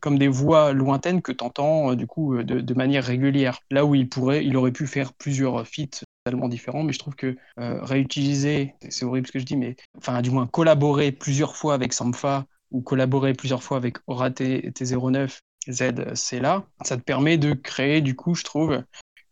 comme 0.00 0.18
des 0.18 0.28
voix 0.28 0.72
lointaines 0.72 1.22
que 1.22 1.32
tu 1.32 1.44
entends 1.44 1.92
euh, 1.92 1.96
du 1.96 2.06
coup, 2.06 2.34
euh, 2.34 2.44
de, 2.44 2.74
manière 2.74 3.04
régulière. 3.04 3.60
Là 3.70 3.84
où 3.84 3.94
il 3.94 4.08
pourrait, 4.08 4.44
il 4.44 4.56
aurait 4.56 4.72
pu 4.72 4.86
faire 4.86 5.12
plusieurs 5.12 5.66
feats 5.66 6.04
totalement 6.24 6.48
différents, 6.48 6.82
mais 6.82 6.92
je 6.92 6.98
trouve 6.98 7.16
que 7.16 7.36
euh, 7.58 7.82
réutiliser, 7.82 8.74
c'est 8.88 9.04
horrible 9.04 9.26
ce 9.26 9.32
que 9.32 9.38
je 9.38 9.44
dis, 9.44 9.56
mais 9.56 9.76
enfin, 9.96 10.20
du 10.22 10.30
moins 10.30 10.46
collaborer 10.46 11.12
plusieurs 11.12 11.56
fois 11.56 11.74
avec 11.74 11.92
Sampha 11.92 12.46
ou 12.70 12.82
collaborer 12.82 13.32
plusieurs 13.32 13.62
fois 13.62 13.76
avec 13.76 13.96
Orate 14.06 14.40
T09 14.40 15.38
Z, 15.70 16.14
c'est 16.14 16.40
là, 16.40 16.64
ça 16.82 16.96
te 16.96 17.02
permet 17.02 17.36
de 17.36 17.52
créer, 17.52 18.00
du 18.00 18.16
coup, 18.16 18.34
je 18.34 18.44
trouve, 18.44 18.82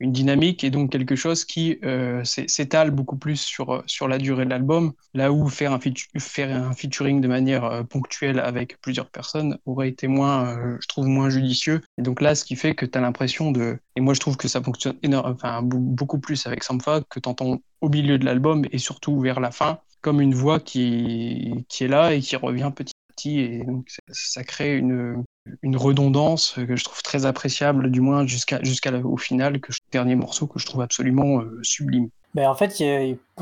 une 0.00 0.12
dynamique 0.12 0.64
et 0.64 0.70
donc 0.70 0.90
quelque 0.90 1.16
chose 1.16 1.44
qui 1.44 1.78
euh, 1.84 2.22
s'étale 2.24 2.90
beaucoup 2.90 3.16
plus 3.16 3.36
sur, 3.36 3.82
sur 3.86 4.08
la 4.08 4.18
durée 4.18 4.44
de 4.44 4.50
l'album, 4.50 4.92
là 5.14 5.32
où 5.32 5.48
faire 5.48 5.72
un, 5.72 5.80
faire 6.18 6.54
un 6.54 6.72
featuring 6.72 7.20
de 7.20 7.28
manière 7.28 7.64
euh, 7.64 7.82
ponctuelle 7.82 8.40
avec 8.40 8.80
plusieurs 8.80 9.10
personnes 9.10 9.58
aurait 9.66 9.88
été 9.88 10.08
moins, 10.08 10.56
euh, 10.56 10.76
je 10.80 10.88
trouve, 10.88 11.06
moins 11.06 11.30
judicieux. 11.30 11.80
Et 11.98 12.02
donc 12.02 12.20
là, 12.20 12.34
ce 12.34 12.44
qui 12.44 12.56
fait 12.56 12.74
que 12.74 12.86
tu 12.86 12.98
as 12.98 13.00
l'impression 13.00 13.52
de... 13.52 13.78
Et 13.96 14.00
moi, 14.00 14.14
je 14.14 14.20
trouve 14.20 14.36
que 14.36 14.48
ça 14.48 14.62
fonctionne 14.62 14.96
enfin, 15.14 15.62
beaucoup 15.62 16.18
plus 16.18 16.46
avec 16.46 16.62
Sampha, 16.62 17.00
que 17.08 17.20
tu 17.20 17.28
entends 17.28 17.60
au 17.80 17.88
milieu 17.88 18.18
de 18.18 18.24
l'album 18.24 18.66
et 18.72 18.78
surtout 18.78 19.20
vers 19.20 19.40
la 19.40 19.50
fin, 19.50 19.78
comme 20.00 20.20
une 20.20 20.34
voix 20.34 20.60
qui, 20.60 21.64
qui 21.68 21.84
est 21.84 21.88
là 21.88 22.12
et 22.12 22.20
qui 22.20 22.36
revient 22.36 22.70
petit 22.74 22.92
et 23.24 23.64
donc 23.64 23.88
ça 24.08 24.44
crée 24.44 24.76
une, 24.76 25.24
une 25.62 25.76
redondance 25.76 26.54
que 26.54 26.76
je 26.76 26.84
trouve 26.84 27.02
très 27.02 27.26
appréciable, 27.26 27.90
du 27.90 28.00
moins 28.00 28.26
jusqu'à 28.26 28.62
jusqu'au 28.62 29.16
final, 29.16 29.60
que 29.60 29.72
dernier 29.92 30.16
morceau 30.16 30.46
que 30.46 30.58
je 30.58 30.66
trouve 30.66 30.82
absolument 30.82 31.40
euh, 31.40 31.60
sublime. 31.62 32.08
Ben 32.36 32.50
en 32.50 32.54
fait, 32.54 32.84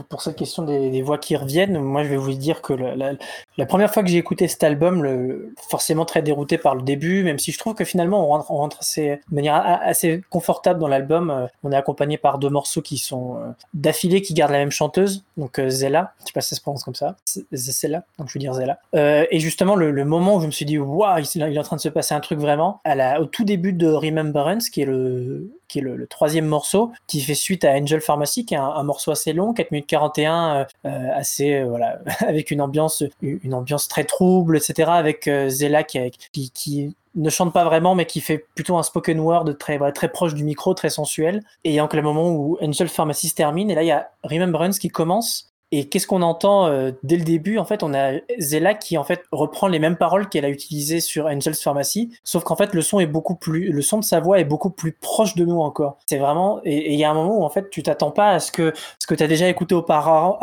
pour 0.08 0.22
cette 0.22 0.36
question 0.36 0.62
des, 0.62 1.02
voix 1.02 1.18
qui 1.18 1.34
reviennent, 1.34 1.80
moi 1.80 2.04
je 2.04 2.10
vais 2.10 2.16
vous 2.16 2.32
dire 2.32 2.62
que 2.62 2.72
la, 2.72 3.66
première 3.66 3.92
fois 3.92 4.04
que 4.04 4.08
j'ai 4.08 4.18
écouté 4.18 4.46
cet 4.46 4.62
album, 4.62 5.02
le, 5.02 5.52
forcément 5.68 6.04
très 6.04 6.22
dérouté 6.22 6.58
par 6.58 6.76
le 6.76 6.82
début, 6.82 7.24
même 7.24 7.40
si 7.40 7.50
je 7.50 7.58
trouve 7.58 7.74
que 7.74 7.84
finalement 7.84 8.24
on 8.24 8.28
rentre, 8.28 8.52
on 8.52 8.56
rentre 8.56 8.78
assez, 8.78 9.18
de 9.28 9.34
manière 9.34 9.56
assez 9.82 10.22
confortable 10.30 10.78
dans 10.78 10.86
l'album. 10.86 11.30
Euh, 11.30 11.46
on 11.64 11.72
est 11.72 11.76
accompagné 11.76 12.18
par 12.18 12.38
deux 12.38 12.50
morceaux 12.50 12.82
qui 12.82 12.96
sont 12.96 13.34
euh, 13.34 13.50
d'affilée, 13.72 14.22
qui 14.22 14.32
gardent 14.32 14.52
la 14.52 14.58
même 14.58 14.70
chanteuse, 14.70 15.24
donc 15.36 15.60
Zella, 15.66 16.12
je 16.20 16.26
sais 16.26 16.32
pas 16.32 16.40
si 16.40 16.50
ça 16.50 16.56
se 16.56 16.60
prononce 16.60 16.84
comme 16.84 16.94
ça, 16.94 17.16
Zella, 17.52 18.04
donc 18.20 18.28
je 18.28 18.34
veux 18.34 18.40
dire 18.40 18.54
Zella. 18.54 18.78
et 18.94 19.40
justement, 19.40 19.74
le, 19.74 20.04
moment 20.04 20.36
où 20.36 20.40
je 20.40 20.46
me 20.46 20.52
suis 20.52 20.66
dit, 20.66 20.78
waouh, 20.78 21.18
il, 21.18 21.26
il, 21.34 21.56
est 21.56 21.58
en 21.58 21.64
train 21.64 21.74
de 21.74 21.80
se 21.80 21.88
passer 21.88 22.14
un 22.14 22.20
truc 22.20 22.38
vraiment, 22.38 22.80
à 22.84 22.94
la, 22.94 23.20
au 23.20 23.24
tout 23.24 23.44
début 23.44 23.72
de 23.72 23.88
Remembrance, 23.88 24.70
qui 24.70 24.82
est 24.82 24.86
le, 24.86 25.50
qui 25.74 25.80
est 25.80 25.82
le, 25.82 26.06
troisième 26.06 26.46
morceau, 26.46 26.92
qui 27.08 27.20
fait 27.20 27.34
suite 27.34 27.64
à 27.64 27.72
Angel 27.72 28.00
Pharmacy, 28.00 28.46
qui 28.46 28.54
est 28.54 28.58
un, 28.58 28.82
morceau 28.84 29.10
assez 29.10 29.32
long, 29.32 29.52
4 29.52 29.72
minutes 29.72 29.88
41, 29.88 30.54
euh, 30.54 30.64
euh, 30.86 31.08
assez, 31.12 31.54
euh, 31.54 31.64
voilà, 31.64 31.98
avec 32.20 32.52
une 32.52 32.60
ambiance, 32.60 33.02
une 33.22 33.54
ambiance 33.54 33.88
très 33.88 34.04
trouble, 34.04 34.56
etc., 34.56 34.90
avec 34.92 35.28
Zella 35.48 35.82
qui, 35.82 36.12
qui, 36.32 36.94
ne 37.16 37.30
chante 37.30 37.52
pas 37.52 37.64
vraiment, 37.64 37.94
mais 37.94 38.06
qui 38.06 38.20
fait 38.20 38.44
plutôt 38.56 38.76
un 38.76 38.82
spoken 38.82 39.20
word 39.20 39.56
très, 39.56 39.78
très 39.92 40.08
proche 40.08 40.34
du 40.34 40.42
micro, 40.42 40.74
très 40.74 40.90
sensuel. 40.90 41.44
Et 41.62 41.76
donc, 41.76 41.94
le 41.94 42.02
moment 42.02 42.30
où 42.30 42.58
Angel 42.60 42.88
Pharmacy 42.88 43.28
se 43.28 43.36
termine, 43.36 43.70
et 43.70 43.76
là, 43.76 43.82
il 43.84 43.86
y 43.86 43.92
a 43.92 44.10
Remembrance 44.24 44.80
qui 44.80 44.88
commence, 44.88 45.53
et 45.78 45.88
qu'est-ce 45.88 46.06
qu'on 46.06 46.22
entend 46.22 46.66
euh, 46.66 46.92
dès 47.02 47.16
le 47.16 47.24
début 47.24 47.58
En 47.58 47.64
fait, 47.64 47.82
on 47.82 47.94
a 47.94 48.12
Zella 48.38 48.74
qui 48.74 48.96
en 48.96 49.04
fait 49.04 49.24
reprend 49.32 49.66
les 49.66 49.78
mêmes 49.78 49.96
paroles 49.96 50.28
qu'elle 50.28 50.44
a 50.44 50.48
utilisées 50.48 51.00
sur 51.00 51.26
Angel's 51.26 51.60
Pharmacy, 51.60 52.16
sauf 52.22 52.44
qu'en 52.44 52.56
fait 52.56 52.74
le 52.74 52.80
son 52.82 53.00
est 53.00 53.06
beaucoup 53.06 53.34
plus, 53.34 53.72
le 53.72 53.82
son 53.82 53.98
de 53.98 54.04
sa 54.04 54.20
voix 54.20 54.38
est 54.38 54.44
beaucoup 54.44 54.70
plus 54.70 54.92
proche 54.92 55.34
de 55.34 55.44
nous 55.44 55.60
encore. 55.60 55.98
C'est 56.06 56.18
vraiment 56.18 56.60
et 56.64 56.92
il 56.92 56.98
y 56.98 57.04
a 57.04 57.10
un 57.10 57.14
moment 57.14 57.38
où 57.38 57.44
en 57.44 57.50
fait 57.50 57.70
tu 57.70 57.82
t'attends 57.82 58.12
pas 58.12 58.30
à 58.30 58.40
ce 58.40 58.52
que 58.52 58.72
ce 58.98 59.06
que 59.06 59.14
tu 59.14 59.22
as 59.22 59.26
déjà 59.26 59.48
écouté 59.48 59.74
auparavant, 59.74 60.38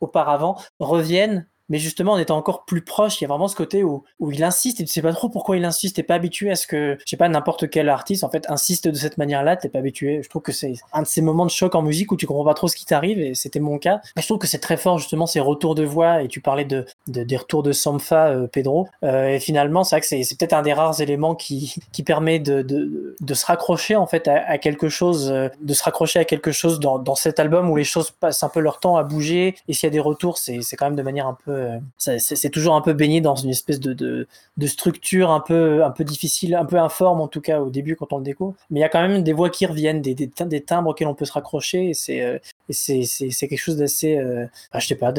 auparavant 0.00 0.56
revienne 0.80 1.46
mais 1.68 1.78
justement 1.78 2.12
en 2.12 2.18
étant 2.18 2.36
encore 2.36 2.64
plus 2.64 2.82
proche, 2.82 3.20
il 3.20 3.24
y 3.24 3.26
a 3.26 3.28
vraiment 3.28 3.48
ce 3.48 3.56
côté 3.56 3.84
où, 3.84 4.04
où 4.20 4.30
il 4.30 4.42
insiste 4.44 4.80
et 4.80 4.84
tu 4.84 4.92
sais 4.92 5.02
pas 5.02 5.12
trop 5.12 5.28
pourquoi 5.28 5.56
il 5.56 5.64
insiste, 5.64 5.96
t'es 5.96 6.02
pas 6.02 6.14
habitué 6.14 6.50
à 6.50 6.56
ce 6.56 6.66
que, 6.66 6.96
je 6.98 7.10
sais 7.10 7.16
pas, 7.16 7.28
n'importe 7.28 7.68
quel 7.68 7.88
artiste 7.88 8.24
en 8.24 8.30
fait 8.30 8.48
insiste 8.48 8.88
de 8.88 8.94
cette 8.94 9.18
manière-là, 9.18 9.56
t'es 9.56 9.68
pas 9.68 9.78
habitué. 9.78 10.22
Je 10.22 10.28
trouve 10.28 10.42
que 10.42 10.52
c'est 10.52 10.74
un 10.92 11.02
de 11.02 11.06
ces 11.06 11.22
moments 11.22 11.46
de 11.46 11.50
choc 11.50 11.74
en 11.74 11.82
musique 11.82 12.12
où 12.12 12.16
tu 12.16 12.26
comprends 12.26 12.44
pas 12.44 12.54
trop 12.54 12.68
ce 12.68 12.76
qui 12.76 12.84
t'arrive 12.84 13.18
et 13.18 13.34
c'était 13.34 13.60
mon 13.60 13.78
cas. 13.78 14.00
Mais 14.16 14.22
je 14.22 14.26
trouve 14.26 14.38
que 14.38 14.46
c'est 14.46 14.58
très 14.58 14.76
fort 14.76 14.98
justement 14.98 15.26
ces 15.26 15.40
retours 15.40 15.74
de 15.74 15.84
voix 15.84 16.22
et 16.22 16.28
tu 16.28 16.40
parlais 16.40 16.64
de, 16.64 16.86
de 17.08 17.24
des 17.24 17.36
retours 17.36 17.62
de 17.62 17.72
Sampha, 17.72 18.28
euh, 18.28 18.46
Pedro. 18.46 18.88
Euh, 19.02 19.28
et 19.28 19.40
finalement, 19.40 19.84
c'est 19.84 19.96
vrai 19.96 20.00
que 20.00 20.06
c'est 20.06 20.38
peut-être 20.38 20.52
un 20.52 20.62
des 20.62 20.72
rares 20.72 21.00
éléments 21.00 21.34
qui, 21.34 21.74
qui 21.92 22.02
permet 22.02 22.38
de, 22.38 22.62
de, 22.62 23.16
de 23.20 23.34
se 23.34 23.46
raccrocher 23.46 23.96
en 23.96 24.06
fait 24.06 24.28
à, 24.28 24.58
quelque 24.58 24.88
chose, 24.88 25.30
euh, 25.30 25.48
de 25.60 25.74
se 25.74 25.82
raccrocher 25.82 26.18
à 26.18 26.24
quelque 26.24 26.52
chose 26.52 26.80
dans, 26.80 26.98
dans 26.98 27.14
cet 27.14 27.40
album 27.40 27.70
où 27.70 27.76
les 27.76 27.84
choses 27.84 28.10
passent 28.10 28.42
un 28.42 28.48
peu 28.48 28.60
leur 28.60 28.80
temps 28.80 28.96
à 28.96 29.02
bouger 29.02 29.56
et 29.68 29.72
s'il 29.72 29.86
y 29.86 29.90
a 29.90 29.90
des 29.90 30.00
retours, 30.00 30.38
c'est 30.38 30.62
quand 30.76 30.86
même 30.86 30.96
de 30.96 31.02
manière 31.02 31.26
un 31.26 31.36
peu 31.44 31.55
c'est 31.96 32.50
toujours 32.50 32.74
un 32.74 32.80
peu 32.80 32.92
baigné 32.92 33.20
dans 33.20 33.36
une 33.36 33.50
espèce 33.50 33.80
de, 33.80 34.26
structure 34.66 35.30
un 35.30 35.40
peu, 35.40 35.82
difficile, 36.00 36.54
un 36.54 36.64
peu 36.64 36.78
informe 36.78 37.20
en 37.20 37.28
tout 37.28 37.40
cas 37.40 37.60
au 37.60 37.70
début 37.70 37.96
quand 37.96 38.12
on 38.12 38.18
le 38.18 38.24
découvre. 38.24 38.54
Mais 38.70 38.80
il 38.80 38.82
y 38.82 38.84
a 38.84 38.88
quand 38.88 39.06
même 39.06 39.22
des 39.22 39.32
voix 39.32 39.50
qui 39.50 39.66
reviennent, 39.66 40.00
des, 40.00 40.60
timbres 40.60 40.90
auxquels 40.90 41.08
on 41.08 41.14
peut 41.14 41.24
se 41.24 41.32
raccrocher. 41.32 41.90
Et 41.90 41.94
c'est 41.94 42.22
euh, 42.22 42.38
quelque 42.68 43.56
chose 43.56 43.76
d'assez, 43.76 44.16
euh, 44.16 44.46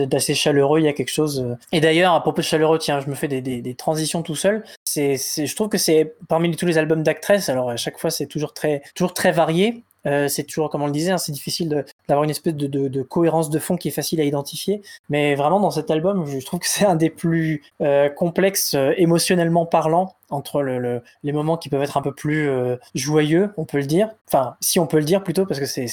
d'assez 0.06 0.34
chaleureux. 0.34 0.80
Il 0.80 0.86
y 0.86 0.90
a 0.90 0.94
quelque 0.94 1.12
chose. 1.12 1.42
Euh. 1.42 1.56
Et 1.72 1.82
d'ailleurs, 1.82 2.14
à 2.14 2.22
propos 2.22 2.42
de 2.42 2.48
chaleureux, 2.48 2.80
tiens, 2.80 3.00
je 3.00 3.10
me 3.10 3.16
fais 3.16 3.28
des, 3.28 3.76
transitions 3.76 4.22
tout 4.24 4.36
seul. 4.36 4.64
C'est, 4.84 5.16
je 5.18 5.56
trouve 5.56 5.70
que 5.70 5.78
c'est 5.78 6.16
parmi 6.28 6.56
tous 6.56 6.66
les 6.66 6.78
albums 6.78 7.04
d'actrices. 7.04 7.50
Alors 7.50 7.70
à 7.70 7.78
chaque 7.78 7.98
fois, 7.98 8.10
c'est 8.10 8.28
toujours 8.28 8.54
très 8.54 8.82
varié. 9.32 9.84
Euh, 10.08 10.28
c'est 10.28 10.44
toujours, 10.44 10.70
comme 10.70 10.82
on 10.82 10.88
le 10.88 10.92
disait, 10.92 11.12
hein, 11.12 11.18
c'est 11.18 11.32
difficile 11.32 11.86
d'avoir 12.08 12.24
une 12.24 12.30
espèce 12.30 12.56
de, 12.56 13.02
cohérence 13.04 13.50
de 13.50 13.60
fond 13.60 13.76
qui 13.78 13.90
est 13.90 13.92
facile 13.92 14.22
à 14.22 14.24
identifier. 14.24 14.82
Mais 15.10 15.36
vraiment, 15.36 15.60
dans 15.60 15.72
cet 15.72 15.92
album, 15.92 16.26
je 16.26 16.44
trouve 16.46 16.60
que 16.60 16.68
c'est 16.68 16.86
un 16.86 16.96
des 16.96 17.10
plus 17.10 17.64
euh, 17.82 18.10
complexes 18.10 18.74
euh, 18.74 18.94
émotionnellement 18.98 19.66
parlant 19.66 20.17
entre 20.30 20.62
le, 20.62 21.02
les 21.24 21.32
moments 21.32 21.58
qui 21.58 21.70
peuvent 21.70 21.82
être 21.82 21.98
un 21.98 22.02
peu 22.02 22.14
plus 22.14 22.50
euh, 22.50 22.78
joyeux, 22.96 23.52
on 23.58 23.66
peut 23.66 23.78
le 23.78 23.86
dire. 23.86 24.10
Enfin, 24.28 24.56
si 24.60 24.80
on 24.80 24.88
peut 24.88 24.98
le 24.98 25.06
dire 25.06 25.24
plutôt, 25.24 25.46
parce 25.46 25.60
que 25.60 25.66
c'est 25.66 25.88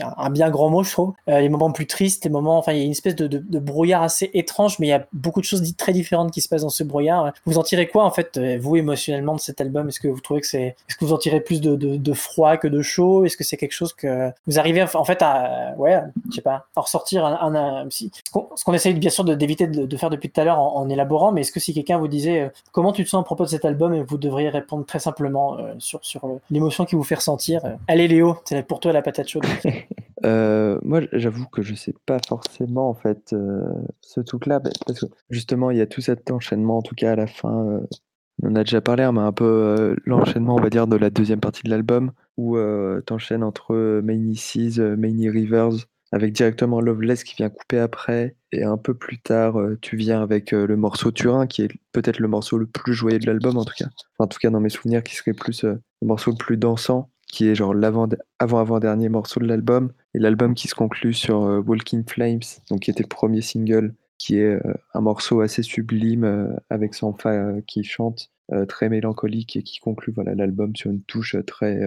un, 0.00 0.30
bien 0.30 0.50
grand 0.50 0.70
mot, 0.70 0.84
je 0.84 0.92
trouve. 0.92 1.14
Euh, 1.28 1.40
les 1.40 1.48
moments 1.48 1.72
plus 1.72 1.86
tristes, 1.86 2.24
les 2.24 2.30
moments, 2.30 2.58
enfin, 2.58 2.72
il 2.72 2.78
y 2.78 2.82
a 2.82 2.84
une 2.84 2.92
espèce 2.92 3.16
de, 3.16 3.58
brouillard 3.58 4.02
assez 4.02 4.30
étrange, 4.34 4.78
mais 4.78 4.86
il 4.86 4.90
y 4.90 4.92
a 4.92 5.04
beaucoup 5.12 5.40
de 5.40 5.46
choses 5.46 5.74
très 5.76 5.92
différentes 5.92 6.30
qui 6.30 6.40
se 6.40 6.48
passent 6.48 6.62
dans 6.62 6.68
ce 6.68 6.84
brouillard. 6.84 7.32
Vous 7.44 7.58
en 7.58 7.62
tirez 7.62 7.88
quoi, 7.88 8.04
en 8.04 8.10
fait, 8.10 8.36
euh, 8.36 8.58
vous 8.60 8.76
émotionnellement 8.76 9.34
de 9.34 9.40
cet 9.40 9.60
album? 9.60 9.88
Est-ce 9.88 9.98
que 9.98 10.08
vous 10.08 10.20
trouvez 10.20 10.40
que 10.40 10.46
c'est, 10.46 10.76
est-ce 10.88 10.96
que 10.96 11.04
vous 11.04 11.12
en 11.12 11.18
tirez 11.18 11.40
plus 11.40 11.60
de, 11.60 12.12
froid 12.14 12.56
que 12.56 12.68
de 12.68 12.82
chaud? 12.82 13.24
Est-ce 13.24 13.36
que 13.36 13.44
c'est 13.44 13.56
quelque 13.56 13.72
chose 13.72 13.92
que 13.92 14.30
vous 14.46 14.58
arrivez, 14.58 14.84
en 14.94 15.04
fait, 15.04 15.22
à, 15.22 15.74
ouais, 15.76 16.00
je 16.30 16.36
sais 16.36 16.42
pas, 16.42 16.66
à 16.76 16.80
ressortir 16.80 17.24
un, 17.24 17.88
ce 17.90 18.64
qu'on 18.64 18.74
essaye 18.74 18.94
bien 18.94 19.10
sûr 19.10 19.24
d'éviter 19.24 19.66
de, 19.66 19.96
faire 19.96 20.10
depuis 20.10 20.30
tout 20.30 20.40
à 20.40 20.44
l'heure 20.44 20.58
en, 20.58 20.76
en, 20.76 20.88
élaborant, 20.88 21.32
mais 21.32 21.40
est-ce 21.40 21.52
que 21.52 21.60
si 21.60 21.74
quelqu'un 21.74 21.98
vous 21.98 22.08
disait 22.08 22.50
comment 22.72 22.92
tu 22.92 23.04
te 23.04 23.08
sens 23.08 23.22
à 23.22 23.24
propos 23.24 23.44
de 23.44 23.55
cet 23.56 23.64
album 23.64 23.94
et 23.94 24.02
vous 24.02 24.18
devriez 24.18 24.48
répondre 24.48 24.84
très 24.86 24.98
simplement 24.98 25.58
euh, 25.58 25.74
sur, 25.78 26.04
sur 26.04 26.28
l'émotion 26.50 26.84
qui 26.84 26.94
vous 26.94 27.02
fait 27.02 27.16
ressentir. 27.16 27.64
Euh, 27.64 27.74
allez 27.88 28.08
Léo, 28.08 28.36
c'est 28.44 28.62
pour 28.66 28.80
toi 28.80 28.92
la 28.92 29.02
patate 29.02 29.28
chaude. 29.28 29.44
Euh, 30.24 30.78
moi, 30.82 31.02
j'avoue 31.12 31.44
que 31.46 31.60
je 31.62 31.74
sais 31.74 31.94
pas 32.06 32.18
forcément 32.26 32.88
en 32.88 32.94
fait 32.94 33.34
euh, 33.34 33.60
ce 34.00 34.20
truc-là, 34.20 34.60
bah, 34.60 34.70
parce 34.86 35.00
que 35.00 35.06
justement, 35.28 35.70
il 35.70 35.76
y 35.76 35.82
a 35.82 35.86
tout 35.86 36.00
cet 36.00 36.30
enchaînement, 36.30 36.78
en 36.78 36.82
tout 36.82 36.94
cas 36.94 37.12
à 37.12 37.16
la 37.16 37.26
fin. 37.26 37.66
euh, 37.66 37.80
on 38.42 38.48
en 38.50 38.54
a 38.56 38.64
déjà 38.64 38.80
parlé, 38.80 39.02
hein, 39.02 39.12
mais 39.12 39.20
un 39.20 39.32
peu 39.32 39.44
euh, 39.44 39.96
l'enchaînement, 40.04 40.56
on 40.56 40.60
va 40.60 40.70
dire, 40.70 40.86
de 40.86 40.96
la 40.96 41.10
deuxième 41.10 41.40
partie 41.40 41.62
de 41.64 41.70
l'album, 41.70 42.12
où 42.36 42.56
euh, 42.56 43.00
t'enchaînes 43.02 43.42
entre 43.42 43.74
euh, 43.74 44.02
Many 44.02 44.36
Seas, 44.36 44.78
euh, 44.78 44.96
Many 44.96 45.28
Rivers, 45.30 45.72
avec 46.16 46.32
directement 46.32 46.80
Loveless 46.80 47.24
qui 47.24 47.36
vient 47.36 47.50
couper 47.50 47.78
après, 47.78 48.36
et 48.50 48.64
un 48.64 48.78
peu 48.78 48.94
plus 48.94 49.20
tard, 49.20 49.60
euh, 49.60 49.78
tu 49.82 49.96
viens 49.96 50.22
avec 50.22 50.52
euh, 50.52 50.66
le 50.66 50.76
morceau 50.76 51.12
Turin, 51.12 51.46
qui 51.46 51.62
est 51.62 51.70
peut-être 51.92 52.18
le 52.18 52.26
morceau 52.26 52.56
le 52.56 52.66
plus 52.66 52.94
joyeux 52.94 53.18
de 53.18 53.26
l'album, 53.26 53.58
en 53.58 53.64
tout 53.64 53.74
cas. 53.76 53.88
En 54.18 54.26
tout 54.26 54.38
cas, 54.38 54.48
dans 54.48 54.60
mes 54.60 54.70
souvenirs, 54.70 55.02
qui 55.02 55.14
serait 55.14 55.34
plus 55.34 55.64
euh, 55.64 55.74
le 56.00 56.08
morceau 56.08 56.30
le 56.30 56.38
plus 56.38 56.56
dansant, 56.56 57.10
qui 57.28 57.48
est 57.48 57.54
genre 57.54 57.74
l'avant 57.74 58.08
avant-avant-dernier 58.38 59.10
morceau 59.10 59.40
de 59.40 59.46
l'album, 59.46 59.92
et 60.14 60.18
l'album 60.18 60.54
qui 60.54 60.68
se 60.68 60.74
conclut 60.74 61.12
sur 61.12 61.40
Walking 61.66 62.04
Flames, 62.08 62.40
donc 62.70 62.80
qui 62.80 62.90
était 62.90 63.02
le 63.02 63.08
premier 63.08 63.42
single, 63.42 63.94
qui 64.16 64.38
est 64.38 64.58
un 64.94 65.00
morceau 65.00 65.42
assez 65.42 65.62
sublime 65.62 66.56
avec 66.70 66.94
Sanfa 66.94 67.60
qui 67.66 67.82
chante, 67.82 68.30
très 68.68 68.88
mélancolique 68.88 69.56
et 69.56 69.62
qui 69.62 69.80
conclut 69.80 70.12
voilà 70.14 70.36
l'album 70.36 70.74
sur 70.76 70.90
une 70.90 71.02
touche 71.02 71.36
très 71.46 71.80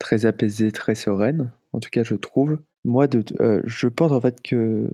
très 0.00 0.26
apaisée, 0.26 0.72
très 0.72 0.96
sereine. 0.96 1.52
En 1.72 1.78
tout 1.78 1.90
cas, 1.90 2.02
je 2.02 2.16
trouve. 2.16 2.58
Moi, 2.84 3.06
euh, 3.40 3.62
je 3.64 3.88
pense 3.88 4.12
en 4.12 4.20
fait 4.20 4.40
que 4.42 4.88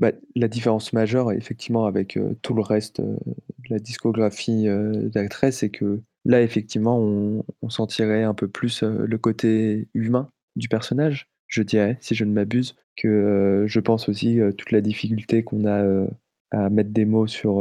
bah, 0.00 0.12
la 0.34 0.48
différence 0.48 0.94
majeure, 0.94 1.30
effectivement, 1.30 1.84
avec 1.84 2.16
euh, 2.16 2.34
tout 2.40 2.54
le 2.54 2.62
reste 2.62 3.00
euh, 3.00 3.18
de 3.58 3.68
la 3.68 3.78
discographie 3.78 4.66
euh, 4.66 5.10
d'actrice, 5.10 5.58
c'est 5.58 5.68
que 5.68 6.00
là, 6.24 6.40
effectivement, 6.40 6.98
on, 6.98 7.44
sentirait 7.68 8.24
un 8.24 8.34
peu 8.34 8.48
plus 8.48 8.82
le 8.82 9.18
côté 9.18 9.88
humain 9.94 10.30
du 10.56 10.68
personnage, 10.68 11.28
je 11.48 11.62
dirais, 11.62 11.98
si 12.00 12.14
je 12.14 12.24
ne 12.24 12.32
m'abuse, 12.32 12.74
que 12.96 13.64
je 13.68 13.80
pense 13.80 14.08
aussi 14.08 14.40
toute 14.58 14.72
la 14.72 14.80
difficulté 14.80 15.44
qu'on 15.44 15.66
a 15.66 15.84
à 16.50 16.68
mettre 16.68 16.90
des 16.90 17.04
mots 17.04 17.28
sur 17.28 17.58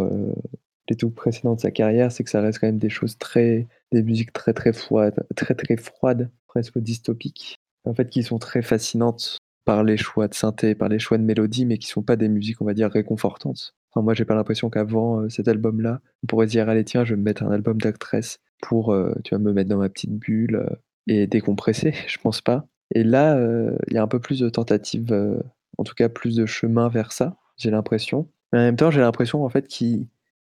les 0.90 0.96
trucs 0.96 1.14
précédents 1.14 1.54
de 1.54 1.60
sa 1.60 1.70
carrière, 1.70 2.12
c'est 2.12 2.24
que 2.24 2.30
ça 2.32 2.42
reste 2.42 2.58
quand 2.58 2.68
même 2.68 2.80
des 2.80 2.90
choses 2.90 3.20
très, 3.20 3.68
des 3.92 4.02
musiques 4.02 4.34
très 4.34 4.54
très 4.54 4.74
froides, 4.74 5.24
très 5.36 5.54
très 5.54 5.78
froides, 5.78 6.32
presque 6.48 6.80
dystopiques, 6.80 7.56
en 7.86 7.94
fait, 7.94 8.10
qui 8.10 8.24
sont 8.24 8.40
très 8.40 8.64
fascinantes 8.64 9.38
par 9.70 9.84
les 9.84 9.98
choix 9.98 10.28
de 10.28 10.34
synthé, 10.34 10.74
par 10.74 10.90
les 10.90 10.98
choix 10.98 11.20
de 11.20 11.24
mélodie, 11.24 11.64
mais 11.68 11.78
qui 11.78 11.86
sont 11.86 12.02
pas 12.02 12.16
des 12.16 12.28
musiques, 12.28 12.60
on 12.60 12.66
va 12.66 12.74
dire, 12.74 12.90
réconfortantes. 12.90 13.76
Enfin, 13.92 14.04
moi, 14.04 14.16
j'ai 14.16 14.26
pas 14.26 14.34
l'impression 14.34 14.72
qu'avant 14.72 15.22
euh, 15.22 15.30
cet 15.30 15.48
album-là, 15.48 16.02
on 16.24 16.26
pourrait 16.26 16.48
se 16.48 16.52
dire, 16.54 16.68
allez, 16.70 16.84
tiens, 16.84 17.06
je 17.06 17.14
vais 17.14 17.18
me 17.20 17.22
mettre 17.24 17.44
un 17.44 17.52
album 17.52 17.80
d'actrice 17.80 18.40
pour, 18.64 18.92
euh, 18.92 19.14
tu 19.24 19.36
vas 19.36 19.38
me 19.38 19.54
mettre 19.54 19.70
dans 19.70 19.78
ma 19.78 19.88
petite 19.90 20.10
bulle 20.10 20.56
euh, 20.56 20.76
et 21.06 21.28
décompresser. 21.28 21.94
Je 22.08 22.18
pense 22.18 22.42
pas. 22.42 22.66
Et 22.96 23.04
là, 23.04 23.40
il 23.90 23.94
y 23.94 24.00
a 24.00 24.02
un 24.02 24.08
peu 24.08 24.18
plus 24.20 24.40
de 24.40 24.50
tentatives, 24.50 25.14
en 25.78 25.84
tout 25.84 25.94
cas 25.94 26.10
plus 26.10 26.36
de 26.36 26.48
chemin 26.48 26.90
vers 26.90 27.12
ça, 27.12 27.38
j'ai 27.56 27.70
l'impression. 27.70 28.28
Mais 28.52 28.58
en 28.58 28.64
même 28.64 28.76
temps, 28.76 28.90
j'ai 28.90 29.02
l'impression 29.02 29.46
en 29.46 29.50
fait 29.50 29.68
qu'il- 29.68 30.08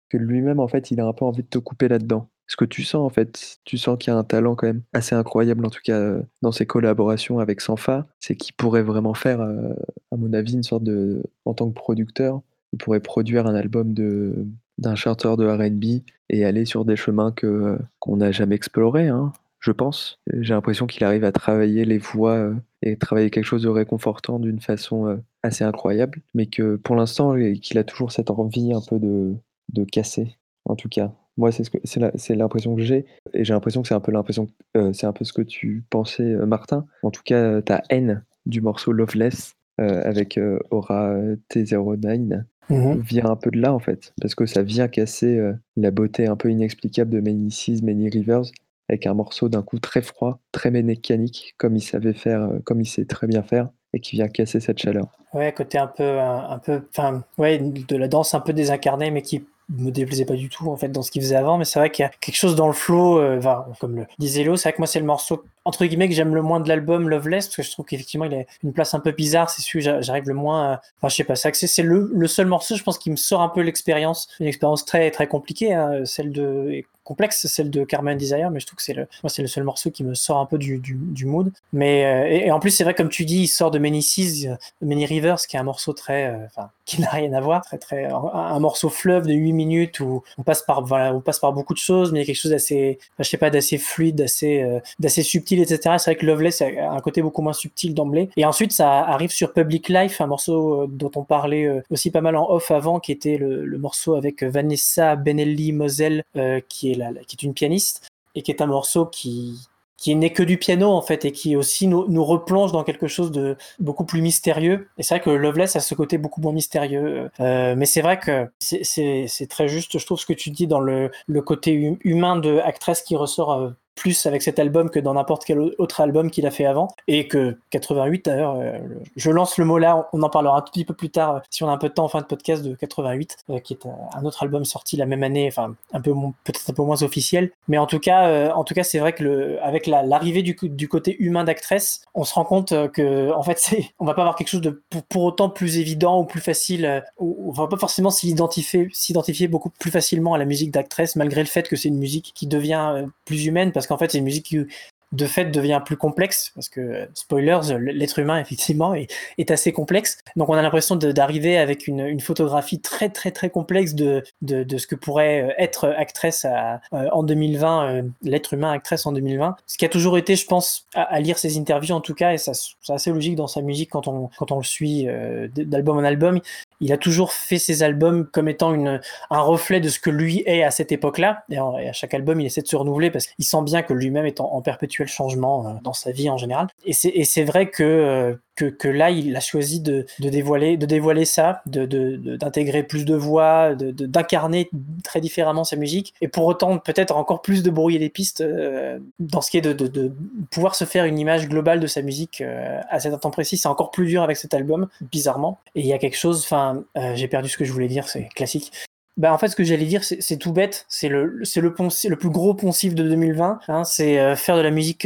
que 0.09 0.17
lui-même, 0.17 0.59
en 0.59 0.67
fait, 0.67 0.89
il 0.89 0.99
a 0.99 1.05
un 1.05 1.13
peu 1.13 1.25
envie 1.25 1.43
de 1.43 1.47
te 1.47 1.59
couper 1.59 1.87
là-dedans. 1.87 2.31
Ce 2.51 2.57
que 2.57 2.65
tu 2.65 2.83
sens, 2.83 2.95
en 2.95 3.09
fait, 3.09 3.59
tu 3.63 3.77
sens 3.77 3.97
qu'il 3.97 4.11
y 4.11 4.13
a 4.13 4.19
un 4.19 4.25
talent 4.25 4.55
quand 4.55 4.67
même 4.67 4.81
assez 4.91 5.15
incroyable, 5.15 5.65
en 5.65 5.69
tout 5.69 5.79
cas 5.81 5.97
euh, 5.97 6.21
dans 6.41 6.51
ses 6.51 6.65
collaborations 6.65 7.39
avec 7.39 7.61
Sanfa, 7.61 8.07
c'est 8.19 8.35
qu'il 8.35 8.53
pourrait 8.55 8.81
vraiment 8.81 9.13
faire, 9.13 9.39
euh, 9.39 9.73
à 10.11 10.17
mon 10.17 10.33
avis, 10.33 10.55
une 10.55 10.63
sorte 10.63 10.83
de, 10.83 11.23
en 11.45 11.53
tant 11.53 11.69
que 11.69 11.73
producteur, 11.73 12.41
il 12.73 12.77
pourrait 12.77 12.99
produire 12.99 13.47
un 13.47 13.55
album 13.55 13.93
de 13.93 14.45
d'un 14.77 14.95
chanteur 14.95 15.37
de 15.37 15.47
R&B 15.47 16.03
et 16.29 16.43
aller 16.43 16.65
sur 16.65 16.83
des 16.83 16.97
chemins 16.97 17.31
que 17.31 17.47
euh, 17.47 17.77
qu'on 17.99 18.17
n'a 18.17 18.33
jamais 18.33 18.55
explorés, 18.55 19.07
hein, 19.07 19.31
je 19.61 19.71
pense. 19.71 20.19
J'ai 20.41 20.53
l'impression 20.53 20.87
qu'il 20.87 21.05
arrive 21.05 21.23
à 21.23 21.31
travailler 21.31 21.85
les 21.85 21.99
voix 21.99 22.51
et 22.81 22.97
travailler 22.97 23.29
quelque 23.29 23.45
chose 23.45 23.63
de 23.63 23.69
réconfortant 23.69 24.39
d'une 24.39 24.59
façon 24.59 25.21
assez 25.41 25.63
incroyable, 25.63 26.19
mais 26.33 26.47
que 26.47 26.75
pour 26.75 26.97
l'instant, 26.97 27.33
qu'il 27.61 27.77
a 27.77 27.85
toujours 27.85 28.11
cette 28.11 28.29
envie 28.29 28.73
un 28.73 28.81
peu 28.81 28.99
de, 28.99 29.35
de 29.69 29.85
casser, 29.85 30.35
en 30.65 30.75
tout 30.75 30.89
cas. 30.89 31.13
Moi, 31.41 31.51
c'est 31.51 31.63
ce 31.63 31.71
que 31.71 31.79
c'est 31.83 31.99
la- 31.99 32.11
c'est 32.13 32.35
l'impression 32.35 32.75
que 32.75 32.83
j'ai, 32.83 33.03
et 33.33 33.43
j'ai 33.43 33.51
l'impression 33.53 33.81
que 33.81 33.87
c'est 33.87 33.95
un 33.95 33.99
peu 33.99 34.11
l'impression, 34.11 34.47
euh, 34.77 34.93
c'est 34.93 35.07
un 35.07 35.11
peu 35.11 35.25
ce 35.25 35.33
que 35.33 35.41
tu 35.41 35.83
pensais, 35.89 36.21
euh, 36.21 36.45
Martin. 36.45 36.85
En 37.01 37.09
tout 37.09 37.23
cas, 37.25 37.63
ta 37.63 37.81
haine 37.89 38.23
du 38.45 38.61
morceau 38.61 38.91
Loveless 38.91 39.55
euh, 39.79 40.03
avec 40.05 40.37
euh, 40.37 40.59
Aura 40.69 41.15
T09 41.49 42.43
Mhm. 42.69 42.99
vient 42.99 43.25
un 43.25 43.35
peu 43.35 43.49
de 43.49 43.59
là 43.59 43.73
en 43.73 43.79
fait, 43.79 44.13
parce 44.21 44.35
que 44.35 44.45
ça 44.45 44.61
vient 44.61 44.87
casser 44.87 45.41
la 45.75 45.89
beauté 45.91 46.27
un 46.27 46.35
peu 46.35 46.49
inexplicable 46.51 47.09
de 47.09 47.19
Many 47.19 47.49
Seas, 47.51 47.79
Many 47.83 48.07
Rivers, 48.09 48.43
avec 48.87 49.07
un 49.07 49.13
morceau 49.15 49.49
d'un 49.49 49.63
coup 49.63 49.79
très 49.79 50.01
froid, 50.03 50.39
très 50.51 50.69
mécanique, 50.69 51.55
comme 51.57 51.75
il 51.75 51.81
savait 51.81 52.13
faire, 52.13 52.49
comme 52.63 52.79
il 52.79 52.85
sait 52.85 53.05
très 53.05 53.25
bien 53.25 53.41
faire, 53.41 53.69
et 53.93 53.99
qui 53.99 54.15
vient 54.15 54.27
casser 54.29 54.59
cette 54.59 54.77
chaleur. 54.77 55.07
Ouais, 55.33 55.51
côté 55.51 55.79
un 55.79 55.87
peu, 55.87 56.03
un, 56.19 56.49
un 56.51 56.59
peu, 56.59 56.81
enfin, 56.91 57.23
ouais, 57.37 57.57
de 57.59 57.95
la 57.97 58.07
danse 58.07 58.33
un 58.35 58.39
peu 58.41 58.53
désincarnée, 58.53 59.11
mais 59.11 59.21
qui 59.23 59.43
me 59.77 59.91
déplaisait 59.91 60.25
pas 60.25 60.35
du 60.35 60.49
tout 60.49 60.69
en 60.69 60.77
fait 60.77 60.89
dans 60.89 61.01
ce 61.01 61.11
qu'il 61.11 61.21
faisait 61.21 61.35
avant. 61.35 61.57
Mais 61.57 61.65
c'est 61.65 61.79
vrai 61.79 61.89
qu'il 61.89 62.03
y 62.03 62.05
a 62.05 62.11
quelque 62.19 62.35
chose 62.35 62.55
dans 62.55 62.67
le 62.67 62.73
flow, 62.73 63.19
euh, 63.19 63.41
comme 63.79 63.95
le 63.95 64.05
disait 64.19 64.43
Léo, 64.43 64.55
c'est 64.55 64.69
vrai 64.69 64.73
que 64.73 64.79
moi 64.79 64.87
c'est 64.87 64.99
le 64.99 65.05
morceau 65.05 65.43
entre 65.63 65.85
guillemets 65.85 66.09
que 66.09 66.15
j'aime 66.15 66.33
le 66.33 66.41
moins 66.41 66.59
de 66.59 66.67
l'album 66.67 67.07
Loveless 67.07 67.47
parce 67.47 67.57
que 67.57 67.63
je 67.63 67.71
trouve 67.71 67.85
qu'effectivement 67.85 68.25
il 68.25 68.33
a 68.33 68.43
une 68.63 68.73
place 68.73 68.93
un 68.93 68.99
peu 68.99 69.11
bizarre. 69.11 69.49
C'est 69.49 69.61
celui 69.61 69.81
j'arrive 69.81 70.27
le 70.27 70.33
moins, 70.33 70.73
à... 70.73 70.81
enfin 70.97 71.09
je 71.09 71.15
sais 71.15 71.23
pas, 71.23 71.35
c'est 71.35 71.83
le, 71.83 72.11
le 72.13 72.27
seul 72.27 72.47
morceau 72.47 72.75
je 72.75 72.83
pense 72.83 72.97
qui 72.97 73.11
me 73.11 73.15
sort 73.15 73.41
un 73.41 73.49
peu 73.49 73.61
l'expérience, 73.61 74.27
une 74.39 74.47
expérience 74.47 74.85
très 74.85 75.11
très 75.11 75.27
compliquée, 75.27 75.73
hein, 75.73 76.03
celle 76.05 76.31
de 76.31 76.83
complexe, 77.03 77.47
celle 77.47 77.69
de 77.69 77.83
Carmen 77.83 78.17
Desire, 78.17 78.51
mais 78.51 78.59
je 78.59 78.67
trouve 78.67 78.77
que 78.77 78.83
c'est 78.83 78.93
le, 78.93 79.07
moi 79.23 79.29
c'est 79.29 79.41
le 79.41 79.47
seul 79.47 79.63
morceau 79.63 79.91
qui 79.91 80.03
me 80.03 80.13
sort 80.13 80.37
un 80.37 80.45
peu 80.45 80.57
du, 80.57 80.77
du, 80.77 80.95
du 80.95 81.25
mood. 81.25 81.51
Mais 81.73 82.05
euh, 82.05 82.45
et, 82.45 82.51
en 82.51 82.59
plus 82.59 82.71
c'est 82.71 82.83
vrai 82.83 82.93
comme 82.93 83.09
tu 83.09 83.25
dis, 83.25 83.43
il 83.43 83.47
sort 83.47 83.71
de 83.71 83.79
Many 83.79 84.01
Seas, 84.01 84.57
Many 84.81 85.05
Rivers, 85.05 85.47
qui 85.47 85.55
est 85.55 85.59
un 85.59 85.63
morceau 85.63 85.93
très, 85.93 86.27
euh, 86.27 86.45
enfin 86.45 86.69
qui 86.85 87.01
n'a 87.01 87.09
rien 87.09 87.33
à 87.33 87.41
voir, 87.41 87.61
très 87.63 87.77
très 87.77 88.05
un, 88.05 88.59
morceau 88.59 88.89
fleuve 88.89 89.25
de 89.25 89.33
8 89.33 89.53
minutes 89.53 89.99
où 89.99 90.23
on 90.37 90.43
passe 90.43 90.61
par 90.61 90.83
voilà, 90.83 91.13
on 91.13 91.21
passe 91.21 91.39
par 91.39 91.53
beaucoup 91.53 91.73
de 91.73 91.79
choses, 91.79 92.11
mais 92.11 92.19
il 92.19 92.21
y 92.21 92.23
a 92.23 92.27
quelque 92.27 92.41
chose 92.41 92.51
d'assez, 92.51 92.99
je 93.17 93.23
sais 93.23 93.37
pas, 93.37 93.49
d'assez 93.49 93.77
fluide, 93.77 94.15
d'assez 94.15 94.61
euh, 94.61 94.79
d'assez 94.99 95.23
subtil, 95.23 95.61
etc. 95.61 95.95
C'est 95.97 96.11
vrai 96.11 96.15
que 96.15 96.25
Loveless 96.25 96.61
a 96.61 96.91
un 96.91 96.99
côté 96.99 97.21
beaucoup 97.21 97.41
moins 97.41 97.53
subtil 97.53 97.93
d'emblée. 97.93 98.29
Et 98.37 98.45
ensuite 98.45 98.73
ça 98.73 98.99
arrive 98.99 99.31
sur 99.31 99.53
Public 99.53 99.89
Life, 99.89 100.21
un 100.21 100.27
morceau 100.27 100.83
euh, 100.83 100.87
dont 100.87 101.11
on 101.15 101.23
parlait 101.23 101.81
aussi 101.89 102.11
pas 102.11 102.21
mal 102.21 102.35
en 102.35 102.49
off 102.49 102.71
avant, 102.71 102.99
qui 102.99 103.11
était 103.11 103.37
le, 103.37 103.65
le 103.65 103.77
morceau 103.77 104.15
avec 104.15 104.43
Vanessa 104.43 105.15
Benelli 105.15 105.71
Moselle, 105.71 106.23
qui 106.67 106.91
est 106.91 106.95
qui 107.27 107.35
est 107.35 107.43
une 107.43 107.53
pianiste 107.53 108.07
et 108.35 108.41
qui 108.41 108.51
est 108.51 108.61
un 108.61 108.67
morceau 108.67 109.05
qui 109.05 109.59
qui 110.01 110.15
n'est 110.15 110.33
que 110.33 110.41
du 110.41 110.57
piano 110.57 110.89
en 110.89 111.03
fait 111.03 111.25
et 111.25 111.31
qui 111.31 111.55
aussi 111.55 111.85
nous, 111.85 112.25
replonge 112.25 112.71
dans 112.71 112.83
quelque 112.83 113.05
chose 113.07 113.31
de 113.31 113.55
beaucoup 113.77 114.03
plus 114.03 114.23
mystérieux. 114.23 114.89
Et 114.97 115.03
c'est 115.03 115.13
vrai 115.13 115.21
que 115.23 115.29
Loveless 115.29 115.75
a 115.75 115.79
ce 115.79 115.93
côté 115.93 116.17
beaucoup 116.17 116.41
moins 116.41 116.53
mystérieux. 116.53 117.29
Euh, 117.39 117.75
mais 117.77 117.85
c'est 117.85 118.01
vrai 118.01 118.17
que 118.17 118.49
c'est- 118.57 119.47
très 119.47 119.67
juste, 119.67 119.99
je 119.99 120.03
trouve, 120.03 120.19
ce 120.19 120.25
que 120.25 120.33
tu 120.33 120.49
dis 120.49 120.65
dans 120.65 120.79
le, 120.79 121.11
le 121.27 121.41
côté 121.43 121.87
hum- 121.89 121.97
humain 122.03 122.35
de 122.35 122.57
Actress 122.57 123.03
qui 123.03 123.15
ressort 123.15 123.51
euh, 123.51 123.69
plus 123.95 124.25
avec 124.25 124.41
cet 124.41 124.57
album 124.59 124.89
que 124.89 124.99
dans 124.99 125.13
n'importe 125.13 125.43
quel 125.45 125.59
autre 125.59 126.01
album 126.01 126.31
qu'il 126.31 126.45
a 126.47 126.51
fait 126.51 126.65
avant. 126.65 126.87
Et 127.07 127.27
que 127.27 127.57
88 127.71 128.25
d'ailleurs, 128.25 128.55
euh, 128.57 128.77
je 129.15 129.29
lance 129.31 129.57
le 129.57 129.65
mot 129.65 129.77
là, 129.77 130.07
on 130.13 130.21
en 130.23 130.29
parlera 130.29 130.57
un 130.57 130.61
petit 130.61 130.85
peu 130.85 130.93
plus 130.93 131.09
tard 131.09 131.35
euh, 131.35 131.39
si 131.49 131.63
on 131.63 131.69
a 131.69 131.71
un 131.71 131.77
peu 131.77 131.89
de 131.89 131.93
temps 131.93 132.05
en 132.05 132.09
fin 132.09 132.21
de 132.21 132.25
podcast 132.25 132.63
de 132.63 132.73
88, 132.75 133.37
euh, 133.49 133.59
qui 133.59 133.73
est 133.73 133.79
un 134.15 134.25
autre 134.25 134.43
album 134.43 134.65
sorti 134.65 134.97
la 134.97 135.05
même 135.05 135.23
année, 135.23 135.47
enfin 135.47 135.75
un 135.93 136.01
peu 136.01 136.13
peut-être 136.43 136.69
un 136.69 136.73
peu 136.73 136.83
moins 136.83 137.03
officiel. 137.03 137.51
Mais 137.67 137.77
en 137.77 137.85
tout 137.85 137.99
cas, 137.99 138.53
en 138.53 138.63
tout 138.63 138.73
cas, 138.73 138.83
c'est 138.83 138.99
vrai 138.99 139.13
que 139.13 139.23
le, 139.23 139.63
avec 139.63 139.87
la- 139.87 140.03
l'arrivée 140.03 140.41
du, 140.41 140.57
du 140.61 140.87
côté 140.87 141.15
humain 141.19 141.43
d'actrice, 141.43 142.01
on 142.15 142.23
se 142.23 142.33
rend 142.33 142.45
compte 142.45 142.73
que 142.91 143.31
en 143.31 143.43
fait, 143.43 143.57
c'est, 143.59 143.85
on 143.99 144.05
va 144.05 144.13
pas 144.13 144.21
avoir 144.21 144.35
quelque 144.35 144.47
chose 144.49 144.61
de 144.61 144.81
pour, 144.89 145.03
pour 145.03 145.23
autant 145.23 145.49
plus 145.49 145.77
évident 145.77 146.19
ou 146.19 146.25
plus 146.25 146.41
facile. 146.41 147.03
ou- 147.19 147.37
on 147.47 147.51
va 147.51 147.67
pas 147.67 147.77
forcément 147.77 148.09
s'identifier, 148.09 148.89
s'identifier 148.93 149.47
beaucoup 149.47 149.69
plus 149.69 149.91
facilement 149.91 150.33
à 150.33 150.37
la 150.37 150.45
musique 150.45 150.71
d'actrice, 150.71 151.15
malgré 151.15 151.41
le 151.41 151.47
fait 151.47 151.67
que 151.67 151.75
c'est 151.75 151.89
une 151.89 151.97
musique 151.97 152.31
qui 152.35 152.47
devient 152.47 153.05
plus 153.25 153.45
humaine, 153.45 153.71
qu'en 153.87 153.97
fait, 153.97 154.11
c'est 154.11 154.17
une 154.17 154.25
musique 154.25 154.45
qui 154.45 154.65
de 155.11 155.25
fait 155.25 155.45
devient 155.45 155.81
plus 155.85 155.97
complexe 155.97 156.51
parce 156.55 156.69
que 156.69 157.07
spoilers 157.13 157.77
l'être 157.79 158.19
humain 158.19 158.39
effectivement 158.41 158.93
est, 158.93 159.09
assez 159.51 159.73
complexe. 159.73 160.19
Donc 160.37 160.49
on 160.49 160.53
a 160.53 160.61
l'impression 160.61 160.95
d'arriver 160.95 161.57
avec 161.57 161.87
une, 161.87 162.19
photographie 162.21 162.79
très 162.79 163.09
très 163.09 163.31
très 163.31 163.49
complexe 163.49 163.95
de, 163.95 164.23
de, 164.41 164.77
ce 164.77 164.87
que 164.87 164.95
pourrait 164.95 165.41
euh, 165.41 165.53
être 165.57 165.89
actrice 165.89 166.45
euh, 166.45 167.07
en 167.11 167.23
2020 167.23 167.85
euh, 167.85 168.03
l'être 168.21 168.53
humain 168.53 168.71
actrice 168.71 169.05
en 169.05 169.11
2020 169.11 169.55
ce 169.65 169.77
qui 169.77 169.85
a 169.85 169.89
toujours 169.89 170.17
été 170.17 170.35
je 170.35 170.45
pense 170.45 170.87
à, 170.93 171.19
lire 171.19 171.39
ses 171.39 171.57
interviews 171.57 171.95
en 171.95 172.01
tout 172.01 172.13
cas 172.13 172.33
et 172.33 172.37
ça 172.37 172.53
c'est 172.53 172.93
assez 172.93 173.11
logique 173.11 173.35
dans 173.35 173.47
sa 173.47 173.61
musique 173.61 173.89
quand 173.89 174.07
on 174.07 174.29
quand 174.37 174.51
on 174.51 174.57
le 174.57 174.63
suit 174.63 175.07
d'album 175.55 175.97
en 175.97 176.03
album 176.03 176.39
il 176.81 176.91
a 176.91 176.97
toujours 176.97 177.31
fait 177.31 177.59
ses 177.59 177.83
albums 177.83 178.27
comme 178.27 178.49
étant 178.49 178.73
une, 178.73 178.99
un 179.29 179.39
reflet 179.39 179.79
de 179.79 179.87
ce 179.87 179.99
que 179.99 180.09
lui 180.09 180.43
est 180.45 180.63
à 180.63 180.71
cette 180.71 180.91
époque-là. 180.91 181.43
Et, 181.49 181.55
et 181.55 181.89
à 181.89 181.93
chaque 181.93 182.13
album, 182.13 182.41
il 182.41 182.45
essaie 182.45 182.61
de 182.61 182.67
se 182.67 182.75
renouveler 182.75 183.11
parce 183.11 183.27
qu'il 183.27 183.45
sent 183.45 183.61
bien 183.63 183.83
que 183.83 183.93
lui-même 183.93 184.25
est 184.25 184.41
en, 184.41 184.51
en 184.51 184.61
perpétuel 184.61 185.07
changement 185.07 185.67
euh, 185.67 185.73
dans 185.83 185.93
sa 185.93 186.11
vie 186.11 186.29
en 186.29 186.37
général. 186.37 186.67
Et 186.85 186.93
c'est 186.93 187.09
et 187.09 187.23
c'est 187.23 187.43
vrai 187.43 187.69
que 187.69 187.83
euh, 187.83 188.35
que, 188.55 188.87
là, 188.87 189.09
il 189.09 189.35
a 189.35 189.39
choisi 189.39 189.79
de, 189.79 190.05
dévoiler, 190.19 190.77
de 190.77 190.85
dévoiler 190.85 191.25
ça, 191.25 191.61
d'intégrer 191.65 192.83
plus 192.83 193.05
de 193.05 193.15
voix, 193.15 193.73
d'incarner 193.75 194.69
très 195.03 195.21
différemment 195.21 195.63
sa 195.63 195.75
musique, 195.75 196.13
et 196.21 196.27
pour 196.27 196.45
autant 196.45 196.77
peut-être 196.77 197.15
encore 197.15 197.41
plus 197.41 197.63
de 197.63 197.69
brouiller 197.69 197.99
les 197.99 198.09
pistes 198.09 198.41
euh, 198.41 198.99
dans 199.19 199.41
ce 199.41 199.51
qui 199.51 199.57
est 199.57 199.61
de, 199.61 200.11
pouvoir 200.49 200.75
se 200.75 200.85
faire 200.85 201.05
une 201.05 201.19
image 201.19 201.47
globale 201.47 201.79
de 201.79 201.87
sa 201.87 202.01
musique 202.01 202.41
euh, 202.41 202.79
à 202.89 202.99
cet 202.99 203.13
instant 203.13 203.31
précis. 203.31 203.57
C'est 203.57 203.67
encore 203.67 203.91
plus 203.91 204.07
dur 204.07 204.21
avec 204.23 204.37
cet 204.37 204.53
album, 204.53 204.87
bizarrement. 205.01 205.59
Et 205.75 205.81
il 205.81 205.87
y 205.87 205.93
a 205.93 205.97
quelque 205.97 206.17
chose, 206.17 206.43
enfin, 206.43 206.83
euh, 206.97 207.15
j'ai 207.15 207.27
perdu 207.27 207.49
ce 207.49 207.57
que 207.57 207.65
je 207.65 207.71
voulais 207.71 207.87
dire, 207.87 208.07
c'est 208.07 208.29
classique. 208.35 208.71
Bah 209.17 209.33
en 209.33 209.37
fait, 209.37 209.49
ce 209.49 209.55
que 209.55 209.63
j'allais 209.63 209.85
dire, 209.85 210.03
c'est 210.03 210.37
tout 210.37 210.53
bête. 210.53 210.85
C'est 210.87 211.09
le, 211.09 211.25
le, 211.25 211.43
le 211.43 212.15
plus 212.15 212.29
gros 212.29 212.53
poncif 212.53 212.95
de 212.95 213.03
2020. 213.03 213.59
Hein, 213.67 213.83
c'est 213.83 214.35
faire 214.37 214.55
de 214.55 214.61
la 214.61 214.71
musique 214.71 215.05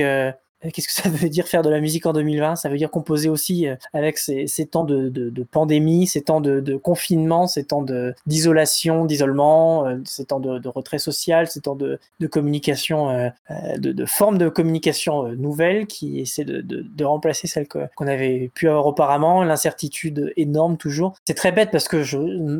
qu'est-ce 0.71 0.87
que 0.87 0.93
ça 0.93 1.09
veut 1.09 1.29
dire 1.29 1.47
faire 1.47 1.61
de 1.61 1.69
la 1.69 1.79
musique 1.79 2.05
en 2.05 2.13
2020 2.13 2.55
Ça 2.55 2.69
veut 2.69 2.77
dire 2.77 2.89
composer 2.89 3.29
aussi 3.29 3.67
euh, 3.67 3.75
avec 3.93 4.17
ces, 4.17 4.47
temps 4.69 4.83
de, 4.83 5.43
pandémie, 5.51 6.07
ces 6.07 6.21
temps 6.21 6.41
de, 6.41 6.75
confinement, 6.75 7.47
ces 7.47 7.65
temps 7.65 7.85
d'isolation, 8.25 9.05
d'isolement, 9.05 9.85
euh, 9.87 9.97
ces 10.05 10.25
temps 10.25 10.39
de, 10.39 10.67
retrait 10.67 10.99
social, 10.99 11.47
ces 11.47 11.61
temps 11.61 11.75
de, 11.75 11.99
communication, 12.29 13.31
de, 13.77 14.05
formes 14.05 14.37
de 14.37 14.49
communication 14.49 15.29
nouvelles 15.33 15.85
qui 15.87 16.19
essaient 16.19 16.45
de, 16.45 17.03
remplacer 17.05 17.47
celles 17.47 17.67
qu'on 17.67 18.07
avait 18.07 18.49
pu 18.53 18.67
avoir 18.67 18.87
auparavant, 18.87 19.43
l'incertitude 19.43 20.33
énorme 20.37 20.77
toujours. 20.77 21.15
C'est 21.25 21.35
très 21.35 21.51
bête 21.51 21.69
parce 21.71 21.87
que 21.87 22.03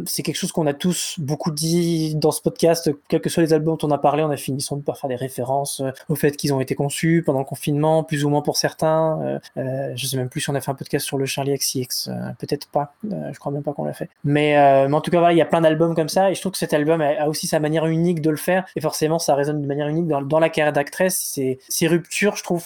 c'est 0.06 0.24
quelque 0.24 0.36
chose 0.36 0.52
qu'on 0.52 0.68
a 0.68 0.74
tous 0.74 1.16
beaucoup 1.18 1.52
dit 1.52 2.16
dans 2.16 2.32
ce 2.32 2.42
podcast, 2.42 2.92
quels 3.08 3.22
que 3.22 3.30
soient 3.30 3.44
les 3.44 3.54
albums 3.54 3.78
dont 3.78 3.88
on 3.88 3.92
a 3.92 3.98
parlé, 3.98 4.24
on 4.24 4.30
a 4.30 4.38
fini 4.38 4.62
sans 4.62 4.76
doute 4.76 4.86
par 4.86 4.98
faire 4.98 5.10
des 5.10 5.16
références 5.16 5.82
au 6.10 6.16
fait 6.16 6.38
qu'ils 6.38 6.54
ont 6.54 6.62
été 6.62 6.76
conçus 6.76 7.24
pendant 7.26 7.40
le 7.40 7.46
confinement 7.46 7.85
plus 8.04 8.26
ou 8.26 8.30
moins 8.30 8.42
pour 8.42 8.58
certains. 8.58 9.20
Euh, 9.22 9.40
euh, 9.58 9.94
je 9.96 10.06
sais 10.06 10.18
même 10.18 10.30
plus 10.30 10.42
si 10.42 10.50
on 10.50 10.56
a 10.56 10.62
fait 10.62 10.72
un 10.72 10.76
podcast 10.76 11.06
sur 11.06 11.18
le 11.18 11.26
Charlie 11.26 11.54
XCX, 11.58 12.10
euh, 12.10 12.14
peut-être 12.40 12.68
pas. 12.70 12.94
je 13.04 13.38
crois 13.40 13.52
même 13.52 13.64
pas 13.64 13.74
qu'on 13.74 13.86
l'a 13.86 13.94
fait. 13.94 14.10
Mais, 14.24 14.58
en 14.60 15.02
tout 15.02 15.12
cas, 15.12 15.32
il 15.32 15.38
y 15.38 15.42
a 15.42 15.46
plein 15.46 15.62
d'albums 15.62 15.96
comme 15.96 16.10
ça, 16.10 16.32
et 16.32 16.36
je 16.36 16.42
trouve 16.42 16.54
que 16.54 16.58
cet 16.58 16.74
album 16.74 17.02
a, 17.02 17.28
aussi 17.28 17.48
sa 17.48 17.60
manière 17.60 17.86
unique 17.86 18.22
de 18.22 18.30
le 18.30 18.38
faire, 18.38 18.66
et 18.76 18.82
forcément, 18.82 19.20
ça 19.20 19.36
résonne 19.36 19.62
de 19.62 19.68
manière 19.68 19.88
unique 19.88 20.08
dans, 20.08 20.40
la 20.40 20.50
carrière 20.50 20.74
d'actrice. 20.74 21.40
Ces 21.70 21.88
ruptures, 21.88 22.36
je 22.36 22.44
trouve, 22.44 22.64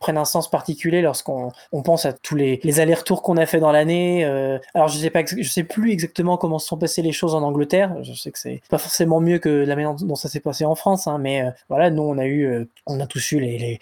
prennent 0.00 0.16
un 0.16 0.24
sens 0.24 0.50
particulier 0.50 1.02
lorsqu'on 1.02 1.52
on 1.72 1.82
pense 1.82 2.06
à 2.06 2.12
tous 2.12 2.34
les, 2.34 2.80
allers-retours 2.80 3.22
qu'on 3.22 3.36
a 3.36 3.46
fait 3.46 3.60
dans 3.60 3.70
l'année. 3.70 4.24
Euh, 4.24 4.58
alors 4.74 4.88
je 4.88 4.98
sais 4.98 5.10
pas, 5.10 5.22
je 5.24 5.48
sais 5.48 5.62
plus 5.62 5.92
exactement 5.92 6.38
comment 6.38 6.58
se 6.58 6.66
sont 6.66 6.78
passées 6.78 7.02
les 7.02 7.12
choses 7.12 7.34
en 7.34 7.42
Angleterre. 7.42 7.94
Je 8.02 8.14
sais 8.14 8.32
que 8.32 8.38
c'est 8.38 8.62
pas 8.70 8.78
forcément 8.78 9.20
mieux 9.20 9.38
que 9.38 9.48
la 9.48 9.76
manière 9.76 9.94
dont 9.94 10.14
ça 10.16 10.28
s'est 10.28 10.40
passé 10.40 10.64
en 10.64 10.74
France, 10.74 11.06
hein, 11.06 11.18
mais 11.18 11.42
euh, 11.42 11.50
voilà, 11.68 11.90
nous 11.90 12.02
on 12.02 12.16
a 12.18 12.24
eu, 12.24 12.46
euh, 12.46 12.64
on 12.86 12.98
a 12.98 13.06
tous 13.06 13.32
eu 13.32 13.40
les 13.40 13.78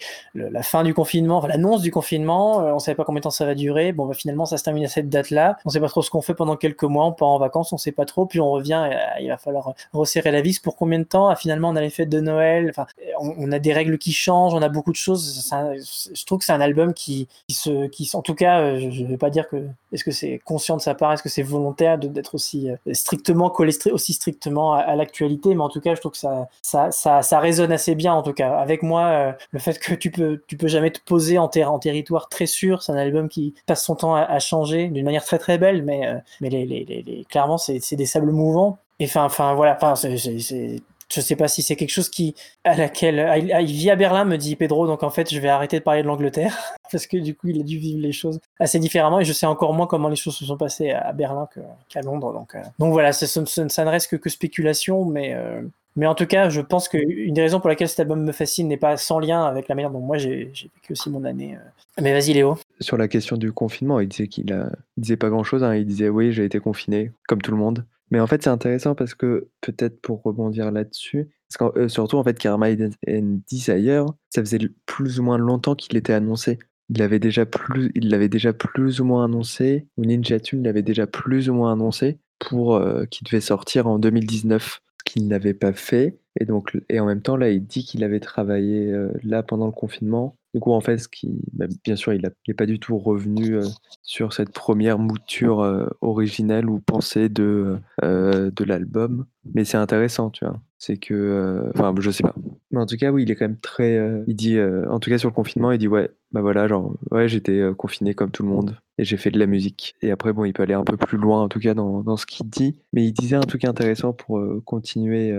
la 0.51 0.63
fin 0.63 0.83
du 0.83 0.93
confinement, 0.93 1.37
enfin, 1.37 1.47
l'annonce 1.47 1.81
du 1.81 1.91
confinement. 1.91 2.59
on 2.59 2.79
savait 2.79 2.95
pas 2.95 3.03
combien 3.03 3.19
de 3.19 3.23
temps 3.23 3.29
ça 3.29 3.45
va 3.45 3.55
durer. 3.55 3.91
Bon, 3.91 4.05
bah, 4.05 4.13
finalement 4.13 4.45
ça 4.45 4.57
se 4.57 4.63
termine 4.63 4.85
à 4.85 4.87
cette 4.87 5.09
date-là. 5.09 5.57
On 5.65 5.69
sait 5.69 5.79
pas 5.79 5.87
trop 5.89 6.01
ce 6.01 6.09
qu'on 6.09 6.21
fait 6.21 6.33
pendant 6.33 6.55
quelques 6.55 6.83
mois. 6.83 7.05
On 7.05 7.13
part 7.13 7.29
en 7.29 7.39
vacances, 7.39 7.73
on 7.73 7.77
sait 7.77 7.91
pas 7.91 8.05
trop. 8.05 8.25
Puis 8.25 8.39
on 8.39 8.51
revient. 8.51 8.89
il 9.19 9.27
va 9.27 9.37
falloir 9.37 9.73
resserrer 9.93 10.31
la 10.31 10.41
vis 10.41 10.59
pour 10.59 10.75
combien 10.75 10.99
de 10.99 11.03
temps? 11.03 11.29
Ah, 11.29 11.35
Finalement, 11.35 11.69
on 11.69 11.75
a 11.75 11.81
les 11.81 11.89
fêtes 11.89 12.09
de 12.09 12.19
Noël. 12.19 12.67
Enfin, 12.69 12.85
on, 13.19 13.51
a 13.51 13.59
des 13.59 13.73
règles 13.73 13.97
qui 13.97 14.11
changent. 14.11 14.53
On 14.53 14.61
a 14.61 14.69
beaucoup 14.69 14.91
de 14.91 14.97
choses. 14.97 15.49
Je 15.51 16.25
trouve 16.25 16.39
que 16.39 16.45
c'est 16.45 16.53
un 16.53 16.61
album 16.61 16.93
qui, 16.93 17.27
se, 17.49 17.87
qui, 17.87 18.09
en 18.13 18.21
tout 18.21 18.35
cas, 18.35 18.61
euh, 18.61 18.79
je 18.79 19.03
ne 19.03 19.07
vais 19.07 19.17
pas 19.17 19.29
dire 19.29 19.47
que, 19.47 19.67
est-ce 19.91 20.03
que 20.03 20.11
c'est 20.11 20.39
conscient 20.43 20.77
de 20.77 20.81
sa 20.81 20.95
part, 20.95 21.13
est-ce 21.13 21.23
que 21.23 21.29
c'est 21.29 21.43
volontaire 21.43 21.97
d'être 21.97 22.35
aussi 22.35 22.69
euh, 22.69 22.75
strictement 22.93 23.49
collé 23.49 23.73
aussi 23.91 24.13
strictement 24.13 24.73
à, 24.73 24.95
l'actualité, 24.95 25.55
mais 25.55 25.61
en 25.61 25.69
tout 25.69 25.81
cas, 25.81 25.95
je 25.95 25.99
trouve 25.99 26.11
que 26.11 26.17
ça, 26.17 26.49
ça, 26.61 26.91
ça, 26.91 27.21
ça, 27.21 27.39
résonne 27.39 27.71
assez 27.71 27.95
bien, 27.95 28.13
en 28.13 28.21
tout 28.21 28.33
cas. 28.33 28.57
Avec 28.57 28.83
moi, 28.83 29.05
euh, 29.05 29.31
le 29.51 29.59
fait 29.59 29.79
que 29.79 29.93
tu 29.93 30.11
peux, 30.11 30.28
tu 30.47 30.57
peux 30.57 30.67
jamais 30.67 30.91
te 30.91 30.99
poser 31.05 31.37
en, 31.37 31.49
en 31.49 31.79
territoire 31.79 32.29
très 32.29 32.45
sûr, 32.45 32.83
c'est 32.83 32.91
un 32.91 32.97
album 32.97 33.29
qui 33.29 33.53
passe 33.65 33.83
son 33.83 33.95
temps 33.95 34.15
à, 34.15 34.39
changer 34.39 34.87
d'une 34.87 35.05
manière 35.05 35.23
très 35.23 35.37
très 35.37 35.57
belle, 35.57 35.83
mais, 35.83 36.01
mais 36.41 36.49
les, 36.49 36.65
les, 36.65 37.25
clairement, 37.29 37.57
c'est 37.57 37.95
des 37.95 38.05
sables 38.05 38.31
mouvants. 38.31 38.77
Et 38.99 39.05
enfin, 39.05 39.53
voilà, 39.53 39.77
enfin, 39.79 39.95
c'est 39.95 40.81
je 41.11 41.21
sais 41.21 41.35
pas 41.35 41.47
si 41.47 41.61
c'est 41.61 41.75
quelque 41.75 41.91
chose 41.91 42.09
qui 42.09 42.35
à 42.63 42.75
laquelle 42.75 43.27
il 43.61 43.73
vit 43.73 43.89
à 43.89 43.95
Berlin 43.95 44.25
me 44.25 44.37
dit 44.37 44.55
Pedro 44.55 44.85
donc 44.85 45.03
en 45.03 45.09
fait 45.09 45.33
je 45.33 45.39
vais 45.39 45.49
arrêter 45.49 45.79
de 45.79 45.83
parler 45.83 46.03
de 46.03 46.07
l'Angleterre 46.07 46.55
parce 46.91 47.07
que 47.07 47.17
du 47.17 47.35
coup 47.35 47.47
il 47.47 47.59
a 47.59 47.63
dû 47.63 47.77
vivre 47.77 48.01
les 48.01 48.11
choses 48.11 48.39
assez 48.59 48.79
différemment. 48.79 49.19
Et 49.19 49.25
je 49.25 49.33
sais 49.33 49.45
encore 49.45 49.73
moins 49.73 49.87
comment 49.87 50.09
les 50.09 50.15
choses 50.15 50.35
se 50.35 50.45
sont 50.45 50.57
passées 50.57 50.91
à 50.91 51.11
Berlin 51.13 51.47
qu'à 51.89 52.01
Londres. 52.01 52.33
Donc 52.33 52.55
euh, 52.55 52.61
donc 52.77 52.93
voilà 52.93 53.11
ça, 53.11 53.25
ça, 53.27 53.85
ne 53.85 53.89
reste 53.89 54.11
que, 54.11 54.15
que 54.15 54.29
spéculation 54.29 55.05
mais 55.05 55.33
euh, 55.33 55.61
mais 55.95 56.05
en 56.05 56.15
tout 56.15 56.25
cas, 56.25 56.49
je 56.49 56.61
pense 56.61 56.87
qu'une 56.87 57.33
des 57.33 57.41
raisons 57.41 57.59
pour 57.59 57.69
laquelle 57.69 57.89
cet 57.89 57.99
album 57.99 58.23
me 58.23 58.31
fascine 58.31 58.67
n'est 58.67 58.77
pas 58.77 58.97
sans 58.97 59.19
lien 59.19 59.43
avec 59.43 59.67
la 59.67 59.75
manière 59.75 59.91
dont 59.91 59.99
moi 59.99 60.17
j'ai 60.17 60.45
vécu 60.45 60.91
aussi 60.91 61.09
mon 61.09 61.23
année. 61.25 61.55
Euh. 61.55 62.01
Mais 62.01 62.13
vas-y 62.13 62.33
Léo. 62.33 62.57
Sur 62.79 62.97
la 62.97 63.07
question 63.07 63.37
du 63.37 63.51
confinement, 63.51 63.99
il 63.99 64.07
disait 64.07 64.27
qu'il 64.27 64.53
a... 64.53 64.71
disait 64.97 65.17
pas 65.17 65.29
grand-chose. 65.29 65.63
Hein. 65.63 65.75
Il 65.75 65.85
disait 65.85 66.09
oui, 66.09 66.31
j'ai 66.31 66.45
été 66.45 66.59
confiné, 66.59 67.11
comme 67.27 67.41
tout 67.41 67.51
le 67.51 67.57
monde. 67.57 67.85
Mais 68.11 68.19
en 68.19 68.27
fait, 68.27 68.43
c'est 68.43 68.49
intéressant 68.49 68.95
parce 68.95 69.13
que, 69.13 69.49
peut-être 69.61 70.01
pour 70.01 70.23
rebondir 70.23 70.71
là-dessus, 70.71 71.29
euh, 71.61 71.87
surtout 71.87 72.17
en 72.17 72.23
fait, 72.23 72.37
Karma 72.37 72.69
and 72.69 73.39
Desire, 73.49 74.05
ça 74.29 74.41
faisait 74.41 74.59
plus 74.85 75.19
ou 75.19 75.23
moins 75.23 75.37
longtemps 75.37 75.75
qu'il 75.75 75.97
était 75.97 76.13
annoncé. 76.13 76.59
Il 76.89 76.97
l'avait 76.97 77.19
déjà 77.19 77.45
plus, 77.45 77.91
il 77.95 78.09
déjà 78.29 78.53
plus 78.53 78.99
ou 78.99 79.05
moins 79.05 79.25
annoncé, 79.25 79.87
ou 79.97 80.05
Ninja 80.05 80.39
Tune 80.39 80.63
l'avait 80.63 80.81
déjà 80.81 81.05
plus 81.05 81.49
ou 81.49 81.53
moins 81.53 81.73
annoncé 81.73 82.17
pour 82.39 82.75
euh, 82.75 83.05
qu'il 83.05 83.25
devait 83.25 83.41
sortir 83.41 83.85
en 83.85 83.99
2019, 83.99 84.81
ce 84.87 84.88
qu'il 85.05 85.27
n'avait 85.27 85.53
pas 85.53 85.73
fait. 85.73 86.19
Et 86.39 86.45
donc, 86.45 86.77
et 86.89 86.99
en 86.99 87.05
même 87.05 87.21
temps, 87.21 87.37
là, 87.37 87.49
il 87.49 87.65
dit 87.65 87.83
qu'il 87.85 88.03
avait 88.03 88.19
travaillé 88.19 88.91
euh, 88.91 89.11
là 89.23 89.43
pendant 89.43 89.65
le 89.67 89.71
confinement 89.71 90.38
du 90.53 90.59
coup, 90.59 90.71
en 90.71 90.81
fait, 90.81 90.97
ce 90.97 91.07
qui, 91.07 91.29
bah, 91.53 91.67
bien 91.83 91.95
sûr, 91.95 92.13
il 92.13 92.21
n'est 92.47 92.53
pas 92.55 92.65
du 92.65 92.79
tout 92.79 92.97
revenu 92.97 93.55
euh, 93.55 93.65
sur 94.01 94.33
cette 94.33 94.51
première 94.51 94.97
mouture 94.97 95.61
euh, 95.61 95.85
originelle 96.01 96.69
ou 96.69 96.79
pensée 96.79 97.29
de, 97.29 97.77
euh, 98.03 98.49
de 98.49 98.63
l'album. 98.63 99.25
Mais 99.53 99.63
c'est 99.63 99.77
intéressant, 99.77 100.31
tu 100.31 100.45
vois. 100.45 100.59
C'est 100.79 100.97
que, 100.97 101.69
enfin, 101.75 101.93
je 101.99 102.09
sais 102.09 102.23
pas. 102.23 102.33
Mais 102.71 102.79
en 102.79 102.85
tout 102.85 102.97
cas, 102.97 103.11
oui, 103.11 103.23
il 103.23 103.31
est 103.31 103.35
quand 103.35 103.45
même 103.45 103.59
très. 103.59 103.99
il 104.27 104.35
dit, 104.35 104.57
en 104.61 104.99
tout 104.99 105.09
cas, 105.09 105.17
sur 105.17 105.29
le 105.29 105.33
confinement, 105.33 105.71
il 105.71 105.77
dit, 105.77 105.87
ouais, 105.87 106.09
bah 106.31 106.41
voilà, 106.41 106.67
genre, 106.67 106.93
ouais, 107.11 107.27
j'étais 107.27 107.61
confiné 107.77 108.13
comme 108.13 108.31
tout 108.31 108.43
le 108.43 108.49
monde 108.49 108.77
et 108.97 109.03
j'ai 109.03 109.17
fait 109.17 109.31
de 109.31 109.39
la 109.39 109.45
musique. 109.45 109.95
Et 110.01 110.11
après, 110.11 110.31
bon, 110.31 110.45
il 110.45 110.53
peut 110.53 110.63
aller 110.63 110.73
un 110.73 110.83
peu 110.83 110.95
plus 110.95 111.17
loin, 111.17 111.41
en 111.41 111.49
tout 111.49 111.59
cas, 111.59 111.73
dans, 111.73 112.01
dans 112.01 112.15
ce 112.15 112.25
qu'il 112.25 112.49
dit. 112.49 112.77
Mais 112.93 113.05
il 113.05 113.11
disait 113.11 113.35
un 113.35 113.41
truc 113.41 113.65
intéressant 113.65 114.13
pour 114.13 114.41
continuer 114.65 115.33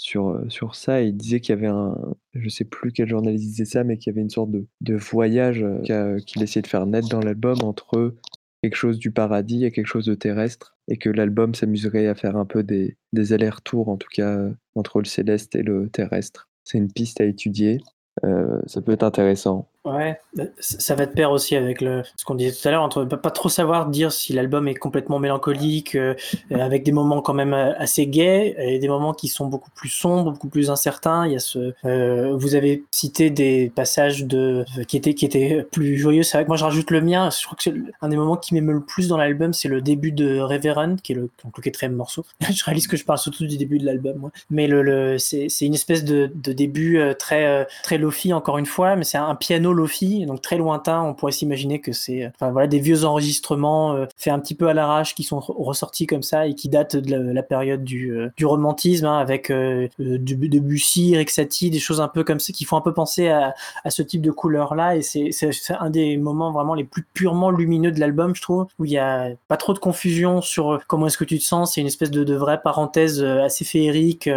sur, 0.00 0.30
euh, 0.30 0.48
sur 0.48 0.74
ça. 0.74 1.02
il 1.02 1.14
disait 1.14 1.40
qu'il 1.40 1.54
y 1.54 1.58
avait 1.58 1.66
un, 1.66 1.94
je 2.34 2.48
sais 2.48 2.64
plus 2.64 2.90
quel 2.90 3.08
journaliste 3.08 3.44
disait 3.44 3.64
ça, 3.66 3.84
mais 3.84 3.98
qu'il 3.98 4.10
y 4.10 4.14
avait 4.14 4.22
une 4.22 4.30
sorte 4.30 4.50
de, 4.50 4.66
de 4.80 4.94
voyage 4.94 5.62
euh, 5.62 6.18
qu'il 6.20 6.42
essayait 6.42 6.62
de 6.62 6.66
faire 6.66 6.86
naître 6.86 7.08
dans 7.10 7.20
l'album 7.20 7.58
entre 7.62 8.14
quelque 8.62 8.76
chose 8.76 8.98
du 8.98 9.10
paradis 9.10 9.64
et 9.64 9.72
quelque 9.72 9.86
chose 9.86 10.06
de 10.06 10.14
terrestre, 10.14 10.76
et 10.88 10.96
que 10.96 11.10
l'album 11.10 11.54
s'amuserait 11.54 12.06
à 12.06 12.14
faire 12.14 12.36
un 12.36 12.46
peu 12.46 12.62
des, 12.62 12.96
des 13.12 13.32
allers-retours, 13.34 13.88
en 13.88 13.98
tout 13.98 14.08
cas, 14.10 14.38
entre 14.74 15.00
le 15.00 15.06
céleste 15.06 15.54
et 15.54 15.62
le 15.62 15.90
terrestre. 15.90 16.48
C'est 16.64 16.78
une 16.78 16.92
piste 16.92 17.20
à 17.20 17.24
étudier. 17.24 17.80
Euh, 18.24 18.60
ça 18.66 18.80
peut 18.82 18.92
être 18.92 19.02
intéressant. 19.02 19.69
Ouais, 19.86 20.20
ça 20.58 20.94
va 20.94 21.06
de 21.06 21.12
pair 21.12 21.30
aussi 21.30 21.56
avec 21.56 21.80
le, 21.80 22.02
ce 22.16 22.26
qu'on 22.26 22.34
disait 22.34 22.52
tout 22.52 22.68
à 22.68 22.70
l'heure, 22.70 22.82
entre 22.82 23.06
pas 23.06 23.30
trop 23.30 23.48
savoir 23.48 23.86
dire 23.86 24.12
si 24.12 24.34
l'album 24.34 24.68
est 24.68 24.74
complètement 24.74 25.18
mélancolique, 25.18 25.94
euh, 25.94 26.14
avec 26.50 26.82
des 26.82 26.92
moments 26.92 27.22
quand 27.22 27.32
même 27.32 27.54
euh, 27.54 27.72
assez 27.78 28.06
gays, 28.06 28.54
et 28.58 28.78
des 28.78 28.88
moments 28.88 29.14
qui 29.14 29.28
sont 29.28 29.46
beaucoup 29.46 29.70
plus 29.70 29.88
sombres, 29.88 30.32
beaucoup 30.32 30.50
plus 30.50 30.70
incertains. 30.70 31.26
Il 31.26 31.32
y 31.32 31.36
a 31.36 31.38
ce, 31.38 31.72
euh, 31.86 32.36
vous 32.36 32.54
avez 32.56 32.84
cité 32.90 33.30
des 33.30 33.72
passages 33.74 34.26
de, 34.26 34.66
qui 34.86 34.98
étaient, 34.98 35.14
qui 35.14 35.24
étaient 35.24 35.66
plus 35.72 35.96
joyeux. 35.96 36.24
C'est 36.24 36.36
vrai 36.36 36.44
que 36.44 36.48
moi 36.48 36.58
je 36.58 36.64
rajoute 36.64 36.90
le 36.90 37.00
mien. 37.00 37.30
Je 37.30 37.42
crois 37.46 37.56
que 37.56 37.70
un 38.02 38.08
des 38.10 38.16
moments 38.16 38.36
qui 38.36 38.52
m'émeut 38.52 38.74
le 38.74 38.84
plus 38.84 39.08
dans 39.08 39.16
l'album, 39.16 39.54
c'est 39.54 39.68
le 39.68 39.80
début 39.80 40.12
de 40.12 40.40
Reverend, 40.40 40.96
qui 40.96 41.12
est 41.12 41.16
le, 41.16 41.30
donc, 41.42 41.56
le 41.56 41.62
quatrième 41.62 41.94
morceau. 41.94 42.26
je 42.50 42.62
réalise 42.64 42.86
que 42.86 42.98
je 42.98 43.06
parle 43.06 43.18
surtout 43.18 43.46
du 43.46 43.56
début 43.56 43.78
de 43.78 43.86
l'album. 43.86 44.30
Mais 44.50 44.66
le, 44.66 44.82
le 44.82 45.16
c'est, 45.16 45.48
c'est 45.48 45.64
une 45.64 45.74
espèce 45.74 46.04
de, 46.04 46.30
de 46.34 46.52
début 46.52 47.00
très, 47.18 47.66
très 47.82 47.96
lofi 47.96 48.34
encore 48.34 48.58
une 48.58 48.66
fois, 48.66 48.94
mais 48.94 49.04
c'est 49.04 49.16
un 49.16 49.34
piano 49.34 49.69
lofi, 49.72 50.26
donc 50.26 50.42
très 50.42 50.56
lointain. 50.56 51.02
On 51.02 51.14
pourrait 51.14 51.32
s'imaginer 51.32 51.80
que 51.80 51.92
c'est 51.92 52.26
enfin, 52.26 52.50
voilà, 52.50 52.66
des 52.66 52.78
vieux 52.78 53.04
enregistrements 53.04 53.94
euh, 53.94 54.06
faits 54.16 54.32
un 54.32 54.38
petit 54.38 54.54
peu 54.54 54.68
à 54.68 54.74
l'arrache 54.74 55.14
qui 55.14 55.22
sont 55.22 55.40
ressortis 55.40 56.06
comme 56.06 56.22
ça 56.22 56.46
et 56.46 56.54
qui 56.54 56.68
datent 56.68 56.96
de 56.96 57.16
la, 57.32 57.42
période 57.42 57.84
du, 57.84 58.12
euh, 58.12 58.30
du 58.36 58.46
romantisme 58.46 59.06
hein, 59.06 59.18
avec 59.18 59.50
euh, 59.50 59.88
du, 59.98 60.36
Debussy, 60.36 61.16
Rexati, 61.16 61.70
des 61.70 61.78
choses 61.78 62.00
un 62.00 62.08
peu 62.08 62.24
comme 62.24 62.40
ça 62.40 62.52
qui 62.52 62.64
font 62.64 62.76
un 62.76 62.80
peu 62.80 62.92
penser 62.92 63.28
à, 63.28 63.54
à 63.84 63.90
ce 63.90 64.02
type 64.02 64.22
de 64.22 64.30
couleur-là. 64.30 64.96
Et 64.96 65.02
c'est 65.02 65.52
un 65.78 65.90
des 65.90 66.16
moments 66.16 66.52
vraiment 66.52 66.74
les 66.74 66.84
plus 66.84 67.04
purement 67.14 67.50
lumineux 67.50 67.92
de 67.92 68.00
l'album, 68.00 68.34
je 68.34 68.42
trouve, 68.42 68.66
où 68.78 68.84
il 68.84 68.92
y 68.92 68.98
a 68.98 69.30
pas 69.48 69.56
trop 69.56 69.74
de 69.74 69.78
confusion 69.78 70.40
sur 70.40 70.80
comment 70.86 71.06
est-ce 71.06 71.18
que 71.18 71.24
tu 71.24 71.38
te 71.38 71.44
sens. 71.44 71.74
C'est 71.74 71.80
une 71.80 71.86
espèce 71.86 72.10
de, 72.10 72.24
de 72.24 72.34
vraie 72.34 72.60
parenthèse 72.62 73.22
assez 73.22 73.64
féerique. 73.64 74.28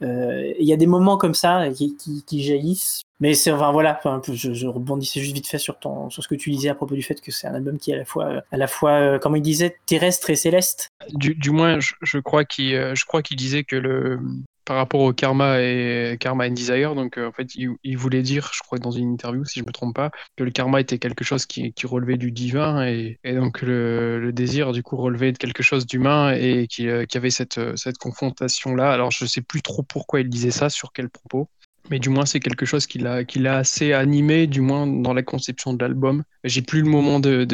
Il 0.00 0.66
y 0.66 0.72
a 0.72 0.76
des 0.76 0.86
moments 0.86 1.16
comme 1.16 1.34
ça 1.34 1.68
qui, 1.70 1.96
qui, 1.96 2.24
qui 2.24 2.42
jaillissent 2.42 3.02
mais 3.20 3.34
c'est 3.34 3.52
enfin 3.52 3.70
voilà, 3.70 4.00
je, 4.32 4.54
je, 4.54 4.66
rebondissais 4.66 5.20
juste 5.20 5.34
vite 5.34 5.46
fait 5.46 5.58
sur 5.58 5.78
ton 5.78 6.08
sur 6.08 6.22
ce 6.22 6.28
que 6.28 6.34
tu 6.34 6.50
disais 6.50 6.70
à 6.70 6.74
propos 6.74 6.94
du 6.94 7.02
fait 7.02 7.20
que 7.20 7.30
c'est 7.30 7.46
un 7.46 7.54
album 7.54 7.78
qui 7.78 7.90
est 7.90 7.94
à 7.94 7.98
la 7.98 8.04
fois 8.06 8.42
à 8.50 8.56
la 8.56 8.66
fois 8.66 8.92
euh, 8.92 9.18
comme 9.18 9.36
il 9.36 9.42
disait 9.42 9.76
terrestre 9.84 10.30
et 10.30 10.36
céleste. 10.36 10.88
Du, 11.12 11.34
du 11.34 11.50
moins, 11.50 11.80
je, 11.80 11.92
je 12.00 12.18
crois 12.18 12.46
qu'il 12.46 12.74
euh, 12.74 12.94
je 12.94 13.04
crois 13.04 13.22
qu'il 13.22 13.36
disait 13.36 13.62
que 13.62 13.76
le 13.76 14.18
par 14.64 14.76
rapport 14.76 15.00
au 15.00 15.12
karma 15.12 15.60
et 15.60 16.16
karma 16.20 16.46
and 16.46 16.52
desire. 16.52 16.94
Donc 16.94 17.18
en 17.18 17.32
fait, 17.32 17.54
il, 17.54 17.96
voulait 17.96 18.22
dire, 18.22 18.50
je 18.52 18.60
crois 18.60 18.78
dans 18.78 18.90
une 18.90 19.12
interview, 19.12 19.44
si 19.44 19.60
je 19.60 19.64
me 19.64 19.72
trompe 19.72 19.94
pas, 19.94 20.10
que 20.36 20.44
le 20.44 20.50
karma 20.50 20.80
était 20.80 20.98
quelque 20.98 21.24
chose 21.24 21.46
qui, 21.46 21.72
relevait 21.84 22.18
du 22.18 22.30
divin 22.30 22.86
et, 22.86 23.18
donc 23.24 23.62
le, 23.62 24.30
désir 24.32 24.72
du 24.72 24.82
coup 24.82 24.96
relevait 24.96 25.32
de 25.32 25.38
quelque 25.38 25.62
chose 25.62 25.86
d'humain 25.86 26.32
et 26.32 26.66
qui, 26.68 26.86
qui, 27.08 27.16
avait 27.16 27.30
cette, 27.30 27.60
cette 27.76 27.98
confrontation 27.98 28.74
là. 28.74 28.92
Alors 28.92 29.10
je 29.10 29.24
sais 29.26 29.42
plus 29.42 29.62
trop 29.62 29.82
pourquoi 29.82 30.20
il 30.20 30.28
disait 30.28 30.50
ça, 30.50 30.68
sur 30.70 30.92
quel 30.92 31.08
propos 31.08 31.48
mais 31.88 31.98
du 31.98 32.08
moins 32.08 32.24
c'est 32.24 32.40
quelque 32.40 32.66
chose 32.66 32.86
qui 32.86 32.98
l'a 32.98 33.56
assez 33.56 33.92
animé, 33.92 34.46
du 34.46 34.60
moins 34.60 34.86
dans 34.86 35.12
la 35.12 35.22
conception 35.22 35.72
de 35.72 35.82
l'album. 35.82 36.22
J'ai 36.44 36.62
plus 36.62 36.82
le 36.82 36.88
moment 36.88 37.20
de, 37.20 37.46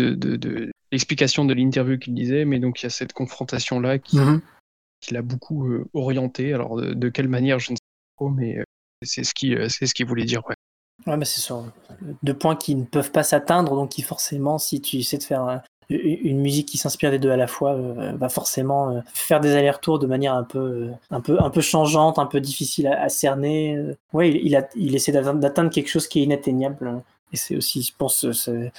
l'explication 0.92 1.44
de 1.44 1.54
l'interview 1.54 1.98
qu'il 1.98 2.14
disait, 2.14 2.44
mais 2.44 2.58
donc 2.58 2.82
il 2.82 2.84
y 2.84 2.86
a 2.86 2.90
cette 2.90 3.12
confrontation 3.12 3.80
là 3.80 3.98
qui, 3.98 4.18
mhm. 4.18 4.40
Qui 5.06 5.14
l'a 5.14 5.22
beaucoup 5.22 5.66
euh, 5.68 5.86
orienté. 5.94 6.52
Alors 6.52 6.76
de, 6.76 7.08
quelle 7.08 7.28
manière, 7.28 7.58
je 7.58 7.72
ne 7.72 7.76
sais 7.76 7.82
pas, 8.18 8.26
mais 8.34 8.58
euh, 8.58 8.64
ce 9.04 9.20
euh, 9.20 9.68
c'est 9.68 9.86
ce 9.86 9.94
qu'il 9.94 10.06
voulait 10.06 10.24
dire. 10.24 10.42
Ouais. 10.48 11.16
Mais 11.16 11.24
c'est 11.24 11.40
sur 11.40 11.64
deux 12.22 12.34
points 12.34 12.56
qui 12.56 12.74
ne 12.74 12.84
peuvent 12.84 13.12
pas 13.12 13.22
s'atteindre, 13.22 13.74
donc 13.76 13.90
qui 13.90 14.02
forcément, 14.02 14.58
si 14.58 14.80
tu 14.80 14.96
essaies 14.96 15.18
de 15.18 15.22
faire 15.22 15.62
une 15.88 16.40
musique 16.40 16.66
qui 16.66 16.78
s'inspire 16.78 17.12
des 17.12 17.20
deux 17.20 17.30
à 17.30 17.36
la 17.36 17.46
fois 17.46 17.76
va 17.76 18.28
forcément 18.28 19.00
faire 19.14 19.38
des 19.38 19.54
allers-retours 19.54 20.00
de 20.00 20.06
manière 20.08 20.34
un 20.34 20.42
peu, 20.42 20.88
un 21.10 21.20
peu, 21.20 21.40
un 21.40 21.50
peu 21.50 21.60
changeante, 21.60 22.18
un 22.18 22.26
peu 22.26 22.40
difficile 22.40 22.88
à, 22.88 23.08
cerner. 23.08 23.78
Ouais, 24.12 24.32
il, 24.32 24.56
a, 24.56 24.66
il 24.74 24.96
essaie 24.96 25.12
d'atteindre 25.12 25.70
quelque 25.70 25.88
chose 25.88 26.08
qui 26.08 26.20
est 26.20 26.22
inatteignable. 26.24 27.02
Et 27.32 27.36
c'est 27.36 27.54
aussi, 27.54 27.82
je 27.82 27.92
pense, 27.96 28.26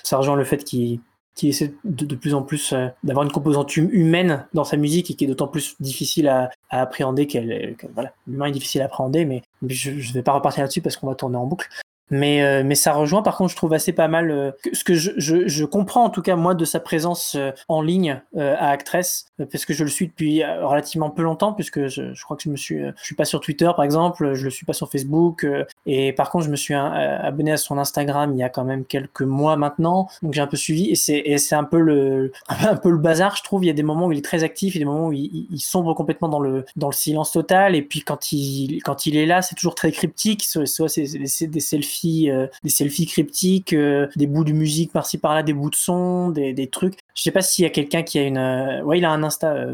ça 0.04 0.18
rejoint 0.18 0.36
le 0.36 0.44
fait 0.44 0.66
qu'il 0.66 1.00
essaie 1.44 1.74
de, 1.84 2.16
plus 2.16 2.34
en 2.34 2.42
plus 2.42 2.74
d'avoir 3.04 3.26
une 3.26 3.32
composante 3.32 3.78
hum, 3.78 3.90
humaine 3.92 4.46
dans 4.54 4.64
sa 4.64 4.78
musique 4.78 5.12
et 5.12 5.14
qui 5.14 5.26
est 5.26 5.28
d'autant 5.28 5.48
plus 5.48 5.76
difficile 5.80 6.28
à, 6.28 6.50
appréhender 6.70 7.28
qu'elle, 7.28 7.76
voilà, 7.94 8.14
l'humain 8.28 8.48
est 8.48 8.52
difficile 8.52 8.82
à 8.82 8.86
appréhender, 8.86 9.26
mais, 9.26 9.42
je 9.68 9.92
ne 9.92 10.14
vais 10.14 10.24
pas 10.24 10.34
repartir 10.34 10.64
là-dessus 10.64 10.82
parce 10.82 10.98
qu'on 10.98 11.08
va 11.08 11.16
tourner 11.16 11.38
en 11.38 11.46
boucle. 11.46 11.68
Mais, 12.10 12.42
euh, 12.42 12.64
mais 12.64 12.76
ça 12.76 12.94
rejoint, 12.94 13.22
par 13.22 13.38
contre, 13.38 13.52
je 13.52 13.56
trouve 13.56 13.74
assez 13.74 13.92
pas 13.92 14.08
mal 14.08 14.32
euh, 14.32 14.52
ce 14.72 14.84
que 14.84 14.94
je, 14.94 15.12
je, 15.18 15.48
je, 15.48 15.66
comprends, 15.66 16.06
en 16.06 16.10
tout 16.10 16.22
cas, 16.22 16.36
moi, 16.36 16.56
de 16.56 16.66
sa 16.66 16.80
présence 16.80 17.36
euh, 17.36 17.52
en 17.68 17.82
ligne 17.82 18.22
à 18.38 18.70
Actress, 18.70 19.26
parce 19.38 19.66
que 19.66 19.74
je 19.74 19.84
le 19.84 19.90
suis 19.90 20.08
depuis 20.08 20.44
relativement 20.44 21.10
peu 21.10 21.22
longtemps, 21.22 21.54
puisque 21.54 21.88
je, 21.88 22.14
je, 22.14 22.24
crois 22.24 22.38
que 22.38 22.44
je 22.44 22.50
me 22.50 22.56
suis, 22.56 22.80
je 22.80 23.04
suis 23.04 23.16
pas 23.16 23.26
sur 23.26 23.40
Twitter, 23.40 23.70
par 23.76 23.84
exemple, 23.84 24.34
je 24.34 24.44
le 24.44 24.50
suis 24.50 24.66
pas 24.66 24.74
sur 24.74 24.90
Facebook, 24.90 25.46
et 25.86 26.14
par 26.14 26.30
contre, 26.30 26.46
je 26.46 26.50
me 26.50 26.56
suis 26.56 26.74
abonné 26.74 27.52
à 27.52 27.58
son 27.58 27.78
Instagram 27.78 28.34
il 28.34 28.40
y 28.40 28.44
a 28.44 28.50
quand 28.50 28.64
même 28.64 28.86
quelques 28.86 29.22
mois 29.22 29.58
maintenant, 29.58 30.08
donc 30.22 30.34
j'ai 30.34 30.42
un 30.42 30.48
peu 30.48 30.58
suivi, 30.58 30.90
et 30.92 30.96
c'est 30.96 31.56
un 31.56 31.64
peu 31.64 31.80
le, 31.80 32.32
un 32.48 32.76
peu 32.76 32.90
le 32.90 32.98
bazar, 32.98 33.36
je 33.36 33.44
trouve. 33.44 33.64
Il 33.64 33.68
y 33.68 33.72
a 33.72 33.74
des 33.74 33.84
moments 33.84 34.08
où 34.08 34.12
il 34.12 34.20
est 34.20 34.26
très 34.26 34.44
actif, 34.44 34.76
il 34.76 34.80
y 34.80 34.82
a 34.82 34.86
des 34.86 34.92
moments 34.92 35.08
où 35.08 35.14
il, 35.14 35.48
il 35.52 35.60
sombre 35.60 35.94
complètement 35.94 36.30
dans 36.30 36.40
le, 36.40 36.66
dans 36.76 36.88
le 36.88 36.94
silence 36.94 37.32
total, 37.32 37.76
et 37.76 37.82
puis 37.82 38.02
quand 38.02 38.32
il, 38.32 38.82
quand 38.84 39.06
il 39.06 39.18
est 39.18 39.26
là, 39.26 39.42
c'est 39.42 39.56
toujours 39.56 39.76
très 39.76 39.92
cryptique, 39.92 40.44
soit 40.44 40.90
c'est 40.90 41.48
des 41.48 41.60
selfies 41.60 41.97
euh, 42.06 42.48
des 42.64 42.70
selfies 42.70 43.06
cryptiques, 43.06 43.74
euh, 43.74 44.08
des 44.16 44.28
bouts 44.28 44.44
de 44.44 44.52
musique 44.52 44.92
par-ci 44.92 45.18
par-là, 45.18 45.44
des 45.44 45.54
bouts 45.54 45.70
de 45.70 45.76
son, 45.76 46.30
des, 46.30 46.68
trucs. 46.68 46.96
Je 47.16 47.22
sais 47.22 47.32
pas 47.32 47.42
s'il 47.42 47.64
y 47.64 47.66
a 47.66 47.70
quelqu'un 47.70 48.04
qui 48.04 48.20
a 48.20 48.24
une. 48.24 48.38
Euh, 48.38 48.82
ouais, 48.84 49.00
il 49.00 49.06
a 49.06 49.12
un 49.12 49.24
Insta. 49.24 49.68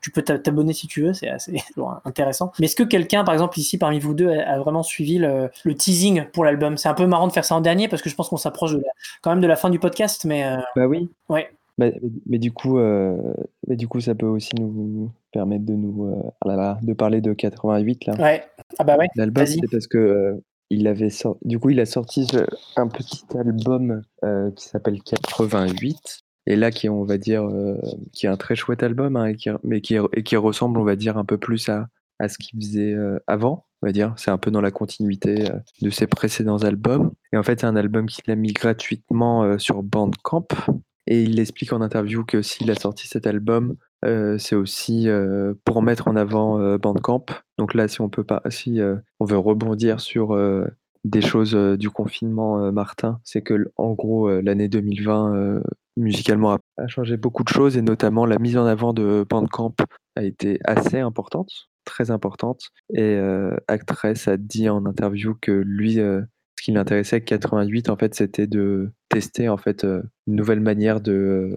tu 0.00 0.10
peux 0.10 0.22
t'abonner 0.22 0.72
si 0.72 0.86
tu 0.86 1.02
veux, 1.02 1.12
c'est 1.12 1.28
assez 1.28 1.56
intéressant. 2.04 2.52
Mais 2.58 2.66
est-ce 2.66 2.76
que 2.76 2.82
quelqu'un, 2.82 3.24
par 3.24 3.34
exemple, 3.34 3.58
ici 3.58 3.78
parmi 3.78 3.98
vous 3.98 4.14
deux, 4.14 4.30
a, 4.30 4.58
vraiment 4.58 4.82
suivi 4.82 5.18
le, 5.18 5.50
teasing 5.74 6.24
pour 6.32 6.44
l'album? 6.44 6.76
C'est 6.76 6.88
un 6.88 6.94
peu 6.94 7.06
marrant 7.06 7.26
de 7.26 7.32
faire 7.32 7.44
ça 7.44 7.54
en 7.54 7.60
dernier 7.60 7.88
parce 7.88 8.02
que 8.02 8.10
je 8.10 8.14
pense 8.14 8.28
qu'on 8.28 8.36
s'approche 8.36 8.72
quand 9.22 9.30
même 9.30 9.40
de 9.40 9.46
la 9.46 9.56
fin 9.56 9.70
du 9.70 9.78
podcast, 9.78 10.24
mais. 10.24 10.44
Bah 10.74 10.86
oui. 10.86 11.08
Ouais. 11.28 11.50
Bah, 11.78 11.86
mais, 12.26 12.38
du 12.38 12.52
coup, 12.52 12.78
mais 12.78 13.76
du 13.76 13.86
coup, 13.86 14.00
ça 14.00 14.14
peut 14.14 14.26
aussi 14.26 14.54
nous 14.56 15.10
permettre 15.32 15.64
de 15.64 15.74
nous 15.74 16.34
ah 16.46 16.78
de 16.82 16.92
parler 16.92 17.20
de 17.20 17.32
88 17.32 18.06
là. 18.06 18.14
Ouais. 18.14 18.44
Ah 18.78 18.84
bah 18.84 18.96
ouais. 18.96 19.08
L'album, 19.16 19.46
c'est 19.46 19.60
parce 19.70 19.86
que 19.86 20.40
il 20.70 20.92
du 21.42 21.58
coup, 21.58 21.70
il 21.70 21.80
a 21.80 21.86
sorti 21.86 22.26
un 22.76 22.88
petit 22.88 23.24
album 23.36 24.02
euh, 24.24 24.50
qui 24.52 24.68
s'appelle 24.68 25.00
88. 25.02 26.22
Et 26.48 26.56
là, 26.56 26.70
qui 26.70 26.88
on 26.88 27.04
va 27.04 27.18
dire, 27.18 27.44
euh, 27.44 27.76
qui 28.12 28.26
est 28.26 28.28
un 28.28 28.36
très 28.36 28.54
chouette 28.54 28.82
album, 28.82 29.16
hein, 29.16 29.32
mais 29.64 29.80
qui, 29.80 29.96
et 30.12 30.22
qui 30.22 30.36
ressemble, 30.36 30.78
on 30.78 30.84
va 30.84 30.96
dire, 30.96 31.18
un 31.18 31.24
peu 31.24 31.38
plus 31.38 31.68
à, 31.68 31.88
à 32.18 32.28
ce 32.28 32.38
qu'il 32.38 32.60
faisait 32.60 32.94
euh, 32.94 33.18
avant. 33.26 33.66
On 33.82 33.86
va 33.86 33.92
dire, 33.92 34.14
c'est 34.16 34.30
un 34.30 34.38
peu 34.38 34.50
dans 34.50 34.60
la 34.60 34.70
continuité 34.70 35.48
de 35.82 35.90
ses 35.90 36.06
précédents 36.06 36.58
albums. 36.58 37.12
Et 37.32 37.36
en 37.36 37.42
fait, 37.42 37.60
c'est 37.60 37.66
un 37.66 37.76
album 37.76 38.06
qu'il 38.06 38.28
a 38.30 38.34
mis 38.34 38.52
gratuitement 38.52 39.58
sur 39.58 39.82
Bandcamp. 39.82 40.46
Et 41.06 41.22
il 41.22 41.38
explique 41.38 41.72
en 41.72 41.82
interview 41.82 42.24
que 42.24 42.42
s'il 42.42 42.70
a 42.70 42.74
sorti 42.74 43.06
cet 43.06 43.26
album, 43.26 43.76
euh, 44.06 44.38
c'est 44.38 44.54
aussi 44.54 45.08
euh, 45.08 45.54
pour 45.64 45.82
mettre 45.82 46.08
en 46.08 46.16
avant 46.16 46.60
euh, 46.60 46.78
Bandcamp. 46.78 47.26
Donc 47.58 47.74
là, 47.74 47.88
si 47.88 48.00
on 48.00 48.08
peut 48.08 48.24
pas, 48.24 48.40
si 48.50 48.80
on 49.20 49.24
veut 49.24 49.38
rebondir 49.38 50.00
sur 50.00 50.36
des 51.04 51.22
choses 51.22 51.54
du 51.54 51.90
confinement, 51.90 52.70
Martin, 52.72 53.20
c'est 53.24 53.42
que 53.42 53.72
en 53.76 53.92
gros 53.92 54.30
l'année 54.40 54.68
2020 54.68 55.62
musicalement 55.96 56.58
a, 56.76 56.86
changé 56.86 57.16
beaucoup 57.16 57.44
de 57.44 57.48
choses 57.48 57.78
et 57.78 57.82
notamment 57.82 58.26
la 58.26 58.38
mise 58.38 58.58
en 58.58 58.66
avant 58.66 58.92
de 58.92 59.24
Bandcamp 59.28 59.74
a 60.16 60.22
été 60.22 60.58
assez 60.64 60.98
importante, 60.98 61.50
très 61.86 62.10
importante. 62.10 62.68
Et 62.92 63.18
Actress 63.68 64.28
a 64.28 64.36
dit 64.36 64.68
en 64.68 64.84
interview 64.84 65.34
que 65.40 65.52
lui, 65.52 65.94
ce 65.94 66.26
qui 66.62 66.72
l'intéressait 66.72 67.16
avec 67.16 67.24
88, 67.24 67.88
en 67.88 67.96
fait, 67.96 68.14
c'était 68.14 68.46
de 68.46 68.90
tester 69.08 69.48
en 69.48 69.56
fait 69.56 69.84
une 69.84 70.36
nouvelle 70.36 70.60
manière 70.60 71.00
de 71.00 71.56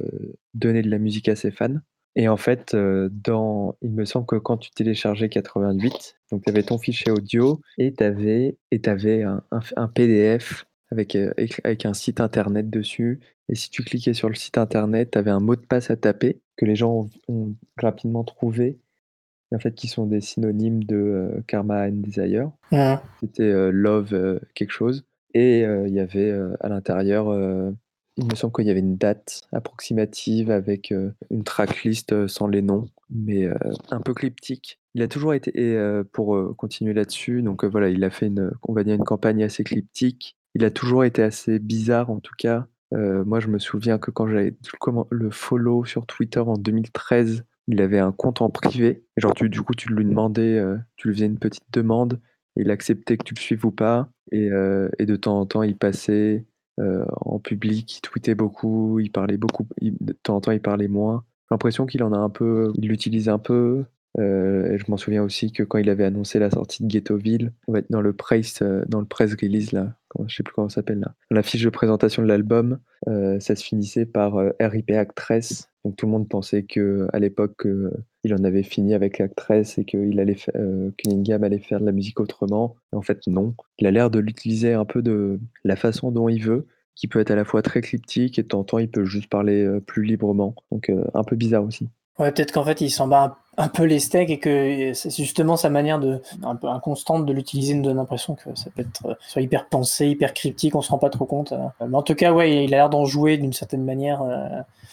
donner 0.53 0.81
de 0.81 0.89
la 0.89 0.99
musique 0.99 1.27
à 1.27 1.35
ses 1.35 1.51
fans. 1.51 1.79
Et 2.19 2.27
en 2.27 2.35
fait, 2.35 2.75
dans, 2.75 3.77
il 3.81 3.91
me 3.91 4.03
semble 4.03 4.25
que 4.25 4.35
quand 4.35 4.57
tu 4.57 4.71
téléchargeais 4.71 5.29
88, 5.29 6.17
donc 6.33 6.43
tu 6.43 6.49
avais 6.49 6.63
ton 6.63 6.77
fichier 6.77 7.13
audio 7.13 7.61
et 7.77 7.93
tu 7.93 8.03
avais, 8.03 8.57
et 8.71 8.81
avais 8.87 9.23
un, 9.23 9.41
un, 9.77 9.87
PDF 9.87 10.65
avec, 10.91 11.15
avec 11.15 11.85
un 11.85 11.93
site 11.93 12.19
internet 12.19 12.69
dessus. 12.69 13.21
Et 13.47 13.55
si 13.55 13.69
tu 13.69 13.85
cliquais 13.85 14.13
sur 14.13 14.27
le 14.27 14.35
site 14.35 14.57
internet, 14.57 15.11
tu 15.11 15.17
avais 15.17 15.31
un 15.31 15.39
mot 15.39 15.55
de 15.55 15.65
passe 15.65 15.91
à 15.91 15.95
taper 15.95 16.41
que 16.57 16.65
les 16.65 16.75
gens 16.75 17.07
ont, 17.29 17.55
rapidement 17.77 18.25
trouvé. 18.25 18.79
En 19.55 19.59
fait, 19.59 19.73
qui 19.73 19.87
sont 19.87 20.05
des 20.05 20.19
synonymes 20.19 20.83
de 20.83 21.41
Karma 21.47 21.87
and 21.87 22.01
Desire. 22.03 22.51
C'était 23.21 23.71
Love 23.71 24.41
quelque 24.55 24.71
chose. 24.71 25.05
Et 25.33 25.61
il 25.61 25.93
y 25.93 26.01
avait 26.01 26.37
à 26.59 26.67
l'intérieur 26.67 27.29
il 28.19 28.25
me 28.25 28.35
semble 28.35 28.53
qu'il 28.53 28.67
y 28.67 28.69
avait 28.69 28.79
une 28.79 28.97
date 28.97 29.41
approximative 29.51 30.51
avec 30.51 30.91
une 30.91 31.43
tracklist 31.43 32.27
sans 32.27 32.47
les 32.47 32.61
noms, 32.61 32.85
mais 33.09 33.47
un 33.89 34.01
peu 34.01 34.13
cryptique. 34.13 34.79
Il 34.93 35.01
a 35.01 35.07
toujours 35.07 35.33
été, 35.33 35.51
et 35.55 36.03
pour 36.11 36.55
continuer 36.57 36.93
là-dessus, 36.93 37.41
donc 37.41 37.63
voilà, 37.63 37.89
il 37.89 38.03
a 38.03 38.09
fait 38.09 38.27
une, 38.27 38.51
on 38.67 38.73
va 38.73 38.83
dire 38.83 38.95
une 38.95 39.03
campagne 39.03 39.43
assez 39.43 39.63
cryptique. 39.63 40.35
Il 40.55 40.65
a 40.65 40.71
toujours 40.71 41.05
été 41.05 41.23
assez 41.23 41.59
bizarre 41.59 42.09
en 42.09 42.19
tout 42.19 42.33
cas. 42.37 42.67
moi, 42.91 43.39
je 43.39 43.47
me 43.47 43.59
souviens 43.59 43.97
que 43.97 44.11
quand 44.11 44.27
j'avais 44.27 44.53
le 45.09 45.29
follow 45.29 45.85
sur 45.85 46.05
Twitter 46.05 46.41
en 46.41 46.55
2013, 46.57 47.43
il 47.67 47.81
avait 47.81 47.99
un 47.99 48.11
compte 48.11 48.41
en 48.41 48.49
privé. 48.49 49.05
Genre, 49.15 49.33
du 49.33 49.61
coup, 49.61 49.75
tu 49.75 49.93
lui 49.93 50.05
demandais, 50.05 50.61
tu 50.97 51.07
lui 51.07 51.15
faisais 51.15 51.27
une 51.27 51.39
petite 51.39 51.71
demande, 51.71 52.19
il 52.55 52.71
acceptait 52.71 53.17
que 53.17 53.23
tu 53.23 53.33
le 53.35 53.39
suives 53.39 53.65
ou 53.65 53.71
pas. 53.71 54.09
Et, 54.31 54.49
et 54.99 55.05
de 55.05 55.15
temps 55.15 55.39
en 55.39 55.45
temps, 55.45 55.63
il 55.63 55.77
passait, 55.77 56.45
euh, 56.79 57.05
en 57.21 57.39
public, 57.39 57.97
il 57.97 58.01
tweetait 58.01 58.35
beaucoup, 58.35 58.99
il 58.99 59.11
parlait 59.11 59.37
beaucoup, 59.37 59.67
de 59.81 60.13
temps 60.13 60.37
en 60.37 60.41
temps 60.41 60.51
il 60.51 60.61
parlait 60.61 60.87
moins. 60.87 61.23
J'ai 61.43 61.55
l'impression 61.55 61.85
qu'il 61.85 62.03
en 62.03 62.13
a 62.13 62.17
un 62.17 62.29
peu, 62.29 62.71
il 62.75 62.87
l'utilise 62.87 63.29
un 63.29 63.39
peu. 63.39 63.85
Euh, 64.17 64.77
je 64.77 64.83
m'en 64.89 64.97
souviens 64.97 65.23
aussi 65.23 65.51
que 65.51 65.63
quand 65.63 65.77
il 65.77 65.89
avait 65.89 66.03
annoncé 66.03 66.39
la 66.39 66.49
sortie 66.49 66.83
de 66.83 66.87
Ghettoville, 66.87 67.53
on 67.67 67.73
va 67.73 67.79
être 67.79 67.91
dans 67.91 68.01
le 68.01 68.13
press, 68.13 68.61
euh, 68.61 68.83
dans 68.87 68.99
le 68.99 69.05
press 69.05 69.33
release 69.33 69.71
là, 69.71 69.93
je 70.27 70.35
sais 70.35 70.43
plus 70.43 70.53
comment 70.53 70.69
ça 70.69 70.75
s'appelle 70.75 70.99
là, 70.99 71.13
dans 71.29 71.35
la 71.35 71.43
fiche 71.43 71.63
de 71.63 71.69
présentation 71.69 72.23
de 72.23 72.27
l'album, 72.27 72.79
ça 73.05 73.55
se 73.55 73.63
finissait 73.63 74.05
par 74.05 74.35
RIP 74.59 74.91
Actress. 74.91 75.69
Donc 75.85 75.95
tout 75.95 76.05
le 76.05 76.11
monde 76.11 76.27
pensait 76.27 76.63
que 76.63 77.07
à 77.13 77.19
l'époque 77.19 77.65
il 78.29 78.33
en 78.35 78.43
avait 78.43 78.63
fini 78.63 78.93
avec 78.93 79.19
Actress 79.21 79.77
et 79.77 79.85
qu'il 79.85 80.19
allait, 80.19 80.37
Cunningham 80.97 81.43
allait 81.43 81.59
faire 81.59 81.79
de 81.79 81.85
la 81.85 81.91
musique 81.91 82.19
autrement. 82.19 82.75
en 82.93 83.01
fait 83.01 83.27
non, 83.27 83.53
il 83.77 83.87
a 83.87 83.91
l'air 83.91 84.09
de 84.09 84.19
l'utiliser 84.19 84.73
un 84.73 84.85
peu 84.85 85.01
de 85.01 85.39
la 85.63 85.75
façon 85.75 86.11
dont 86.11 86.29
il 86.29 86.43
veut 86.43 86.67
qui 86.95 87.07
peut 87.07 87.19
être 87.19 87.31
à 87.31 87.35
la 87.35 87.45
fois 87.45 87.61
très 87.61 87.81
cryptique 87.81 88.39
et 88.39 88.43
de 88.43 88.47
temps 88.47 88.59
en 88.59 88.63
temps 88.63 88.79
il 88.79 88.89
peut 88.89 89.05
juste 89.05 89.29
parler 89.29 89.67
plus 89.85 90.03
librement. 90.03 90.55
Donc 90.71 90.91
un 91.13 91.23
peu 91.23 91.35
bizarre 91.35 91.63
aussi. 91.63 91.87
Ouais, 92.17 92.31
peut-être 92.31 92.51
qu'en 92.51 92.65
fait 92.65 92.81
il 92.81 92.89
s'en 92.89 93.07
bat 93.07 93.37
un 93.59 93.67
peu 93.67 93.83
les 93.83 93.99
steaks 93.99 94.29
et 94.29 94.39
que 94.39 94.93
c'est 94.93 95.11
justement 95.11 95.57
sa 95.57 95.69
manière 95.69 95.99
de 95.99 96.21
un 96.43 96.55
peu 96.55 96.67
inconstante 96.67 97.25
de 97.25 97.33
l'utiliser 97.33 97.73
nous 97.73 97.83
donne 97.83 97.97
l'impression 97.97 98.35
que 98.35 98.55
ça 98.55 98.69
peut 98.75 98.81
être 98.81 99.17
soit 99.19 99.41
hyper 99.41 99.67
pensé, 99.67 100.07
hyper 100.07 100.33
cryptique, 100.33 100.75
on 100.75 100.81
se 100.81 100.89
rend 100.89 100.97
pas 100.97 101.09
trop 101.09 101.25
compte. 101.25 101.53
Mais 101.85 101.95
en 101.95 102.01
tout 102.01 102.15
cas, 102.15 102.31
ouais, 102.31 102.63
il 102.63 102.73
a 102.73 102.77
l'air 102.77 102.89
d'en 102.89 103.05
jouer 103.05 103.37
d'une 103.37 103.53
certaine 103.53 103.83
manière. 103.83 104.23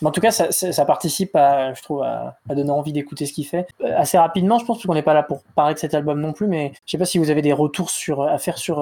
Mais 0.03 0.09
en 0.09 0.11
tout 0.11 0.21
cas, 0.21 0.31
ça, 0.31 0.53
ça, 0.53 0.85
participe 0.85 1.35
à, 1.37 1.73
je 1.73 1.83
trouve, 1.83 2.03
à, 2.03 2.37
donner 2.51 2.71
envie 2.71 2.93
d'écouter 2.93 3.25
ce 3.25 3.33
qu'il 3.33 3.47
fait. 3.47 3.67
Euh, 3.83 3.93
assez 3.97 4.19
rapidement, 4.19 4.59
je 4.59 4.65
pense, 4.67 4.85
qu'on 4.85 4.95
n'est 4.95 5.03
pas 5.03 5.15
là 5.15 5.23
pour 5.23 5.43
parler 5.55 5.75
de 5.75 5.79
cet 5.79 5.95
album 5.95 6.21
non 6.21 6.33
plus, 6.33 6.47
mais 6.47 6.73
je 6.85 6.91
sais 6.91 6.99
pas 6.99 7.07
si 7.07 7.19
vous 7.19 7.31
avez 7.31 7.43
des 7.43 7.53
retours 7.53 7.91
sur, 7.91 8.23
à 8.23 8.37
faire 8.39 8.59
sur 8.59 8.77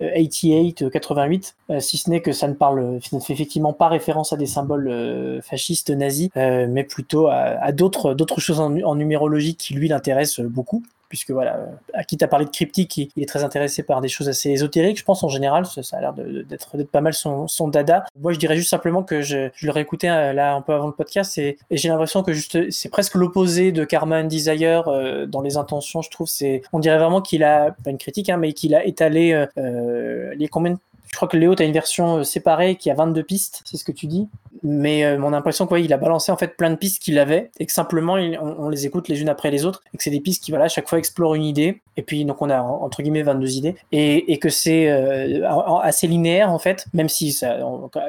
88, 0.00 0.82
euh, 0.82 0.90
88, 0.90 1.56
euh, 1.70 1.80
si 1.80 1.98
ce 1.98 2.10
n'est 2.10 2.20
que 2.20 2.32
ça 2.32 2.48
ne 2.48 2.54
parle, 2.54 2.98
ça 3.02 3.16
ne 3.16 3.20
fait 3.20 3.32
effectivement 3.32 3.72
pas 3.72 3.88
référence 3.88 4.32
à 4.32 4.36
des 4.36 4.46
symboles 4.46 5.40
fascistes 5.42 5.90
nazis, 5.90 6.30
mais 6.34 6.84
plutôt 6.84 7.28
à, 7.28 7.72
d'autres, 7.72 8.14
d'autres 8.14 8.40
choses 8.40 8.60
en, 8.60 8.98
numérologie 9.10 9.56
qui 9.56 9.74
lui 9.74 9.88
l'intéressent 9.88 10.46
beaucoup. 10.46 10.82
puisque 11.08 11.32
voilà, 11.32 11.66
à 11.92 12.04
qui 12.04 12.16
t'as 12.16 12.28
parlé 12.28 12.44
de 12.44 12.50
cryptique, 12.50 12.96
il, 12.96 13.10
est 13.20 13.26
très 13.26 13.42
intéressé 13.42 13.82
par 13.82 14.00
des 14.00 14.06
choses 14.06 14.28
assez 14.28 14.48
ésotériques, 14.50 14.96
je 14.96 15.04
pense 15.04 15.24
en 15.24 15.28
général, 15.28 15.66
ça, 15.66 15.96
a 15.96 16.00
l'air 16.00 16.12
d'être 16.12 16.84
pas 16.84 17.00
mal 17.00 17.14
son, 17.14 17.48
dada. 17.66 18.04
Moi, 18.20 18.32
je 18.32 18.38
dirais 18.38 18.54
juste 18.54 18.70
simplement 18.70 19.02
que 19.02 19.20
je, 19.20 19.48
je 19.56 19.66
l'aurais 19.66 19.80
écouté 19.80 20.06
là 20.06 20.54
un 20.54 20.62
peu 20.62 20.72
avant 20.72 20.86
le 20.86 20.92
podcast 20.92 21.36
et, 21.38 21.58
j'ai 21.72 21.88
l'impression 21.88 22.22
que 22.22 22.32
juste 22.32 22.70
c'est 22.70 22.90
presque 22.90 23.16
l'opposé 23.16 23.72
de 23.72 23.84
Karma 23.84 24.20
and 24.20 24.28
Desire 24.28 24.84
dans 25.26 25.42
les 25.42 25.56
intentions, 25.56 26.00
je 26.00 26.10
trouve. 26.10 26.28
C'est, 26.28 26.62
on 26.72 26.78
dirait 26.78 26.98
vraiment 26.98 27.20
qu'il 27.20 27.42
a 27.42 27.72
pas 27.72 27.90
une 27.90 27.98
critique, 27.98 28.28
hein, 28.28 28.36
mais 28.36 28.52
qu'il 28.52 28.76
a 28.76 28.84
étalé 28.86 29.46
les 29.56 30.48
combien 30.48 30.78
je 31.10 31.16
crois 31.16 31.28
que 31.28 31.36
Léo, 31.36 31.54
tu 31.54 31.62
as 31.62 31.66
une 31.66 31.72
version 31.72 32.18
euh, 32.18 32.24
séparée 32.24 32.76
qui 32.76 32.88
a 32.90 32.94
22 32.94 33.22
pistes, 33.24 33.62
c'est 33.64 33.76
ce 33.76 33.84
que 33.84 33.92
tu 33.92 34.06
dis. 34.06 34.28
Mais 34.62 35.04
euh, 35.04 35.18
mon 35.18 35.32
impression 35.32 35.66
qu'il 35.66 35.78
il 35.78 35.92
a 35.92 35.96
balancé 35.96 36.30
en 36.30 36.36
fait 36.36 36.56
plein 36.56 36.70
de 36.70 36.76
pistes 36.76 37.02
qu'il 37.02 37.18
avait 37.18 37.50
et 37.58 37.66
que 37.66 37.72
simplement 37.72 38.14
on, 38.14 38.68
les 38.68 38.84
écoute 38.86 39.08
les 39.08 39.20
unes 39.20 39.28
après 39.28 39.50
les 39.50 39.64
autres 39.64 39.82
et 39.94 39.96
que 39.96 40.02
c'est 40.02 40.10
des 40.10 40.20
pistes 40.20 40.44
qui 40.44 40.50
voilà, 40.50 40.66
à 40.66 40.68
chaque 40.68 40.88
fois 40.88 40.98
explorent 40.98 41.34
une 41.34 41.44
idée. 41.44 41.80
Et 41.96 42.02
puis 42.02 42.24
donc 42.24 42.40
on 42.42 42.50
a 42.50 42.60
entre 42.60 43.02
guillemets 43.02 43.22
22 43.22 43.56
idées 43.56 43.76
et, 43.90 44.38
que 44.38 44.48
c'est 44.48 44.90
euh, 44.90 45.46
assez 45.82 46.06
linéaire 46.06 46.50
en 46.50 46.58
fait, 46.58 46.86
même 46.94 47.08
si 47.08 47.32
ça, 47.32 47.58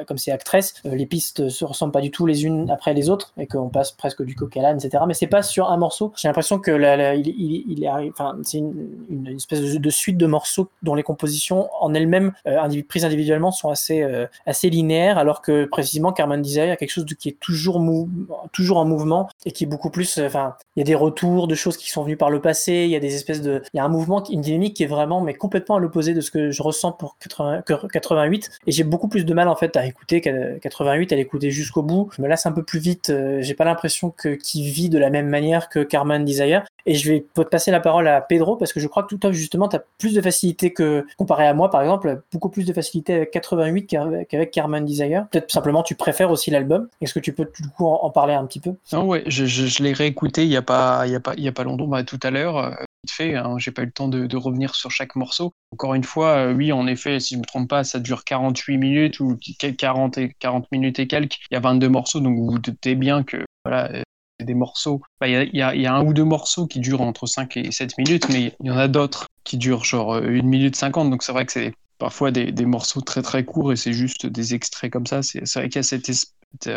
comme 0.06 0.18
c'est 0.18 0.30
Actress, 0.30 0.74
les 0.84 1.06
pistes 1.06 1.48
se 1.48 1.64
ressemblent 1.64 1.92
pas 1.92 2.00
du 2.00 2.10
tout 2.10 2.26
les 2.26 2.44
unes 2.44 2.70
après 2.70 2.94
les 2.94 3.10
autres 3.10 3.32
et 3.38 3.46
qu'on 3.46 3.68
passe 3.68 3.92
presque 3.92 4.22
du 4.24 4.34
coq 4.34 4.56
à 4.56 4.72
etc. 4.72 5.04
Mais 5.06 5.14
c'est 5.14 5.26
pas 5.26 5.42
sur 5.42 5.70
un 5.70 5.76
morceau. 5.76 6.12
J'ai 6.16 6.28
l'impression 6.28 6.58
que 6.58 6.70
il, 7.16 7.28
il, 7.28 7.64
il, 7.68 7.84
est, 7.84 7.88
enfin, 7.88 8.36
c'est 8.42 8.58
une, 8.58 9.26
espèce 9.34 9.60
de, 9.60 9.90
suite 9.90 10.16
de 10.16 10.26
morceaux 10.26 10.68
dont 10.82 10.94
les 10.94 11.02
compositions 11.02 11.68
en 11.80 11.92
elles-mêmes 11.94 12.32
prises 12.92 13.06
individuellement 13.06 13.52
sont 13.52 13.70
assez, 13.70 14.02
euh, 14.02 14.26
assez 14.44 14.68
linéaires, 14.68 15.16
alors 15.16 15.40
que 15.40 15.64
précisément 15.64 16.12
Carmen 16.12 16.42
Desire, 16.42 16.70
a 16.70 16.76
quelque 16.76 16.90
chose 16.90 17.06
qui 17.18 17.30
est 17.30 17.40
toujours, 17.40 17.80
mou 17.80 18.10
toujours 18.52 18.76
en 18.76 18.84
mouvement 18.84 19.30
et 19.46 19.50
qui 19.52 19.64
est 19.64 19.66
beaucoup 19.66 19.88
plus. 19.88 20.18
Euh, 20.18 20.26
enfin, 20.26 20.56
il 20.76 20.80
y 20.80 20.82
a 20.82 20.84
des 20.84 20.94
retours 20.94 21.48
de 21.48 21.54
choses 21.54 21.76
qui 21.76 21.90
sont 21.90 22.02
venues 22.02 22.16
par 22.16 22.30
le 22.30 22.40
passé, 22.40 22.72
il 22.72 22.90
y 22.90 22.96
a 22.96 23.00
des 23.00 23.14
espèces 23.14 23.42
de. 23.42 23.62
Il 23.74 23.76
y 23.76 23.80
a 23.80 23.84
un 23.84 23.88
mouvement, 23.88 24.22
une 24.30 24.40
dynamique 24.40 24.74
qui 24.74 24.84
est 24.84 24.86
vraiment, 24.86 25.20
mais 25.20 25.34
complètement 25.34 25.76
à 25.76 25.80
l'opposé 25.80 26.14
de 26.14 26.20
ce 26.20 26.30
que 26.30 26.50
je 26.50 26.62
ressens 26.62 26.92
pour 26.92 27.16
88. 27.18 28.50
Et 28.66 28.72
j'ai 28.72 28.84
beaucoup 28.84 29.08
plus 29.08 29.24
de 29.24 29.34
mal, 29.34 29.48
en 29.48 29.56
fait, 29.56 29.76
à 29.76 29.86
écouter 29.86 30.20
88, 30.20 31.12
à 31.12 31.16
l'écouter 31.16 31.50
jusqu'au 31.50 31.82
bout. 31.82 32.08
Je 32.16 32.22
me 32.22 32.28
lasse 32.28 32.46
un 32.46 32.52
peu 32.52 32.62
plus 32.62 32.78
vite. 32.78 33.10
Euh, 33.10 33.38
j'ai 33.42 33.54
pas 33.54 33.64
l'impression 33.64 34.10
que 34.10 34.30
qu'il 34.30 34.70
vit 34.70 34.88
de 34.88 34.98
la 34.98 35.10
même 35.10 35.28
manière 35.28 35.68
que 35.68 35.80
Carmen 35.80 36.24
Desire. 36.24 36.64
Et 36.86 36.94
je 36.94 37.12
vais 37.12 37.24
passer 37.50 37.70
la 37.70 37.80
parole 37.80 38.08
à 38.08 38.20
Pedro 38.20 38.56
parce 38.56 38.72
que 38.72 38.80
je 38.80 38.88
crois 38.88 39.04
que 39.04 39.14
toi, 39.14 39.30
justement, 39.32 39.68
tu 39.68 39.76
as 39.76 39.84
plus 39.98 40.14
de 40.14 40.20
facilité 40.20 40.72
que, 40.72 41.06
comparé 41.16 41.46
à 41.46 41.54
moi, 41.54 41.70
par 41.70 41.82
exemple, 41.82 42.22
beaucoup 42.32 42.48
plus 42.48 42.64
de 42.64 42.72
facilité 42.72 43.14
avec 43.14 43.30
88 43.30 43.86
qu'avec 44.28 44.50
Carmen 44.50 44.84
Desire. 44.84 45.26
Peut-être 45.30 45.50
simplement 45.50 45.82
tu 45.82 45.94
préfères 45.94 46.30
aussi 46.30 46.50
l'album. 46.50 46.88
Est-ce 47.00 47.14
que 47.14 47.20
tu 47.20 47.32
peux 47.32 47.44
du 47.60 47.68
coup 47.68 47.86
en, 47.86 48.10
parler 48.10 48.34
un 48.34 48.44
petit 48.46 48.60
peu? 48.60 48.72
Non, 48.92 49.04
ouais, 49.04 49.22
je, 49.26 49.44
je, 49.44 49.82
l'ai 49.82 49.92
réécouté 49.92 50.42
il 50.42 50.48
n'y 50.48 50.56
a, 50.56 50.61
pas, 50.62 51.06
il 51.06 51.12
y 51.12 51.16
a, 51.48 51.52
pas, 51.52 51.64
longtemps, 51.64 51.86
bah, 51.86 52.04
tout 52.04 52.20
à 52.22 52.30
l'heure. 52.30 52.58
Euh, 52.58 52.70
vite 53.04 53.12
fait, 53.12 53.34
hein, 53.36 53.56
j'ai 53.58 53.70
pas 53.70 53.82
eu 53.82 53.86
le 53.86 53.92
temps 53.92 54.08
de, 54.08 54.36
revenir 54.36 54.74
sur 54.74 54.90
chaque 54.90 55.16
morceau. 55.16 55.52
Encore 55.72 55.94
une 55.94 56.04
fois, 56.04 56.48
euh, 56.48 56.54
oui, 56.54 56.72
en 56.72 56.86
effet, 56.86 57.20
si 57.20 57.34
je 57.34 57.40
me 57.40 57.44
trompe 57.44 57.68
pas, 57.68 57.84
ça 57.84 57.98
dure 57.98 58.24
48 58.24 58.78
minutes 58.78 59.20
ou 59.20 59.38
40, 59.78 60.18
et, 60.18 60.34
40 60.38 60.70
minutes 60.72 60.98
et 60.98 61.06
quelques. 61.06 61.38
Il 61.50 61.54
y 61.54 61.56
a 61.56 61.60
22 61.60 61.88
morceaux, 61.88 62.20
donc 62.20 62.36
vous 62.36 62.50
vous 62.50 62.58
doutez 62.58 62.94
bien 62.94 63.22
que 63.22 63.44
voilà, 63.64 63.90
euh, 63.92 64.02
des 64.40 64.54
morceaux. 64.54 65.02
Il 65.24 65.50
y, 65.52 65.62
a, 65.62 65.94
un 65.94 66.04
ou 66.04 66.12
deux 66.12 66.24
morceaux 66.24 66.66
qui 66.66 66.80
durent 66.80 67.02
entre 67.02 67.26
5 67.26 67.56
et 67.56 67.70
7 67.70 67.98
minutes, 67.98 68.28
mais 68.30 68.54
il 68.60 68.66
y 68.66 68.70
en 68.70 68.78
a 68.78 68.88
d'autres 68.88 69.26
qui 69.44 69.56
durent 69.56 69.84
genre 69.84 70.14
1 70.14 70.42
minute 70.42 70.76
50. 70.76 71.10
Donc 71.10 71.22
c'est 71.22 71.32
vrai 71.32 71.46
que 71.46 71.52
c'est 71.52 71.74
parfois 71.98 72.30
des, 72.32 72.50
des, 72.50 72.66
morceaux 72.66 73.00
très 73.00 73.22
très 73.22 73.44
courts 73.44 73.72
et 73.72 73.76
c'est 73.76 73.92
juste 73.92 74.26
des 74.26 74.54
extraits 74.54 74.92
comme 74.92 75.06
ça. 75.06 75.22
C'est 75.22 75.40
vrai 75.54 75.68
qu'il 75.68 75.76
y 75.76 75.78
a 75.78 75.82
cette. 75.84 76.10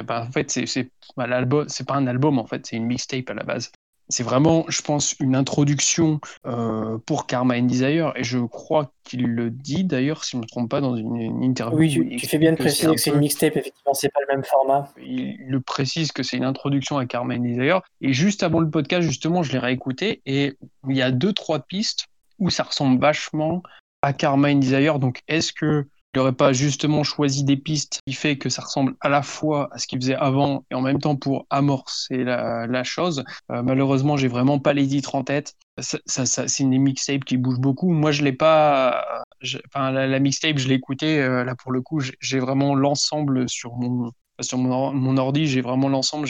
Bah, 0.05 0.25
en 0.27 0.31
fait, 0.31 0.51
c'est 0.51 0.89
bah, 1.17 1.27
c'est 1.67 1.87
pas 1.87 1.95
un 1.95 2.07
album 2.07 2.39
en 2.39 2.45
fait, 2.45 2.65
c'est 2.65 2.75
une 2.75 2.85
mixtape 2.85 3.29
à 3.29 3.33
la 3.33 3.43
base 3.43 3.71
c'est 4.09 4.23
vraiment, 4.23 4.65
je 4.67 4.81
pense, 4.81 5.15
une 5.19 5.35
introduction 5.35 6.19
euh, 6.45 6.97
pour 7.05 7.25
Karma 7.25 7.57
and 7.57 7.63
Desire, 7.63 8.13
et 8.15 8.23
je 8.23 8.37
crois 8.37 8.91
qu'il 9.03 9.25
le 9.25 9.49
dit 9.49 9.83
d'ailleurs, 9.83 10.23
si 10.23 10.31
je 10.31 10.37
ne 10.37 10.41
me 10.43 10.47
trompe 10.47 10.69
pas, 10.69 10.81
dans 10.81 10.95
une, 10.95 11.43
interview. 11.43 11.79
Oui, 11.79 12.17
tu, 12.17 12.27
fais 12.27 12.37
bien 12.37 12.51
de 12.51 12.57
préciser 12.57 12.93
que 12.93 13.01
c'est 13.01 13.11
une 13.11 13.19
mixtape, 13.19 13.57
effectivement, 13.57 13.93
c'est 13.93 14.09
pas 14.09 14.19
le 14.27 14.35
même 14.35 14.43
format. 14.43 14.91
Il 15.03 15.37
le 15.47 15.59
précise 15.59 16.11
que 16.11 16.21
c'est 16.21 16.37
une 16.37 16.43
introduction 16.43 16.97
à 16.97 17.05
Karma 17.05 17.35
and 17.35 17.39
Desire, 17.39 17.81
et 18.01 18.13
juste 18.13 18.43
avant 18.43 18.59
le 18.59 18.69
podcast, 18.69 19.01
justement, 19.01 19.41
je 19.41 19.51
l'ai 19.51 19.59
réécouté, 19.59 20.21
et 20.25 20.57
il 20.87 20.95
y 20.95 21.01
a 21.01 21.11
deux, 21.11 21.33
trois 21.33 21.59
pistes 21.59 22.05
où 22.37 22.49
ça 22.49 22.63
ressemble 22.63 22.99
vachement 22.99 23.63
à 24.01 24.13
Karma 24.13 24.49
and 24.49 24.59
Desire, 24.59 24.99
donc 24.99 25.21
est-ce 25.27 25.51
que 25.51 25.87
il 26.15 26.19
n'aurait 26.19 26.31
pas 26.31 26.53
justement 26.53 27.03
choisi 27.03 27.43
des 27.43 27.57
pistes 27.57 27.99
qui 28.07 28.13
fait 28.13 28.37
que 28.37 28.47
ça 28.47 28.61
ressemble 28.61 28.95
à 29.01 29.09
la 29.09 29.21
fois 29.21 29.67
à 29.71 29.79
ce 29.79 29.85
qu'il 29.85 29.99
faisait 29.99 30.15
avant 30.15 30.63
et 30.71 30.75
en 30.75 30.81
même 30.81 30.99
temps 30.99 31.17
pour 31.17 31.45
amorcer 31.49 32.23
la, 32.23 32.83
chose. 32.83 33.23
Euh, 33.51 33.61
malheureusement, 33.63 34.15
j'ai 34.15 34.29
vraiment 34.29 34.59
pas 34.59 34.73
les 34.73 34.87
titres 34.87 35.15
en 35.15 35.23
tête. 35.23 35.55
Ça, 35.79 36.25
c'est 36.25 36.63
une 36.63 36.79
mixtape 36.79 37.25
qui 37.25 37.35
bouge 37.35 37.59
beaucoup. 37.59 37.89
Moi, 37.91 38.11
je 38.11 38.23
l'ai 38.23 38.31
pas. 38.31 39.23
enfin, 39.67 39.91
la, 39.91 40.19
mixtape, 40.19 40.57
je 40.57 40.69
l'ai 40.69 40.75
écoutée. 40.75 41.21
Euh, 41.21 41.43
là, 41.43 41.53
pour 41.55 41.73
le 41.73 41.81
coup, 41.81 41.99
j'ai 42.21 42.39
vraiment 42.39 42.75
l'ensemble 42.75 43.49
sur 43.49 43.75
mon 43.75 44.11
sur 44.41 44.57
mon, 44.57 45.17
ordi, 45.17 45.47
j'ai 45.47 45.61
vraiment 45.61 45.89
l'ensemble. 45.89 46.27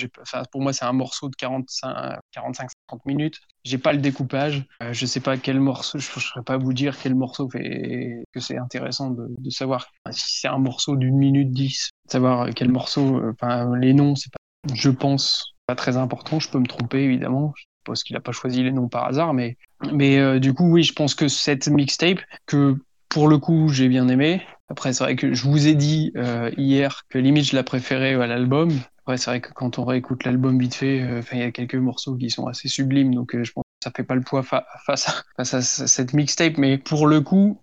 Pour 0.51 0.61
moi, 0.61 0.73
c'est 0.73 0.85
un 0.85 0.93
morceau 0.93 1.29
de 1.29 1.35
45-50 1.35 2.19
minutes. 3.05 3.39
J'ai 3.63 3.77
pas 3.77 3.93
le 3.93 3.99
découpage. 3.99 4.65
Euh, 4.83 4.93
je 4.93 5.05
sais 5.05 5.19
pas 5.19 5.37
quel 5.37 5.59
morceau. 5.59 5.97
Je 5.97 6.09
ne 6.15 6.21
saurais 6.21 6.43
pas 6.43 6.57
vous 6.57 6.73
dire 6.73 6.95
quel 7.01 7.15
morceau 7.15 7.49
fait 7.49 8.23
que 8.31 8.39
c'est 8.39 8.57
intéressant 8.57 9.11
de, 9.11 9.49
savoir 9.49 9.87
si 10.11 10.41
c'est 10.41 10.47
un 10.47 10.59
morceau 10.59 10.95
d'une 10.95 11.17
minute 11.17 11.51
dix. 11.51 11.89
Savoir 12.07 12.49
quel 12.53 12.69
morceau. 12.69 13.17
Euh, 13.17 13.33
enfin, 13.33 13.75
les 13.77 13.93
noms, 13.93 14.15
c'est 14.15 14.31
pas. 14.31 14.73
Je 14.73 14.89
pense 14.89 15.53
pas 15.67 15.75
très 15.75 15.97
important. 15.97 16.39
Je 16.39 16.49
peux 16.49 16.59
me 16.59 16.67
tromper 16.67 17.03
évidemment. 17.03 17.53
Je 17.55 17.63
suppose 17.79 18.03
qu'il 18.03 18.15
a 18.15 18.21
pas 18.21 18.31
choisi 18.31 18.63
les 18.63 18.71
noms 18.71 18.87
par 18.87 19.05
hasard, 19.05 19.33
mais 19.33 19.57
mais 19.91 20.17
euh, 20.19 20.39
du 20.39 20.53
coup, 20.53 20.69
oui, 20.69 20.83
je 20.83 20.93
pense 20.93 21.15
que 21.15 21.27
cette 21.27 21.67
mixtape 21.67 22.19
que 22.45 22.77
pour 23.09 23.27
le 23.27 23.37
coup, 23.37 23.69
j'ai 23.69 23.87
bien 23.87 24.07
aimé. 24.07 24.41
Après, 24.69 24.93
c'est 24.93 25.03
vrai 25.03 25.15
que 25.15 25.33
je 25.33 25.43
vous 25.43 25.67
ai 25.67 25.75
dit 25.75 26.11
euh, 26.17 26.49
hier 26.57 27.03
que 27.09 27.17
limite 27.19 27.45
je 27.45 27.55
la 27.55 27.63
préférais 27.63 28.15
à 28.15 28.27
l'album. 28.27 28.71
Après, 28.99 29.17
c'est 29.17 29.29
vrai 29.29 29.41
que 29.41 29.53
quand 29.53 29.77
on 29.77 29.85
réécoute 29.85 30.23
l'album 30.23 30.57
vite 30.57 30.73
fait, 30.73 31.01
euh, 31.01 31.21
il 31.31 31.39
y 31.39 31.43
a 31.43 31.51
quelques 31.51 31.75
morceaux 31.75 32.15
qui 32.15 32.31
sont 32.31 32.47
assez 32.47 32.67
sublimes, 32.67 33.13
donc 33.13 33.35
euh, 33.35 33.43
je 33.43 33.51
pense 33.51 33.63
que 33.63 33.83
ça 33.83 33.91
fait 33.95 34.03
pas 34.03 34.15
le 34.15 34.21
poids 34.21 34.41
face, 34.41 35.07
à, 35.07 35.23
face, 35.37 35.53
à, 35.53 35.61
cette 35.61 36.13
mixtape. 36.13 36.57
Mais 36.57 36.79
pour 36.79 37.05
le 37.05 37.21
coup, 37.21 37.61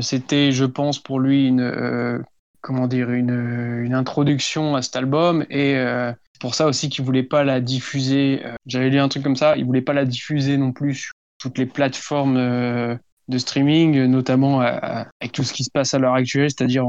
c'était, 0.00 0.52
je 0.52 0.64
pense, 0.64 1.00
pour 1.00 1.18
lui 1.18 1.48
une 1.48 2.22
comment 2.60 2.86
dire 2.86 3.10
une, 3.10 3.82
une, 3.84 3.94
introduction 3.94 4.74
à 4.74 4.82
cet 4.82 4.96
album 4.96 5.44
et 5.50 5.74
c'est 5.74 6.40
pour 6.40 6.54
ça 6.54 6.66
aussi 6.66 6.88
qu'il 6.88 7.04
voulait 7.04 7.22
pas 7.22 7.42
la 7.44 7.60
diffuser. 7.60 8.42
J'avais 8.66 8.90
lu 8.90 8.98
un 8.98 9.08
truc 9.08 9.22
comme 9.22 9.36
ça, 9.36 9.56
il 9.56 9.64
voulait 9.64 9.82
pas 9.82 9.92
la 9.92 10.04
diffuser 10.04 10.56
non 10.56 10.72
plus 10.72 10.94
sur 10.94 11.12
toutes 11.38 11.58
les 11.58 11.66
plateformes 11.66 12.98
de 13.28 13.38
streaming, 13.38 14.04
notamment 14.04 14.60
avec 14.60 15.32
tout 15.32 15.42
ce 15.42 15.52
qui 15.52 15.64
se 15.64 15.70
passe 15.70 15.94
à 15.94 15.98
l'heure 15.98 16.14
actuelle, 16.14 16.50
c'est-à-dire 16.50 16.86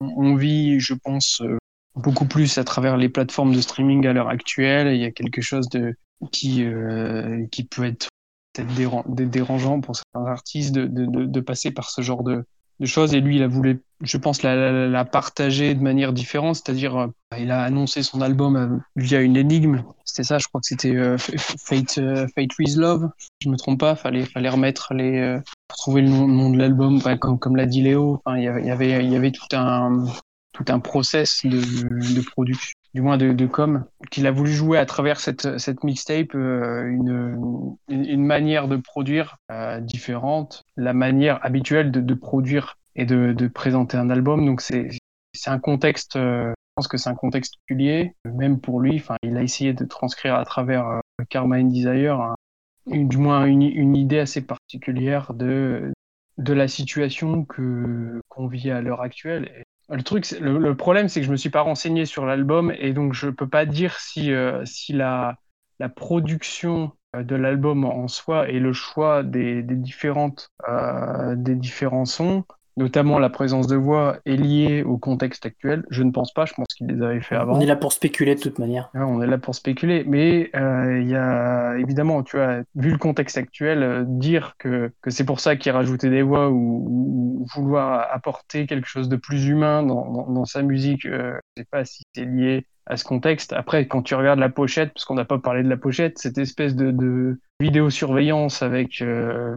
on, 0.00 0.34
vit, 0.34 0.80
je 0.80 0.94
pense, 0.94 1.40
euh, 1.42 1.58
beaucoup 1.96 2.24
plus 2.24 2.58
à 2.58 2.64
travers 2.64 2.96
les 2.96 3.08
plateformes 3.08 3.54
de 3.54 3.60
streaming 3.60 4.06
à 4.06 4.12
l'heure 4.12 4.28
actuelle. 4.28 4.94
Il 4.94 5.00
y 5.00 5.04
a 5.04 5.10
quelque 5.10 5.42
chose 5.42 5.68
de 5.68 5.94
qui 6.32 6.64
euh, 6.64 7.46
qui 7.50 7.64
peut 7.64 7.84
être 7.84 8.08
peut-être 8.52 9.30
dérangeant 9.30 9.80
pour 9.80 9.96
certains 9.96 10.26
artistes 10.26 10.72
de, 10.72 10.86
de, 10.86 11.24
de, 11.24 11.40
passer 11.40 11.70
par 11.70 11.88
ce 11.90 12.02
genre 12.02 12.22
de, 12.22 12.44
de 12.80 12.86
choses 12.86 13.14
et 13.14 13.20
lui 13.20 13.36
il 13.36 13.42
a 13.42 13.46
voulu 13.48 13.82
je 14.00 14.16
pense 14.16 14.42
la, 14.42 14.88
la, 14.88 15.04
partager 15.04 15.74
de 15.74 15.82
manière 15.82 16.12
différente. 16.12 16.56
C'est-à-dire 16.56 16.96
euh, 16.96 17.06
il 17.38 17.50
a 17.50 17.62
annoncé 17.62 18.02
son 18.02 18.20
album 18.20 18.56
euh, 18.56 18.78
via 18.96 19.20
une 19.20 19.36
énigme. 19.36 19.82
C'était 20.04 20.24
ça 20.24 20.38
je 20.38 20.48
crois 20.48 20.60
que 20.60 20.66
c'était 20.66 20.96
euh, 20.96 21.18
Fate 21.18 22.00
Fate 22.34 22.58
with 22.58 22.76
Love 22.76 23.10
je 23.40 23.48
me 23.48 23.56
trompe 23.56 23.80
pas. 23.80 23.94
Fallait 23.94 24.24
fallait 24.24 24.48
remettre 24.48 24.94
les 24.94 25.38
pour 25.68 25.76
trouver 25.76 26.02
le 26.02 26.08
nom, 26.08 26.50
de 26.50 26.58
l'album 26.58 27.00
comme 27.18 27.38
comme 27.38 27.56
l'a 27.56 27.66
dit 27.66 27.82
Léo. 27.82 28.20
Enfin, 28.24 28.38
il 28.38 28.44
y 28.44 28.48
avait 28.70 29.04
y 29.04 29.16
avait 29.16 29.32
tout 29.32 29.56
un 29.56 30.06
tout 30.52 30.64
un 30.68 30.80
process 30.80 31.46
de, 31.46 32.20
production 32.22 32.74
du 32.92 33.02
moins 33.02 33.16
de, 33.16 33.32
de 33.32 33.46
com, 33.46 33.84
qu'il 34.10 34.26
a 34.26 34.32
voulu 34.32 34.52
jouer 34.52 34.76
à 34.76 34.84
travers 34.84 35.20
cette, 35.20 35.58
cette 35.58 35.84
mixtape 35.84 36.34
une, 36.34 37.76
une, 37.88 38.24
manière 38.24 38.66
de 38.66 38.76
produire 38.76 39.36
différente, 39.80 40.64
la 40.76 40.92
manière 40.92 41.38
habituelle 41.44 41.92
de 41.92 42.14
produire 42.14 42.79
et 42.96 43.06
de, 43.06 43.48
présenter 43.48 43.96
un 43.96 44.10
album. 44.10 44.44
Donc 44.46 44.60
c'est 44.60 44.90
un 45.46 45.58
contexte, 45.58 46.16
euh, 46.16 46.50
je 46.50 46.72
pense 46.76 46.88
que 46.88 46.96
c'est 46.96 47.10
un 47.10 47.14
contexte 47.14 47.54
particulier, 47.56 48.14
même 48.24 48.60
pour 48.60 48.80
lui. 48.80 48.96
Enfin, 48.96 49.16
il 49.22 49.36
a 49.36 49.42
essayé 49.42 49.72
de 49.72 49.84
transcrire 49.84 50.34
à 50.34 50.44
travers 50.44 50.86
euh, 50.88 51.00
Karma 51.28 51.58
and 51.58 51.64
Desire, 51.64 52.34
une, 52.86 53.08
du 53.08 53.18
moins 53.18 53.44
une, 53.44 53.62
une 53.62 53.96
idée 53.96 54.18
assez 54.18 54.42
particulière 54.42 55.34
de 55.34 55.92
de 56.38 56.54
la 56.54 56.68
situation 56.68 57.44
que 57.44 58.22
qu'on 58.28 58.46
vit 58.46 58.70
à 58.70 58.80
l'heure 58.80 59.02
actuelle 59.02 59.64
le 59.90 60.02
truc, 60.02 60.30
le, 60.40 60.76
problème, 60.76 61.08
c'est 61.08 61.20
que 61.20 61.26
je 61.26 61.32
me 61.32 61.36
suis 61.36 61.50
pas 61.50 61.62
renseigné 61.62 62.06
sur 62.06 62.24
l'album 62.24 62.72
et 62.78 62.92
donc 62.92 63.12
je 63.12 63.28
peux 63.28 63.48
pas 63.48 63.66
dire 63.66 63.98
si, 63.98 64.32
euh, 64.32 64.64
si 64.64 64.92
la, 64.92 65.36
la 65.78 65.88
production 65.88 66.92
euh, 67.16 67.24
de 67.24 67.34
l'album 67.34 67.84
en 67.84 68.06
soi 68.06 68.48
et 68.48 68.60
le 68.60 68.72
choix 68.72 69.22
des, 69.22 69.62
des 69.62 69.76
différentes, 69.76 70.50
des 71.36 71.56
différents 71.56 72.04
sons 72.04 72.44
notamment 72.80 73.18
la 73.18 73.28
présence 73.28 73.66
de 73.66 73.76
voix, 73.76 74.16
est 74.24 74.36
liée 74.36 74.82
au 74.82 74.96
contexte 74.96 75.44
actuel. 75.44 75.84
Je 75.90 76.02
ne 76.02 76.10
pense 76.10 76.32
pas, 76.32 76.46
je 76.46 76.54
pense 76.54 76.66
qu'ils 76.68 76.86
les 76.86 77.02
avaient 77.02 77.20
fait 77.20 77.36
avant. 77.36 77.56
On 77.56 77.60
est 77.60 77.66
là 77.66 77.76
pour 77.76 77.92
spéculer 77.92 78.34
de 78.34 78.40
toute 78.40 78.58
manière. 78.58 78.90
on 78.94 79.20
est 79.20 79.26
là 79.26 79.38
pour 79.38 79.54
spéculer, 79.54 80.02
mais 80.06 80.50
euh, 80.56 81.00
il 81.00 81.08
y 81.08 81.14
a 81.14 81.76
évidemment, 81.76 82.22
tu 82.22 82.38
vois, 82.38 82.62
vu 82.74 82.90
le 82.90 82.98
contexte 82.98 83.36
actuel, 83.36 83.82
euh, 83.82 84.04
dire 84.06 84.54
que, 84.58 84.90
que 85.02 85.10
c'est 85.10 85.24
pour 85.24 85.40
ça 85.40 85.56
qu'ils 85.56 85.72
rajoutaient 85.72 86.10
des 86.10 86.22
voix 86.22 86.50
ou, 86.50 87.46
vouloir 87.54 88.06
apporter 88.12 88.66
quelque 88.66 88.86
chose 88.86 89.08
de 89.08 89.16
plus 89.16 89.46
humain 89.46 89.82
dans, 89.82 90.26
dans, 90.28 90.44
sa 90.44 90.62
musique, 90.62 91.06
euh, 91.06 91.38
je 91.56 91.62
sais 91.62 91.68
pas 91.70 91.84
si 91.84 92.02
c'est 92.14 92.24
lié 92.24 92.66
à 92.86 92.96
ce 92.96 93.04
contexte. 93.04 93.52
Après, 93.52 93.86
quand 93.86 94.02
tu 94.02 94.14
regardes 94.14 94.38
la 94.38 94.48
pochette, 94.48 94.92
parce 94.92 95.04
qu'on 95.04 95.14
n'a 95.14 95.24
pas 95.24 95.38
parlé 95.38 95.62
de 95.62 95.68
la 95.68 95.76
pochette, 95.76 96.18
cette 96.18 96.38
espèce 96.38 96.74
de, 96.74 96.90
de 96.90 97.38
vidéosurveillance 97.60 98.62
avec, 98.62 99.00
euh, 99.02 99.54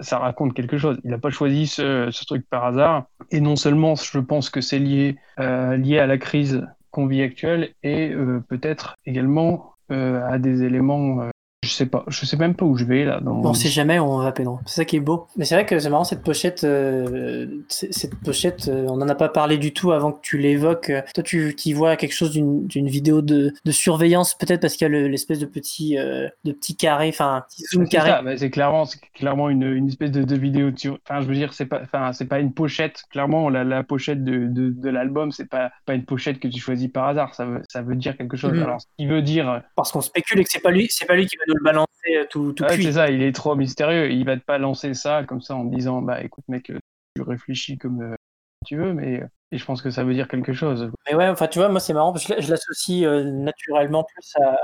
ça 0.00 0.18
raconte 0.18 0.54
quelque 0.54 0.78
chose. 0.78 0.98
Il 1.04 1.10
n'a 1.10 1.18
pas 1.18 1.30
choisi 1.30 1.66
ce, 1.66 2.24
truc 2.26 2.46
par 2.48 2.64
hasard. 2.64 3.06
Et 3.30 3.40
non 3.40 3.56
seulement, 3.56 3.94
je 3.96 4.18
pense 4.18 4.50
que 4.50 4.60
c'est 4.60 4.78
lié, 4.78 5.16
euh, 5.40 6.00
à 6.00 6.06
la 6.06 6.18
crise 6.18 6.66
qu'on 6.90 7.06
vit 7.06 7.22
actuelle, 7.22 7.70
et 7.82 8.10
euh, 8.10 8.40
peut-être 8.48 8.94
également 9.04 9.72
à 9.88 10.38
des 10.38 10.64
éléments 10.64 11.30
je 11.66 11.72
sais 11.72 11.86
pas, 11.86 12.04
je 12.08 12.24
sais 12.24 12.36
même 12.36 12.54
pas 12.54 12.64
où 12.64 12.76
je 12.76 12.84
vais 12.84 13.04
là. 13.04 13.20
Dans 13.20 13.44
on 13.44 13.54
sait 13.54 13.68
jamais 13.68 13.98
où 13.98 14.04
on 14.04 14.18
va, 14.18 14.32
Pédro. 14.32 14.60
C'est 14.66 14.76
ça 14.76 14.84
qui 14.84 14.96
est 14.96 15.00
beau. 15.00 15.26
Mais 15.36 15.44
c'est 15.44 15.54
vrai 15.54 15.66
que 15.66 15.78
c'est 15.78 15.90
marrant 15.90 16.04
cette 16.04 16.22
pochette. 16.22 16.64
Euh, 16.64 17.46
cette 17.68 18.14
pochette, 18.16 18.68
euh, 18.68 18.86
on 18.88 18.96
n'en 18.96 19.08
a 19.08 19.14
pas 19.14 19.28
parlé 19.28 19.58
du 19.58 19.72
tout 19.72 19.92
avant 19.92 20.12
que 20.12 20.20
tu 20.22 20.38
l'évoques. 20.38 20.92
Toi, 21.14 21.22
tu 21.22 21.54
y 21.64 21.72
vois 21.72 21.96
quelque 21.96 22.14
chose 22.14 22.32
d'une 22.32 22.88
vidéo 22.88 23.22
de, 23.22 23.52
de 23.64 23.70
surveillance, 23.70 24.34
peut-être 24.34 24.60
parce 24.60 24.74
qu'il 24.76 24.90
y 24.90 24.94
a 24.96 25.08
l'espèce 25.08 25.38
de 25.38 25.46
petit 25.46 25.98
euh, 25.98 26.28
de 26.44 26.52
petit 26.52 26.76
carré, 26.76 27.08
enfin 27.08 27.44
zoom 27.72 27.88
carré. 27.88 28.36
C'est 28.36 28.50
clairement, 28.50 28.84
c'est 28.84 29.00
clairement 29.14 29.50
une, 29.50 29.64
une, 29.64 29.88
espèce 29.88 30.10
de, 30.10 30.22
de 30.22 30.36
vidéo. 30.36 30.70
Enfin, 31.08 31.20
je 31.20 31.26
veux 31.26 31.34
dire, 31.34 31.52
c'est 31.52 31.66
pas, 31.66 31.80
enfin, 31.82 32.12
c'est 32.12 32.26
pas 32.26 32.38
une 32.38 32.52
pochette. 32.52 33.02
Clairement, 33.10 33.48
la, 33.48 33.64
la 33.64 33.82
pochette 33.82 34.24
de, 34.24 34.46
de, 34.46 34.70
de 34.70 34.90
l'album, 34.90 35.32
c'est 35.32 35.48
pas 35.48 35.70
pas 35.84 35.94
une 35.94 36.04
pochette 36.04 36.38
que 36.38 36.48
tu 36.48 36.60
choisis 36.60 36.88
par 36.88 37.08
hasard. 37.08 37.34
Ça 37.34 37.44
veut, 37.44 37.62
ça 37.68 37.82
veut 37.82 37.96
dire 37.96 38.16
quelque 38.16 38.36
chose. 38.36 38.52
Mhm. 38.52 38.62
Alors, 38.62 38.80
ce 38.80 38.86
qui 38.98 39.06
veut 39.06 39.22
dire. 39.22 39.62
Parce 39.74 39.92
qu'on 39.92 40.00
spécule 40.00 40.40
et 40.40 40.44
que 40.44 40.50
c'est 40.50 40.62
pas 40.62 40.70
lui, 40.70 40.86
c'est 40.90 41.06
pas 41.06 41.16
lui 41.16 41.26
qui 41.26 41.36
va 41.36 41.44
nous 41.48 41.55
le 41.56 41.64
balancer 41.64 41.88
euh, 42.16 42.24
tout, 42.28 42.52
tout 42.52 42.64
C'est 42.68 42.92
ça, 42.92 43.10
il 43.10 43.22
est 43.22 43.34
trop 43.34 43.54
mystérieux. 43.56 44.10
Il 44.10 44.24
va 44.24 44.36
te 44.36 44.44
pas 44.44 44.58
lancer 44.58 44.94
ça 44.94 45.24
comme 45.24 45.40
ça 45.40 45.56
en 45.56 45.64
disant 45.64 46.02
bah 46.02 46.22
écoute 46.22 46.44
mec, 46.48 46.70
euh, 46.70 46.78
tu 47.14 47.22
réfléchis 47.22 47.78
comme 47.78 48.02
euh, 48.02 48.14
tu 48.64 48.76
veux, 48.76 48.92
mais 48.92 49.22
et 49.52 49.58
je 49.58 49.64
pense 49.64 49.80
que 49.80 49.90
ça 49.90 50.04
veut 50.04 50.14
dire 50.14 50.28
quelque 50.28 50.52
chose. 50.52 50.90
Mais 51.08 51.16
ouais, 51.16 51.28
enfin 51.28 51.46
tu 51.46 51.58
vois, 51.58 51.68
moi 51.68 51.80
c'est 51.80 51.92
marrant 51.92 52.12
parce 52.12 52.26
que 52.26 52.40
je 52.40 52.50
l'associe 52.50 53.06
naturellement 53.24 54.04
plus 54.04 54.34
à, 54.42 54.56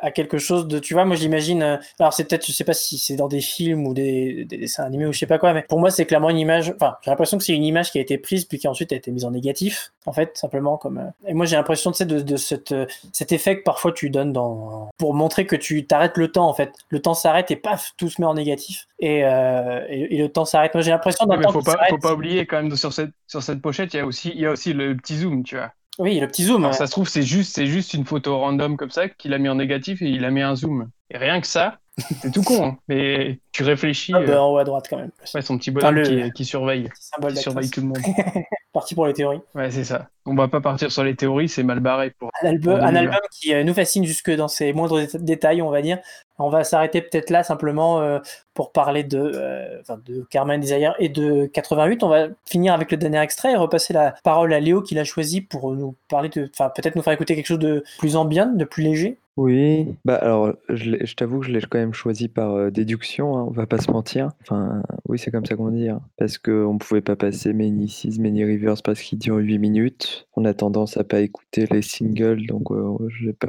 à 0.00 0.10
quelque 0.10 0.38
chose 0.38 0.66
de, 0.68 0.78
tu 0.78 0.94
vois, 0.94 1.04
moi 1.04 1.16
j'imagine, 1.16 1.62
euh, 1.62 1.76
alors 1.98 2.12
c'est 2.12 2.24
peut-être, 2.24 2.46
je 2.46 2.52
sais 2.52 2.64
pas 2.64 2.74
si 2.74 2.98
c'est 2.98 3.16
dans 3.16 3.28
des 3.28 3.40
films 3.40 3.86
ou 3.86 3.94
des, 3.94 4.44
des, 4.44 4.58
dessins 4.58 4.84
animés 4.84 5.06
ou 5.06 5.12
je 5.12 5.18
sais 5.18 5.26
pas 5.26 5.38
quoi, 5.38 5.52
mais 5.52 5.62
pour 5.62 5.80
moi 5.80 5.90
c'est 5.90 6.06
clairement 6.06 6.30
une 6.30 6.38
image, 6.38 6.72
enfin 6.76 6.96
j'ai 7.02 7.10
l'impression 7.10 7.38
que 7.38 7.44
c'est 7.44 7.54
une 7.54 7.64
image 7.64 7.90
qui 7.90 7.98
a 7.98 8.00
été 8.00 8.18
prise 8.18 8.44
puis 8.44 8.58
qui 8.58 8.68
ensuite 8.68 8.92
a 8.92 8.96
été 8.96 9.10
mise 9.10 9.24
en 9.24 9.30
négatif, 9.30 9.92
en 10.06 10.12
fait, 10.12 10.36
simplement 10.36 10.76
comme. 10.76 10.98
Euh, 10.98 11.10
et 11.26 11.34
moi 11.34 11.46
j'ai 11.46 11.56
l'impression 11.56 11.90
tu 11.90 11.98
sais, 11.98 12.06
de, 12.06 12.20
de 12.20 12.36
cette, 12.36 12.72
euh, 12.72 12.86
cet 13.12 13.32
effet 13.32 13.58
que 13.58 13.62
parfois 13.62 13.92
tu 13.92 14.10
donnes 14.10 14.32
dans, 14.32 14.90
pour 14.98 15.14
montrer 15.14 15.46
que 15.46 15.56
tu 15.56 15.86
t'arrêtes 15.86 16.16
le 16.16 16.30
temps 16.30 16.48
en 16.48 16.54
fait, 16.54 16.72
le 16.88 17.00
temps 17.00 17.14
s'arrête 17.14 17.50
et 17.50 17.56
paf, 17.56 17.92
tout 17.96 18.08
se 18.08 18.20
met 18.20 18.26
en 18.26 18.34
négatif 18.34 18.86
et, 18.98 19.24
euh, 19.24 19.84
et, 19.88 20.18
le 20.18 20.28
temps 20.28 20.44
s'arrête. 20.44 20.74
Moi 20.74 20.82
j'ai 20.82 20.90
l'impression 20.90 21.26
d'un 21.26 21.40
temps 21.40 21.52
faut 21.52 21.62
pas, 21.62 21.86
faut 21.88 21.98
pas 21.98 22.14
oublier 22.14 22.46
quand 22.46 22.62
même 22.62 22.76
sur 22.76 22.92
cette, 22.92 23.10
sur 23.26 23.42
cette 23.42 23.60
pochette, 23.60 23.94
il 23.94 23.98
y 23.98 24.00
a 24.00 24.06
aussi, 24.06 24.30
il 24.30 24.40
y 24.40 24.46
a 24.46 24.50
aussi 24.50 24.72
le 24.72 24.96
petit 24.96 25.16
zoom, 25.16 25.42
tu 25.42 25.56
vois. 25.56 25.72
Oui, 25.98 26.20
le 26.20 26.26
petit 26.28 26.44
zoom. 26.44 26.72
Ça 26.72 26.86
se 26.86 26.92
trouve, 26.92 27.08
c'est 27.08 27.22
juste, 27.22 27.54
c'est 27.54 27.66
juste 27.66 27.94
une 27.94 28.04
photo 28.04 28.38
random 28.38 28.76
comme 28.76 28.90
ça 28.90 29.08
qu'il 29.08 29.32
a 29.32 29.38
mis 29.38 29.48
en 29.48 29.54
négatif 29.54 30.02
et 30.02 30.08
il 30.08 30.24
a 30.24 30.30
mis 30.30 30.42
un 30.42 30.54
zoom. 30.54 30.90
Et 31.10 31.16
rien 31.16 31.40
que 31.40 31.46
ça, 31.46 31.80
c'est 32.20 32.30
tout 32.30 32.42
con. 32.42 32.64
Hein. 32.64 32.78
Mais 32.88 33.38
tu 33.52 33.62
réfléchis. 33.62 34.12
Ah, 34.14 34.20
bah, 34.20 34.42
en 34.42 34.52
haut 34.52 34.58
à 34.58 34.64
droite 34.64 34.86
quand 34.88 34.98
même. 34.98 35.10
Ouais, 35.34 35.40
son 35.40 35.56
petit 35.56 35.70
bonhomme 35.70 36.02
qui, 36.02 36.30
qui, 36.32 36.44
surveille. 36.44 36.90
Qui 36.90 37.36
surveille 37.36 37.70
tout 37.70 37.80
le 37.80 37.86
monde. 37.86 37.98
Parti 38.74 38.94
pour 38.94 39.06
les 39.06 39.14
théories. 39.14 39.40
Ouais, 39.54 39.70
c'est 39.70 39.84
ça. 39.84 40.08
On 40.26 40.34
va 40.34 40.48
pas 40.48 40.60
partir 40.60 40.92
sur 40.92 41.02
les 41.02 41.16
théories, 41.16 41.48
c'est 41.48 41.62
mal 41.62 41.80
barré 41.80 42.10
pour. 42.10 42.30
Un 42.42 42.48
album, 42.48 42.78
un 42.80 42.94
album 42.94 43.20
qui 43.30 43.54
euh, 43.54 43.64
nous 43.64 43.72
fascine 43.72 44.04
jusque 44.04 44.30
dans 44.30 44.48
ses 44.48 44.74
moindres 44.74 45.00
détails, 45.14 45.62
on 45.62 45.70
va 45.70 45.80
dire. 45.80 45.98
On 46.38 46.50
va 46.50 46.64
s'arrêter 46.64 47.00
peut-être 47.00 47.30
là 47.30 47.42
simplement 47.42 48.02
euh, 48.02 48.18
pour 48.52 48.72
parler 48.72 49.02
de, 49.02 49.18
euh, 49.34 49.80
de 50.04 50.26
Carmen 50.28 50.60
Desire 50.60 50.94
et 50.98 51.08
de 51.08 51.46
88. 51.46 52.02
On 52.02 52.08
va 52.08 52.26
finir 52.44 52.74
avec 52.74 52.90
le 52.90 52.98
dernier 52.98 53.22
extrait 53.22 53.52
et 53.52 53.56
repasser 53.56 53.94
la 53.94 54.14
parole 54.22 54.52
à 54.52 54.60
Léo 54.60 54.82
qui 54.82 54.94
l'a 54.94 55.04
choisi 55.04 55.40
pour 55.40 55.72
nous 55.72 55.94
parler 56.08 56.28
de, 56.28 56.50
enfin 56.52 56.68
peut-être 56.68 56.96
nous 56.96 57.02
faire 57.02 57.14
écouter 57.14 57.36
quelque 57.36 57.46
chose 57.46 57.58
de 57.58 57.82
plus 57.98 58.16
ambiant, 58.16 58.52
de 58.54 58.64
plus 58.66 58.82
léger. 58.82 59.16
Oui, 59.36 59.94
bah 60.06 60.14
alors 60.14 60.54
je, 60.70 60.96
je 61.04 61.14
t'avoue 61.14 61.40
que 61.40 61.46
je 61.46 61.52
l'ai 61.52 61.60
quand 61.60 61.78
même 61.78 61.92
choisi 61.92 62.26
par 62.28 62.54
euh, 62.54 62.70
déduction, 62.70 63.36
hein, 63.36 63.44
on 63.46 63.50
va 63.50 63.66
pas 63.66 63.76
se 63.76 63.90
mentir. 63.90 64.30
Enfin, 64.40 64.82
oui, 65.06 65.18
c'est 65.18 65.30
comme 65.30 65.44
ça 65.44 65.56
qu'on 65.56 65.70
dit, 65.70 65.90
hein, 65.90 66.00
parce 66.16 66.38
qu'on 66.38 66.78
pouvait 66.78 67.02
pas 67.02 67.16
passer 67.16 67.52
Many 67.52 67.86
Seas, 67.90 68.18
Many 68.18 68.44
Rivers 68.44 68.82
parce 68.82 69.02
qu'il 69.02 69.18
dure 69.18 69.36
8 69.36 69.58
minutes. 69.58 70.26
On 70.36 70.46
a 70.46 70.54
tendance 70.54 70.96
à 70.96 71.04
pas 71.04 71.20
écouter 71.20 71.66
les 71.70 71.82
singles, 71.82 72.46
donc 72.46 72.70
euh, 72.70 72.96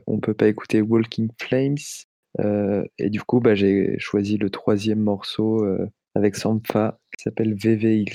on 0.07 0.19
peut 0.19 0.33
pas 0.33 0.49
écouter 0.49 0.81
Walking 0.81 1.29
Flames. 1.41 1.77
Euh, 2.41 2.83
et 2.97 3.09
du 3.09 3.21
coup, 3.21 3.39
bah, 3.39 3.55
j'ai 3.55 3.95
choisi 3.97 4.37
le 4.37 4.49
troisième 4.49 4.99
morceau 4.99 5.65
avec 6.15 6.35
Sampha 6.35 6.99
qui 7.17 7.23
s'appelle 7.23 7.55
VVY 7.55 8.05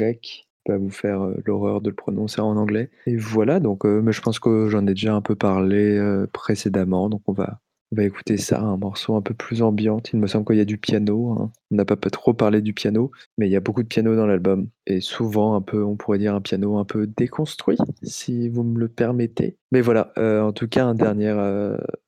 pas 0.65 0.77
vous 0.79 0.91
faire 0.91 1.27
l'horreur 1.45 1.81
de 1.81 1.89
le 1.91 1.97
prononcer 1.97 2.41
en 2.41 2.57
anglais. 2.57 2.91
Et 3.07 3.17
voilà, 3.17 3.59
donc 3.59 3.85
mais 3.85 4.13
je 4.13 4.21
pense 4.21 4.39
que 4.39 4.69
j'en 4.69 4.87
ai 4.87 4.95
déjà 4.95 5.15
un 5.15 5.21
peu 5.23 5.35
parlé 5.35 5.99
précédemment, 6.33 7.09
donc 7.09 7.23
on 7.27 7.33
va, 7.33 7.62
on 7.93 7.97
va 7.97 8.05
écouter 8.05 8.39
ça, 8.39 8.61
un 8.61 8.79
morceau 8.79 9.17
un 9.17 9.21
peu 9.21 9.35
plus 9.35 9.63
ambiant. 9.63 10.01
Il 10.13 10.19
me 10.19 10.27
semble 10.27 10.47
qu'il 10.47 10.57
y 10.57 10.61
a 10.61 10.65
du 10.65 10.79
piano. 10.79 11.37
Hein. 11.39 11.53
On 11.71 11.77
n'a 11.77 11.85
pas, 11.85 11.97
trop 11.97 12.33
parlé 12.33 12.63
du 12.63 12.73
piano, 12.73 13.11
mais 13.37 13.49
il 13.49 13.53
y 13.53 13.57
a 13.57 13.61
beaucoup 13.61 13.83
de 13.83 13.89
piano 13.89 14.17
dans 14.17 14.27
l'album. 14.27 14.69
Et 14.87 15.01
souvent, 15.01 15.55
un 15.55 15.61
peu, 15.61 15.85
on 15.85 15.97
pourrait 15.97 16.19
dire 16.19 16.35
un 16.35 16.41
piano 16.41 16.79
un 16.79 16.85
peu 16.85 17.07
déconstruit, 17.07 17.77
si 18.03 18.49
vous 18.49 18.63
me 18.63 18.79
le 18.79 18.89
permettez. 18.89 19.57
Mais 19.71 19.81
voilà, 19.81 20.13
en 20.17 20.53
tout 20.53 20.69
cas, 20.69 20.87
un 20.87 20.95
dernier, 20.95 21.29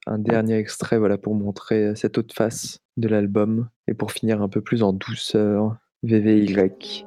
un 0.06 0.18
dernier 0.18 0.56
extrait 0.56 0.98
voilà, 0.98 1.18
pour 1.18 1.34
montrer 1.34 1.94
cette 1.96 2.18
autre 2.18 2.34
face 2.34 2.80
de 2.96 3.08
l'album. 3.08 3.68
Et 3.86 3.94
pour 3.94 4.12
finir 4.12 4.40
un 4.40 4.48
peu 4.48 4.62
plus 4.62 4.82
en 4.82 4.92
douceur, 4.92 5.76
VVY. 6.02 7.04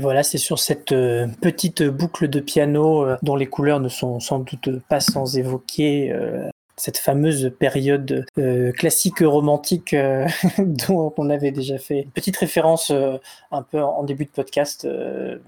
Et 0.00 0.02
voilà, 0.02 0.22
c'est 0.22 0.38
sur 0.38 0.58
cette 0.58 0.92
euh, 0.92 1.26
petite 1.42 1.82
boucle 1.82 2.26
de 2.26 2.40
piano 2.40 3.04
euh, 3.04 3.18
dont 3.22 3.36
les 3.36 3.44
couleurs 3.44 3.80
ne 3.80 3.90
sont 3.90 4.18
sans 4.18 4.38
doute 4.38 4.80
pas 4.88 4.98
sans 4.98 5.36
évoquer 5.36 6.10
euh, 6.10 6.48
cette 6.80 6.96
fameuse 6.96 7.52
période 7.58 8.24
euh, 8.38 8.72
classique 8.72 9.20
romantique 9.20 9.92
euh, 9.92 10.26
dont 10.88 11.12
on 11.18 11.28
avait 11.28 11.50
déjà 11.50 11.78
fait 11.78 12.00
une 12.00 12.10
petite 12.10 12.38
référence 12.38 12.90
euh, 12.90 13.18
un 13.52 13.62
peu 13.62 13.82
en, 13.82 14.02
début 14.02 14.24
de 14.24 14.30
podcast, 14.30 14.86
euh, 14.86 15.38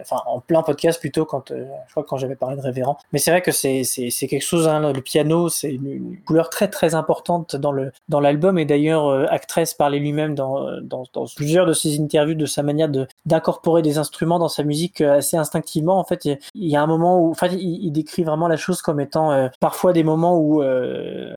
enfin 0.00 0.18
en 0.26 0.40
plein 0.40 0.62
podcast 0.62 1.00
plutôt 1.00 1.24
quand 1.24 1.48
je 1.50 1.90
crois 1.90 2.04
quand 2.04 2.16
j'avais 2.16 2.36
parlé 2.36 2.56
de 2.56 2.60
Révérend. 2.60 2.96
Mais 3.12 3.18
c'est 3.18 3.30
vrai 3.32 3.42
que 3.42 3.50
c'est 3.50 3.82
quelque 4.28 4.40
chose. 4.40 4.68
Hein, 4.68 4.92
le 4.92 5.00
piano, 5.00 5.48
c'est 5.48 5.72
une, 5.72 6.16
couleur 6.24 6.48
très 6.48 6.68
très 6.68 6.94
importante 6.94 7.56
dans 7.56 7.72
le 7.72 7.90
dans 8.08 8.20
l'album 8.20 8.58
et 8.58 8.64
d'ailleurs 8.64 9.10
Actress 9.32 9.74
parlait 9.74 9.98
lui-même 9.98 10.34
dans, 10.34 10.80
dans 10.82 11.04
plusieurs 11.36 11.66
de 11.66 11.72
ses 11.72 12.00
interviews 12.00 12.34
de 12.34 12.46
sa 12.46 12.62
manière 12.62 12.88
de 12.88 13.06
d'incorporer 13.26 13.82
des 13.82 13.98
instruments 13.98 14.38
dans 14.38 14.48
sa 14.48 14.62
musique 14.62 15.00
assez 15.00 15.36
instinctivement. 15.36 15.98
En 15.98 16.04
fait, 16.04 16.24
il 16.24 16.38
y, 16.54 16.76
a- 16.76 16.82
un 16.82 16.86
moment 16.86 17.20
où, 17.20 17.30
enfin, 17.30 17.48
il, 17.48 17.84
il 17.84 17.90
décrit 17.90 18.22
vraiment 18.22 18.46
la 18.46 18.56
chose 18.56 18.80
comme 18.82 19.00
étant 19.00 19.50
parfois 19.58 19.92
des 19.92 20.04
moments 20.04 20.38
où 20.38 20.62
euh, 20.68 21.34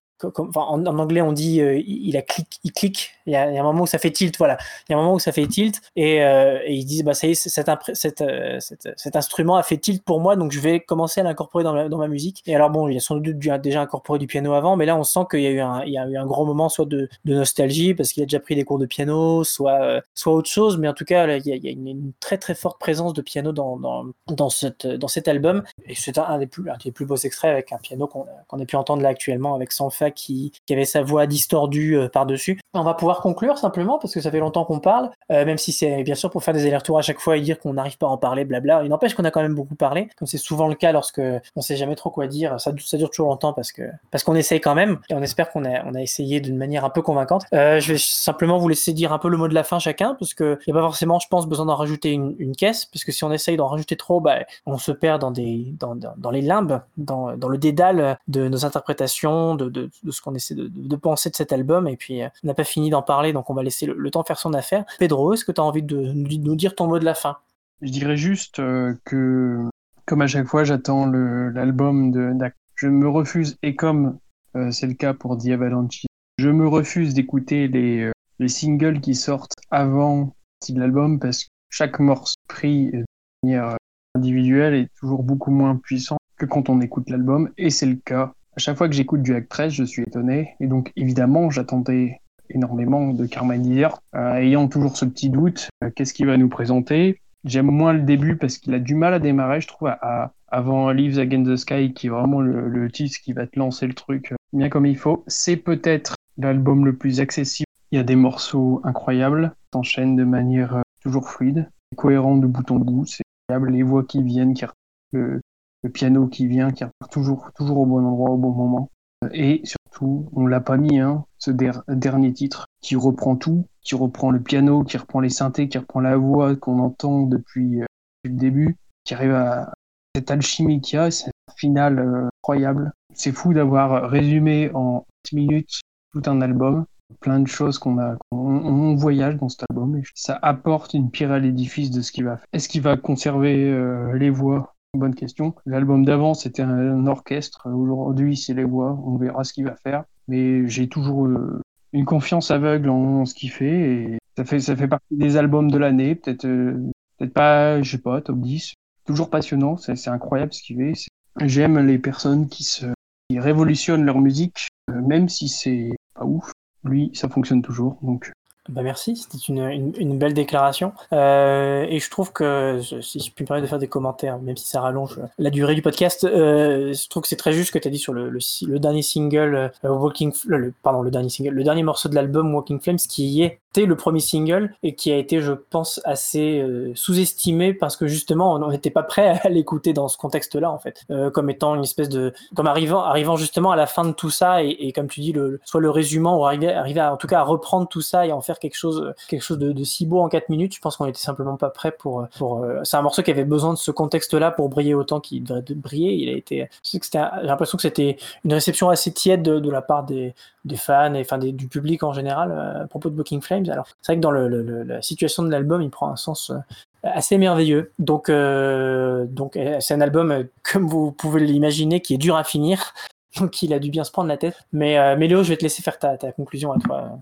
en, 0.55 0.85
anglais 0.85 1.21
on 1.21 1.31
dit 1.31 1.61
euh, 1.61 1.81
il, 1.85 2.15
a 2.17 2.21
clic, 2.21 2.59
il 2.63 2.71
clique. 2.71 3.11
Il 3.25 3.33
y, 3.33 3.35
a, 3.35 3.43
un 3.43 3.63
moment 3.63 3.83
où 3.83 3.87
ça 3.87 3.99
fait 3.99 4.11
tilt, 4.11 4.37
voilà. 4.37 4.57
Il 4.87 4.91
y 4.91 4.95
a 4.95 4.97
un 4.97 5.01
moment 5.01 5.13
où 5.13 5.19
ça 5.19 5.31
fait 5.31 5.45
tilt 5.47 5.79
et, 5.95 6.23
euh, 6.23 6.59
ils 6.67 6.85
disent 6.85 7.03
bah 7.03 7.13
ça 7.13 7.27
y 7.27 7.31
est, 7.31 8.21
euh, 8.21 8.59
cet, 8.59 9.15
instrument 9.15 9.57
a 9.57 9.63
fait 9.63 9.77
tilt 9.77 10.03
pour 10.03 10.19
moi, 10.19 10.35
donc 10.35 10.51
je 10.51 10.59
vais 10.59 10.79
commencer 10.79 11.21
à 11.21 11.23
l'incorporer 11.23 11.63
dans, 11.63 11.97
ma 11.97 12.07
musique. 12.07 12.41
Et 12.45 12.55
alors 12.55 12.69
bon, 12.69 12.87
il 12.87 12.97
a 12.97 12.99
sans 12.99 13.15
doute 13.15 13.37
déjà 13.37 13.81
incorporé 13.81 14.19
du 14.19 14.27
piano 14.27 14.53
avant, 14.53 14.75
mais 14.75 14.85
là 14.85 14.97
on 14.97 15.03
sent 15.03 15.21
qu'il 15.29 15.41
y 15.41 15.47
a 15.47 15.51
eu 15.51 15.59
un, 15.59 15.83
il 15.85 15.99
moment 16.27 16.69
soit 16.69 16.85
de, 16.85 17.09
nostalgie 17.25 17.93
parce 17.93 18.11
qu'il 18.11 18.23
a 18.23 18.25
déjà 18.25 18.39
pris 18.39 18.55
des 18.55 18.63
cours 18.63 18.79
de 18.79 18.85
piano, 18.85 19.43
soit 19.43 20.01
autre 20.25 20.49
chose, 20.49 20.77
mais 20.77 20.87
en 20.87 20.93
tout 20.93 21.05
cas 21.05 21.27
il 21.37 21.45
y 21.45 21.67
a, 21.67 21.71
une, 21.71 22.11
très 22.19 22.37
très 22.37 22.55
forte 22.55 22.79
présence 22.79 23.13
de 23.13 23.21
piano 23.21 23.51
dans 23.51 24.49
cet 24.49 25.27
album 25.27 25.63
et 25.85 25.95
c'est 25.95 26.17
un, 26.17 26.39
des 26.39 26.47
plus 26.47 27.05
beaux 27.05 27.15
extraits 27.15 27.51
avec 27.51 27.71
un 27.71 27.77
piano 27.77 28.07
qu'on 28.07 28.25
qu'on 28.47 28.59
a 28.59 28.65
pu 28.65 28.75
entendre 28.75 29.01
là 29.01 29.09
actuellement 29.09 29.55
avec 29.55 29.71
Qui, 30.11 30.51
qui 30.65 30.73
avait 30.73 30.85
sa 30.85 31.01
voix 31.01 31.27
distordue 31.27 31.97
euh, 31.97 32.09
par-dessus. 32.09 32.59
On 32.73 32.83
va 32.83 32.93
pouvoir 32.93 33.21
conclure 33.21 33.57
simplement 33.57 33.97
parce 33.99 34.13
que 34.13 34.21
ça 34.21 34.31
fait 34.31 34.39
longtemps 34.39 34.65
qu'on 34.65 34.79
parle, 34.79 35.09
euh, 35.31 35.45
même 35.45 35.57
si 35.57 35.71
c'est 35.71 36.03
bien 36.03 36.15
sûr 36.15 36.29
pour 36.29 36.43
faire 36.43 36.53
des 36.53 36.65
allers-retours 36.65 36.97
à 36.97 37.01
chaque 37.01 37.19
fois 37.19 37.37
et 37.37 37.41
dire 37.41 37.59
qu'on 37.59 37.73
n'arrive 37.73 37.97
pas 37.97 38.07
à 38.07 38.09
en 38.09 38.17
parler, 38.17 38.45
blabla. 38.45 38.83
Il 38.83 38.89
n'empêche 38.89 39.13
qu'on 39.13 39.23
a 39.23 39.31
quand 39.31 39.41
même 39.41 39.55
beaucoup 39.55 39.75
parlé, 39.75 40.09
comme 40.17 40.27
c'est 40.27 40.37
souvent 40.37 40.67
le 40.67 40.75
cas 40.75 40.91
lorsque 40.91 41.21
on 41.55 41.61
sait 41.61 41.75
jamais 41.75 41.95
trop 41.95 42.09
quoi 42.09 42.27
dire. 42.27 42.59
Ça, 42.59 42.71
ça 42.79 42.97
dure 42.97 43.09
toujours 43.09 43.29
longtemps 43.29 43.53
parce 43.53 43.71
que 43.71 43.83
parce 44.11 44.23
qu'on 44.23 44.35
essaye 44.35 44.61
quand 44.61 44.75
même 44.75 44.99
et 45.09 45.13
on 45.13 45.21
espère 45.21 45.49
qu'on 45.51 45.65
a 45.65 45.83
on 45.85 45.95
a 45.95 46.01
essayé 46.01 46.39
d'une 46.39 46.57
manière 46.57 46.85
un 46.85 46.89
peu 46.89 47.01
convaincante. 47.01 47.43
Euh, 47.53 47.79
je 47.79 47.93
vais 47.93 47.99
simplement 47.99 48.57
vous 48.57 48.67
laisser 48.69 48.93
dire 48.93 49.13
un 49.13 49.19
peu 49.19 49.29
le 49.29 49.37
mot 49.37 49.47
de 49.47 49.53
la 49.53 49.63
fin 49.63 49.79
chacun 49.79 50.15
parce 50.19 50.33
que 50.33 50.59
il 50.65 50.69
y 50.69 50.71
a 50.71 50.75
pas 50.75 50.85
forcément, 50.85 51.19
je 51.19 51.27
pense, 51.27 51.47
besoin 51.47 51.65
d'en 51.65 51.75
rajouter 51.75 52.11
une, 52.11 52.35
une 52.39 52.55
caisse 52.55 52.85
parce 52.85 53.03
que 53.03 53.11
si 53.11 53.23
on 53.23 53.31
essaye 53.31 53.57
d'en 53.57 53.67
rajouter 53.67 53.95
trop, 53.95 54.21
bah, 54.21 54.39
on 54.65 54.77
se 54.77 54.91
perd 54.91 55.21
dans 55.21 55.31
des 55.31 55.73
dans, 55.79 55.95
dans 55.95 56.31
les 56.31 56.41
limbes, 56.41 56.81
dans, 56.97 57.35
dans 57.37 57.49
le 57.49 57.57
dédale 57.57 58.17
de 58.27 58.47
nos 58.47 58.65
interprétations, 58.65 59.55
de, 59.55 59.69
de, 59.69 59.89
de 60.03 60.11
ce 60.11 60.21
qu'on 60.21 60.35
essaie 60.35 60.55
de, 60.55 60.95
penser 60.95 61.29
de 61.29 61.35
cet 61.35 61.51
album 61.51 61.87
et 61.87 61.97
puis 61.97 62.21
euh, 62.21 62.29
on 62.43 62.47
n'a 62.47 62.53
pas 62.53 62.63
fini 62.63 62.89
d'en 62.89 63.01
parler 63.01 63.33
donc 63.33 63.49
on 63.49 63.53
va 63.53 63.63
laisser 63.63 63.85
le, 63.85 64.11
temps 64.11 64.23
faire 64.23 64.39
son 64.39 64.53
affaire. 64.53 64.85
Pedro, 64.99 65.33
est-ce 65.33 65.45
que 65.45 65.51
tu 65.51 65.61
as 65.61 65.63
envie 65.63 65.83
de 65.83 65.97
nous, 65.97 66.55
dire 66.55 66.75
ton 66.75 66.87
mot 66.87 66.99
de 66.99 67.05
la 67.05 67.13
fin? 67.13 67.37
Je 67.81 67.91
dirais 67.91 68.17
juste 68.17 68.59
euh, 68.59 68.93
que, 69.05 69.69
comme 70.05 70.21
à 70.21 70.27
chaque 70.27 70.47
fois, 70.47 70.63
j'attends 70.63 71.05
l'album 71.07 72.11
de 72.11 72.33
Je 72.75 72.87
me 72.87 73.07
refuse, 73.07 73.57
et 73.63 73.75
comme 73.75 74.19
euh, 74.55 74.69
c'est 74.71 74.87
le 74.87 74.93
cas 74.93 75.13
pour 75.13 75.37
The 75.37 75.47
Avalanche, 75.47 76.05
je 76.37 76.49
me 76.49 76.67
refuse 76.67 77.13
d'écouter 77.13 77.67
les, 77.67 78.11
les 78.39 78.47
singles 78.47 78.99
qui 78.99 79.15
sortent 79.15 79.55
avant 79.71 80.35
l'album 80.69 81.19
parce 81.19 81.45
que 81.45 81.49
chaque 81.69 81.99
morceau 81.99 82.35
pris 82.47 82.91
de 82.91 83.05
manière 83.43 83.77
individuelle 84.15 84.73
est 84.73 84.89
toujours 84.99 85.23
beaucoup 85.23 85.51
moins 85.51 85.77
puissant 85.77 86.17
que 86.37 86.45
quand 86.45 86.69
on 86.69 86.81
écoute 86.81 87.09
l'album, 87.09 87.49
et 87.57 87.69
c'est 87.69 87.85
le 87.85 87.95
cas. 87.95 88.33
Chaque 88.61 88.77
fois 88.77 88.87
que 88.87 88.93
j'écoute 88.93 89.23
du 89.23 89.33
Act 89.33 89.49
13, 89.49 89.73
je 89.73 89.83
suis 89.83 90.03
étonné, 90.03 90.53
et 90.59 90.67
donc 90.67 90.91
évidemment, 90.95 91.49
j'attendais 91.49 92.21
énormément 92.51 93.11
de 93.11 93.25
Carmanier, 93.25 93.87
euh, 94.13 94.35
ayant 94.35 94.67
toujours 94.67 94.97
ce 94.97 95.05
petit 95.05 95.31
doute, 95.31 95.67
euh, 95.83 95.89
qu'est-ce 95.95 96.13
qu'il 96.13 96.27
va 96.27 96.37
nous 96.37 96.47
présenter? 96.47 97.19
J'aime 97.43 97.71
moins 97.71 97.91
le 97.91 98.01
début 98.01 98.37
parce 98.37 98.59
qu'il 98.59 98.75
a 98.75 98.79
du 98.79 98.93
mal 98.93 99.15
à 99.15 99.19
démarrer, 99.19 99.61
je 99.61 99.67
trouve, 99.67 99.87
à, 99.87 100.33
avant 100.47 100.91
Leaves 100.91 101.17
Against 101.17 101.49
the 101.49 101.55
Sky, 101.55 101.91
qui 101.91 102.05
est 102.05 102.11
vraiment 102.11 102.39
le, 102.39 102.69
le 102.69 102.87
qui 102.89 103.33
va 103.33 103.47
te 103.47 103.57
lancer 103.57 103.87
le 103.87 103.95
truc 103.95 104.31
euh, 104.31 104.35
bien 104.53 104.69
comme 104.69 104.85
il 104.85 104.97
faut. 104.97 105.23
C'est 105.25 105.57
peut-être 105.57 106.13
l'album 106.37 106.85
le 106.85 106.95
plus 106.95 107.19
accessible. 107.19 107.65
Il 107.91 107.95
y 107.95 107.99
a 107.99 108.03
des 108.03 108.15
morceaux 108.15 108.79
incroyables, 108.83 109.55
s'enchaînent 109.73 110.15
de 110.15 110.23
manière 110.23 110.83
toujours 111.01 111.27
fluide, 111.27 111.67
cohérent 111.95 112.37
de 112.37 112.45
bout 112.45 112.69
en 112.69 112.77
bout. 112.77 113.07
C'est 113.07 113.23
incroyable, 113.49 113.75
les 113.75 113.81
voix 113.81 114.03
qui 114.03 114.21
viennent, 114.21 114.53
qui 114.53 114.65
le, 115.13 115.41
le 115.83 115.89
piano 115.89 116.27
qui 116.27 116.47
vient, 116.47 116.71
qui 116.71 116.83
repart 116.83 117.11
toujours, 117.11 117.49
toujours 117.55 117.79
au 117.79 117.85
bon 117.85 118.05
endroit, 118.05 118.31
au 118.31 118.37
bon 118.37 118.51
moment. 118.51 118.89
Et 119.33 119.61
surtout, 119.63 120.29
on 120.33 120.47
l'a 120.47 120.61
pas 120.61 120.77
mis, 120.77 120.99
hein, 120.99 121.25
ce 121.37 121.51
der- 121.51 121.83
dernier 121.87 122.33
titre 122.33 122.65
qui 122.81 122.95
reprend 122.95 123.35
tout, 123.35 123.65
qui 123.81 123.95
reprend 123.95 124.31
le 124.31 124.41
piano, 124.41 124.83
qui 124.83 124.97
reprend 124.97 125.19
les 125.19 125.29
synthés, 125.29 125.67
qui 125.69 125.77
reprend 125.77 125.99
la 125.99 126.17
voix 126.17 126.55
qu'on 126.55 126.79
entend 126.79 127.23
depuis, 127.23 127.81
euh, 127.81 127.85
le 128.23 128.31
début, 128.31 128.77
qui 129.03 129.13
arrive 129.13 129.33
à 129.33 129.73
cette 130.15 130.31
alchimie 130.31 130.81
qu'il 130.81 130.97
y 130.97 130.99
a, 130.99 131.11
cette 131.11 131.33
finale 131.55 131.99
euh, 131.99 132.27
incroyable. 132.43 132.91
C'est 133.13 133.31
fou 133.31 133.53
d'avoir 133.53 134.09
résumé 134.09 134.71
en 134.73 135.05
10 135.25 135.35
minutes 135.35 135.81
tout 136.13 136.21
un 136.25 136.41
album, 136.41 136.85
plein 137.19 137.39
de 137.39 137.47
choses 137.47 137.77
qu'on 137.77 137.97
a, 137.99 138.15
qu'on- 138.29 138.37
on, 138.39 138.91
on 138.91 138.95
voyage 138.95 139.37
dans 139.37 139.49
cet 139.49 139.65
album 139.69 139.97
et 139.97 140.03
ça 140.15 140.37
apporte 140.41 140.93
une 140.93 141.11
pierre 141.11 141.31
à 141.31 141.39
l'édifice 141.39 141.91
de 141.91 142.01
ce 142.01 142.11
qu'il 142.11 142.25
va 142.25 142.37
faire. 142.37 142.47
Est-ce 142.53 142.67
qu'il 142.69 142.81
va 142.81 142.97
conserver 142.97 143.69
euh, 143.71 144.13
les 144.17 144.29
voix 144.29 144.75
Bonne 144.93 145.15
question. 145.15 145.55
L'album 145.65 146.03
d'avant, 146.03 146.33
c'était 146.33 146.63
un, 146.63 147.07
orchestre. 147.07 147.69
Aujourd'hui, 147.69 148.35
c'est 148.35 148.53
les 148.53 148.65
voix. 148.65 149.01
On 149.05 149.15
verra 149.15 149.45
ce 149.45 149.53
qu'il 149.53 149.63
va 149.63 149.75
faire. 149.77 150.03
Mais 150.27 150.67
j'ai 150.67 150.89
toujours 150.89 151.27
euh, 151.27 151.61
une 151.93 152.03
confiance 152.03 152.51
aveugle 152.51 152.89
en 152.89 153.25
ce 153.25 153.33
qu'il 153.33 153.51
fait. 153.51 153.79
Et 153.79 154.17
ça 154.35 154.43
fait, 154.43 154.59
ça 154.59 154.75
fait 154.75 154.89
partie 154.89 155.15
des 155.15 155.37
albums 155.37 155.71
de 155.71 155.77
l'année. 155.77 156.15
Peut-être, 156.15 156.45
euh, 156.45 156.91
peut-être 157.17 157.33
pas, 157.33 157.81
je 157.81 157.89
sais 157.89 158.01
pas, 158.01 158.19
top 158.19 158.41
10. 158.41 158.73
Toujours 159.05 159.29
passionnant. 159.29 159.77
C'est, 159.77 160.09
incroyable 160.09 160.53
ce 160.53 160.61
qu'il 160.61 160.75
fait. 160.75 160.93
J'aime 161.39 161.79
les 161.79 161.97
personnes 161.97 162.49
qui 162.49 162.65
se, 162.65 162.85
qui 163.29 163.39
révolutionnent 163.39 164.03
leur 164.03 164.19
musique, 164.19 164.67
euh, 164.89 165.01
même 165.01 165.29
si 165.29 165.47
c'est 165.47 165.91
pas 166.15 166.25
ouf. 166.25 166.51
Lui, 166.83 167.11
ça 167.13 167.29
fonctionne 167.29 167.61
toujours. 167.61 167.97
Donc, 168.01 168.33
Bah 168.69 168.83
merci, 168.83 169.15
c'était 169.15 169.39
une, 169.39 169.59
une, 169.59 169.93
une 169.97 170.19
belle 170.19 170.35
déclaration. 170.35 170.93
Euh, 171.13 171.83
et 171.89 171.99
je 171.99 172.09
trouve 172.11 172.31
que, 172.31 172.79
si 173.01 173.19
je 173.19 173.31
puis 173.31 173.43
me 173.43 173.47
permettre 173.47 173.65
de 173.65 173.69
faire 173.69 173.79
des 173.79 173.87
commentaires, 173.87 174.37
même 174.37 174.55
si 174.55 174.67
ça 174.67 174.81
rallonge 174.81 175.19
la 175.39 175.49
durée 175.49 175.73
du 175.73 175.81
podcast, 175.81 176.23
euh, 176.25 176.93
je 176.93 177.09
trouve 177.09 177.23
que 177.23 177.27
c'est 177.27 177.37
très 177.37 177.53
juste 177.53 177.69
ce 177.69 177.71
que 177.71 177.79
tu 177.79 177.87
as 177.87 177.91
dit 177.91 177.97
sur 177.97 178.13
le, 178.13 178.29
le, 178.29 178.39
le 178.67 178.79
dernier 178.79 179.01
single, 179.01 179.71
euh, 179.83 179.89
Walking, 179.89 180.31
le, 180.45 180.73
pardon, 180.83 181.01
le 181.01 181.09
dernier 181.09 181.29
single, 181.29 181.55
le 181.55 181.63
dernier 181.63 181.81
morceau 181.81 182.07
de 182.07 182.13
l'album 182.13 182.53
Walking 182.53 182.79
Flames, 182.79 182.97
qui 182.97 183.49
était 183.71 183.85
le 183.85 183.95
premier 183.95 184.19
single 184.19 184.73
et 184.83 184.95
qui 184.95 185.11
a 185.11 185.17
été, 185.17 185.41
je 185.41 185.53
pense, 185.53 186.01
assez 186.03 186.59
euh, 186.59 186.91
sous-estimé 186.95 187.73
parce 187.73 187.95
que 187.95 188.05
justement, 188.07 188.53
on 188.53 188.69
n'était 188.69 188.89
pas 188.89 189.03
prêt 189.03 189.39
à 189.43 189.49
l'écouter 189.49 189.93
dans 189.93 190.07
ce 190.07 190.17
contexte-là, 190.17 190.69
en 190.69 190.77
fait, 190.77 191.03
euh, 191.09 191.29
comme 191.31 191.49
étant 191.49 191.75
une 191.75 191.83
espèce 191.83 192.09
de, 192.09 192.33
comme 192.55 192.67
arrivant, 192.67 193.01
arrivant 193.01 193.37
justement 193.37 193.71
à 193.71 193.75
la 193.75 193.87
fin 193.87 194.03
de 194.03 194.11
tout 194.11 194.29
ça 194.29 194.63
et, 194.63 194.69
et 194.69 194.91
comme 194.91 195.07
tu 195.07 195.21
dis, 195.21 195.31
le, 195.31 195.59
soit 195.63 195.79
le 195.79 195.89
résumant 195.89 196.37
ou 196.37 196.45
arriver, 196.45 196.71
arriver 196.71 196.99
à, 196.99 197.13
en 197.13 197.17
tout 197.17 197.27
cas 197.27 197.39
à 197.39 197.43
reprendre 197.43 197.87
tout 197.87 198.01
ça 198.01 198.25
et 198.25 198.31
en 198.31 198.41
faire 198.41 198.59
quelque 198.59 198.75
chose, 198.75 199.13
quelque 199.29 199.43
chose 199.43 199.57
de, 199.57 199.71
de 199.71 199.83
si 199.83 200.05
beau 200.05 200.19
en 200.19 200.27
4 200.27 200.49
minutes. 200.49 200.75
Je 200.75 200.81
pense 200.81 200.97
qu'on 200.97 201.05
était 201.05 201.19
simplement 201.19 201.55
pas 201.55 201.69
prêt 201.69 201.91
pour, 201.91 202.27
pour. 202.37 202.63
euh, 202.63 202.81
c'est 202.83 202.97
un 202.97 203.01
morceau 203.01 203.21
qui 203.23 203.31
avait 203.31 203.45
besoin 203.45 203.73
de 203.73 203.77
ce 203.77 203.91
contexte-là 203.91 204.51
pour 204.51 204.69
briller 204.69 204.93
autant 204.93 205.19
qu'il 205.21 205.43
devrait 205.43 205.61
de 205.61 205.73
briller. 205.73 206.13
Il 206.13 206.29
a 206.29 206.33
été. 206.33 206.67
c'était 206.83 207.19
J'ai 207.41 207.47
l'impression 207.47 207.77
que 207.77 207.83
c'était 207.83 208.17
une 208.43 208.53
réception 208.53 208.89
assez 208.89 209.13
tiède 209.13 209.43
de, 209.43 209.59
de 209.59 209.69
la 209.69 209.81
part 209.81 210.03
des, 210.03 210.33
des 210.65 210.75
fans 210.75 211.13
et 211.13 211.21
enfin 211.21 211.37
du 211.37 211.67
public 211.67 212.03
en 212.03 212.13
général 212.13 212.51
euh, 212.51 212.83
à 212.83 212.87
propos 212.87 213.09
de 213.09 213.15
Booking 213.15 213.41
Flames. 213.41 213.65
Alors 213.69 213.87
c'est 214.01 214.13
vrai 214.13 214.17
que 214.17 214.21
dans 214.21 214.31
la 214.31 215.01
situation 215.01 215.43
de 215.43 215.49
l'album, 215.49 215.81
il 215.81 215.89
prend 215.89 216.09
un 216.09 216.15
sens. 216.15 216.51
euh, 216.51 216.57
assez 217.03 217.37
merveilleux. 217.37 217.91
Donc, 217.99 218.29
euh, 218.29 219.25
donc 219.25 219.57
c'est 219.79 219.93
un 219.93 220.01
album, 220.01 220.47
comme 220.71 220.87
vous 220.87 221.11
pouvez 221.11 221.41
l'imaginer, 221.41 222.01
qui 222.01 222.15
est 222.15 222.19
dur 222.19 222.35
à 222.35 222.43
finir. 222.43 222.93
Donc, 223.39 223.61
il 223.63 223.73
a 223.73 223.79
dû 223.79 223.91
bien 223.91 224.03
se 224.03 224.11
prendre 224.11 224.27
la 224.27 224.35
tête. 224.35 224.57
Mais, 224.73 224.97
euh, 224.97 225.15
Léo, 225.15 225.41
je 225.41 225.49
vais 225.49 225.57
te 225.57 225.63
laisser 225.63 225.81
faire 225.81 225.97
ta, 225.97 226.17
conclusion 226.33 226.73
à 226.73 226.79
toi. 226.79 227.17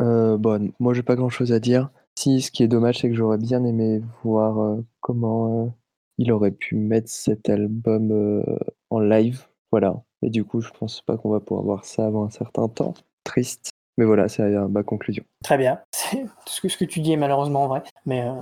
Euh, 0.00 0.38
bon, 0.38 0.72
moi 0.78 0.94
j'ai 0.94 1.02
pas 1.02 1.16
grand 1.16 1.28
chose 1.28 1.52
à 1.52 1.58
dire. 1.58 1.90
Si, 2.16 2.40
ce 2.40 2.50
qui 2.50 2.62
est 2.62 2.68
dommage, 2.68 3.00
c'est 3.00 3.10
que 3.10 3.14
j'aurais 3.14 3.36
bien 3.36 3.62
aimé 3.64 4.00
voir 4.24 4.78
comment 5.00 5.74
il 6.16 6.32
aurait 6.32 6.50
pu 6.50 6.76
mettre 6.76 7.10
cet 7.10 7.50
album 7.50 8.42
en 8.88 9.00
live. 9.00 9.46
Voilà. 9.70 10.02
Et 10.22 10.30
du 10.30 10.44
coup, 10.44 10.60
je 10.60 10.70
pense 10.70 11.00
pas 11.00 11.16
qu'on 11.16 11.30
va 11.30 11.40
pouvoir 11.40 11.64
voir 11.64 11.84
ça 11.84 12.06
avant 12.06 12.24
un 12.24 12.30
certain 12.30 12.68
temps. 12.68 12.94
Triste. 13.24 13.70
Mais 14.00 14.06
voilà, 14.06 14.28
c'est 14.30 14.42
ma 14.42 14.82
conclusion. 14.82 15.22
Très 15.44 15.58
bien. 15.58 15.78
ce 16.46 16.60
que, 16.62 16.84
tu 16.86 17.00
dis 17.00 17.12
est 17.12 17.18
malheureusement 17.18 17.66
vrai, 17.66 17.82
mais 18.06 18.22
euh, 18.22 18.32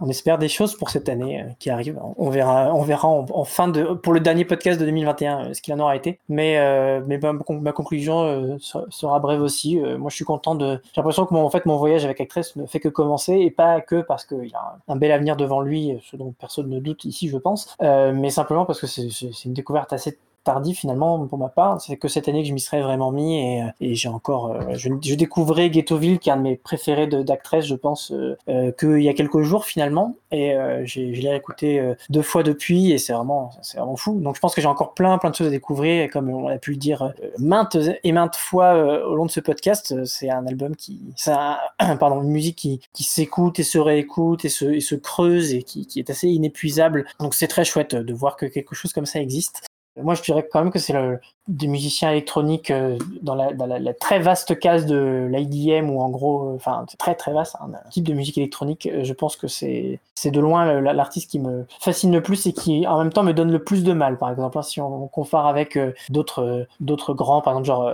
on 0.00 0.08
espère 0.08 0.38
des 0.38 0.48
choses 0.48 0.74
pour 0.74 0.90
cette 0.90 1.08
année 1.08 1.40
euh, 1.40 1.44
qui 1.60 1.70
arrive. 1.70 2.00
On 2.16 2.30
verra, 2.30 2.74
on 2.74 2.82
verra 2.82 3.06
en, 3.06 3.44
fin 3.44 3.68
de, 3.68 3.84
pour 3.94 4.12
le 4.12 4.18
dernier 4.18 4.44
podcast 4.44 4.80
de 4.80 4.84
2021 4.84 5.44
euh, 5.44 5.54
ce 5.54 5.62
qu'il 5.62 5.72
en 5.72 5.78
aura 5.78 5.94
été. 5.94 6.18
Mais, 6.28 6.58
ma, 7.06 7.72
conclusion 7.72 8.58
sera 8.58 9.20
brève 9.20 9.40
aussi. 9.40 9.78
moi, 9.78 10.10
je 10.10 10.16
suis 10.16 10.24
content 10.24 10.56
de. 10.56 10.80
J'ai 10.86 11.00
l'impression 11.00 11.26
que 11.26 11.34
mon, 11.34 11.76
voyage 11.76 12.04
avec 12.04 12.20
Actress 12.20 12.56
ne 12.56 12.66
fait 12.66 12.80
que 12.80 12.88
commencer 12.88 13.34
et 13.34 13.52
pas 13.52 13.80
que 13.80 14.00
parce 14.00 14.24
qu'il 14.24 14.48
y 14.48 14.54
a 14.54 14.78
un, 14.88 14.96
bel 14.96 15.12
avenir 15.12 15.36
devant 15.36 15.60
lui, 15.60 15.96
ce 16.02 16.16
dont 16.16 16.32
personne 16.32 16.68
ne 16.68 16.80
doute 16.80 17.04
ici, 17.04 17.28
je 17.28 17.38
pense, 17.38 17.76
mais 17.80 18.30
simplement 18.30 18.64
parce 18.64 18.80
que 18.80 18.88
c'est 18.88 19.44
une 19.44 19.54
découverte 19.54 19.92
assez 19.92 20.18
tardif 20.44 20.80
finalement 20.80 21.26
pour 21.26 21.38
ma 21.38 21.48
part. 21.48 21.80
C'est 21.80 21.96
que 21.96 22.08
cette 22.08 22.28
année 22.28 22.42
que 22.42 22.48
je 22.48 22.54
m'y 22.54 22.60
serais 22.60 22.82
vraiment 22.82 23.12
mis 23.12 23.38
et, 23.38 23.62
euh, 23.62 23.66
et 23.80 23.94
j'ai 23.94 24.08
encore, 24.08 24.52
euh, 24.52 24.74
je, 24.74 24.88
je, 25.02 25.14
découvrais 25.14 25.70
Ghettoville 25.70 26.18
qui 26.18 26.30
est 26.30 26.32
un 26.32 26.36
de 26.36 26.42
mes 26.42 26.56
préférés 26.56 27.06
d'actrice, 27.06 27.64
je 27.66 27.74
pense, 27.74 28.12
euh, 28.12 28.36
euh, 28.48 28.72
qu'il 28.72 29.02
y 29.02 29.08
a 29.08 29.14
quelques 29.14 29.42
jours 29.42 29.64
finalement 29.64 30.16
et 30.30 30.56
j'ai, 30.84 31.14
je 31.14 31.20
l'ai 31.20 31.36
écouté 31.36 31.94
deux 32.08 32.22
fois 32.22 32.42
depuis 32.42 32.90
et 32.90 32.96
c'est 32.96 33.12
vraiment, 33.12 33.50
c'est 33.60 33.76
vraiment 33.76 33.96
fou. 33.96 34.18
Donc 34.18 34.34
je 34.34 34.40
pense 34.40 34.54
que 34.54 34.62
j'ai 34.62 34.66
encore 34.66 34.94
plein, 34.94 35.18
plein 35.18 35.28
de 35.28 35.34
choses 35.34 35.48
à 35.48 35.50
découvrir 35.50 36.04
et 36.04 36.08
comme 36.08 36.30
on 36.30 36.48
a 36.48 36.56
pu 36.56 36.70
le 36.70 36.78
dire 36.78 37.12
maintes 37.38 37.76
et 38.02 38.12
maintes 38.12 38.36
fois 38.36 39.04
au 39.04 39.14
long 39.14 39.26
de 39.26 39.30
ce 39.30 39.40
podcast, 39.40 40.06
c'est 40.06 40.30
un 40.30 40.46
album 40.46 40.74
qui, 40.74 41.00
c'est 41.16 41.32
un, 41.32 41.58
pardon, 42.00 42.22
une 42.22 42.30
musique 42.30 42.56
qui, 42.56 42.80
qui 42.94 43.04
s'écoute 43.04 43.58
et 43.58 43.62
se 43.62 43.76
réécoute 43.76 44.46
et 44.46 44.48
se, 44.48 44.64
et 44.64 44.80
se 44.80 44.94
creuse 44.94 45.52
et 45.52 45.62
qui, 45.62 45.86
qui 45.86 45.98
est 45.98 46.08
assez 46.08 46.28
inépuisable. 46.28 47.04
Donc 47.20 47.34
c'est 47.34 47.48
très 47.48 47.64
chouette 47.64 47.94
de 47.94 48.14
voir 48.14 48.36
que 48.36 48.46
quelque 48.46 48.74
chose 48.74 48.94
comme 48.94 49.06
ça 49.06 49.20
existe. 49.20 49.66
Moi, 49.96 50.14
je 50.14 50.22
dirais 50.22 50.48
quand 50.50 50.62
même 50.62 50.72
que 50.72 50.78
c'est 50.78 50.92
le, 50.94 51.20
des 51.48 51.66
musiciens 51.66 52.10
électroniques 52.10 52.70
euh, 52.70 52.98
dans, 53.20 53.34
la, 53.34 53.94
très 53.94 54.20
vaste 54.20 54.58
case 54.60 54.86
de 54.86 55.28
l'IDM 55.28 55.90
ou 55.90 56.00
en 56.00 56.08
gros, 56.08 56.50
euh, 56.50 56.54
enfin, 56.54 56.86
très 56.98 57.16
très 57.16 57.32
vaste, 57.32 57.56
hein, 57.60 57.70
un 57.84 57.90
type 57.90 58.06
de 58.06 58.14
musique 58.14 58.38
électronique. 58.38 58.86
Euh, 58.86 59.02
je 59.02 59.12
pense 59.12 59.34
que 59.34 59.48
c'est 59.48 59.98
de 60.24 60.40
loin 60.40 60.80
l'artiste 60.80 61.32
qui 61.32 61.40
me 61.40 61.66
fascine 61.80 62.12
le 62.12 62.22
plus 62.22 62.46
et 62.46 62.52
qui 62.52 62.86
en 62.86 62.98
même 62.98 63.12
temps 63.12 63.24
me 63.24 63.32
donne 63.32 63.50
le 63.50 63.58
plus 63.58 63.82
de 63.82 63.92
mal. 63.92 64.18
Par 64.18 64.30
exemple, 64.30 64.56
hein, 64.56 64.62
si 64.62 64.80
on, 64.80 65.08
compare 65.08 65.48
avec 65.48 65.76
d'autres 66.10 66.66
d'autres 66.78 67.12
grands, 67.12 67.42
par 67.42 67.54
exemple 67.54 67.66
genre 67.66 67.92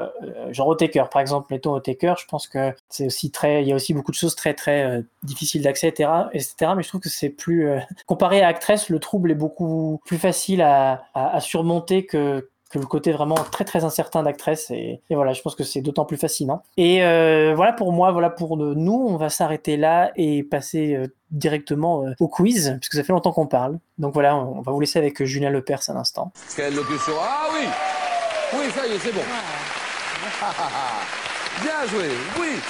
genre 0.51 0.69
Otaker, 0.69 1.09
par 1.11 1.23
exemple, 1.23 1.47
mettons 1.51 1.73
Otaker, 1.73 2.17
je 2.19 2.27
pense 2.27 2.47
que 2.47 2.75
c'est 2.91 3.07
aussi 3.07 3.31
très, 3.31 3.63
il 3.63 3.69
y 3.69 3.73
a 3.73 3.75
aussi 3.75 3.95
beaucoup 3.95 4.11
de 4.11 4.17
choses 4.17 4.35
très 4.35 4.53
très 4.53 5.03
difficiles 5.23 5.63
d'accès, 5.63 5.89
etc., 5.89 6.11
etc. 6.35 6.73
Mais 6.77 6.83
je 6.83 6.89
trouve 6.89 7.01
que 7.01 7.09
c'est 7.09 7.31
plus 7.31 7.71
comparé 8.07 8.43
à 8.43 8.49
Actress, 8.49 8.91
le 8.91 8.99
trouble 8.99 9.31
est 9.31 9.35
beaucoup 9.35 10.01
plus 10.05 10.19
facile 10.19 10.61
à, 10.61 11.05
à 11.15 11.41
surmonter 11.41 12.05
que 12.05 12.47
que 12.69 12.79
le 12.79 12.87
côté 12.87 13.13
vraiment 13.13 13.37
très 13.37 13.65
très 13.65 13.85
incertain 13.85 14.23
d'actrice 14.23 14.71
et, 14.71 15.01
voilà 15.11 15.33
je 15.33 15.43
pense 15.43 15.55
que 15.55 15.65
c'est 15.65 15.81
d'autant 15.81 16.05
plus 16.05 16.17
fascinant. 16.17 16.63
Et 16.77 17.03
euh, 17.03 17.55
voilà 17.55 17.73
pour 17.73 17.93
moi 17.93 18.13
voilà 18.13 18.31
pour 18.31 18.57
nous 18.57 19.07
on 19.09 19.17
va 19.17 19.31
s'arrêter 19.31 19.77
là 19.77 20.11
et 20.17 20.43
passer 20.43 20.95
euh, 20.95 21.07
directement 21.31 22.05
euh, 22.05 22.15
au 22.21 22.29
quiz 22.29 22.77
puisque 22.81 22.95
ça 22.95 23.05
fait 23.05 23.13
longtemps 23.13 23.33
qu'on 23.33 23.47
parle. 23.47 23.79
Donc 23.99 24.15
voilà 24.15 24.37
on 24.37 24.61
va 24.61 24.73
vous 24.73 24.81
laisser 24.81 24.99
avec 24.99 25.23
Julien 25.25 25.51
Lepers 25.51 25.89
à 25.89 25.95
l'instant. 25.95 26.33
Quelle 26.57 26.75
locution 26.75 27.15
ah 27.21 27.49
oui! 27.53 27.67
Oui 28.55 28.71
ça 28.75 28.87
y 28.87 28.93
est 28.93 28.99
c'est 28.99 29.13
bon. 29.13 29.21
Bien 31.63 31.87
joué 31.87 32.09
oui. 32.39 32.61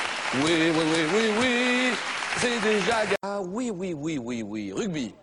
Oui 0.45 0.53
oui 0.61 0.71
oui 0.77 0.85
oui 1.15 1.31
oui. 1.41 1.93
C'est 2.37 2.61
déjà 2.63 2.97
ah 3.23 3.41
oui 3.43 3.71
oui 3.75 3.95
oui 3.95 4.19
oui 4.19 4.43
oui 4.43 4.71
rugby. 4.73 5.15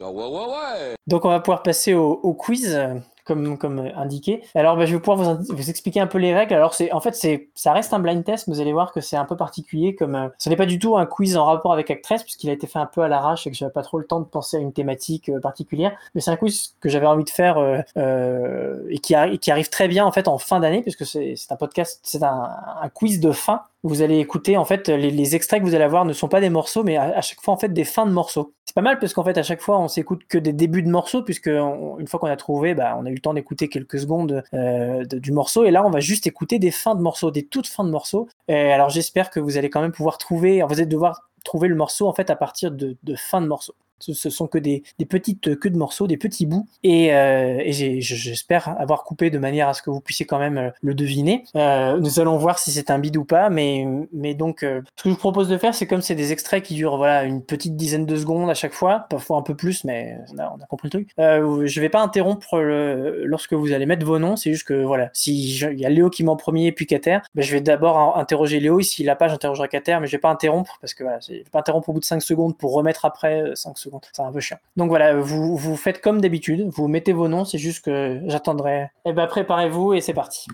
Ah, 0.00 0.08
ouais, 0.08 0.26
ouais, 0.26 0.44
ouais. 0.44 0.94
Donc 1.08 1.24
on 1.24 1.28
va 1.28 1.40
pouvoir 1.40 1.64
passer 1.64 1.92
au, 1.92 2.20
au 2.22 2.32
quiz 2.32 2.78
comme, 3.28 3.58
comme 3.58 3.78
indiqué. 3.94 4.42
Alors, 4.54 4.76
bah, 4.76 4.86
je 4.86 4.94
vais 4.94 5.00
pouvoir 5.00 5.36
vous, 5.36 5.54
vous, 5.54 5.70
expliquer 5.70 6.00
un 6.00 6.06
peu 6.06 6.18
les 6.18 6.34
règles. 6.34 6.54
Alors, 6.54 6.74
c'est 6.74 6.90
en 6.92 7.00
fait, 7.00 7.14
c'est 7.14 7.50
ça 7.54 7.72
reste 7.72 7.92
un 7.92 8.00
blind 8.00 8.24
test, 8.24 8.48
mais 8.48 8.54
vous 8.54 8.60
allez 8.60 8.72
voir 8.72 8.92
que 8.92 9.00
c'est 9.00 9.16
un 9.16 9.26
peu 9.26 9.36
particulier. 9.36 9.94
Comme 9.94 10.14
euh, 10.16 10.28
ce 10.38 10.48
n'est 10.48 10.56
pas 10.56 10.66
du 10.66 10.78
tout 10.78 10.96
un 10.96 11.06
quiz 11.06 11.36
en 11.36 11.44
rapport 11.44 11.72
avec 11.72 11.90
Actress, 11.90 12.22
puisqu'il 12.24 12.50
a 12.50 12.54
été 12.54 12.66
fait 12.66 12.78
un 12.78 12.86
peu 12.86 13.02
à 13.02 13.08
l'arrache 13.08 13.46
et 13.46 13.50
que 13.50 13.56
j'avais 13.56 13.72
pas 13.72 13.82
trop 13.82 13.98
le 13.98 14.06
temps 14.06 14.20
de 14.20 14.24
penser 14.24 14.56
à 14.56 14.60
une 14.60 14.72
thématique 14.72 15.28
euh, 15.28 15.40
particulière. 15.40 15.96
Mais 16.14 16.22
c'est 16.22 16.30
un 16.30 16.36
quiz 16.36 16.74
que 16.80 16.88
j'avais 16.88 17.06
envie 17.06 17.24
de 17.24 17.30
faire 17.30 17.58
euh, 17.58 17.78
euh 17.98 18.82
et, 18.88 18.98
qui 18.98 19.14
arrive 19.14 19.68
très 19.68 19.88
bien 19.88 20.06
en 20.06 20.12
fait 20.12 20.26
en 20.26 20.38
fin 20.38 20.58
d'année, 20.58 20.82
puisque 20.82 21.04
c'est 21.04 21.34
un 21.50 21.56
podcast, 21.56 22.00
c'est 22.02 22.22
un 22.22 22.88
quiz 22.94 23.20
de 23.20 23.32
fin 23.32 23.62
vous 23.84 24.02
allez 24.02 24.18
écouter 24.18 24.56
en 24.56 24.64
fait 24.64 24.88
les, 24.88 25.34
extraits 25.34 25.60
que 25.60 25.66
vous 25.66 25.74
allez 25.74 25.84
avoir 25.84 26.04
ne 26.04 26.12
sont 26.12 26.28
pas 26.28 26.40
des 26.40 26.50
morceaux 26.50 26.82
mais 26.82 26.96
à, 26.96 27.20
chaque 27.20 27.40
fois 27.40 27.54
en 27.54 27.56
fait 27.56 27.72
des 27.72 27.84
fins 27.84 28.06
de 28.06 28.12
morceaux. 28.12 28.52
C'est 28.64 28.74
pas 28.74 28.82
mal 28.82 28.98
parce 28.98 29.14
qu'en 29.14 29.24
fait 29.24 29.38
à 29.38 29.42
chaque 29.42 29.60
fois 29.60 29.78
on 29.78 29.88
s'écoute 29.88 30.22
que 30.28 30.38
des 30.38 30.52
débuts 30.52 30.82
de 30.82 30.90
morceaux 30.90 31.22
puisque 31.22 31.46
une 31.48 32.06
fois 32.06 32.18
qu'on 32.18 32.26
a 32.26 32.36
trouvé 32.36 32.74
bah, 32.74 32.96
on 32.98 33.06
a 33.06 33.10
eu 33.10 33.14
le 33.14 33.20
temps 33.20 33.34
d'écouter 33.34 33.68
quelques 33.68 34.00
secondes 34.00 34.42
euh, 34.54 35.04
du 35.04 35.32
morceau. 35.32 35.64
Et 35.64 35.70
là 35.70 35.84
on 35.86 35.90
va 35.90 36.00
juste 36.00 36.26
écouter 36.26 36.58
des 36.58 36.70
fins 36.70 36.94
de 36.94 37.00
morceaux 37.00 37.30
des 37.30 37.46
toutes 37.46 37.68
fins 37.68 37.84
de 37.84 37.90
morceaux. 37.90 38.28
Et 38.48 38.72
alors 38.72 38.90
j'espère 38.90 39.30
que 39.30 39.40
vous 39.40 39.56
allez 39.56 39.70
quand 39.70 39.80
même 39.80 39.92
pouvoir 39.92 40.18
trouver 40.18 40.62
vous 40.68 40.74
allez 40.74 40.86
devoir 40.86 41.28
trouver 41.44 41.68
le 41.68 41.76
morceau 41.76 42.08
en 42.08 42.12
fait 42.12 42.30
à 42.30 42.36
partir 42.36 42.70
de, 42.70 42.96
de 43.02 43.14
fins 43.14 43.40
de 43.40 43.46
morceaux 43.46 43.74
ce, 43.98 44.30
sont 44.30 44.46
que 44.46 44.58
des, 44.58 44.82
petites 45.08 45.58
queues 45.58 45.70
de 45.70 45.78
morceaux, 45.78 46.06
des 46.06 46.16
petits 46.16 46.46
bouts. 46.46 46.66
Et, 46.82 47.14
euh, 47.14 47.62
j'espère 47.68 48.68
avoir 48.80 49.04
coupé 49.04 49.30
de 49.30 49.38
manière 49.38 49.68
à 49.68 49.74
ce 49.74 49.82
que 49.82 49.90
vous 49.90 50.00
puissiez 50.00 50.26
quand 50.26 50.38
même 50.38 50.58
euh, 50.58 50.70
le 50.82 50.94
deviner. 50.94 51.44
Euh, 51.56 51.98
nous 51.98 52.20
allons 52.20 52.36
voir 52.36 52.58
si 52.58 52.70
c'est 52.70 52.90
un 52.90 52.98
bide 52.98 53.16
ou 53.16 53.24
pas. 53.24 53.50
Mais, 53.50 53.86
donc, 54.34 54.62
euh, 54.62 54.82
ce 54.96 55.02
que 55.02 55.08
je 55.08 55.14
vous 55.14 55.18
propose 55.18 55.48
de 55.48 55.56
faire, 55.56 55.74
c'est 55.74 55.86
comme 55.86 56.02
c'est 56.02 56.14
des 56.14 56.32
extraits 56.32 56.62
qui 56.62 56.74
durent 56.74 56.96
voilà, 56.96 57.24
une 57.24 57.42
petite 57.42 57.76
dizaine 57.76 58.06
de 58.06 58.16
secondes 58.16 58.50
à 58.50 58.54
chaque 58.54 58.72
fois, 58.72 59.06
parfois 59.10 59.38
un 59.38 59.42
peu 59.42 59.54
plus, 59.54 59.84
mais 59.84 60.18
on 60.32 60.38
a, 60.38 60.66
compris 60.68 60.86
le 60.86 60.90
truc. 60.90 61.10
Euh, 61.18 61.66
je 61.66 61.80
vais 61.80 61.88
pas 61.88 62.00
interrompre 62.00 62.58
lorsque 62.58 63.52
vous 63.52 63.72
allez 63.72 63.86
mettre 63.86 64.04
vos 64.04 64.18
noms. 64.18 64.36
C'est 64.36 64.52
juste 64.52 64.66
que 64.66 64.82
voilà, 64.82 65.10
si 65.12 65.34
y 65.34 65.84
a 65.84 65.88
Léo 65.88 66.10
qui 66.10 66.24
m'en 66.24 66.36
premier 66.36 66.72
puis 66.72 66.86
Kater, 66.86 67.18
ben, 67.34 67.42
je 67.42 67.52
vais 67.52 67.60
d'abord 67.60 68.16
interroger 68.16 68.60
Léo. 68.60 68.80
Et 68.80 68.82
s'il 68.82 69.08
a 69.10 69.16
pas, 69.16 69.28
j'interrogerai 69.28 69.68
Kater, 69.68 69.98
mais 70.00 70.06
je 70.06 70.12
vais 70.12 70.20
pas 70.20 70.30
interrompre 70.30 70.78
parce 70.80 70.94
que 70.94 71.02
voilà, 71.02 71.18
je 71.20 71.34
vais 71.34 71.44
pas 71.50 71.60
interrompre 71.60 71.88
au 71.88 71.92
bout 71.92 72.00
de 72.00 72.04
5 72.04 72.22
secondes 72.22 72.56
pour 72.56 72.72
remettre 72.72 73.04
après 73.04 73.52
5 73.54 73.78
secondes 73.78 73.87
c'est 74.12 74.22
un 74.22 74.32
peu 74.32 74.40
chiant. 74.40 74.58
Donc 74.76 74.88
voilà, 74.88 75.16
vous, 75.16 75.56
vous 75.56 75.76
faites 75.76 76.00
comme 76.00 76.20
d'habitude, 76.20 76.68
vous 76.68 76.88
mettez 76.88 77.12
vos 77.12 77.28
noms, 77.28 77.44
c'est 77.44 77.58
juste 77.58 77.84
que 77.84 78.20
j'attendrai. 78.26 78.90
Eh 79.04 79.12
ben 79.12 79.26
préparez-vous 79.26 79.94
et 79.94 80.00
c'est 80.00 80.14
parti. 80.14 80.46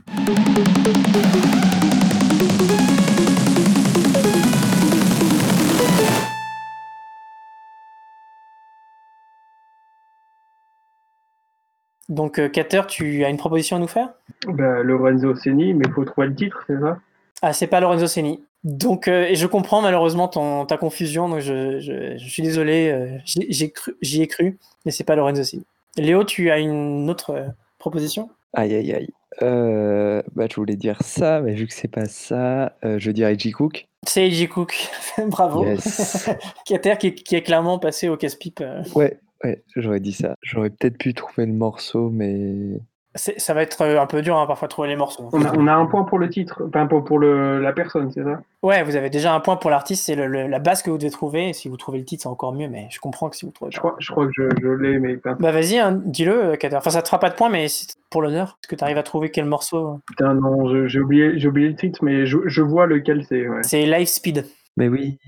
Donc, 12.11 12.39
euh, 12.39 12.49
Cater, 12.49 12.83
tu 12.87 13.25
as 13.25 13.31
une 13.31 13.39
proposition 13.39 13.77
à 13.77 13.81
nous 13.81 13.89
faire? 13.89 14.11
Bah, 14.47 14.83
Lorenzo 14.83 15.35
Seni, 15.35 15.73
mais 15.73 15.87
il 15.89 15.93
faut 15.93 16.05
trouver 16.05 16.27
le 16.29 16.35
titre, 16.35 16.63
c'est 16.67 16.79
ça? 16.79 16.99
Ah, 17.41 17.53
c'est 17.55 17.67
pas 17.67 17.81
Lorenzo 17.81 18.07
Seni. 18.07 18.45
Donc, 18.65 19.09
euh, 19.09 19.25
et 19.25 19.35
je 19.35 19.47
comprends 19.47 19.83
malheureusement 19.83 20.27
ton, 20.27 20.65
ta 20.65 20.79
confusion, 20.79 21.29
donc 21.29 21.41
je, 21.41 21.81
je, 21.81 22.17
je 22.17 22.29
suis 22.29 22.43
désolé, 22.43 22.89
euh, 22.89 23.19
j'y 23.27 24.23
ai 24.23 24.27
cru, 24.27 24.59
mais 24.85 24.91
c'est 24.91 25.05
pas 25.05 25.17
Lorenzo 25.17 25.43
aussi. 25.43 25.63
Léo, 25.99 26.25
tu 26.25 26.51
as 26.51 26.59
une 26.59 27.09
autre 27.11 27.31
euh, 27.31 27.47
proposition? 27.79 28.31
Aïe, 28.55 28.75
aïe, 28.75 28.93
aïe. 28.93 29.11
Bah, 29.41 30.47
je 30.51 30.55
voulais 30.57 30.77
dire 30.77 31.03
ça, 31.03 31.41
mais 31.43 31.53
vu 31.53 31.67
que 31.67 31.75
c'est 31.75 31.89
pas 31.89 32.07
ça, 32.07 32.73
je 32.83 33.11
dirais 33.11 33.37
J. 33.37 33.51
Cook. 33.51 33.87
C'est 34.07 34.31
J. 34.31 34.49
Cook, 34.49 34.91
bravo. 35.27 35.67
Yes. 35.67 36.31
qui, 36.65 36.75
a, 36.75 36.97
qui, 36.97 37.15
qui 37.15 37.35
est 37.35 37.43
clairement 37.43 37.79
passé 37.79 38.09
au 38.09 38.17
casse-pipe. 38.17 38.63
Ouais, 38.95 39.19
ouais, 39.43 39.63
j'aurais 39.77 40.01
dit 40.01 40.13
ça. 40.13 40.37
J'aurais 40.41 40.71
peut-être 40.71 40.97
pu 40.97 41.15
trouver 41.15 41.47
le 41.47 41.53
morceau, 41.53 42.11
mais 42.11 42.79
Ça 43.17 43.55
va 43.55 43.63
être 43.63 43.81
euh, 43.83 44.01
un 44.01 44.07
peu 44.07 44.23
dur 44.23 44.37
hein, 44.37 44.47
parfois 44.47 44.67
de 44.67 44.71
trouver 44.71 44.89
les 44.89 44.97
morceaux. 44.97 45.29
on 45.33 45.45
a, 45.45 45.57
on 45.57 45.67
a 45.69 45.73
un 45.73 45.87
point 45.87 46.03
pour 46.03 46.19
le 46.19 46.29
titre, 46.29 46.65
pas 46.65 46.81
un 46.81 46.87
point 46.87 47.01
pour 47.01 47.21
le, 47.21 47.61
la 47.61 47.73
personne, 47.73 48.11
c'est 48.11 48.25
ça? 48.25 48.41
Ouais, 48.65 48.83
vous 48.83 48.97
avez 48.97 49.09
déjà 49.09 49.33
un 49.35 49.39
point 49.41 49.55
pour 49.57 49.71
l'artiste, 49.71 50.05
c'est 50.05 50.17
le- 50.17 50.27
le- 50.27 50.49
la 50.49 50.59
base 50.59 50.83
que 50.83 50.91
vous 50.91 50.99
devez 50.99 51.11
trouver. 51.13 51.53
Si 51.53 51.69
vous 51.69 51.77
trouvez 51.77 51.99
le 51.99 52.05
titre, 52.05 52.23
c'est 52.25 52.29
encore 52.29 52.53
mieux, 52.53 52.67
mais 52.69 52.89
je 52.91 52.99
comprends 52.99 53.29
que 53.31 53.37
si 53.37 53.45
vous 53.47 53.53
trouvez 53.53 53.71
je 53.71 53.79
crois, 53.79 53.95
je 54.01 54.11
crois 54.11 54.27
que 54.27 54.33
je, 54.35 54.43
je 54.61 54.69
l'ai, 54.69 54.99
mais 54.99 55.17
pas- 55.17 55.35
Bah 55.35 55.53
vas-y, 55.53 55.79
hein, 55.79 56.01
dis-le, 56.05 56.45
euh, 56.45 56.57
Kader. 56.57 56.75
Enfin, 56.77 56.91
ça 56.91 57.03
te 57.03 57.09
fera 57.09 57.21
pas 57.21 57.31
de 57.31 57.37
point, 57.37 57.49
mais 57.51 57.67
pour 58.11 58.21
l'honneur, 58.21 58.59
est-ce 58.63 58.69
que 58.69 58.75
tu 58.75 58.83
arrives 58.83 58.99
à 58.99 59.03
trouver 59.05 59.31
quel 59.31 59.45
morceau? 59.45 60.01
Putain, 60.09 60.35
non, 60.35 60.69
je- 60.69 60.89
j'ai 60.89 60.99
oublié, 61.01 61.39
j'ai 61.39 61.47
oublié 61.49 61.69
le 61.69 61.77
titre, 61.77 62.01
mais 62.03 62.27
je, 62.27 62.39
je 62.47 62.63
vois 62.63 62.87
lequel 62.87 63.25
c'est. 63.29 63.47
Ouais. 63.49 63.63
C'est 63.63 63.87
Live 63.87 64.09
Speed, 64.09 64.45
mais 64.77 64.89
oui. 64.89 65.19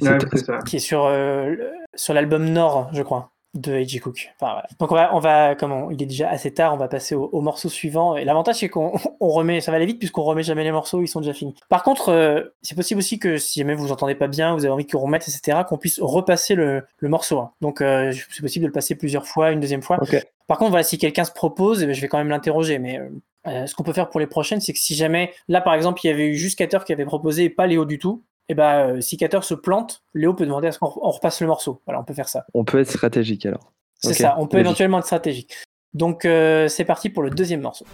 Ouais, 0.00 0.16
c'est- 0.32 0.44
ça. 0.46 0.58
qui 0.64 0.76
est 0.76 0.78
sur, 0.78 1.04
euh, 1.04 1.54
sur 1.94 2.14
l'album 2.14 2.44
Nord, 2.48 2.88
je 2.94 3.02
crois, 3.02 3.30
de 3.54 3.74
A.J. 3.74 3.98
Cook. 3.98 4.32
Enfin, 4.36 4.52
voilà. 4.52 4.66
Donc 4.78 4.92
on 4.92 4.94
va, 4.94 5.14
on 5.14 5.18
va, 5.18 5.54
comment, 5.56 5.90
il 5.90 6.00
est 6.02 6.06
déjà 6.06 6.28
assez 6.30 6.52
tard, 6.54 6.72
on 6.74 6.76
va 6.76 6.88
passer 6.88 7.14
au, 7.14 7.24
au 7.32 7.40
morceau 7.40 7.68
suivant. 7.68 8.16
Et 8.16 8.24
l'avantage 8.24 8.56
c'est 8.56 8.68
qu'on 8.68 8.92
on 9.20 9.28
remet, 9.28 9.60
ça 9.60 9.70
va 9.72 9.76
aller 9.76 9.86
vite 9.86 9.98
puisqu'on 9.98 10.22
remet 10.22 10.42
jamais 10.42 10.64
les 10.64 10.72
morceaux, 10.72 11.02
ils 11.02 11.08
sont 11.08 11.20
déjà 11.20 11.32
finis. 11.34 11.54
Par 11.68 11.82
contre, 11.82 12.10
euh, 12.10 12.42
c'est 12.62 12.74
possible 12.76 12.98
aussi 12.98 13.18
que 13.18 13.38
si 13.38 13.58
jamais 13.58 13.74
vous 13.74 13.90
entendez 13.92 14.14
pas 14.14 14.28
bien, 14.28 14.54
vous 14.54 14.64
avez 14.64 14.72
envie 14.72 14.86
qu'on 14.86 15.00
remette, 15.00 15.26
etc., 15.28 15.58
qu'on 15.68 15.78
puisse 15.78 16.00
repasser 16.00 16.54
le, 16.54 16.84
le 16.98 17.08
morceau. 17.08 17.38
hein. 17.38 17.52
Donc 17.60 17.80
euh, 17.80 18.12
c'est 18.30 18.42
possible 18.42 18.62
de 18.64 18.68
le 18.68 18.72
passer 18.72 18.94
plusieurs 18.94 19.26
fois, 19.26 19.50
une 19.50 19.60
deuxième 19.60 19.82
fois. 19.82 19.98
Par 20.46 20.58
contre, 20.58 20.70
voilà, 20.70 20.82
si 20.84 20.98
quelqu'un 20.98 21.24
se 21.24 21.32
propose, 21.32 21.82
eh 21.82 21.86
ben, 21.86 21.94
je 21.94 22.00
vais 22.00 22.08
quand 22.08 22.18
même 22.18 22.28
l'interroger. 22.28 22.78
Mais 22.78 22.98
euh, 22.98 23.08
euh, 23.46 23.66
ce 23.66 23.74
qu'on 23.74 23.84
peut 23.84 23.92
faire 23.92 24.10
pour 24.10 24.20
les 24.20 24.26
prochaines, 24.26 24.60
c'est 24.60 24.72
que 24.72 24.78
si 24.78 24.94
jamais, 24.94 25.32
là 25.48 25.60
par 25.60 25.74
exemple, 25.74 26.00
il 26.04 26.08
y 26.08 26.10
avait 26.10 26.26
eu 26.26 26.34
juste 26.36 26.58
Cater 26.58 26.78
qui 26.84 26.92
avait 26.92 27.04
proposé 27.04 27.44
et 27.44 27.50
pas 27.50 27.66
Léo 27.66 27.84
du 27.84 27.98
tout, 27.98 28.22
et 28.50 28.54
ben 28.54 28.96
euh, 28.96 29.00
si 29.00 29.16
Cater 29.16 29.42
se 29.42 29.54
plante, 29.54 30.02
Léo 30.12 30.34
peut 30.34 30.44
demander 30.44 30.66
à 30.66 30.72
ce 30.72 30.80
qu'on 30.80 30.92
on 31.00 31.10
repasse 31.10 31.40
le 31.40 31.46
morceau. 31.46 31.80
Voilà, 31.86 32.00
on 32.00 32.04
peut 32.04 32.14
faire 32.14 32.28
ça. 32.28 32.46
On 32.52 32.64
peut 32.64 32.80
être 32.80 32.90
stratégique 32.90 33.46
alors. 33.46 33.72
C'est 34.02 34.12
ça, 34.12 34.34
on 34.38 34.48
peut 34.48 34.58
éventuellement 34.58 34.98
être 34.98 35.04
stratégique. 35.04 35.54
Donc 35.94 36.24
euh, 36.24 36.66
c'est 36.66 36.84
parti 36.84 37.10
pour 37.10 37.22
le 37.22 37.30
deuxième 37.30 37.60
morceau. 37.60 37.86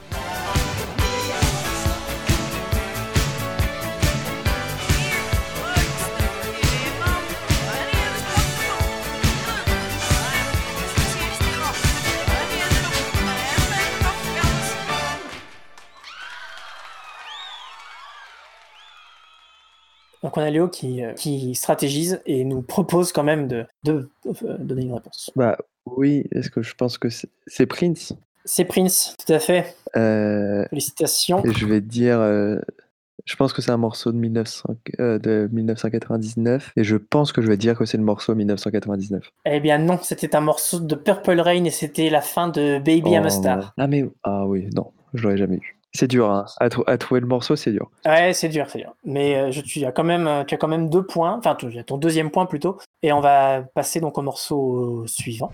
Donc 20.22 20.36
on 20.36 20.40
a 20.40 20.51
Léo 20.51 20.68
qui, 20.68 21.05
euh, 21.05 21.12
qui 21.12 21.55
stratégise 21.55 22.20
et 22.26 22.44
nous 22.44 22.62
propose 22.62 23.12
quand 23.12 23.24
même 23.24 23.48
de, 23.48 23.66
de, 23.84 24.09
euh, 24.26 24.56
donner 24.59 24.82
une 24.82 24.94
réponse. 24.94 25.30
Bah 25.36 25.56
oui, 25.86 26.24
est-ce 26.32 26.51
que 26.51 26.62
je 26.62 26.74
pense 26.74 26.98
que 26.98 27.09
c'est 27.47 27.66
Prince? 27.66 28.14
C'est 28.44 28.64
Prince, 28.64 29.14
tout 29.24 29.32
à 29.32 29.38
fait. 29.40 29.76
Euh, 29.97 30.64
Félicitations. 30.70 31.44
et 31.44 31.52
je 31.52 31.66
vais 31.66 31.80
te 31.80 31.86
dire, 31.86 32.20
euh, 32.20 32.59
je 33.24 33.34
pense 33.34 33.52
que 33.52 33.60
c'est 33.60 33.72
un 33.72 33.76
morceau 33.76 34.12
de, 34.12 34.18
1900 34.18 34.76
euh, 35.01 35.18
de 35.18 35.48
1999 35.52 36.72
et 36.76 36.84
je 36.84 36.97
pense 36.97 37.32
que 37.32 37.43
je 37.43 37.48
vais 37.48 37.56
dire 37.56 37.76
que 37.76 37.84
c'est 37.84 37.97
le 37.97 38.05
morceau 38.05 38.34
1999. 38.36 39.30
Eh 39.47 39.60
bien 39.60 39.78
non, 39.78 39.98
c'était 40.01 40.36
un 40.36 40.40
morceau 40.40 40.78
de 40.78 40.94
Purple 40.94 41.40
Rain 41.40 41.64
et 41.64 41.70
c'était 41.70 42.09
la 42.09 42.20
fin 42.20 42.48
de 42.48 42.78
Baby 42.78 43.10
I'm 43.10 43.24
a 43.24 43.26
Oh, 43.26 43.30
Star. 43.30 43.74
Ah 43.78 43.88
mais 43.88 44.05
ah 44.22 44.47
oui, 44.47 44.68
non, 44.74 44.93
je 45.14 45.24
l'aurais 45.24 45.36
jamais 45.38 45.56
eu. 45.56 45.76
C'est 45.97 46.09
dur, 46.09 46.31
hein. 46.31 46.44
à, 46.60 46.68
trou- 46.68 46.85
à 46.86 46.98
trouver 46.98 47.23
le 47.23 47.27
morceau, 47.27 47.56
c'est 47.56 47.73
dur. 47.73 47.90
Ouais, 48.05 48.35
c'est 48.35 48.51
dur, 48.51 48.66
c'est 48.68 48.81
dur. 48.81 48.93
Mais 49.06 49.36
euh, 49.36 49.51
tu, 49.51 49.82
as 49.86 49.93
quand 49.93 50.05
même, 50.05 50.27
euh, 50.27 50.44
tu 50.44 50.55
as 50.55 50.59
quand 50.59 50.68
même 50.68 50.90
deux 50.90 51.06
points, 51.06 51.36
enfin 51.39 51.55
tu 51.55 51.78
as 51.78 51.85
ton 51.85 51.97
deuxième 51.97 52.31
point 52.31 52.44
plutôt. 52.44 52.77
Et 53.02 53.14
on 53.14 53.20
va 53.20 53.62
passer 53.74 53.98
donc 54.01 54.18
au 54.18 54.23
morceau 54.23 55.05
suivant. 55.06 55.51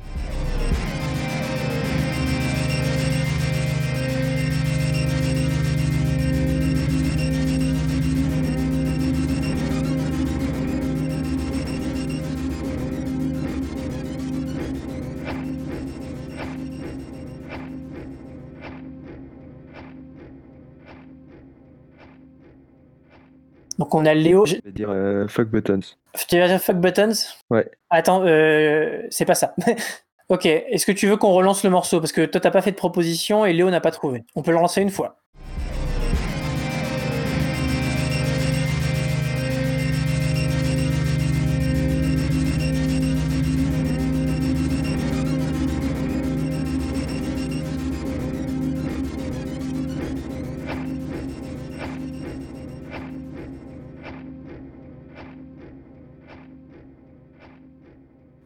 Donc 23.82 23.96
on 23.96 24.06
a 24.06 24.14
Léo. 24.14 24.46
Je 24.46 24.54
vais 24.64 24.70
dire 24.70 24.90
euh, 24.90 25.26
Fuck 25.26 25.48
Buttons. 25.48 25.80
Tu 26.28 26.38
vas 26.38 26.46
dire 26.46 26.60
fuck 26.60 26.76
buttons? 26.76 27.14
Ouais. 27.50 27.68
Attends, 27.90 28.22
euh, 28.24 29.02
c'est 29.10 29.24
pas 29.24 29.34
ça. 29.34 29.56
ok, 30.28 30.46
est-ce 30.46 30.86
que 30.86 30.92
tu 30.92 31.08
veux 31.08 31.16
qu'on 31.16 31.32
relance 31.32 31.64
le 31.64 31.70
morceau? 31.70 31.98
Parce 31.98 32.12
que 32.12 32.24
toi, 32.26 32.40
t'as 32.40 32.52
pas 32.52 32.62
fait 32.62 32.70
de 32.70 32.76
proposition 32.76 33.44
et 33.44 33.52
Léo 33.52 33.68
n'a 33.70 33.80
pas 33.80 33.90
trouvé. 33.90 34.22
On 34.36 34.42
peut 34.42 34.52
le 34.52 34.58
relancer 34.58 34.82
une 34.82 34.90
fois. 34.90 35.21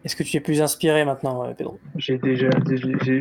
Est-ce 0.06 0.14
que 0.14 0.22
tu 0.22 0.36
es 0.36 0.40
plus 0.40 0.62
inspiré 0.62 1.04
maintenant, 1.04 1.44
euh, 1.44 1.52
Pedro? 1.52 1.80
J'ai 1.96 2.16
déjà, 2.16 2.48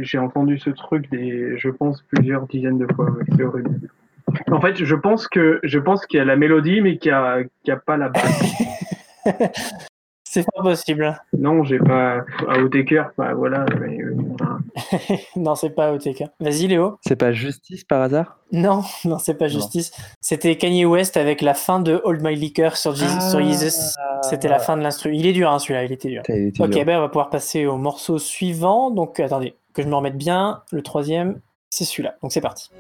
j'ai- 0.04 0.20
entendu 0.20 0.60
ce 0.60 0.70
truc 0.70 1.10
des, 1.10 1.58
je 1.58 1.70
pense 1.70 2.04
plusieurs 2.04 2.46
dizaines 2.46 2.78
de 2.78 2.86
fois. 2.94 3.10
ouais, 3.10 3.24
C'est 3.36 3.44
horrible. 3.44 3.72
En 4.52 4.62
fait, 4.62 4.76
je 4.76 4.94
pense 4.96 5.28
que, 5.28 5.60
je 5.64 5.80
pense 5.80 6.06
qu'il 6.06 6.20
y 6.20 6.22
a 6.22 6.26
la 6.26 6.36
mélodie, 6.36 6.82
mais 6.82 7.00
qu'il 7.00 7.10
y 7.10 7.12
a, 7.12 7.40
a 7.70 7.76
pas 7.78 7.98
la 7.98 8.10
basse. 8.10 8.54
C'est 10.36 10.46
pas 10.54 10.64
possible. 10.64 11.18
Non, 11.38 11.64
j'ai 11.64 11.80
pas 11.80 12.26
à 12.50 12.60
Outtaker, 12.60 13.06
bah 13.18 13.34
voilà. 13.34 13.66
Mais, 13.80 14.02
euh, 14.02 14.14
voilà. 14.18 14.58
non, 15.38 15.56
c'est 15.56 15.70
pas 15.70 15.94
OTK. 15.94 16.26
Vas-y, 16.42 16.68
Léo. 16.68 16.98
C'est 17.08 17.16
pas 17.16 17.32
Justice 17.32 17.86
par 17.86 18.02
hasard? 18.02 18.40
Non, 18.52 18.84
non, 19.06 19.18
c'est 19.18 19.36
pas. 19.36 19.48
Justice. 19.48 19.94
C'était 20.20 20.58
Kanye 20.58 20.84
West 20.84 21.16
avec 21.16 21.42
la 21.42 21.54
fin 21.54 21.80
de 21.80 22.02
Hold 22.04 22.22
My 22.22 22.36
Liquor 22.36 22.76
sur, 22.76 22.94
Jesus, 22.96 23.40
Jesus. 23.40 23.96
C'était 24.24 24.50
la 24.50 24.60
fin 24.60 24.76
de 24.76 24.82
l'instru. 24.82 25.16
Il 25.16 25.26
est 25.26 25.32
dur, 25.32 25.50
hein, 25.50 25.58
celui-là, 25.58 25.86
il 25.86 25.94
était 25.94 26.10
dur. 26.10 26.24
Putain, 26.24 26.38
il 26.38 26.48
était 26.48 26.62
Ok, 26.62 26.72
dur. 26.72 26.84
ben 26.84 26.98
on 26.98 27.02
va 27.02 27.08
pouvoir 27.08 27.30
passer 27.30 27.66
au 27.66 27.78
morceau 27.78 28.18
suivant. 28.18 28.92
Donc, 28.92 29.22
attendez, 29.22 29.56
que 29.74 29.84
je 29.84 29.88
me 29.88 29.96
remette 29.96 30.18
bien. 30.18 30.64
Le 30.74 30.82
troisième, 30.82 31.40
c'est 31.70 31.86
celui-là. 31.86 32.16
Donc, 32.22 32.34
c'est 32.34 32.42
parti. 32.42 32.72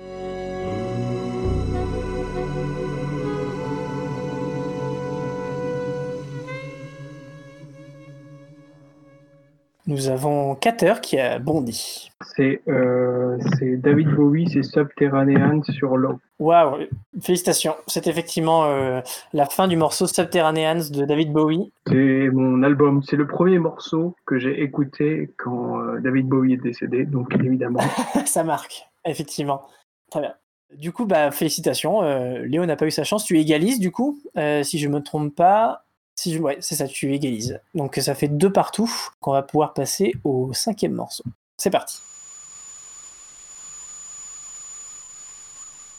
Nous 9.88 10.10
avons 10.10 10.56
Cater 10.56 10.96
qui 11.02 11.20
a 11.20 11.38
bondi. 11.38 12.10
C'est, 12.36 12.62
euh, 12.68 13.38
David 13.78 14.10
Bowie, 14.10 14.50
c'est 14.50 14.64
Subterranean 14.64 15.62
sur 15.64 15.96
l'eau. 15.98 16.20
Waouh, 16.40 16.86
félicitations. 17.22 17.76
C'est 17.86 18.08
effectivement 18.08 18.66
euh, 18.66 19.02
la 19.32 19.46
fin 19.46 19.68
du 19.68 19.78
morceau 19.78 20.08
Subterraneans 20.08 20.90
de 20.92 21.06
David 21.06 21.32
Bowie. 21.32 21.72
C'est 21.88 22.30
mon 22.34 22.64
album. 22.64 23.04
C'est 23.04 23.16
le 23.16 23.28
premier 23.28 23.60
morceau 23.60 24.16
que 24.26 24.40
j'ai 24.40 24.64
écouté 24.64 25.32
quand 25.38 25.80
euh, 25.80 26.00
David 26.00 26.28
Bowie 26.28 26.54
est 26.54 26.58
décédé. 26.64 27.06
Donc 27.06 27.36
évidemment, 27.36 27.80
Ça 28.26 28.44
marque, 28.44 28.88
effectivement. 29.06 29.62
Très 30.10 30.22
bien. 30.22 30.34
Du 30.76 30.92
coup, 30.92 31.06
bah, 31.06 31.30
félicitations. 31.30 32.02
euh, 32.02 32.44
Léo 32.46 32.66
n'a 32.66 32.76
pas 32.76 32.88
eu 32.88 32.92
sa 32.92 33.04
chance. 33.04 33.24
Tu 33.24 33.38
égalises, 33.40 33.80
du 33.80 33.92
coup, 33.92 34.20
si 34.64 34.80
je 34.80 34.88
me 34.90 35.00
trompe 35.02 35.36
pas. 35.36 35.85
Si. 36.16 36.40
Ouais, 36.40 36.58
c'est 36.62 36.76
ça, 36.76 36.88
tu 36.88 37.14
égalises. 37.14 37.60
Donc 37.74 37.98
ça 38.02 38.16
fait 38.16 38.28
deux 38.28 38.52
partout 38.52 38.92
qu'on 39.20 39.34
va 39.34 39.44
pouvoir 39.44 39.74
passer 39.74 40.14
au 40.24 40.54
cinquième 40.54 40.94
morceau. 40.94 41.24
C'est 41.58 41.70
parti. 41.70 42.00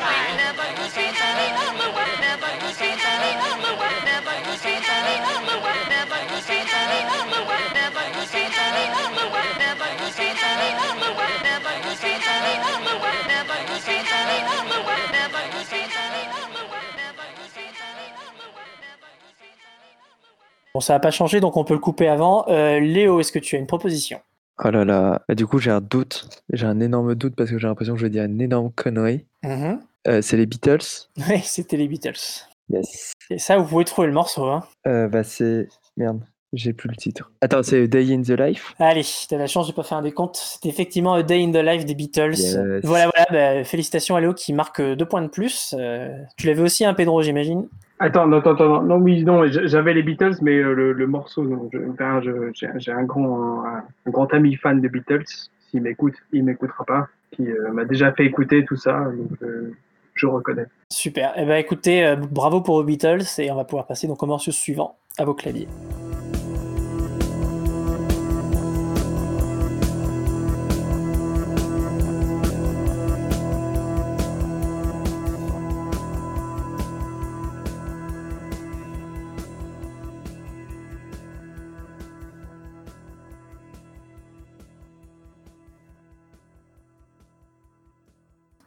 Bon, 20.75 20.81
ça 20.81 20.93
n'a 20.93 21.01
pas 21.01 21.11
changé, 21.11 21.41
donc 21.41 21.57
on 21.57 21.65
peut 21.65 21.75
le 21.75 21.81
couper 21.81 22.09
avant. 22.09 22.47
Euh, 22.49 22.79
Léo, 22.79 23.21
est-ce 23.21 23.33
que 23.33 23.39
tu 23.39 23.57
as 23.57 23.59
une 23.59 23.67
proposition? 23.67 24.21
Oh 24.63 24.71
là 24.71 24.85
là, 24.85 25.23
du 25.35 25.47
coup 25.47 25.59
j'ai 25.59 25.71
un 25.71 25.81
doute, 25.81 26.29
j'ai 26.53 26.67
un 26.67 26.81
énorme 26.81 27.15
doute 27.15 27.35
parce 27.35 27.49
que 27.51 27.59
j'ai 27.59 27.67
l'impression 27.67 27.95
que 27.95 28.01
je 28.01 28.05
vais 28.05 28.11
dire 28.11 28.25
une 28.25 28.43
énorme 28.43 28.71
connerie. 28.71 29.25
Mhm. 29.43 29.81
Euh, 30.07 30.21
c'est 30.23 30.37
les 30.37 30.47
Beatles. 30.47 31.09
Oui, 31.29 31.41
c'était 31.43 31.79
les 31.79 31.89
Beatles. 31.89 32.45
Yes. 32.69 33.13
Et 33.31 33.39
ça, 33.39 33.57
vous 33.57 33.65
pouvez 33.65 33.85
trouver 33.85 34.07
le 34.07 34.13
morceau. 34.13 34.45
Hein. 34.45 34.63
Euh, 34.87 35.09
bah 35.09 35.25
c'est... 35.25 35.69
Merde, 35.97 36.21
j'ai 36.53 36.73
plus 36.73 36.89
le 36.89 36.97
titre. 36.97 37.31
Attends, 37.41 37.63
c'est 37.63 37.87
Day 37.89 38.13
in 38.13 38.23
the 38.23 38.31
Life 38.31 38.75
Allez, 38.79 39.03
t'as 39.29 39.37
la 39.39 39.47
chance, 39.47 39.67
j'ai 39.67 39.73
pas 39.73 39.83
fait 39.83 39.95
un 39.95 40.03
décompte. 40.03 40.37
C'était 40.37 40.69
effectivement 40.69 41.15
A 41.15 41.23
Day 41.23 41.43
in 41.45 41.53
the 41.53 41.65
Life 41.65 41.85
des 41.85 41.95
Beatles. 41.95 42.35
Yes. 42.35 42.57
Voilà, 42.85 43.11
voilà, 43.15 43.27
bah, 43.31 43.65
félicitations 43.65 44.17
à 44.17 44.21
Léo 44.21 44.35
qui 44.35 44.53
marque 44.53 44.81
deux 44.83 45.05
points 45.07 45.23
de 45.23 45.29
plus. 45.29 45.75
Euh, 45.79 46.17
tu 46.37 46.47
l'avais 46.47 46.63
aussi, 46.63 46.85
un 46.85 46.95
Pedro, 46.95 47.23
j'imagine 47.23 47.69
Attends, 48.03 48.27
non, 48.27 48.39
attends, 48.39 48.55
attends, 48.55 48.83
non, 48.83 48.97
oui, 48.97 49.23
non, 49.25 49.45
j'avais 49.47 49.93
les 49.93 50.03
Beatles, 50.03 50.37
mais 50.41 50.57
euh, 50.57 50.73
le, 50.75 50.93
le 50.95 51.07
morceau, 51.07 51.45
non. 51.45 51.69
Je- 51.73 52.51
J'ai 52.55 52.69
j'ai 52.79 52.93
un 52.93 53.05
grand, 53.05 53.63
un, 53.65 53.85
un 54.07 54.11
grand 54.11 54.33
ami 54.33 54.57
fan 54.57 54.81
des 54.81 54.89
Beatles. 54.89 55.25
S'il 55.71 55.83
m'écoute, 55.83 56.15
il 56.33 56.45
m'écoutera 56.45 56.85
pas. 56.85 57.09
Qui 57.33 57.47
euh, 57.49 57.71
m'a 57.73 57.85
déjà 57.85 58.11
fait 58.13 58.25
écouter 58.25 58.65
tout 58.65 58.75
ça, 58.77 59.05
donc 59.17 59.31
euh, 59.43 59.73
je 60.15 60.27
reconnais. 60.27 60.65
Super. 60.91 61.33
Eh 61.37 61.45
ben, 61.45 61.57
écoutez, 61.57 62.05
euh, 62.05 62.17
bravo 62.17 62.61
pour 62.63 62.75
aux 62.77 62.83
Beatles 62.85 63.21
et 63.39 63.53
on 63.53 63.55
va 63.57 63.65
pouvoir 63.65 63.87
passer 63.87 64.09
donc 64.09 64.21
au 64.23 64.27
morceau 64.27 64.51
suivant 64.51 64.97
à 65.19 65.25
vos 65.25 65.35
claviers. 65.35 65.69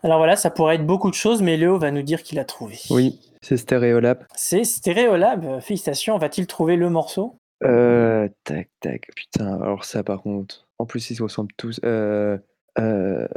Alors 0.04 0.18
voilà, 0.18 0.36
ça 0.36 0.50
pourrait 0.50 0.76
être 0.76 0.86
beaucoup 0.86 1.10
de 1.10 1.16
choses, 1.16 1.42
mais 1.42 1.56
Léo 1.58 1.78
va 1.78 1.92
nous 1.92 2.02
dire 2.02 2.24
qu'il 2.24 2.38
a 2.40 2.46
trouvé. 2.46 2.78
Oui, 2.90 3.20
c'est 3.42 3.58
Stereolab. 3.58 4.26
C'est 4.36 4.64
Stereolab. 4.64 5.46
Euh, 5.46 5.60
Félicitations. 5.62 6.18
Va-t-il 6.18 6.46
trouver 6.46 6.76
le 6.76 6.90
morceau? 6.90 7.38
Euh, 7.64 8.28
tac, 8.44 8.70
tac, 8.82 9.08
putain, 9.16 9.62
alors 9.62 9.86
ça 9.86 10.04
par 10.04 10.22
contre. 10.22 10.68
En 10.80 10.86
plus, 10.86 11.10
ils 11.10 11.16
se 11.16 11.24
ressemblent 11.24 11.54
tous. 11.58 11.80
Euh, 11.86 12.38
euh, 12.80 13.28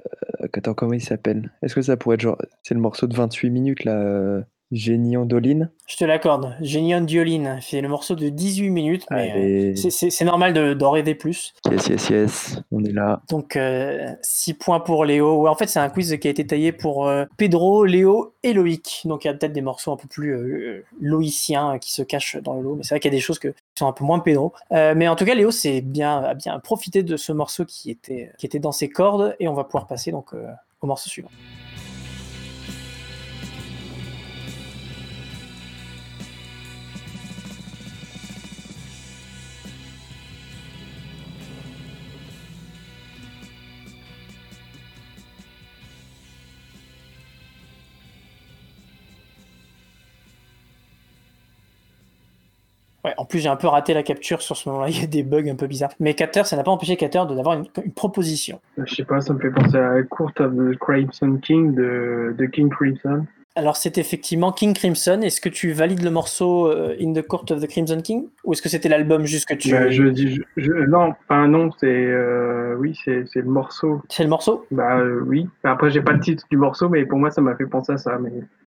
attends, 0.53 0.75
comment 0.75 0.95
il 0.95 1.03
s'appelle? 1.03 1.53
Est-ce 1.63 1.75
que 1.75 1.83
ça 1.83 1.97
pourrait 1.97 2.15
être 2.15 2.21
genre. 2.23 2.39
C'est 2.63 2.75
le 2.75 2.81
morceau 2.81 3.07
de 3.07 3.15
28 3.15 3.51
minutes 3.51 3.85
là 3.85 3.93
euh, 3.95 4.43
Génie 4.73 5.17
Andoline. 5.17 5.71
Je 5.87 5.97
te 5.97 6.05
l'accorde. 6.05 6.57
Génion 6.61 7.01
Dioline. 7.01 7.59
C'est 7.63 7.81
le 7.81 7.89
morceau 7.89 8.17
de 8.17 8.29
18 8.29 8.71
minutes, 8.71 9.07
mais 9.11 9.73
euh, 9.75 9.75
c'est- 9.77 10.25
normal 10.25 10.53
de- 10.53 10.75
d'en 10.75 10.91
rêver 10.91 11.15
plus. 11.15 11.55
Yes, 11.71 11.87
yes, 11.89 12.09
yes. 12.11 12.59
On 12.73 12.83
est 12.83 12.93
là. 12.93 13.21
Donc 13.31 13.57
6 14.23 14.55
points 14.55 14.81
pour 14.81 15.05
Léo. 15.05 15.43
Ouais, 15.43 15.51
en 15.51 15.55
fait, 15.55 15.69
c'est 15.69 15.79
un 15.79 15.89
quiz 15.89 16.17
qui 16.19 16.27
a 16.27 16.31
été 16.31 16.45
taillé 16.47 16.73
pour 16.73 17.07
euh, 17.07 17.25
Pedro, 17.37 17.85
Léo 17.85 18.35
et 18.43 18.53
Loïc. 18.53 19.03
Donc 19.05 19.25
il 19.25 19.29
y 19.29 19.31
a 19.31 19.35
peut-être 19.35 19.53
des 19.53 19.61
morceaux 19.63 19.93
un 19.93 19.97
peu 19.97 20.09
plus 20.09 20.33
euh, 20.35 20.85
loïciens 21.01 21.75
euh, 21.75 21.79
qui 21.79 21.93
se 21.93 22.03
cachent 22.03 22.37
dans 22.43 22.55
le 22.55 22.63
lot. 22.63 22.75
Mais 22.75 22.83
c'est 22.83 22.95
vrai 22.95 23.01
qu'il 23.01 23.13
y 23.13 23.15
a 23.15 23.17
des 23.17 23.21
choses 23.23 23.39
que, 23.39 23.49
qui 23.49 23.55
sont 23.79 23.87
un 23.87 23.93
peu 23.93 24.05
moins 24.05 24.19
Pedro. 24.19 24.53
Euh, 24.73 24.95
mais 24.97 25.07
en 25.07 25.15
tout 25.15 25.25
cas, 25.25 25.35
Léo 25.37 25.53
c'est 25.53 25.81
bien, 25.81 26.19
a 26.19 26.35
bien 26.35 26.59
profité 26.59 27.05
de 27.05 27.17
ce 27.17 27.31
morceau 27.33 27.65
qui 27.65 27.91
était, 27.91 28.33
qui 28.39 28.47
était 28.47 28.59
dans 28.59 28.73
ses 28.73 28.89
cordes. 28.89 29.37
Et 29.39 29.47
on 29.47 29.55
va 29.55 29.63
pouvoir 29.65 29.87
passer 29.87 30.11
donc 30.11 30.35
euh, 30.35 30.45
au 30.81 30.87
morceau 30.89 31.09
suivant. 31.09 31.31
Plus, 53.27 53.41
j'ai 53.41 53.49
un 53.49 53.57
peu 53.57 53.67
raté 53.67 53.93
la 53.95 54.03
capture 54.03 54.43
sur 54.43 54.57
ce 54.57 54.69
moment-là. 54.69 54.89
Il 54.91 55.01
y 55.01 55.05
a 55.05 55.07
des 55.07 55.23
bugs 55.23 55.49
un 55.51 55.57
peu 55.57 55.67
bizarres. 55.67 55.93
Mais 56.01 56.15
Cater, 56.15 56.45
ça 56.45 56.57
n'a 56.57 56.63
pas 56.63 56.71
empêché 56.71 56.97
Cater 56.97 57.23
d'avoir 57.29 57.57
une, 57.59 57.67
une 57.85 57.93
proposition. 57.93 58.61
Je 58.79 58.95
sais 58.95 59.05
pas, 59.05 59.21
ça 59.21 59.33
me 59.35 59.39
fait 59.41 59.51
penser 59.51 59.77
à 59.77 60.03
Court 60.05 60.33
of 60.41 60.53
the 60.55 60.79
Crimson 60.79 61.39
King 61.43 61.75
de, 61.75 62.35
de 62.37 62.47
King 62.47 62.71
Crimson. 62.71 63.25
Alors, 63.59 63.77
c'est 63.79 63.97
effectivement 63.97 64.53
King 64.53 64.75
Crimson. 64.75 65.21
Est-ce 65.23 65.41
que 65.41 65.49
tu 65.49 65.73
valides 65.73 66.03
le 66.03 66.11
morceau 66.11 66.67
euh, 66.71 66.95
In 67.01 67.15
the 67.15 67.27
Court 67.27 67.47
of 67.51 67.63
the 67.63 67.67
Crimson 67.67 68.03
King? 68.03 68.27
Ou 68.45 68.53
est-ce 68.53 68.61
que 68.61 68.69
c'était 68.69 68.91
l'album 68.91 69.25
juste 69.25 69.47
que 69.49 69.55
tu. 69.55 69.71
Bah, 69.71 69.89
je 69.91 70.03
dis, 70.05 70.35
je, 70.35 70.43
je- 70.59 70.73
non, 70.73 71.15
enfin 71.27 71.49
non, 71.49 71.71
c'est, 71.81 71.87
euh, 71.87 72.77
oui, 72.79 72.95
c'est, 73.03 73.25
c'est 73.33 73.41
le 73.41 73.49
morceau. 73.49 74.03
C'est 74.11 74.25
le 74.25 74.29
morceau? 74.29 74.67
Bah 74.71 74.99
euh, 74.99 75.23
oui. 75.27 75.49
Après, 75.65 75.89
j'ai 75.91 76.03
pas 76.03 76.13
le 76.13 76.21
titre 76.21 76.45
du 76.51 76.59
morceau, 76.59 76.91
mais 76.91 77.07
pour 77.07 77.19
moi, 77.19 77.31
ça 77.31 77.41
m'a 77.41 77.57
fait 77.57 77.65
penser 77.65 77.93
à 77.93 77.97
ça. 77.97 78.19
Mais 78.21 78.31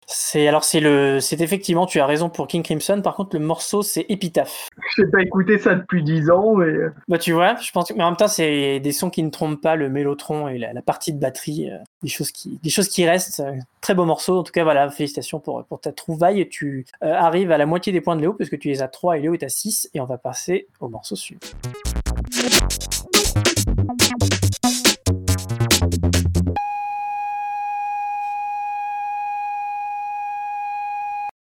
C'est 0.07 0.49
alors 0.49 0.65
c'est 0.65 0.81
le 0.81 1.21
c'est 1.21 1.41
effectivement 1.41 1.87
tu 1.87 2.01
as 2.01 2.07
raison 2.07 2.29
pour 2.29 2.47
King 2.47 2.63
Crimson. 2.63 3.01
Par 3.03 3.15
contre 3.15 3.37
le 3.37 3.45
morceau 3.45 3.83
c'est 3.83 4.05
Epitaph. 4.09 4.69
j'ai 4.97 5.07
pas 5.07 5.23
écouté 5.23 5.59
ça 5.59 5.75
depuis 5.75 6.03
10 6.03 6.31
ans, 6.31 6.57
mais 6.57 6.67
euh, 6.67 6.93
Bah 7.09 7.19
tu 7.19 7.33
vois, 7.33 7.57
je 7.57 7.71
pense 7.71 7.89
que 7.89 7.95
mais 7.95 8.03
en 8.03 8.11
même 8.11 8.17
temps 8.17 8.29
c'est 8.29 8.81
des 8.81 8.93
sons 8.93 9.11
qui 9.11 9.23
ne 9.23 9.31
trompent 9.31 9.61
pas 9.61 9.77
le 9.77 9.89
mélotron 9.89 10.49
et 10.49 10.59
la, 10.59 10.73
la 10.73 10.83
partie 10.83 11.13
de 11.13 11.21
batterie, 11.21 11.71
euh, 11.71 11.79
des 12.03 12.09
choses 12.09 12.33
qui 12.33 12.59
des 12.63 12.71
choses 12.71 12.89
qui 12.89 13.07
restent. 13.07 13.43
très 13.81 13.95
beau 13.95 14.05
morceau. 14.05 14.39
En 14.39 14.43
tout 14.43 14.53
cas 14.53 14.65
voilà 14.65 14.91
félicitations 14.91 15.41
pour 15.41 15.65
pour 15.65 15.81
ta 15.81 15.93
trouvaille. 15.93 16.49
Tu 16.49 16.85
euh, 17.03 17.13
arrives 17.15 17.53
à 17.53 17.59
la 17.59 17.67
moitié 17.67 17.93
des 17.93 18.01
points 18.01 18.17
de 18.17 18.23
Léo 18.23 18.35
parce 18.35 18.51
que 18.51 18.57
tu 18.57 18.69
les 18.69 18.83
as 18.83 18.89
3 18.89 19.19
et 19.19 19.21
Léo 19.21 19.35
est 19.35 19.43
à 19.43 19.49
6 19.49 19.91
et 19.95 20.01
on 20.01 20.05
va 20.05 20.19
passer 20.19 20.67
au 20.81 20.89
morceau 20.89 21.17
suivant. 21.17 21.41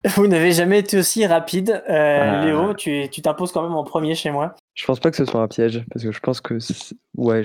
Vous 0.16 0.26
n'avez 0.26 0.52
jamais 0.52 0.80
été 0.80 0.98
aussi 0.98 1.24
rapide. 1.26 1.82
Euh. 1.88 2.44
Léo, 2.44 2.74
tu 2.74 3.08
t'imposes 3.22 3.52
quand 3.52 3.62
même 3.62 3.74
en 3.76 3.84
premier 3.84 4.14
chez 4.14 4.30
moi. 4.30 4.54
Je 4.74 4.84
pense 4.86 4.98
pas 5.00 5.10
que 5.10 5.16
ce 5.16 5.24
soit 5.24 5.40
un 5.42 5.48
piège, 5.48 5.84
parce 5.92 6.04
que 6.04 6.12
je 6.12 6.20
pense 6.20 6.40
que 6.40 6.58
c'est- 6.58 6.94
ouais, 7.16 7.42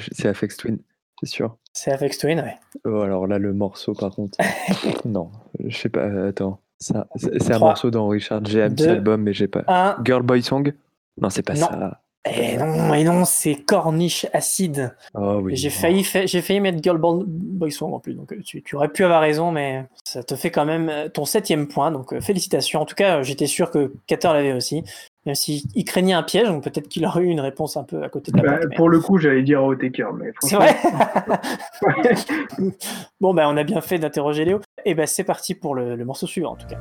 Twin, 0.58 0.80
c'est 1.22 1.30
sûr. 1.30 1.58
C'est 1.74 1.92
Afex 1.92 2.18
Twin, 2.18 2.40
ouais. 2.40 2.56
Oh, 2.86 3.02
alors 3.02 3.28
là, 3.28 3.38
le 3.38 3.54
morceau, 3.54 3.94
par 3.94 4.16
contre, 4.16 4.38
non, 5.06 5.30
je 5.64 5.78
sais 5.78 5.90
pas. 5.90 6.02
euh, 6.02 6.30
Attends, 6.30 6.60
ça, 6.80 7.08
c'est 7.16 7.54
un 7.54 7.60
morceau 7.60 7.92
dans 7.92 8.08
Richard 8.08 8.44
James 8.46 8.76
album, 8.80 9.22
mais 9.22 9.34
j'ai 9.34 9.48
pas. 9.48 9.64
Un. 9.68 9.98
Girl 10.04 10.24
Boy 10.24 10.42
Song? 10.42 10.74
Non, 11.22 11.30
c'est 11.30 11.44
pas 11.44 11.54
Non. 11.54 11.68
ça. 11.68 12.02
Eh 12.36 12.58
non, 12.58 12.94
et 12.94 13.04
non, 13.04 13.26
c'est 13.26 13.56
Corniche 13.56 14.26
Acide. 14.34 14.96
Oh 15.14 15.40
oui. 15.42 15.56
J'ai 15.56 15.70
failli, 15.70 16.04
fa- 16.04 16.26
j'ai 16.26 16.42
failli 16.42 16.60
mettre 16.60 16.80
Girl 16.82 16.98
Band- 16.98 17.24
Boy 17.28 17.72
Song 17.72 17.94
en 17.94 18.00
plus, 18.00 18.14
donc 18.14 18.32
euh, 18.34 18.42
tu, 18.44 18.62
tu 18.64 18.76
aurais 18.76 18.90
pu 18.90 19.04
avoir 19.04 19.22
raison, 19.22 19.52
mais 19.52 19.86
ça 20.04 20.24
te 20.24 20.36
fait 20.36 20.52
quand 20.52 20.66
même 20.66 20.90
euh, 20.90 21.10
ton 21.10 21.26
septième 21.26 21.68
point, 21.68 21.92
donc 21.92 22.14
euh, 22.14 22.22
félicitations. 22.22 22.82
En 22.82 22.86
tout 22.86 22.96
cas, 22.96 23.22
j'étais 23.24 23.48
sûr 23.48 23.72
que 23.72 23.94
Cater 24.08 24.30
l'avait 24.30 24.54
aussi, 24.54 24.84
même 25.26 25.36
s'il 25.36 25.62
il 25.76 25.84
craignait 25.86 26.14
un 26.14 26.24
piège, 26.24 26.48
donc 26.48 26.64
peut-être 26.64 26.88
qu'il 26.88 27.06
aurait 27.06 27.22
eu 27.24 27.28
une 27.28 27.40
réponse 27.42 27.78
un 27.78 27.84
peu 27.84 28.04
à 28.04 28.10
côté 28.10 28.32
de 28.32 28.38
la 28.38 28.44
bah, 28.44 28.60
mais- 28.70 28.76
pour 28.76 28.90
le 28.90 29.00
coup, 29.00 29.18
j'allais 29.18 29.44
dire 29.44 29.64
Otaker, 29.64 30.14
mais 30.14 30.32
C'est 30.42 30.56
vrai 30.56 30.76
Bon, 33.22 33.34
bah, 33.34 33.48
on 33.50 33.58
a 33.58 33.64
bien 33.64 33.82
fait 33.82 34.00
d'interroger 34.00 34.46
Léo. 34.46 34.60
Et 34.86 34.94
ben 34.96 35.06
c'est 35.06 35.24
parti 35.24 35.56
pour 35.56 35.76
le, 35.76 35.96
le 35.96 36.06
morceau 36.06 36.28
suivant, 36.28 36.52
en 36.52 36.56
tout 36.56 36.68
cas. 36.68 36.78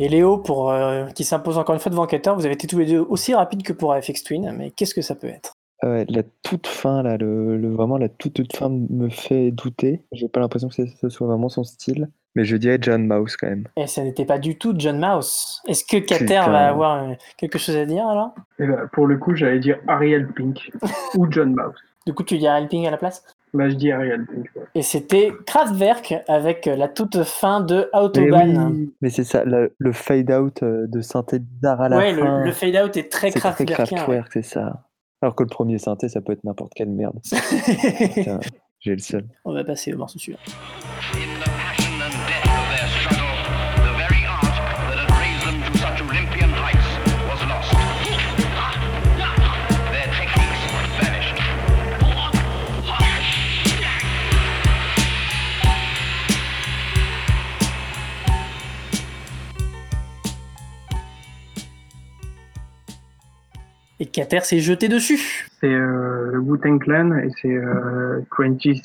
Et 0.00 0.08
Léo, 0.08 0.38
pour, 0.38 0.70
euh, 0.70 1.06
qui 1.08 1.24
s'impose 1.24 1.58
encore 1.58 1.74
une 1.74 1.80
fois 1.80 1.90
devant 1.90 2.06
Cater, 2.06 2.30
vous 2.34 2.44
avez 2.44 2.54
été 2.54 2.66
tous 2.68 2.78
les 2.78 2.86
deux 2.86 3.00
aussi 3.00 3.34
rapides 3.34 3.64
que 3.64 3.72
pour 3.72 3.94
FX 3.96 4.22
Twin, 4.22 4.54
mais 4.56 4.70
qu'est-ce 4.70 4.94
que 4.94 5.02
ça 5.02 5.14
peut 5.16 5.26
être? 5.26 5.54
Ouais, 5.82 6.04
la 6.08 6.22
toute 6.42 6.66
fin, 6.68 7.02
là, 7.02 7.16
le, 7.16 7.56
le- 7.56 7.72
vraiment 7.72 7.98
la 7.98 8.08
toute, 8.08 8.34
toute 8.34 8.54
fin 8.56 8.68
me 8.68 9.08
fait 9.08 9.50
douter. 9.50 10.02
J'ai 10.12 10.28
pas 10.28 10.40
l'impression 10.40 10.68
que 10.68 10.74
ce 10.74 10.86
ce 10.86 11.08
soit 11.08 11.26
vraiment 11.26 11.48
son 11.48 11.64
style. 11.64 12.08
Mais 12.36 12.44
je 12.44 12.56
dirais 12.56 12.78
John 12.80 13.06
Mouse 13.06 13.36
quand 13.36 13.48
même. 13.48 13.66
Et 13.76 13.86
ça 13.88 14.02
n'était 14.04 14.24
pas 14.24 14.38
du 14.38 14.56
tout 14.58 14.72
John 14.76 14.98
Mouse. 15.00 15.60
Est-ce 15.66 15.84
que 15.84 15.96
Cater 15.96 16.34
va 16.50 16.68
avoir 16.68 17.02
euh, 17.02 17.14
quelque 17.36 17.58
chose 17.58 17.74
à 17.74 17.84
dire 17.86 18.06
alors? 18.06 18.32
Et 18.60 18.66
bah, 18.66 18.82
pour 18.92 19.06
le 19.08 19.16
coup, 19.18 19.34
j'allais 19.34 19.58
dire 19.58 19.78
Ariel 19.88 20.28
Pink 20.28 20.70
ou 21.16 21.26
John 21.30 21.50
Mouse. 21.56 21.74
Du 22.06 22.14
coup, 22.14 22.22
tu 22.22 22.38
dis 22.38 22.46
Helping 22.46 22.86
à 22.86 22.90
la 22.92 22.96
place? 22.98 23.24
Bah, 23.54 23.68
je 23.68 23.74
dis 23.74 23.90
Ariel 23.92 24.22
ouais. 24.22 24.62
Et 24.74 24.82
c'était 24.82 25.32
Kraftwerk 25.46 26.14
avec 26.28 26.66
la 26.66 26.88
toute 26.88 27.22
fin 27.24 27.60
de 27.60 27.88
Mais, 27.92 27.98
Autobahn. 28.00 28.72
oui, 28.72 28.94
mais 29.00 29.10
c'est 29.10 29.24
ça, 29.24 29.44
le, 29.44 29.74
le 29.78 29.92
fade-out 29.92 30.62
euh, 30.62 30.86
de 30.86 31.00
synthé 31.00 31.38
bizarre 31.38 31.80
à 31.80 31.88
la 31.88 31.96
ouais, 31.96 32.14
fin. 32.14 32.38
le, 32.40 32.44
le 32.44 32.52
fade-out 32.52 32.96
est 32.96 33.10
très 33.10 33.30
c'est 33.30 33.38
très 33.40 33.54
Kraftwerkien. 33.64 33.96
Kraftwerk, 33.96 34.28
c'est 34.32 34.42
ça. 34.42 34.84
Alors 35.22 35.34
que 35.34 35.42
le 35.42 35.48
premier 35.48 35.78
synthé, 35.78 36.08
ça 36.08 36.20
peut 36.20 36.32
être 36.32 36.44
n'importe 36.44 36.72
quelle 36.74 36.90
merde. 36.90 37.18
ouais. 37.32 38.08
Putain, 38.14 38.40
J'ai 38.80 38.92
le 38.92 38.98
seul. 38.98 39.24
On 39.44 39.52
va 39.52 39.64
passer 39.64 39.92
au 39.92 39.96
morceau 39.98 40.18
suivant. 40.18 40.38
Cater 64.18 64.40
s'est 64.40 64.58
jeté 64.58 64.88
dessus. 64.88 65.46
C'est 65.60 65.68
euh, 65.72 66.32
le 66.32 66.38
Wu-Tang 66.40 66.80
Clan 66.80 67.16
et 67.18 67.28
c'est 67.40 67.54
euh, 67.54 68.20
26 68.36 68.82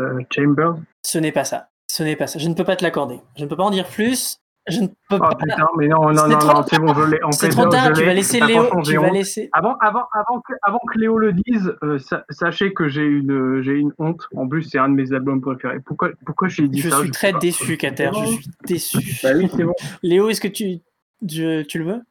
euh, 0.00 0.20
Chambers. 0.30 0.74
Ce 1.02 1.16
n'est 1.18 1.32
pas 1.32 1.44
ça. 1.44 1.68
Ce 1.90 2.02
n'est 2.02 2.16
pas 2.16 2.26
ça. 2.26 2.38
Je 2.38 2.46
ne 2.50 2.54
peux 2.54 2.64
pas 2.64 2.76
te 2.76 2.84
l'accorder. 2.84 3.18
Je 3.38 3.44
ne 3.44 3.48
peux 3.48 3.56
pas 3.56 3.62
en 3.62 3.70
dire 3.70 3.86
plus. 3.88 4.36
Je 4.68 4.82
ne 4.82 4.88
peux 4.88 4.94
Oh 5.12 5.18
pas. 5.20 5.36
putain, 5.40 5.66
mais 5.78 5.88
non, 5.88 6.10
non, 6.12 6.24
C'est 6.28 6.28
non, 6.28 6.62
c'est 6.68 6.78
bon, 6.78 6.92
je 6.92 7.10
l'ai. 7.10 7.22
En 7.22 7.32
C'est 7.32 7.48
trop 7.48 7.64
je 7.64 7.68
tard. 7.70 7.92
Tu 7.94 8.04
vas 8.04 8.12
laisser 8.12 8.40
Léo. 8.40 8.66
Tu 8.82 8.96
vas 8.98 9.08
laisser. 9.08 9.48
Avant, 9.52 9.74
avant, 9.80 10.04
avant, 10.12 10.40
que, 10.46 10.52
avant 10.62 10.80
que 10.92 10.98
Léo 10.98 11.16
le 11.16 11.32
dise, 11.32 11.72
euh, 11.82 11.98
sa- 11.98 12.26
sachez 12.28 12.74
que 12.74 12.86
j'ai 12.86 13.04
une, 13.06 13.62
j'ai 13.62 13.72
une 13.72 13.92
honte. 13.98 14.28
En 14.36 14.46
plus, 14.46 14.64
c'est 14.64 14.78
un 14.78 14.90
de 14.90 14.94
mes 14.94 15.14
albums 15.14 15.40
préférés. 15.40 15.80
Pourquoi, 15.80 16.10
pourquoi 16.26 16.48
j'ai 16.48 16.68
dit 16.68 16.80
Je 16.80 16.90
ça 16.90 16.98
suis 16.98 17.06
sais 17.06 17.12
très 17.12 17.32
déçu, 17.32 17.78
Cater. 17.78 18.10
Je 18.14 18.26
suis 18.26 18.46
déçu. 18.66 18.98
Bah 19.22 19.30
oui, 19.34 19.48
c'est 19.56 19.64
bon. 19.64 19.72
Léo, 20.02 20.28
est-ce 20.28 20.42
que 20.42 20.48
tu, 20.48 20.80
je- 21.26 21.62
tu 21.62 21.78
le 21.78 21.84
veux? 21.86 22.02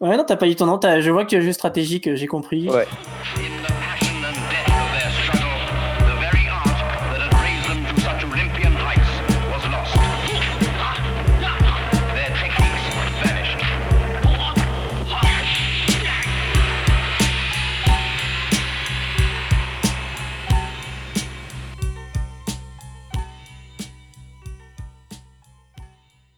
Ouais, 0.00 0.16
non, 0.16 0.24
t'as 0.24 0.36
pas 0.36 0.46
dit 0.46 0.56
ton 0.56 0.66
nom. 0.66 0.78
t'as- 0.78 1.00
Je 1.00 1.10
vois 1.10 1.24
que 1.24 1.30
tu 1.30 1.36
as 1.36 1.40
joué 1.40 1.52
stratégique. 1.52 2.14
J'ai 2.14 2.26
compris. 2.26 2.68
Ouais. 2.68 2.86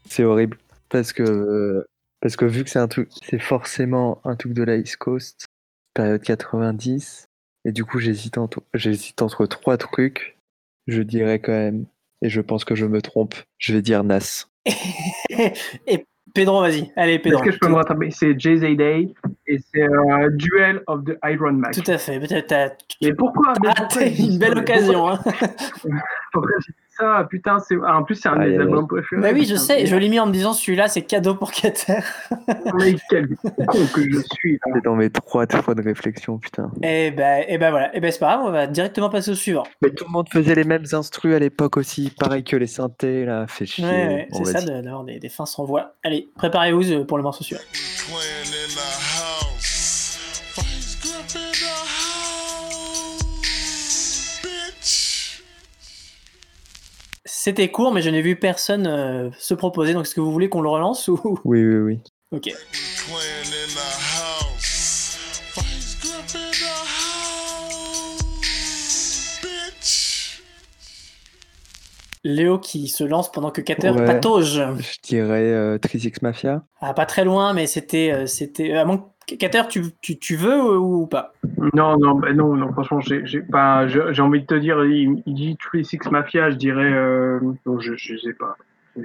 C'est 0.09 0.25
horrible. 0.25 0.59
Parce 0.89 1.13
que, 1.13 1.87
parce 2.21 2.37
que 2.37 2.45
vu 2.45 2.65
que 2.65 2.71
c'est 2.71 2.79
un 2.79 2.89
truc, 2.89 3.09
c'est 3.23 3.39
forcément 3.39 4.21
un 4.25 4.37
truc 4.37 4.53
de 4.53 4.63
la 4.63 4.77
East 4.77 4.97
Coast, 4.97 5.47
période 5.95 6.23
90, 6.23 7.27
et 7.65 7.73
du 7.73 7.85
coup 7.85 7.99
j'hésite 7.99 8.39
entre, 8.39 8.63
j'hésite 8.75 9.21
entre 9.23 9.47
trois 9.47 9.77
trucs, 9.77 10.37
je 10.87 11.03
dirais 11.03 11.39
quand 11.41 11.53
même, 11.53 11.87
et 12.23 12.29
je 12.29 12.41
pense 12.41 12.65
que 12.65 12.75
je 12.75 12.87
me 12.87 13.01
trompe, 13.03 13.35
je 13.59 13.73
vais 13.75 13.83
dire 13.83 14.05
Nas. 14.05 14.47
Et 15.87 16.05
Pedro, 16.35 16.61
vas-y. 16.61 16.93
Allez, 16.95 17.19
Pedro. 17.19 17.39
Est-ce 17.41 17.47
que 17.47 17.55
je 17.55 17.59
peux 17.59 17.69
me 17.69 17.75
rattraper? 17.75 18.11
C'est 18.11 18.39
Jay 18.39 18.59
Day 18.77 19.15
et 19.47 19.59
c'est 19.73 19.83
euh, 19.83 20.29
Duel 20.33 20.83
of 20.87 21.05
the 21.05 21.17
Iron 21.25 21.53
Man. 21.53 21.73
Tout 21.73 21.91
à 21.91 21.97
fait. 21.97 22.21
T'as- 22.47 22.73
Mais 23.01 23.15
pourquoi? 23.15 23.55
mais 23.63 23.69
Ah, 23.71 23.75
pourquoi 23.79 24.03
une 24.03 24.39
belle 24.39 24.59
occasion. 24.59 25.09
Hein. 25.09 25.21
Ça 26.99 27.27
Putain, 27.29 27.59
c'est 27.61 27.77
ah, 27.85 27.99
en 27.99 28.03
plus 28.03 28.17
c'est 28.17 28.29
un 28.29 28.37
de 28.37 28.49
mes 28.49 28.59
albums 28.59 28.89
préférés. 28.89 29.23
Bah 29.23 29.29
oui, 29.33 29.45
je 29.45 29.55
sais. 29.55 29.87
Je 29.87 29.97
l'ai 29.97 30.09
mis 30.09 30.19
en 30.19 30.27
me 30.27 30.33
disant 30.33 30.53
celui-là, 30.53 30.89
c'est 30.89 31.03
cadeau 31.03 31.35
pour 31.35 31.53
Kater. 31.53 32.01
Mais 32.79 32.97
quel 33.09 33.29
con 33.67 33.79
que 33.95 34.03
je 34.03 34.19
suis. 34.33 34.59
C'est 34.75 34.85
dans 34.85 34.97
mes 34.97 35.11
trois 35.11 35.47
fois 35.47 35.75
de 35.75 35.83
réflexion, 35.83 36.39
putain. 36.39 36.71
Et 36.83 37.11
ben, 37.11 37.45
et 37.47 37.59
ben 37.59 37.71
voilà. 37.71 37.95
Et 37.97 38.01
ben 38.01 38.11
c'est 38.11 38.19
pas 38.19 38.37
grave, 38.37 38.47
on 38.47 38.51
va 38.51 38.67
directement 38.67 39.11
passer 39.11 39.31
au 39.31 39.35
suivant. 39.35 39.65
Mais 39.83 39.91
tout 39.91 40.05
le 40.05 40.11
monde 40.11 40.29
faisait 40.31 40.55
les 40.55 40.65
mêmes 40.65 40.85
instrus 40.93 41.35
à 41.35 41.39
l'époque 41.39 41.77
aussi, 41.77 42.13
pareil 42.19 42.45
que 42.45 42.57
les 42.57 42.67
synthés, 42.67 43.25
là, 43.25 43.47
fait 43.47 43.67
chier. 43.67 43.85
Ouais, 43.85 44.29
c'est 44.33 44.45
ça 44.45 44.61
d'avoir 44.63 45.05
des, 45.05 45.19
des 45.19 45.29
fins 45.29 45.47
sans 45.47 45.65
voix. 45.65 45.95
Allez, 46.03 46.29
préparez-vous 46.37 46.93
euh, 46.93 47.05
pour 47.05 47.17
le 47.17 47.23
morceau 47.23 47.45
suivant. 47.45 47.63
C'était 57.41 57.71
court, 57.71 57.93
mais 57.93 58.03
je 58.03 58.11
n'ai 58.11 58.21
vu 58.21 58.35
personne 58.35 58.89
euh, 58.89 59.31
se 59.39 59.55
proposer. 59.55 59.93
Donc, 59.95 60.07
est-ce 60.07 60.15
que 60.17 60.21
vous 60.21 60.33
voulez 60.33 60.49
qu'on 60.49 60.61
le 60.61 60.69
relance 60.69 61.07
ou? 61.07 61.39
Oui, 61.45 61.65
oui, 61.65 61.77
oui. 61.77 62.01
Ok. 62.33 62.51
Léo 72.25 72.59
qui 72.59 72.89
se 72.89 73.05
lance 73.05 73.31
pendant 73.31 73.51
que 73.51 73.61
Kater 73.61 73.91
Ouais. 73.91 74.05
patauge. 74.05 74.61
Je 74.79 74.99
dirais 75.09 75.45
euh, 75.53 75.79
3X 75.79 76.17
Mafia. 76.23 76.65
Ah, 76.81 76.93
pas 76.93 77.07
très 77.07 77.25
loin, 77.25 77.53
mais 77.53 77.67
c'était, 77.67 78.11
euh, 78.13 78.27
c'était. 78.27 78.73
À 78.73 78.85
moins 78.85 79.13
Kater, 79.37 79.69
tu, 79.69 79.83
tu, 80.01 80.19
tu 80.19 80.37
veux 80.37 80.79
ou 80.79 81.07
pas? 81.07 81.35
Non, 81.75 81.99
non, 81.99 82.15
bah 82.15 82.33
non, 82.33 82.55
non, 82.55 82.73
franchement, 82.73 83.01
j'ai 83.01 83.27
j'ai 83.27 83.41
pas, 83.43 83.87
je- 83.89 84.13
j'ai 84.13 84.23
envie 84.23 84.41
de 84.41 84.47
te 84.47 84.55
dire, 84.55 84.85
il, 84.85 85.23
il 85.27 85.35
dit 85.35 85.57
Tree 85.57 85.85
Six 85.85 85.99
Mafia, 86.11 86.51
je 86.51 86.57
dirais, 86.57 86.93
euh, 86.93 87.41
non, 87.67 87.79
je, 87.81 87.95
je 87.97 88.17
sais 88.17 88.33
pas, 88.33 88.57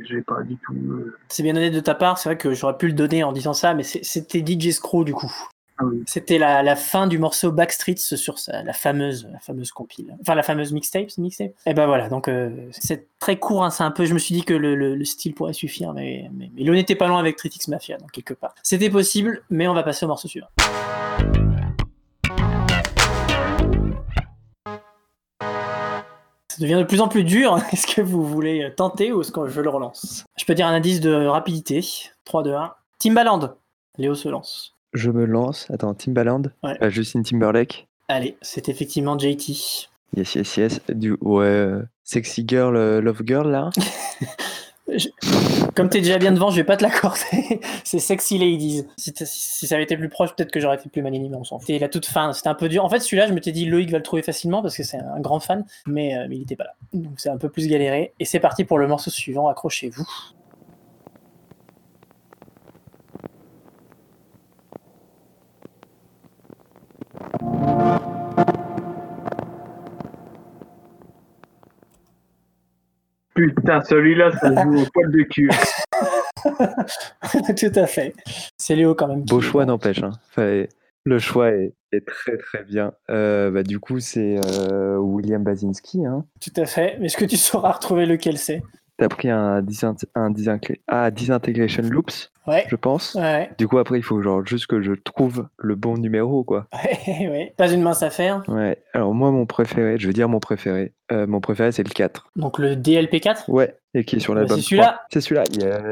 j'ai 0.06 0.22
pas 0.22 0.42
du 0.44 0.56
tout. 0.58 0.74
euh, 0.92 1.16
C'est 1.30 1.44
bien 1.44 1.56
honnête 1.56 1.74
de 1.74 1.80
ta 1.80 1.96
part. 1.96 2.18
C'est 2.18 2.30
vrai 2.30 2.38
que 2.38 2.54
j'aurais 2.54 2.78
pu 2.78 2.88
le 2.88 2.94
donner 2.94 3.24
en 3.24 3.32
disant 3.32 3.54
ça, 3.54 3.74
mais 3.74 3.84
c'était 3.84 4.44
DJ 4.46 4.72
Screw 4.72 5.04
du 5.04 5.14
coup. 5.14 5.32
Ah. 5.80 5.84
C'était 6.06 6.38
la, 6.38 6.76
fin 6.76 7.08
du 7.08 7.18
morceau 7.18 7.52
Backstreets 7.52 8.16
sur 8.16 8.40
sa, 8.40 8.64
la 8.64 8.74
fameuse, 8.74 9.28
la 9.32 9.40
fameuse 9.40 9.72
compile. 9.72 10.16
Enfin, 10.22 10.36
la 10.36 10.44
fameuse 10.44 10.72
mixtape, 10.72 11.10
mixtape? 11.18 11.54
Et 11.66 11.74
ben 11.74 11.88
voilà, 11.88 12.10
donc 12.10 12.28
euh, 12.28 12.50
c'est 12.72 13.08
très 13.20 13.38
court. 13.38 13.64
hein, 13.64 13.70
c'est 13.70 13.84
un 13.84 13.92
peu. 13.92 14.06
Je 14.06 14.14
me 14.14 14.20
suis 14.20 14.36
dit 14.36 14.44
que 14.44 14.54
le 14.54 15.04
style 15.06 15.34
pourrait 15.34 15.54
suffire, 15.54 15.94
mais, 15.94 16.30
mais, 16.34 16.52
mais 16.56 16.64
l'on 16.64 16.74
n'était 16.74 16.96
pas 16.96 17.08
loin 17.08 17.20
avec 17.20 17.38
Tritix 17.38 17.68
Mafia, 17.68 17.98
donc 17.98 18.12
quelque 18.12 18.34
part. 18.34 18.54
C'était 18.64 18.90
possible, 18.90 19.44
mais 19.50 19.68
on 19.68 19.74
va 19.74 19.84
passer 19.84 20.06
au 20.06 20.10
morceau 20.10 20.28
suivant. 20.28 20.48
Ça 26.54 26.62
devient 26.62 26.76
de 26.76 26.84
plus 26.84 27.02
en 27.02 27.08
plus 27.08 27.24
dur. 27.24 27.58
Est-ce 27.72 27.88
que 27.88 28.02
vous 28.02 28.24
voulez 28.24 28.72
tenter 28.78 29.12
ou 29.12 29.22
est-ce 29.22 29.32
que 29.32 29.48
je 29.48 29.60
le 29.60 29.70
relance? 29.72 30.24
Je 30.38 30.46
peux 30.46 30.54
dire 30.54 30.68
un 30.68 30.74
indice 30.74 31.00
de 31.00 31.26
rapidité. 31.26 31.84
3, 32.26 32.44
2, 32.44 32.54
1. 32.54 32.74
Timbaland. 33.00 33.56
Léo 33.98 34.14
se 34.14 34.30
lance. 34.30 34.76
Je 34.94 35.10
me 35.10 35.26
lance. 35.26 35.68
Attends, 35.72 35.94
Timbaland? 35.94 36.44
Ouais. 36.64 36.78
Euh, 36.82 36.90
Justin 36.90 37.24
Timberlake? 37.24 37.88
Allez, 38.08 38.38
c'est 38.42 38.70
effectivement 38.70 39.18
JT. 39.18 39.88
Yes, 40.16 40.36
yes, 40.36 40.58
yes. 40.58 40.82
Du, 40.90 41.18
ouais, 41.22 41.46
euh, 41.46 41.82
Sexy 42.04 42.46
Girl, 42.48 42.76
euh, 42.76 43.02
Love 43.02 43.22
Girl, 43.26 43.50
là 43.50 43.72
Comme 45.76 45.90
t'es 45.90 46.02
déjà 46.02 46.18
bien 46.18 46.32
devant, 46.32 46.50
je 46.52 46.58
vais 46.58 46.64
pas 46.64 46.78
te 46.78 46.84
l'accorder. 46.84 47.60
c'est 47.84 48.00
Sexy 48.00 48.38
Ladies. 48.38 48.86
Si, 48.98 49.66
ça 49.66 49.76
avait 49.76 49.86
été 49.86 49.98
plus 49.98 50.10
proche, 50.10 50.36
peut-être 50.36 50.52
que 50.52 50.60
j'aurais 50.60 50.76
été 50.76 50.90
plus 50.90 51.02
maligné, 51.02 51.30
mais 51.30 51.38
on 51.38 51.44
s'en 51.44 51.58
fout. 51.58 51.70
La 51.80 51.90
toute 51.90 52.06
fin, 52.06 52.34
c'était 52.34 52.50
un 52.50 52.54
peu 52.54 52.70
dur. 52.70 52.84
En 52.84 52.90
fait, 52.90 53.00
celui-là, 53.00 53.28
je 53.28 53.34
m'étais 53.34 53.52
dit 53.52 53.66
Loïc 53.66 53.90
va 53.90 53.98
le 53.98 54.04
trouver 54.04 54.22
facilement 54.22 54.62
parce 54.62 54.76
que 54.76 54.84
c'est 54.84 54.98
un 54.98 55.20
grand 55.20 55.40
fan, 55.40 55.66
mais, 55.88 56.16
euh, 56.16 56.28
mais 56.30 56.36
il 56.36 56.42
était 56.44 56.56
pas 56.56 56.66
là. 56.66 56.76
Donc 56.94 57.14
c'est 57.18 57.30
un 57.30 57.38
peu 57.38 57.50
plus 57.50 57.68
galéré. 57.68 58.14
Et 58.20 58.26
c'est 58.26 58.40
parti 58.40 58.66
pour 58.66 58.78
le 58.78 58.88
morceau 58.88 59.10
suivant, 59.10 59.48
accrochez-vous. 59.48 60.06
Putain, 73.36 73.82
celui-là, 73.82 74.32
ça 74.40 74.64
joue 74.64 74.78
au 74.82 74.86
poil 74.94 75.12
de 75.12 75.24
cul. 75.24 75.50
Tout 77.58 77.80
à 77.80 77.88
fait. 77.88 78.14
C'est 78.58 78.76
Léo 78.76 78.94
quand 78.94 79.08
même. 79.08 79.24
Beau 79.24 79.42
choix, 79.42 79.66
n'empêche. 79.66 80.04
hein. 80.04 80.12
Enfin, 80.30 80.66
le 81.06 81.20
choix 81.20 81.50
est, 81.52 81.74
est 81.92 82.06
très 82.06 82.38
très 82.38 82.64
bien. 82.64 82.94
Euh, 83.10 83.50
bah, 83.50 83.64
du 83.64 83.80
coup, 83.80 84.00
c'est 84.00 84.40
euh, 84.46 84.98
William 84.98 85.44
Basinski. 85.44 86.06
Hein. 86.06 86.26
Tout 86.40 86.62
à 86.62 86.66
fait. 86.66 86.98
Mais 87.00 87.08
est-ce 87.08 87.18
que 87.18 87.26
tu 87.26 87.38
sauras 87.38 87.72
retrouver 87.72 88.06
lequel 88.06 88.38
c'est? 88.38 88.62
T'as 88.98 89.10
pris 89.10 89.32
un, 89.32 89.64
disint 89.64 89.96
un 90.14 90.30
disinc- 90.30 90.80
ah, 90.88 91.10
Disintegration 91.10 91.82
Loops, 91.84 92.32
Ouais. 92.46 92.66
je 92.68 92.76
pense. 92.76 93.16
Ouais. 93.16 93.50
Du 93.58 93.68
coup, 93.68 93.78
après, 93.78 93.98
il 94.00 94.04
faut 94.04 94.22
genre 94.22 94.46
juste 94.46 94.68
que 94.68 94.82
je 94.82 94.94
trouve 94.94 95.48
le 95.58 95.76
bon 95.76 95.98
numéro, 95.98 96.44
quoi. 96.44 96.68
Ouais. 97.08 97.54
Pas 97.58 97.72
une 97.72 97.82
mince 97.82 98.04
affaire. 98.04 98.44
Ouais. 98.48 98.78
Alors, 98.94 99.14
moi, 99.14 99.32
mon 99.32 99.46
préféré, 99.46 99.98
je 99.98 100.08
vais 100.08 100.14
dire 100.14 100.28
mon 100.30 100.40
préféré. 100.40 100.94
Euh, 101.12 101.28
mon 101.28 101.40
préféré, 101.42 101.72
c'est 101.72 101.84
le 101.84 101.90
4. 101.94 102.32
Donc 102.36 102.60
le 102.60 102.76
DLP4. 102.76 103.50
Ouais. 103.50 103.76
Et 103.94 104.04
qui 104.06 104.16
est 104.16 104.20
sur 104.20 104.34
Bah, 104.34 104.40
l'album 104.42 104.58
c'est 104.58 104.64
celui-là. 104.64 104.84
3. 104.84 105.00
C'est 105.12 105.22
celui-là. 105.22 105.44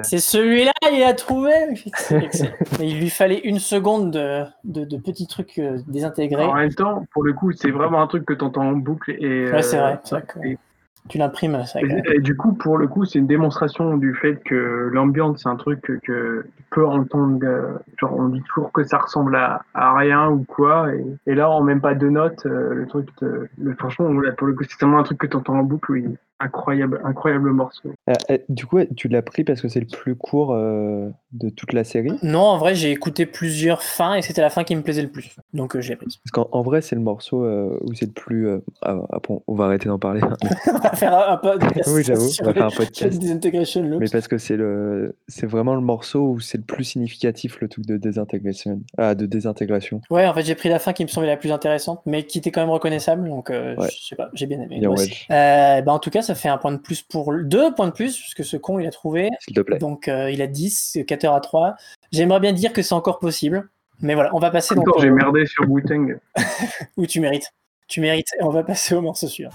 C'est 0.04 0.18
celui-là, 0.18 0.72
il 0.92 1.04
a 1.04 1.14
trouvé 1.14 1.52
Il 2.80 3.00
lui 3.00 3.10
fallait 3.10 3.40
une 3.40 3.60
seconde 3.60 4.12
de, 4.12 4.44
de, 4.64 4.86
de 4.86 4.98
petits 4.98 5.28
trucs 5.28 5.58
euh, 5.60 5.78
désintégrés. 5.88 6.46
En 6.46 6.56
même 6.56 6.74
temps, 6.74 7.06
pour 7.14 7.24
le 7.24 7.34
coup, 7.34 7.52
c'est 7.52 7.70
vraiment 7.72 8.02
un 8.02 8.08
truc 8.08 8.26
que 8.26 8.34
t'entends 8.34 8.64
en 8.70 8.72
boucle 8.72 9.12
et. 9.20 9.52
Ouais, 9.52 9.62
c'est 9.62 9.78
euh, 9.78 9.82
vrai. 9.82 10.00
c'est 10.04 10.16
vrai 10.16 10.24
que 10.28 10.48
et- 10.48 10.58
tu 11.10 11.18
l'imprimes, 11.18 11.64
ça. 11.66 11.80
Et, 11.82 12.20
du 12.20 12.36
coup, 12.36 12.54
pour 12.54 12.78
le 12.78 12.88
coup, 12.88 13.06
c'est 13.06 13.20
une 13.20 13.28
démonstration 13.28 13.98
du 13.98 14.14
fait 14.14 14.36
que 14.44 14.90
l'ambiance, 14.94 15.42
c'est 15.44 15.50
un 15.50 15.56
truc 15.56 15.82
que, 15.82 15.94
que 15.94 16.46
tu 16.56 16.64
peux 16.70 16.86
entendre. 16.86 17.40
euh, 17.44 17.74
genre, 18.00 18.14
on 18.18 18.30
dit 18.30 18.42
toujours 18.44 18.72
que 18.72 18.84
ça 18.84 18.98
ressemble 18.98 19.36
à, 19.36 19.64
rien 19.74 20.30
ou 20.30 20.44
quoi. 20.44 20.88
Et, 21.28 21.36
là, 21.36 21.50
en 21.50 21.64
même 21.64 21.82
pas 21.82 21.96
deux 21.96 22.10
notes, 22.10 22.46
euh, 22.46 22.74
le 22.74 22.88
truc, 22.88 23.14
te- 23.18 23.48
le, 23.58 23.76
franchement, 23.76 24.10
pour 24.38 24.48
le 24.48 24.54
coup, 24.54 24.64
c'est 24.64 24.78
tellement 24.78 25.00
un 25.00 25.04
truc 25.04 25.18
que 25.18 25.28
tu 25.28 25.36
entends 25.36 25.60
en 25.60 25.64
boucle. 25.64 26.02
Incroyable, 26.44 27.00
incroyable 27.04 27.52
morceau. 27.52 27.90
Euh, 28.10 28.14
euh, 28.32 28.38
du 28.50 28.66
coup, 28.66 28.80
tu 28.98 29.08
l'as 29.08 29.22
pris 29.22 29.44
parce 29.44 29.62
que 29.62 29.68
c'est 29.68 29.80
le 29.80 29.86
plus 29.86 30.16
court 30.16 30.54
euh, 30.54 31.10
de 31.34 31.50
toute 31.50 31.74
la 31.74 31.84
série? 31.84 32.12
Non, 32.24 32.40
en 32.42 32.58
vrai, 32.58 32.74
j'ai 32.76 32.92
écouté 32.92 33.26
plusieurs 33.26 33.84
fins 33.84 34.16
et 34.16 34.22
c'était 34.22 34.42
la 34.42 34.50
fin 34.50 34.64
qui 34.64 34.76
me 34.76 34.82
plaisait 34.82 35.04
le 35.04 35.10
plus. 35.10 35.36
Donc 35.54 35.76
euh, 35.76 35.82
je 35.82 35.90
l'ai 35.90 35.96
prise. 35.96 36.18
Parce 36.18 36.32
qu'en 36.32 36.50
en 36.52 36.62
vrai, 36.64 36.82
c'est 36.82 36.96
le 36.96 37.02
morceau 37.02 37.44
euh, 37.46 37.78
où 37.82 37.94
c'est 37.94 38.08
le 38.08 38.12
plus. 38.12 38.48
euh, 38.48 38.60
ah, 38.82 38.98
après, 39.12 39.36
on 39.48 39.56
va 39.56 39.66
arrêter 39.66 39.88
d'en 39.88 40.00
parler. 40.00 40.22
on 40.68 40.78
va 40.80 40.92
faire 40.94 41.14
un, 41.14 41.34
un 41.34 41.38
podcast. 41.38 41.90
oui, 41.94 42.04
j'avoue. 42.04 42.30
On 42.42 42.46
va 42.46 42.54
faire 42.54 42.66
un 42.66 42.70
podcast. 42.72 43.22
Mais 44.00 44.10
parce 44.12 44.28
que 44.28 44.38
c'est 44.38 44.58
le, 44.58 45.16
c'est 45.28 45.46
vraiment 45.48 45.76
le 45.76 45.82
morceau 45.82 46.22
où 46.32 46.40
c'est 46.40 46.58
le 46.58 46.64
plus 46.64 46.84
significatif 46.86 47.60
le 47.62 47.68
truc 47.68 47.86
de 47.86 47.98
désintégration. 47.98 48.82
Ah, 48.98 49.14
de 49.16 49.26
désintégration. 49.26 50.02
Ouais, 50.10 50.26
en 50.28 50.34
fait, 50.34 50.44
j'ai 50.44 50.56
pris 50.56 50.70
la 50.70 50.80
fin 50.80 50.94
qui 50.94 51.04
me 51.04 51.08
semblait 51.10 51.30
la 51.30 51.38
plus 51.38 51.52
intéressante, 51.52 52.02
mais 52.06 52.24
qui 52.24 52.40
était 52.40 52.52
quand 52.52 52.62
même 52.62 52.70
reconnaissable. 52.70 53.30
Donc, 53.30 53.50
euh, 53.50 53.76
Ouais. 53.76 53.88
je 53.92 54.06
sais 54.08 54.16
pas, 54.16 54.30
j'ai 54.34 54.48
bien 54.48 54.60
aimé. 54.62 54.80
Bien 54.80 54.90
ouais. 54.90 55.06
Euh, 55.30 55.82
bah, 55.82 55.92
en 55.94 56.00
tout 56.00 56.10
cas, 56.10 56.22
ça 56.22 56.31
fait 56.36 56.50
un 56.50 56.58
point 56.58 56.72
de 56.72 56.78
plus 56.78 57.02
pour 57.02 57.34
deux 57.34 57.74
points 57.74 57.88
de 57.88 57.92
plus, 57.94 58.18
puisque 58.18 58.44
ce 58.46 58.58
con, 58.58 58.80
il 58.80 58.88
a 58.88 58.92
trouvé. 58.92 59.30
S'il 59.40 59.54
te 59.56 59.62
plaît. 59.62 59.78
Donc, 59.78 60.08
euh, 60.08 60.30
il 60.32 60.42
a 60.42 60.48
10, 60.48 61.00
4 61.08 61.26
heures 61.26 61.34
à 61.36 61.42
3. 61.42 61.76
J'aimerais 62.12 62.40
bien 62.40 62.54
dire 62.54 62.74
que 62.74 62.82
c'est 62.82 62.94
encore 62.94 63.20
possible. 63.20 63.70
Mais 64.00 64.16
voilà, 64.16 64.34
on 64.36 64.40
va 64.40 64.50
passer. 64.52 64.78
Encore, 64.78 65.00
j'ai 65.00 65.12
au- 65.12 65.16
merdé 65.16 65.46
sur 65.46 65.70
Wu-Tang. 65.70 66.18
où 66.98 67.06
tu 67.06 67.20
mérites. 67.20 67.52
Tu 67.88 68.02
mérites. 68.02 68.30
Et 68.40 68.44
on 68.44 68.50
va 68.50 68.64
passer 68.64 68.96
au 68.96 69.02
morceau 69.02 69.28
suivant. 69.28 69.52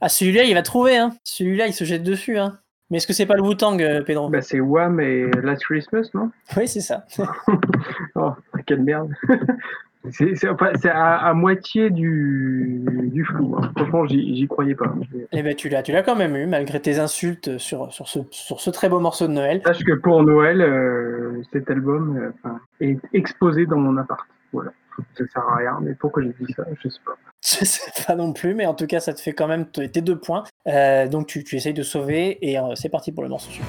Ah, 0.00 0.08
celui-là, 0.08 0.44
il 0.44 0.54
va 0.54 0.62
trouver, 0.62 0.96
hein. 0.96 1.16
Celui-là, 1.24 1.66
il 1.66 1.72
se 1.72 1.84
jette 1.84 2.02
dessus, 2.02 2.38
hein. 2.38 2.58
Mais 2.94 2.98
est-ce 2.98 3.08
que 3.08 3.12
c'est 3.12 3.26
pas 3.26 3.34
le 3.34 3.42
Wu-Tang, 3.42 3.82
euh, 3.82 4.02
Pedro 4.04 4.28
Bah, 4.28 4.40
c'est 4.40 4.60
Wham 4.60 5.00
et 5.00 5.28
Last 5.42 5.64
Christmas, 5.64 6.10
non 6.14 6.30
Oui, 6.56 6.68
c'est 6.68 6.78
ça. 6.80 7.04
Oh, 8.14 8.30
quelle 8.66 8.84
merde. 8.84 9.12
c'est 10.12 10.88
à, 10.88 11.16
à 11.16 11.34
moitié 11.34 11.90
du, 11.90 12.84
du 13.12 13.24
flou. 13.24 13.56
hein. 13.58 13.72
Franchement, 13.76 14.06
j'y 14.06 14.46
croyais 14.46 14.76
pas. 14.76 14.94
Eh 15.32 15.42
ben, 15.42 15.56
tu 15.56 15.68
l'as, 15.68 15.82
tu 15.82 15.90
l'as 15.90 16.04
quand 16.04 16.14
même 16.14 16.36
eu, 16.36 16.46
malgré 16.46 16.78
tes 16.78 17.00
insultes 17.00 17.58
sur, 17.58 17.92
sur, 17.92 18.06
ce, 18.06 18.20
sur 18.30 18.60
ce 18.60 18.70
très 18.70 18.88
beau 18.88 19.00
morceau 19.00 19.26
de 19.26 19.32
Noël. 19.32 19.60
Sache 19.66 19.82
que 19.82 19.94
pour 19.94 20.22
Noël, 20.22 20.60
euh, 20.60 21.42
cet 21.52 21.68
album 21.70 22.32
euh, 22.46 22.50
est 22.80 23.00
exposé 23.12 23.66
dans 23.66 23.78
mon 23.78 23.96
appart. 23.96 24.24
Voilà. 24.52 24.70
Ça 25.18 25.24
sert 25.26 25.42
à 25.48 25.56
rien, 25.56 25.78
mais 25.82 25.94
pourquoi 25.94 26.22
j'ai 26.22 26.32
dit 26.38 26.52
ça? 26.52 26.64
Je 26.80 26.88
sais 26.88 27.00
pas. 27.04 27.16
Je 27.44 27.62
sais 27.66 27.90
pas 28.06 28.14
non 28.14 28.32
plus, 28.32 28.54
mais 28.54 28.64
en 28.64 28.72
tout 28.72 28.86
cas, 28.86 29.00
ça 29.00 29.12
te 29.12 29.20
fait 29.20 29.34
quand 29.34 29.46
même 29.46 29.66
tes 29.66 30.00
deux 30.00 30.18
points. 30.18 30.44
Euh, 30.66 31.06
donc 31.06 31.26
tu, 31.26 31.44
essayes 31.54 31.74
de 31.74 31.82
sauver 31.82 32.38
et 32.40 32.58
euh, 32.58 32.74
c'est 32.74 32.88
parti 32.88 33.12
pour 33.12 33.22
le 33.22 33.28
morceau 33.28 33.50
suivant. 33.50 33.68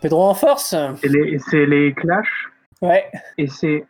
Pedro 0.00 0.22
en 0.22 0.34
force. 0.34 0.76
C'est 1.02 1.08
les, 1.08 1.66
les 1.66 1.94
Clash. 1.94 2.28
Ouais. 2.80 3.06
Et 3.38 3.48
c'est 3.48 3.84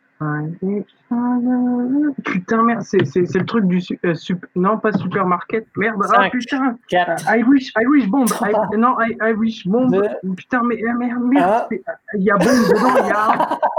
Putain, 2.23 2.63
merde, 2.63 2.81
c'est 2.81 3.05
c'est- 3.05 3.25
c'est 3.25 3.39
le 3.39 3.45
truc 3.45 3.65
du. 3.67 3.79
su- 3.81 3.99
euh, 4.05 4.13
sup- 4.15 4.45
Non, 4.55 4.77
pas 4.79 4.91
supermarket. 4.91 5.67
Merde, 5.77 6.01
ah 6.05 6.07
Cinq. 6.23 6.31
putain. 6.31 6.75
4. 6.89 7.23
Irish, 7.37 7.71
Irish 7.79 8.07
Bomb. 8.07 8.25
Trois. 8.27 8.67
I- 8.73 8.77
non, 8.77 8.95
I- 8.99 9.17
Irish 9.21 9.67
Bomb. 9.67 9.91
Deux. 9.91 10.07
Putain, 10.35 10.61
mais 10.63 10.81
euh, 10.83 10.93
merde, 10.97 11.21
merde. 11.23 11.51
Un. 11.51 11.67
c'est- 11.69 11.83
Il 12.15 12.23
y 12.23 12.31
a 12.31 12.37
bombe 12.37 12.47
dedans, 12.47 13.03
il 13.03 13.07
y 13.07 13.11
a. 13.11 13.59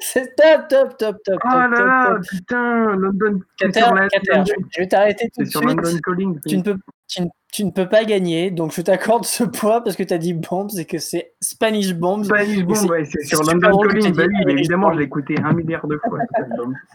C'est 0.00 0.34
top, 0.36 0.68
top, 0.68 0.96
top, 0.96 1.16
top, 1.22 1.38
Oh 1.44 1.48
top, 1.50 1.52
là 1.52 1.68
top, 1.68 1.86
là, 1.86 2.14
top. 2.14 2.22
putain, 2.30 2.86
London. 2.96 3.40
c'est 3.58 3.66
Cater, 3.66 3.80
sur 3.82 3.94
la- 3.94 4.08
Cater, 4.08 4.42
je, 4.46 4.52
je 4.70 4.80
vais 4.80 4.88
t'arrêter 4.88 5.26
tout 5.26 5.32
C'est 5.36 5.42
de 5.44 5.48
sur 5.50 5.60
suite. 5.60 5.76
London 5.82 5.98
Calling. 6.02 6.40
Tu 6.46 6.56
ne, 6.56 6.62
peux, 6.62 6.76
tu, 7.08 7.20
ne, 7.22 7.26
tu 7.52 7.64
ne 7.64 7.70
peux 7.70 7.88
pas 7.88 8.04
gagner, 8.04 8.50
donc 8.50 8.72
je 8.72 8.80
t'accorde 8.82 9.24
ce 9.24 9.44
poids 9.44 9.82
parce 9.82 9.96
que 9.96 10.02
tu 10.02 10.14
as 10.14 10.18
dit 10.18 10.34
Bombs 10.34 10.68
et 10.78 10.84
que 10.84 10.98
c'est 10.98 11.32
Spanish 11.40 11.94
Bombs. 11.94 12.24
Spanish 12.24 12.56
c'est- 12.58 12.62
Bomb, 12.62 12.90
ouais, 12.90 13.04
c'est 13.04 13.24
sur 13.24 13.42
London 13.42 13.78
Calling. 13.88 14.12
Bah 14.14 14.22
oui, 14.46 14.52
évidemment, 14.52 14.92
je 14.92 14.98
l'ai 14.98 15.04
écouté 15.04 15.34
un 15.42 15.52
milliard 15.52 15.86
de 15.86 15.98
fois. 16.06 16.18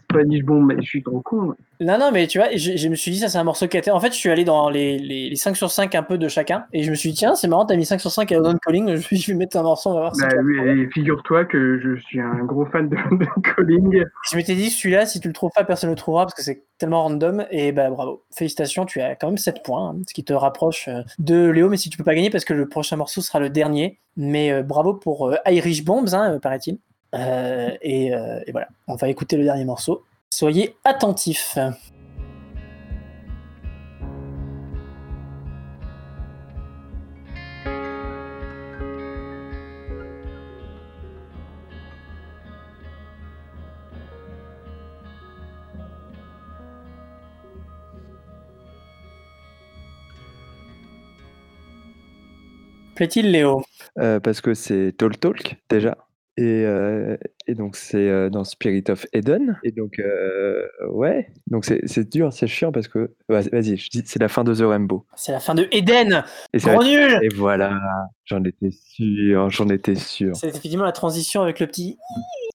Spanish 0.09 0.43
Bomb, 0.43 0.65
mais 0.65 0.75
je 0.81 0.87
suis 0.87 1.03
trop 1.03 1.21
con. 1.21 1.55
Non, 1.81 1.97
non, 1.99 2.09
mais 2.13 2.27
tu 2.27 2.37
vois, 2.37 2.47
je, 2.55 2.77
je 2.77 2.87
me 2.87 2.95
suis 2.95 3.11
dit, 3.11 3.19
ça 3.19 3.27
c'est 3.29 3.37
un 3.37 3.43
morceau 3.43 3.67
Cater. 3.67 3.91
En 3.91 3.99
fait, 3.99 4.13
je 4.13 4.17
suis 4.17 4.29
allé 4.29 4.43
dans 4.45 4.69
les, 4.69 4.97
les, 4.97 5.29
les 5.29 5.35
5 5.35 5.57
sur 5.57 5.69
5 5.71 5.93
un 5.95 6.03
peu 6.03 6.17
de 6.17 6.27
chacun 6.29 6.65
et 6.71 6.83
je 6.83 6.89
me 6.89 6.95
suis 6.95 7.09
dit, 7.09 7.17
tiens, 7.17 7.35
c'est 7.35 7.47
marrant, 7.47 7.65
t'as 7.65 7.75
mis 7.75 7.85
5 7.85 7.99
sur 7.99 8.11
5 8.11 8.31
à 8.31 8.35
London 8.35 8.57
Calling, 8.65 8.95
je 8.95 9.27
vais 9.27 9.33
mettre 9.37 9.57
un 9.57 9.63
morceau, 9.63 9.89
on 9.89 9.93
va 9.95 9.99
voir 10.01 10.15
si 10.15 10.21
Bah 10.21 10.29
oui, 10.43 10.57
et 10.59 10.89
figure-toi 10.93 11.45
que 11.45 11.79
je 11.83 11.99
suis 12.01 12.19
un 12.21 12.43
gros 12.45 12.65
fan 12.65 12.87
de 12.87 12.95
London 13.09 13.25
Calling. 13.43 14.03
Je 14.29 14.35
m'étais 14.37 14.55
dit, 14.55 14.69
celui-là, 14.69 15.05
si 15.05 15.19
tu 15.19 15.27
le 15.27 15.33
trouves 15.33 15.51
pas, 15.53 15.63
personne 15.65 15.89
ne 15.89 15.95
le 15.95 15.99
trouvera 15.99 16.23
parce 16.25 16.33
que 16.33 16.43
c'est 16.43 16.63
tellement 16.77 17.03
random. 17.03 17.45
Et 17.51 17.71
bah 17.71 17.89
bravo, 17.89 18.23
félicitations, 18.31 18.85
tu 18.85 19.01
as 19.01 19.15
quand 19.15 19.27
même 19.27 19.37
7 19.37 19.63
points, 19.63 19.89
hein, 19.89 20.01
ce 20.07 20.13
qui 20.13 20.23
te 20.23 20.33
rapproche 20.33 20.87
euh, 20.87 21.01
de 21.19 21.47
Léo, 21.47 21.69
mais 21.69 21.77
si 21.77 21.89
tu 21.89 21.97
peux 21.97 22.03
pas 22.03 22.15
gagner 22.15 22.29
parce 22.29 22.45
que 22.45 22.53
le 22.53 22.67
prochain 22.67 22.95
morceau 22.95 23.21
sera 23.21 23.39
le 23.39 23.49
dernier. 23.49 23.99
Mais 24.17 24.51
euh, 24.51 24.63
bravo 24.63 24.93
pour 24.93 25.29
euh, 25.29 25.35
Irish 25.47 25.83
Bombs, 25.83 26.13
hein, 26.13 26.39
paraît-il. 26.39 26.79
Et 27.13 28.11
voilà, 28.51 28.67
on 28.87 28.95
va 28.95 29.09
écouter 29.09 29.37
le 29.37 29.43
dernier 29.43 29.65
morceau. 29.65 30.03
Soyez 30.31 30.75
attentifs. 30.83 31.57
Plaît-il, 52.95 53.31
Léo? 53.31 53.63
Euh, 53.99 54.19
parce 54.19 54.41
que 54.41 54.53
c'est 54.53 54.93
Talk 54.97 55.19
Talk 55.19 55.57
déjà. 55.69 55.97
Et, 56.37 56.65
euh, 56.65 57.15
et 57.47 57.55
donc 57.55 57.77
c'est 57.77 57.95
euh, 58.09 58.29
dans 58.29 58.43
Spirit 58.43 58.83
of 58.89 59.05
Eden. 59.13 59.57
Et 59.63 59.71
donc 59.71 59.99
euh, 59.99 60.65
ouais, 60.89 61.29
donc 61.47 61.63
c'est 61.63 62.09
dur, 62.11 62.33
c'est 62.33 62.47
chiant 62.47 62.73
parce 62.73 62.89
que 62.89 63.13
vas- 63.29 63.39
vas-y, 63.53 63.77
je 63.77 63.89
dis 63.89 64.03
c'est 64.05 64.19
la 64.19 64.27
fin 64.27 64.43
de 64.43 64.53
The 64.53 64.59
Rainbow. 64.67 65.05
C'est 65.15 65.31
la 65.31 65.39
fin 65.39 65.55
de 65.55 65.65
Eden 65.71 66.25
Et 66.51 66.59
c'est 66.59 66.73
Gros 66.73 66.83
nul 66.83 67.19
Et 67.21 67.29
voilà, 67.29 67.79
j'en 68.25 68.43
étais 68.43 68.71
sûr, 68.71 69.49
j'en 69.49 69.69
étais 69.69 69.95
sûr. 69.95 70.35
C'est 70.35 70.49
effectivement 70.49 70.83
la 70.83 70.91
transition 70.91 71.41
avec 71.41 71.61
le 71.61 71.67
petit 71.67 71.97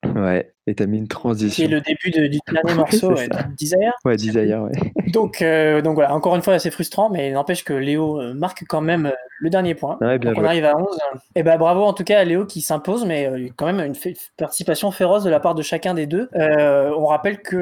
Ouais. 0.04 0.52
Et 0.66 0.74
t'as 0.74 0.86
mis 0.86 0.98
une 0.98 1.08
transition. 1.08 1.64
est 1.64 1.68
le 1.68 1.80
début 1.80 2.10
de- 2.10 2.26
du 2.26 2.38
dernier 2.50 2.74
morceau, 2.74 3.14
C'est 3.16 3.32
ouais, 3.34 3.42
Desire. 3.58 3.92
Ouais, 4.04 4.16
Desire, 4.16 4.62
ouais. 4.62 4.72
Donc, 5.12 5.42
euh, 5.42 5.82
donc 5.82 5.94
voilà, 5.94 6.14
encore 6.14 6.36
une 6.36 6.42
fois, 6.42 6.58
c'est 6.60 6.70
frustrant, 6.70 7.10
mais 7.10 7.32
n'empêche 7.32 7.64
que 7.64 7.72
Léo 7.72 8.20
euh, 8.20 8.32
marque 8.32 8.64
quand 8.68 8.80
même 8.80 9.06
euh, 9.06 9.12
le 9.40 9.50
dernier 9.50 9.74
point. 9.74 9.98
Ouais, 10.00 10.18
bien 10.18 10.32
donc 10.32 10.40
on 10.40 10.44
arrive 10.46 10.64
à 10.64 10.76
11. 10.76 10.98
Et 11.34 11.42
ben 11.42 11.58
bravo 11.58 11.82
en 11.82 11.92
tout 11.92 12.04
cas 12.04 12.20
à 12.20 12.24
Léo 12.24 12.46
qui 12.46 12.60
s'impose, 12.60 13.04
mais 13.04 13.26
euh, 13.26 13.48
quand 13.56 13.66
même 13.66 13.80
une 13.80 13.94
participation 14.36 14.92
féroce 14.92 15.24
de 15.24 15.30
la 15.30 15.40
part 15.40 15.54
de 15.56 15.62
chacun 15.62 15.94
des 15.94 16.06
deux. 16.06 16.28
Euh, 16.36 16.92
on 16.96 17.06
rappelle 17.06 17.42
que 17.42 17.56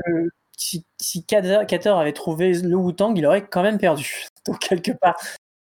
si, 0.56 0.84
si 1.00 1.24
Kater 1.24 1.88
avait 1.88 2.12
trouvé 2.12 2.52
le 2.52 2.76
Wu-Tang, 2.76 3.14
il 3.16 3.24
aurait 3.24 3.46
quand 3.46 3.62
même 3.62 3.78
perdu. 3.78 4.26
Donc 4.46 4.58
quelque 4.58 4.92
part, 4.92 5.16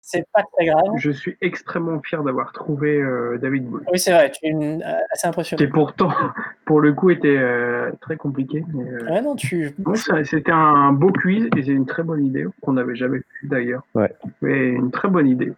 c'est 0.09 0.25
pas 0.33 0.41
très 0.53 0.65
grave. 0.67 0.83
Je 0.97 1.11
suis 1.11 1.35
extrêmement 1.41 1.99
fier 2.01 2.23
d'avoir 2.23 2.53
trouvé 2.53 2.97
euh, 3.01 3.37
David 3.37 3.65
Bowie. 3.67 3.83
Oui, 3.91 3.99
c'est 3.99 4.13
vrai, 4.13 4.31
tu 4.31 4.45
es 4.45 4.49
une- 4.49 4.81
euh, 4.81 4.93
assez 5.11 5.27
impressionnant. 5.27 5.57
Qui 5.59 5.67
pourtant, 5.67 6.09
pour 6.65 6.79
le 6.79 6.93
coup, 6.93 7.09
était 7.09 7.35
euh, 7.37 7.91
très 7.99 8.15
compliqué. 8.15 8.63
mais, 8.73 8.89
euh, 8.89 9.11
Ouais, 9.11 9.21
non, 9.21 9.35
tu. 9.35 9.73
bon, 9.77 9.95
C'était 10.23 10.51
un 10.53 10.93
beau 10.93 11.11
quiz 11.11 11.49
et 11.57 11.63
c'est 11.63 11.71
une 11.71 11.85
très 11.85 12.03
bonne 12.03 12.25
idée 12.25 12.45
qu'on 12.61 12.73
n'avait 12.73 12.95
jamais 12.95 13.19
fait 13.19 13.47
d'ailleurs. 13.47 13.83
Ouais. 13.95 14.11
Mais 14.41 14.69
une 14.69 14.91
très 14.91 15.09
bonne 15.09 15.27
idée. 15.27 15.51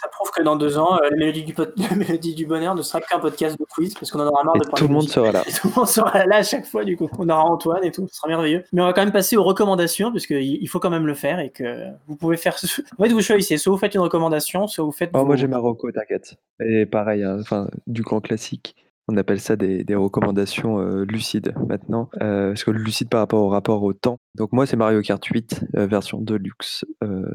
Ça 0.00 0.08
prouve 0.08 0.30
que 0.30 0.42
dans 0.42 0.56
deux 0.56 0.78
ans, 0.78 0.96
euh, 0.96 1.10
la, 1.10 1.16
mélodie 1.16 1.44
du 1.44 1.52
pod- 1.54 1.74
la 1.90 1.94
mélodie 1.94 2.34
du 2.34 2.46
bonheur 2.46 2.74
ne 2.74 2.82
sera 2.82 3.00
qu'un 3.00 3.18
podcast 3.18 3.58
de 3.58 3.64
quiz 3.64 3.92
parce 3.94 4.10
qu'on 4.10 4.20
en 4.20 4.26
aura 4.26 4.42
marre 4.42 4.56
Et 4.56 4.60
de 4.60 4.64
parler 4.64 4.78
tout 4.78 4.84
le 4.84 4.88
de 4.88 4.94
monde 4.94 5.08
sera 5.08 5.32
là. 5.32 5.42
Et 5.46 5.52
tout 5.60 5.68
le 5.68 5.74
monde 5.76 5.86
sera 5.86 6.26
là 6.26 6.36
à 6.36 6.42
chaque 6.42 6.66
fois, 6.66 6.84
du 6.84 6.96
coup. 6.96 7.10
On 7.18 7.28
aura 7.28 7.42
Antoine 7.44 7.84
et 7.84 7.90
tout, 7.90 8.08
ce 8.08 8.16
sera 8.16 8.28
merveilleux. 8.28 8.64
Mais 8.72 8.80
on 8.82 8.86
va 8.86 8.92
quand 8.94 9.02
même 9.04 9.12
passer 9.12 9.36
aux 9.36 9.44
recommandations, 9.44 10.10
parce 10.12 10.26
qu'il 10.26 10.40
il 10.42 10.66
faut 10.68 10.80
quand 10.80 10.90
même 10.90 11.06
le 11.06 11.14
faire 11.14 11.38
et 11.40 11.50
que 11.50 11.86
vous 12.06 12.16
pouvez 12.16 12.36
faire. 12.36 12.56
En 12.98 13.04
fait, 13.04 13.10
vous 13.10 13.20
choisissez, 13.22 13.58
soit 13.58 13.72
vous 13.72 13.78
faites 13.78 13.94
une 13.94 14.00
recommandation, 14.00 14.66
soit 14.66 14.84
vous 14.84 14.92
faites. 14.92 15.10
Oh, 15.14 15.24
moi 15.24 15.36
j'ai 15.36 15.46
Marocco, 15.46 15.90
t'inquiète. 15.92 16.34
Et 16.64 16.86
pareil, 16.86 17.22
hein, 17.22 17.38
enfin, 17.40 17.68
du 17.86 18.02
grand 18.02 18.20
classique. 18.20 18.74
On 19.08 19.16
appelle 19.16 19.40
ça 19.40 19.56
des, 19.56 19.82
des 19.84 19.94
recommandations 19.96 20.78
euh, 20.78 21.04
lucides 21.04 21.52
maintenant. 21.68 22.08
Euh, 22.22 22.50
parce 22.50 22.64
que 22.64 22.70
lucide 22.70 23.08
par 23.08 23.20
rapport 23.20 23.42
au 23.42 23.48
rapport 23.48 23.82
au 23.82 23.92
temps. 23.92 24.18
Donc 24.36 24.52
moi 24.52 24.64
c'est 24.66 24.76
Mario 24.76 25.02
Kart 25.02 25.24
8, 25.24 25.64
euh, 25.76 25.86
version 25.86 26.20
Deluxe 26.20 26.84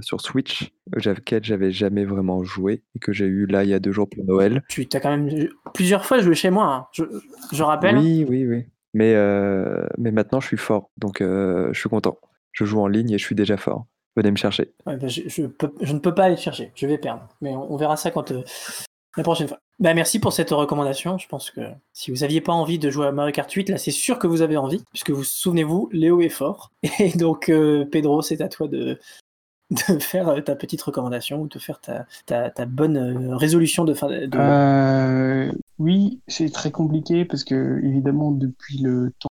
sur 0.02 0.22
Switch, 0.22 0.72
auquel 0.96 1.44
j'avais 1.44 1.72
jamais 1.72 2.06
vraiment 2.06 2.44
joué 2.44 2.84
et 2.96 3.00
que 3.00 3.12
j'ai 3.12 3.26
eu 3.26 3.46
là 3.46 3.64
il 3.64 3.70
y 3.70 3.74
a 3.74 3.80
deux 3.80 3.92
jours 3.92 4.10
pour 4.10 4.24
Noël. 4.26 4.64
Tu 4.70 4.88
as 4.94 5.00
quand 5.00 5.10
même 5.16 5.30
plusieurs 5.74 6.06
fois 6.06 6.20
joué 6.20 6.36
chez 6.36 6.50
moi, 6.50 6.66
hein. 6.74 6.86
je, 6.94 7.04
je 7.52 7.64
rappelle. 7.64 7.98
Oui, 7.98 8.26
oui, 8.28 8.46
oui. 8.48 8.66
Mais, 8.94 9.14
mais 9.98 10.12
maintenant 10.12 10.40
je 10.40 10.48
suis 10.48 10.58
fort, 10.58 10.90
donc 10.98 11.18
je 11.22 11.72
suis 11.74 11.90
content. 11.90 12.18
Je 12.54 12.66
joue 12.66 12.80
en 12.80 12.88
ligne 12.88 13.12
et 13.12 13.18
je 13.18 13.24
suis 13.26 13.36
déjà 13.36 13.58
fort. 13.58 13.86
Venez 14.16 14.32
me 14.32 14.36
chercher. 14.38 14.74
Ouais, 14.88 14.98
bah, 14.98 15.08
je, 15.08 15.22
je 15.28 15.44
peux- 15.46 15.74
je 15.80 15.94
ne 15.94 16.00
peux 16.00 16.16
pas 16.16 16.24
aller 16.24 16.36
te 16.36 16.42
chercher, 16.42 16.72
je 16.74 16.88
vais 16.88 16.98
perdre. 16.98 17.28
Mais 17.42 17.52
on, 17.56 17.72
on 17.72 17.78
verra 17.78 17.98
ça 17.98 18.10
quand 18.10 18.34
Bah, 19.80 19.94
merci 19.94 20.20
pour 20.20 20.34
cette 20.34 20.50
recommandation. 20.50 21.18
Je 21.18 21.28
pense 21.28 21.52
que 21.52 21.62
si 21.94 22.12
vous 22.12 22.18
n'aviez 22.18 22.42
pas 22.42 22.54
envie 22.54 22.80
de 22.80 22.90
jouer 22.90 23.08
à 23.08 23.12
Mario 23.12 23.32
Kart 23.32 23.52
8, 23.52 23.70
là 23.70 23.78
c'est 23.78 23.92
sûr 23.92 24.18
que 24.18 24.28
vous 24.28 24.42
avez 24.42 24.58
envie, 24.58 24.84
puisque 24.92 25.12
vous 25.12 25.24
souvenez-vous, 25.24 25.90
Léo 25.92 26.22
est 26.22 26.30
fort. 26.30 26.72
Et 27.00 27.16
donc 27.16 27.50
euh, 27.50 27.86
Pedro, 27.86 28.22
c'est 28.22 28.42
à 28.42 28.48
toi 28.48 28.68
de, 28.68 29.00
faire 30.00 30.30
euh, 30.30 30.42
ta 30.42 30.56
petite 30.56 30.82
recommandation 30.82 31.42
ou 31.42 31.48
de 31.48 31.60
faire 31.60 31.80
ta, 31.80 32.66
bonne 32.66 32.98
euh, 32.98 33.36
résolution 33.36 33.86
de 33.86 33.94
fin 33.94 34.08
de. 34.08 35.52
Oui, 35.78 36.22
c'est 36.28 36.52
très 36.52 36.72
compliqué 36.72 37.26
parce 37.26 37.44
que 37.44 37.80
évidemment 37.84 38.32
depuis 38.32 38.80
le 38.80 39.14
temps, 39.20 39.30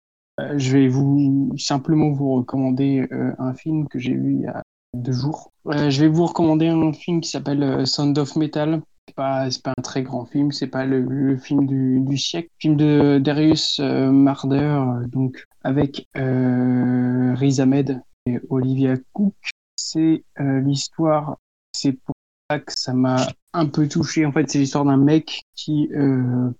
je 0.56 0.72
vais 0.72 0.86
vous 0.86 1.54
simplement 1.58 2.10
vous 2.10 2.34
recommander 2.34 3.08
un 3.10 3.54
film 3.54 3.88
que 3.88 3.98
j'ai 3.98 4.14
vu 4.14 4.34
il 4.34 4.40
y 4.42 4.46
a 4.46 4.62
deux 4.94 5.12
jours. 5.12 5.50
Je 5.64 6.00
vais 6.00 6.08
vous 6.08 6.26
recommander 6.26 6.68
un 6.68 6.92
film 6.92 7.20
qui 7.20 7.30
s'appelle 7.30 7.84
Sound 7.86 8.16
of 8.18 8.36
Metal. 8.36 8.80
Pas, 9.14 9.48
pas 9.62 9.72
un 9.76 9.82
très 9.82 10.02
grand 10.02 10.24
film, 10.26 10.50
c'est 10.50 10.66
pas 10.66 10.84
le, 10.84 11.36
film 11.36 11.66
du, 11.66 12.00
du 12.00 12.18
siècle. 12.18 12.50
Film 12.58 12.76
de 12.76 13.18
Darius 13.18 13.78
euh, 13.78 14.10
Marder, 14.10 14.56
euh, 14.56 15.06
donc 15.06 15.44
avec 15.62 16.06
euh, 16.16 17.32
Riz 17.34 17.60
et 18.26 18.40
Olivia 18.50 18.96
Cook. 19.12 19.34
C'est 19.76 20.24
euh, 20.40 20.60
l'histoire, 20.60 21.38
c'est 21.72 21.92
pour 21.92 22.14
ça 22.50 22.58
que 22.58 22.72
ça 22.74 22.94
m'a 22.94 23.28
un 23.52 23.66
peu 23.66 23.88
touché. 23.88 24.26
En 24.26 24.32
fait, 24.32 24.50
c'est 24.50 24.58
l'histoire 24.58 24.84
d'un 24.84 24.96
mec 24.96 25.42
qui 25.54 25.88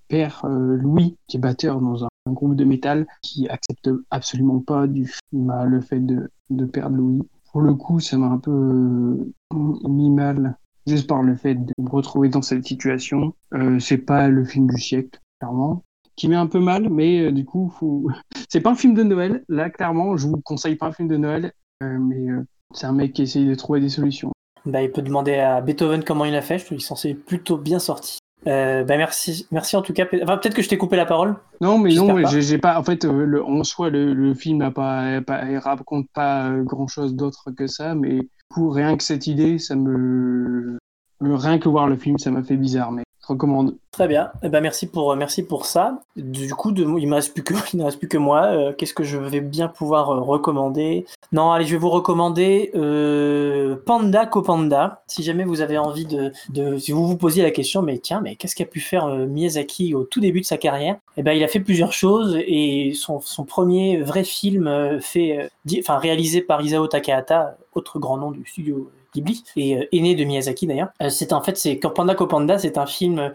perd 0.09 0.44
Louis, 0.44 1.16
qui 1.27 1.36
est 1.36 1.40
batteur 1.40 1.81
dans 1.81 2.05
un, 2.05 2.09
groupe 2.28 2.56
de 2.56 2.64
métal, 2.64 3.06
qui 3.23 3.48
accepte 3.48 3.90
absolument 4.10 4.60
pas 4.60 4.86
du 4.86 5.12
le 5.32 5.81
fait 5.81 6.01
de, 6.01 6.31
de 6.51 6.64
perdre 6.64 6.97
Louis. 6.97 7.23
Pour 7.52 7.60
le 7.60 7.74
coup, 7.74 8.01
ça 8.01 8.16
m'a 8.16 8.27
un 8.27 8.39
peu 8.39 9.31
mis 9.52 10.10
mal, 10.10 10.56
juste 10.86 11.06
par 11.06 11.22
le 11.22 11.36
fait 11.36 11.54
de 11.54 11.72
me 11.78 11.90
retrouver 11.90 12.28
dans 12.28 12.42
cette 12.42 12.64
situation. 12.64 13.34
Euh, 13.54 13.78
c'est 13.78 13.98
pas 13.98 14.28
le 14.28 14.44
film 14.44 14.68
du 14.68 14.80
siècle, 14.80 15.20
clairement. 15.40 15.82
Qui 16.16 16.28
met 16.28 16.36
un 16.36 16.46
peu 16.46 16.60
mal, 16.60 16.88
mais 16.88 17.26
euh, 17.26 17.32
du 17.32 17.44
coup, 17.44 17.72
faut... 17.78 18.08
c'est 18.48 18.60
pas 18.60 18.70
un 18.70 18.76
film 18.76 18.94
de 18.94 19.02
Noël. 19.02 19.44
Là, 19.48 19.70
clairement, 19.70 20.16
je 20.16 20.26
vous 20.26 20.40
conseille 20.42 20.76
pas 20.76 20.86
un 20.86 20.92
film 20.92 21.08
de 21.08 21.16
Noël, 21.16 21.52
euh, 21.82 21.98
mais 22.00 22.30
euh, 22.30 22.44
c'est 22.72 22.86
un 22.86 22.92
mec 22.92 23.12
qui 23.12 23.22
essaye 23.22 23.46
de 23.46 23.54
trouver 23.54 23.80
des 23.80 23.88
solutions. 23.88 24.32
Bah, 24.64 24.82
il 24.82 24.90
peut 24.90 25.02
demander 25.02 25.34
à 25.34 25.60
Beethoven 25.60 26.02
comment 26.04 26.24
il 26.24 26.34
a 26.34 26.42
fait. 26.42 26.58
Je 26.58 26.64
trouve 26.64 26.78
qu'il 26.78 26.86
s'en 26.86 26.96
est 27.08 27.14
plutôt 27.14 27.56
bien 27.56 27.78
sorti. 27.78 28.18
Bah, 28.44 28.84
merci, 28.84 29.48
merci 29.50 29.76
en 29.76 29.82
tout 29.82 29.92
cas. 29.92 30.06
Enfin, 30.22 30.36
peut-être 30.36 30.54
que 30.54 30.62
je 30.62 30.68
t'ai 30.68 30.78
coupé 30.78 30.96
la 30.96 31.06
parole. 31.06 31.36
Non, 31.60 31.78
mais 31.78 31.92
non, 31.94 32.16
j'ai 32.26 32.58
pas. 32.58 32.78
En 32.78 32.84
fait, 32.84 33.04
le, 33.04 33.44
en 33.44 33.64
soi, 33.64 33.90
le, 33.90 34.14
le 34.14 34.34
film 34.34 34.62
a 34.62 34.70
pas, 34.70 35.20
raconte 35.58 36.06
pas 36.14 36.52
grand 36.60 36.86
chose 36.86 37.16
d'autre 37.16 37.50
que 37.56 37.66
ça, 37.66 37.96
mais 37.96 38.20
pour 38.48 38.74
rien 38.74 38.97
que 38.97 39.02
cette 39.02 39.27
idée, 39.27 39.59
ça 39.59 39.74
me, 39.74 40.78
rien 41.20 41.59
que 41.59 41.68
voir 41.68 41.89
le 41.89 41.97
film, 41.97 42.18
ça 42.18 42.31
m'a 42.31 42.43
fait 42.43 42.56
bizarre. 42.56 42.93
Mais 42.93 43.02
recommande. 43.27 43.74
Très 43.90 44.09
bien. 44.09 44.31
Eh 44.43 44.48
ben, 44.48 44.60
merci, 44.60 44.86
pour, 44.86 45.14
merci 45.16 45.43
pour 45.43 45.66
ça. 45.66 46.01
Du 46.16 46.55
coup, 46.55 46.73
il 46.77 47.09
ne 47.09 47.14
reste 47.14 47.35
plus 47.35 47.43
que, 47.43 47.55
il 47.74 47.82
reste 47.82 47.98
plus 47.98 48.09
que 48.09 48.18
moi. 48.18 48.44
Euh, 48.47 48.73
Qu'est-ce 48.73 48.94
que 48.94 49.05
je 49.05 49.18
vais 49.18 49.40
bien 49.40 49.68
pouvoir 49.68 50.10
euh, 50.10 50.20
recommander? 50.20 51.06
Non, 51.32 51.52
allez, 51.52 51.64
je 51.64 51.73
vais 51.73 51.78
vous 51.78 51.90
recommander 51.90 52.70
euh, 52.74 53.77
Panda 53.85 54.27
Copanda. 54.27 55.02
Si 55.06 55.23
jamais 55.23 55.44
vous 55.44 55.60
avez 55.60 55.78
envie 55.78 56.06
de. 56.06 56.32
Si 56.78 56.93
vous 56.93 57.06
vous 57.06 57.16
posiez 57.16 57.43
la 57.43 57.51
question, 57.51 57.82
mais 57.82 57.98
tiens, 57.98 58.20
mais 58.20 58.36
qu'est-ce 58.36 58.55
qu'a 58.55 58.64
pu 58.64 58.81
faire 58.81 59.06
euh, 59.06 59.27
Miyazaki 59.27 59.94
au 59.94 60.05
tout 60.05 60.20
début 60.20 60.40
de 60.40 60.47
sa 60.47 60.56
carrière? 60.56 60.97
Eh 61.16 61.23
ben, 61.23 61.32
il 61.32 61.43
a 61.43 61.48
fait 61.48 61.60
plusieurs 61.60 61.93
choses 61.93 62.36
et 62.47 62.93
son, 62.94 63.20
premier 63.44 64.02
vrai 64.02 64.23
film 64.23 64.66
euh, 64.66 65.01
fait, 65.01 65.51
euh, 65.66 65.81
réalisé 65.89 66.43
par 66.43 66.60
Isao 66.60 66.86
Takahata, 66.86 67.56
autre 67.76 67.98
grand 67.98 68.16
nom 68.16 68.30
du 68.30 68.44
studio 68.46 68.90
Ghibli, 69.14 69.42
et 69.56 69.76
euh, 69.76 69.88
aîné 69.92 70.14
de 70.14 70.24
Miyazaki 70.24 70.66
d'ailleurs. 70.66 70.88
Euh, 71.02 71.08
c'est 71.08 71.32
en 71.32 71.42
fait, 71.42 71.56
c'est 71.56 71.76
Panda 71.76 72.14
Copanda, 72.14 72.58
c'est 72.58 72.78
un 72.78 72.86
film 72.86 73.32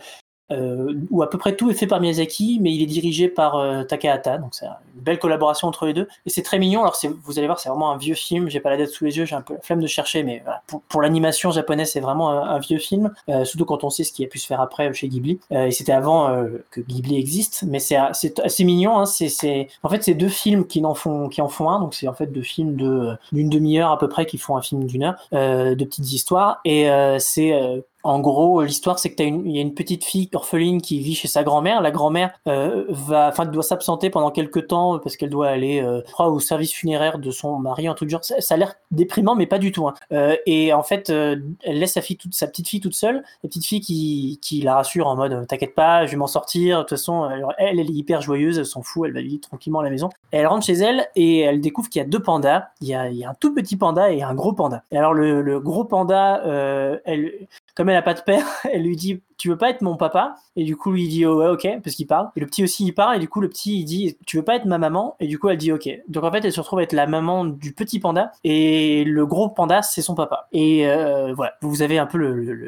où 1.10 1.24
à 1.24 1.30
peu 1.30 1.38
près 1.38 1.56
tout 1.56 1.70
est 1.70 1.74
fait 1.74 1.88
par 1.88 2.00
Miyazaki, 2.00 2.60
mais 2.62 2.74
il 2.74 2.82
est 2.82 2.88
dirigé 2.88 3.28
par 3.28 3.56
euh, 3.56 3.84
Takahata, 3.84 4.38
donc 4.38 4.54
c'est 4.54 4.66
une 4.66 5.02
belle 5.02 5.20
collaboration 5.20 5.68
entre 5.68 5.86
les 5.86 5.94
deux. 5.94 6.08
Et 6.26 6.30
c'est 6.30 6.42
très 6.42 6.60
mignon. 6.60 6.82
Alors 6.82 6.98
vous 7.24 7.38
allez 7.38 7.48
voir, 7.48 7.60
c'est 7.60 7.70
vraiment 7.70 7.92
un 7.92 7.98
vieux 7.98 8.16
film. 8.16 8.50
J'ai 8.50 8.60
pas 8.60 8.70
la 8.70 8.78
date 8.78 8.90
sous 8.90 9.06
les 9.06 9.18
yeux, 9.18 9.26
j'ai 9.26 9.36
un 9.36 9.42
peu 9.42 9.56
la 9.56 9.62
flemme 9.62 9.82
de 9.82 9.88
chercher, 9.88 10.24
mais 10.24 10.42
voilà. 10.44 10.62
pour, 10.68 10.82
pour 10.82 11.02
l'animation 11.02 11.52
japonaise, 11.52 11.92
c'est 11.92 12.00
vraiment 12.00 12.30
un, 12.32 12.60
vieux 12.60 12.78
film, 12.78 13.12
euh, 13.30 13.44
surtout 13.44 13.66
quand 13.66 13.84
on 13.84 13.90
sait 13.90 14.04
ce 14.04 14.12
qui 14.12 14.24
a 14.24 14.28
pu 14.28 14.38
se 14.38 14.46
faire 14.46 14.62
après 14.62 14.94
chez 14.94 15.08
Ghibli. 15.08 15.40
Euh, 15.52 15.66
et 15.66 15.72
c'était 15.72 15.94
avant 15.94 16.30
euh, 16.30 16.64
que 16.70 16.82
Ghibli 16.82 17.18
existe, 17.18 17.64
mais 17.68 17.80
c'est 17.80 17.98
c'est 18.14 18.40
assez 18.40 18.64
mignon. 18.64 19.00
Hein. 19.00 19.06
C'est 19.06 19.68
en 19.84 19.90
fait 19.90 20.04
c'est 20.04 20.14
deux 20.14 20.30
films 20.30 20.66
qui 20.68 20.84
en 20.86 20.94
font 20.94 21.30
qui 21.30 21.42
en 21.42 21.48
font 21.48 21.70
un, 21.70 21.80
donc 21.80 21.94
c'est 21.94 22.08
en 22.08 22.14
fait 22.14 22.28
deux 22.28 22.42
films 22.42 22.76
de 22.76 23.16
d'une 23.32 23.50
demi-heure 23.50 23.92
à 23.92 23.98
peu 23.98 24.08
près 24.08 24.26
qui 24.26 24.38
font 24.38 24.56
un 24.58 24.62
film 24.62 24.86
d'une 24.86 25.04
heure, 25.04 25.16
euh, 25.34 25.76
de 25.76 25.86
petites 25.86 26.12
histoires. 26.12 26.60
Et 26.66 26.90
euh, 26.90 27.20
c'est 27.20 27.54
euh, 27.54 27.82
en 28.04 28.20
gros, 28.20 28.62
l'histoire, 28.64 29.00
c'est 29.00 29.14
que 29.14 29.22
il 29.24 29.52
y 29.52 29.60
a 29.60 29.62
une 29.62 29.74
petite 29.74 30.04
fille 30.04 30.30
orpheline 30.34 30.82
qui 30.82 31.00
vit 31.00 31.16
chez 31.16 31.28
sa 31.28 31.44
grand-mère. 31.44 31.82
La 31.82 31.92
grand-mère 31.92 32.32
euh, 32.48 32.86
va, 32.90 33.28
enfin, 33.28 33.46
doit 33.46 33.64
s'absenter 33.64 34.10
pendant 34.10 34.32
quelques 34.32 34.68
temps 34.68 35.00
parce 35.00 35.18
qu'elle 35.18 35.30
doit 35.30 35.48
aller, 35.50 35.82
euh, 35.82 36.02
je 36.08 36.12
crois, 36.12 36.30
au 36.30 36.40
service 36.40 36.74
funéraire 36.74 37.20
de 37.20 37.32
son 37.32 37.58
mari, 37.60 37.88
un 37.88 37.94
truc 37.94 38.10
genre. 38.10 38.24
Ça, 38.24 38.36
a 38.54 38.58
l'air 38.58 38.74
déprimant, 38.92 39.36
mais 39.36 39.46
pas 39.46 39.60
du 39.60 39.72
tout. 39.72 39.88
hein. 39.88 39.94
Euh, 40.12 40.36
et 40.46 40.74
en 40.74 40.84
fait, 40.84 41.10
euh, 41.10 41.38
elle 41.64 41.80
laisse 41.80 41.94
sa 41.94 42.02
fille, 42.02 42.18
toute, 42.18 42.34
sa 42.34 42.48
petite 42.48 42.68
fille 42.68 42.80
toute 42.80 42.96
seule. 42.96 43.24
La 43.44 43.48
petite 43.50 43.66
fille 43.66 43.82
qui, 43.82 44.40
qui 44.42 44.62
la 44.62 44.76
rassure 44.76 45.08
en 45.08 45.16
mode, 45.16 45.48
t'inquiète 45.48 45.76
pas, 45.76 46.06
je 46.06 46.12
vais 46.12 46.18
m'en 46.18 46.28
sortir. 46.28 46.78
De 46.78 46.82
toute 46.84 46.92
façon, 46.92 47.30
elle, 47.58 47.80
elle 47.80 47.80
est 47.80 47.94
hyper 47.94 48.22
joyeuse, 48.22 48.58
elle 48.58 48.66
s'en 48.66 48.82
fout, 48.82 49.08
elle 49.08 49.14
va 49.14 49.22
vivre 49.22 49.42
tranquillement 49.42 49.80
à 49.80 49.84
la 49.84 49.90
maison. 49.90 50.10
Elle 50.32 50.48
rentre 50.48 50.66
chez 50.66 50.74
elle 50.74 51.08
et 51.16 51.40
elle 51.42 51.62
découvre 51.62 51.90
qu'il 51.90 52.02
y 52.02 52.06
a 52.06 52.08
deux 52.08 52.22
pandas. 52.22 52.66
Il 52.82 52.88
y 52.88 52.96
a, 52.96 53.10
y 53.10 53.24
a 53.24 53.30
un 53.30 53.34
tout 53.40 53.54
petit 53.54 53.76
panda 53.78 54.12
et 54.12 54.22
un 54.24 54.34
gros 54.34 54.54
panda. 54.54 54.84
Et 54.92 54.98
alors 54.98 55.14
le, 55.14 55.42
le 55.42 55.60
gros 55.60 55.84
panda, 55.86 56.42
euh, 56.46 56.98
elle, 57.06 57.32
comme 57.76 57.90
elle 57.90 57.98
a 57.98 58.02
pas 58.02 58.14
de 58.14 58.22
père, 58.22 58.46
elle 58.72 58.84
lui 58.84 58.96
dit 58.96 59.22
tu 59.42 59.50
veux 59.50 59.58
pas 59.58 59.72
être 59.72 59.82
mon 59.82 59.98
papa 59.98 60.36
Et 60.56 60.64
du 60.64 60.78
coup 60.78 60.96
il 60.96 61.10
dit 61.10 61.26
oh 61.26 61.40
ouais 61.40 61.48
ok 61.48 61.68
parce 61.84 61.96
qu'il 61.96 62.06
parle. 62.06 62.30
Et 62.36 62.40
le 62.42 62.46
petit 62.46 62.64
aussi 62.64 62.86
il 62.86 62.92
parle 62.94 63.16
et 63.16 63.20
du 63.20 63.28
coup 63.28 63.42
le 63.42 63.50
petit 63.50 63.80
il 63.80 63.86
dit 63.86 64.16
tu 64.28 64.38
veux 64.38 64.44
pas 64.44 64.56
être 64.56 64.66
ma 64.66 64.78
maman 64.78 65.16
Et 65.20 65.26
du 65.26 65.40
coup 65.40 65.50
elle 65.50 65.58
dit 65.58 65.72
ok. 65.72 65.90
Donc 66.08 66.24
en 66.24 66.32
fait 66.32 66.46
elle 66.46 66.52
se 66.52 66.60
retrouve 66.60 66.78
à 66.78 66.84
être 66.84 66.94
la 66.94 67.08
maman 67.08 67.46
du 67.46 67.74
petit 67.74 68.00
panda 68.00 68.32
et 68.44 69.04
le 69.04 69.26
gros 69.26 69.50
panda 69.50 69.82
c'est 69.82 70.04
son 70.04 70.14
papa. 70.14 70.48
Et 70.52 70.88
euh, 70.88 71.34
voilà 71.34 71.54
vous 71.62 71.82
avez 71.82 71.98
un 71.98 72.06
peu 72.06 72.20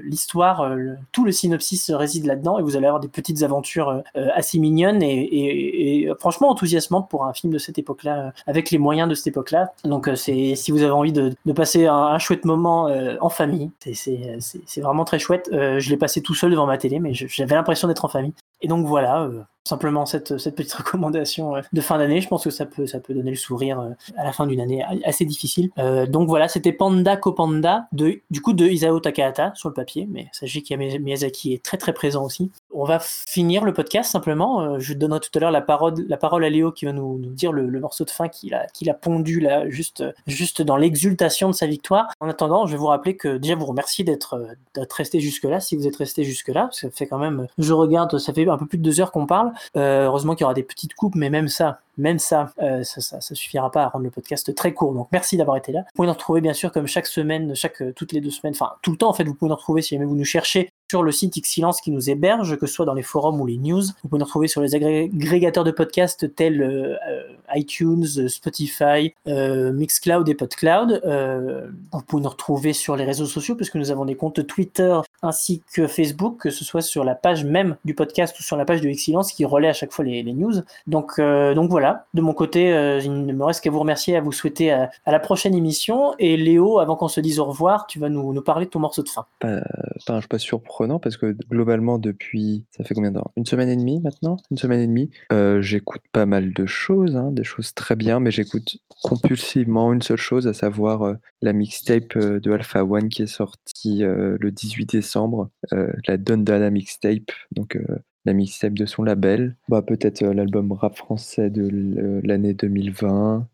l'histoire, 0.03 0.61
euh, 0.61 0.95
tout 1.11 1.25
le 1.25 1.31
synopsis 1.31 1.91
réside 1.91 2.25
là-dedans 2.25 2.57
et 2.57 2.63
vous 2.63 2.75
allez 2.75 2.87
avoir 2.87 2.99
des 2.99 3.07
petites 3.07 3.43
aventures 3.43 4.01
euh, 4.15 4.29
assez 4.33 4.57
mignonnes 4.57 5.03
et, 5.03 6.09
franchement 6.19 6.49
enthousiasmantes 6.49 7.07
pour 7.07 7.25
un 7.25 7.33
film 7.33 7.53
de 7.53 7.59
cette 7.59 7.77
époque-là 7.77 8.33
avec 8.47 8.71
les 8.71 8.79
moyens 8.79 9.07
de 9.07 9.13
cette 9.13 9.27
époque-là. 9.27 9.73
Donc 9.83 10.09
c'est 10.15 10.55
si 10.55 10.71
vous 10.71 10.81
avez 10.81 10.91
envie 10.91 11.13
de, 11.13 11.35
passer 11.55 11.85
un, 11.85 12.17
chouette 12.17 12.45
moment 12.45 12.89
en 13.21 13.29
famille, 13.29 13.69
c'est- 13.93 14.81
vraiment 14.81 15.05
très 15.05 15.19
chouette. 15.19 15.49
Je 15.51 15.89
l'ai 15.89 15.97
passé 15.97 16.21
tout 16.21 16.33
seul 16.33 16.49
devant 16.49 16.62
ma 16.65 16.77
télé, 16.77 16.99
mais 16.99 17.14
j'avais 17.14 17.56
l'impression 17.56 17.88
d'être 17.88 18.06
en 18.06 18.10
famille. 18.10 18.34
Et 18.64 18.68
donc 18.68 18.88
voilà, 18.88 19.23
euh, 19.23 19.41
simplement 19.65 20.06
cette, 20.06 20.38
cette 20.38 20.56
petite 20.56 20.73
recommandation 20.73 21.57
euh, 21.57 21.61
de 21.72 21.81
fin 21.81 21.98
d'année. 21.98 22.22
Je 22.22 22.27
pense 22.27 22.45
que 22.45 22.49
ça 22.49 22.65
peut, 22.65 22.88
ça 22.88 22.99
peut 22.99 23.14
donner 23.14 23.31
le 23.31 23.38
sourire 23.38 23.80
euh, 23.80 23.90
à 24.18 24.23
la 24.23 24.31
fin 24.31 24.48
d'une 24.48 24.61
année 24.61 24.84
assez 25.06 25.26
difficile. 25.26 25.69
Donc 26.07 26.27
voilà, 26.27 26.48
c'était 26.48 26.72
Panda 26.72 27.18
Kopanda, 27.18 27.88
de, 27.91 28.22
du 28.31 28.41
coup 28.41 28.53
de 28.53 28.65
Isao 28.65 28.99
Takahata 28.99 29.52
sur 29.56 29.69
le 29.69 29.73
papier, 29.73 30.07
mais 30.10 30.27
sachez 30.31 30.61
qu'il 30.61 30.80
y 30.80 30.95
a 30.95 30.99
Miyazaki 30.99 31.53
est 31.53 31.64
très 31.64 31.77
très 31.77 31.94
présent 31.94 32.23
aussi. 32.23 32.52
On 32.75 32.85
va 32.85 32.99
finir 32.99 33.63
le 33.63 33.71
podcast 33.71 34.11
simplement. 34.11 34.61
Euh, 34.61 34.79
je 34.79 34.93
donnerai 34.93 35.19
tout 35.19 35.29
à 35.35 35.39
l'heure 35.39 35.51
la 35.51 35.61
parole, 35.61 35.93
la 36.07 36.17
parole 36.17 36.43
à 36.43 36.49
Léo 36.49 36.71
qui 36.71 36.85
va 36.85 36.91
nous, 36.91 37.19
nous 37.19 37.29
dire 37.29 37.51
le, 37.51 37.67
le 37.67 37.79
morceau 37.79 38.03
de 38.03 38.09
fin 38.09 38.27
qu'il 38.29 38.53
a, 38.55 38.65
qu'il 38.67 38.89
a 38.89 38.95
pondu 38.95 39.39
là, 39.39 39.69
juste, 39.69 40.03
juste 40.25 40.61
dans 40.61 40.75
l'exultation 40.75 41.49
de 41.49 41.53
sa 41.53 41.67
victoire. 41.67 42.07
En 42.19 42.27
attendant, 42.27 42.65
je 42.65 42.71
vais 42.71 42.77
vous 42.77 42.87
rappeler 42.87 43.15
que 43.15 43.37
déjà 43.37 43.55
vous 43.55 43.65
remercier 43.65 44.03
d'être 44.03 44.33
euh, 44.35 44.47
d'être 44.73 44.93
resté 44.93 45.19
jusque-là, 45.19 45.59
si 45.59 45.75
vous 45.75 45.87
êtes 45.87 45.95
resté 45.97 46.23
jusque-là, 46.23 46.63
parce 46.63 46.81
que 46.81 46.87
ça 46.87 46.91
fait 46.91 47.05
quand 47.05 47.19
même, 47.19 47.47
je 47.57 47.73
regarde, 47.73 48.17
ça 48.17 48.33
fait 48.33 48.47
un 48.49 48.57
peu 48.57 48.65
plus 48.65 48.79
de 48.79 48.83
deux 48.83 48.99
heures 48.99 49.11
qu'on 49.11 49.27
parle. 49.27 49.51
Euh, 49.77 50.05
heureusement 50.05 50.33
qu'il 50.33 50.41
y 50.41 50.45
aura 50.45 50.55
des 50.55 50.63
petites 50.63 50.95
coupes, 50.95 51.15
mais 51.15 51.29
même 51.29 51.47
ça, 51.47 51.79
même 51.97 52.17
ça, 52.17 52.51
euh, 52.61 52.83
ça, 52.83 53.01
ça, 53.01 53.21
ça 53.21 53.35
suffira 53.35 53.69
pas 53.71 53.83
à 53.83 53.89
rendre 53.89 54.05
le 54.05 54.11
podcast 54.11 54.53
très 54.55 54.73
court. 54.73 54.93
Donc 54.93 55.09
merci 55.11 55.37
d'avoir 55.37 55.57
été 55.57 55.71
là. 55.71 55.81
Vous 55.81 55.95
pouvez 55.95 56.07
nous 56.07 56.13
retrouver 56.13 56.41
bien 56.41 56.53
sûr 56.53 56.71
comme 56.71 56.87
chaque 56.87 57.05
semaine, 57.05 57.55
chaque 57.55 57.81
euh, 57.81 57.93
toutes 57.95 58.13
les 58.13 58.21
deux 58.21 58.31
semaines, 58.31 58.53
enfin 58.55 58.73
tout 58.81 58.91
le 58.91 58.97
temps 58.97 59.09
en 59.09 59.13
fait. 59.13 59.23
Vous 59.25 59.35
pouvez 59.35 59.49
nous 59.49 59.55
retrouver 59.55 59.81
si 59.81 59.95
jamais 59.95 60.05
vous 60.05 60.15
nous 60.15 60.25
cherchez 60.25 60.71
sur 60.94 61.02
le 61.02 61.11
site 61.11 61.41
Xsilence 61.41 61.82
qui 61.82 61.90
nous 61.90 62.11
héberge, 62.11 62.56
que 62.60 62.68
ce 62.68 62.74
soit 62.76 62.86
dans 62.86 62.94
les 62.94 63.02
forums 63.02 63.41
ou 63.41 63.48
les 63.48 63.57
news. 63.57 63.82
Vous 63.82 64.10
pouvez 64.10 64.20
nous 64.20 64.26
retrouver 64.26 64.48
sur 64.48 64.61
les 64.61 64.76
agré- 64.76 65.10
agrégateurs 65.11 65.64
de 65.64 65.72
podcasts 65.72 66.36
tels 66.36 66.61
euh, 66.61 67.24
iTunes, 67.56 68.06
Spotify, 68.30 69.11
euh, 69.28 69.74
Mixcloud 69.74 70.30
et 70.30 70.36
Podcloud. 70.36 71.02
Euh, 71.03 71.68
vous 71.91 72.02
pouvez 72.03 72.22
nous 72.22 72.30
retrouver 72.30 72.74
sur 72.74 72.95
les 72.95 73.06
réseaux 73.06 73.26
sociaux 73.26 73.56
puisque 73.56 73.74
nous 73.74 73.90
avons 73.90 74.06
des 74.06 74.14
comptes 74.14 74.45
Twitter 74.45 74.95
ainsi 75.24 75.64
que 75.74 75.88
Facebook, 75.88 76.38
que 76.40 76.52
ce 76.52 76.64
soit 76.64 76.84
sur 76.84 77.03
la 77.03 77.15
page 77.15 77.44
même 77.44 77.76
du 77.86 77.95
podcast 77.95 78.40
ou 78.40 78.44
sur 78.44 78.56
la 78.56 78.65
page 78.65 78.82
de 78.82 78.90
Xsilence 78.90 79.32
qui 79.32 79.45
relaie 79.45 79.70
à 79.70 79.74
chaque 79.74 79.94
fois 79.94 80.06
les, 80.06 80.22
news. 80.22 80.61
Donc, 80.86 81.18
voilà, 81.18 82.06
de 82.14 82.22
mon 82.22 82.34
côté, 82.34 82.68
il 83.03 83.26
ne 83.26 83.34
me 83.34 83.44
reste 83.44 83.64
qu'à 83.64 83.72
vous 83.72 83.80
remercier, 83.80 84.15
à 84.15 84.22
vous 84.22 84.32
souhaiter 84.32 84.72
à, 84.72 84.91
la 85.07 85.20
prochaine 85.20 85.56
émission. 85.56 86.14
Et 86.20 86.38
Léo, 86.38 86.78
avant 86.78 86.95
qu'on 86.95 87.07
se 87.07 87.20
dise 87.20 87.40
au 87.40 87.45
revoir, 87.45 87.88
tu 87.88 87.98
vas 87.98 88.10
nous, 88.10 88.40
parler 88.41 88.65
de 88.65 88.70
ton 88.70 88.80
morceau 88.80 89.02
de 89.02 89.10
fin. 89.10 89.26
Pas, 89.40 89.61
pas 90.06 90.14
un 90.14 90.22
choix 90.22 90.60
surprenant 90.84 90.99
parce 90.99 91.18
que 91.18 91.35
globalement, 91.49 91.97
depuis, 91.97 92.65
ça 92.72 92.84
fait 92.84 92.93
combien 92.93 93.11
de 93.11 93.19
Une 93.38 93.45
semaine 93.45 93.69
et 93.69 93.76
demie 93.76 94.01
maintenant? 94.01 94.38
Une 94.51 94.57
semaine 94.57 94.81
et 94.81 94.88
demie 94.88 95.10
euh, 95.31 95.61
J'écoute 95.61 96.01
pas 96.11 96.26
mal 96.26 96.53
de 96.53 96.65
choses, 96.65 97.15
hein, 97.15 97.31
des 97.31 97.43
choses 97.43 97.73
très 97.73 97.95
bien, 97.95 98.19
mais 98.19 98.31
j'écoute 98.31 98.77
compulsivement 99.03 99.93
une 99.93 100.01
seule 100.01 100.18
chose, 100.18 100.47
à 100.47 100.53
savoir 100.53 101.03
euh, 101.03 101.14
la 101.41 101.53
mixtape 101.53 102.15
euh, 102.15 102.39
de 102.39 102.51
Alpha 102.51 102.84
One 102.84 103.10
qui 103.10 103.23
est 103.23 103.27
sortie 103.27 104.03
le 104.03 104.51
18 104.51 104.91
décembre, 104.91 105.49
la 105.72 106.18
Dondana 106.18 106.69
mixtape, 106.69 107.31
donc 107.51 107.77
la 108.26 108.34
mixtape 108.34 108.73
de 108.73 108.85
son 108.85 109.03
label. 109.03 109.55
Bah, 109.69 109.81
Peut-être 109.81 110.23
l'album 110.23 110.72
rap 110.72 110.97
français 110.97 111.49
de 111.49 112.22
l'année 112.23 112.53
2020. 112.53 113.47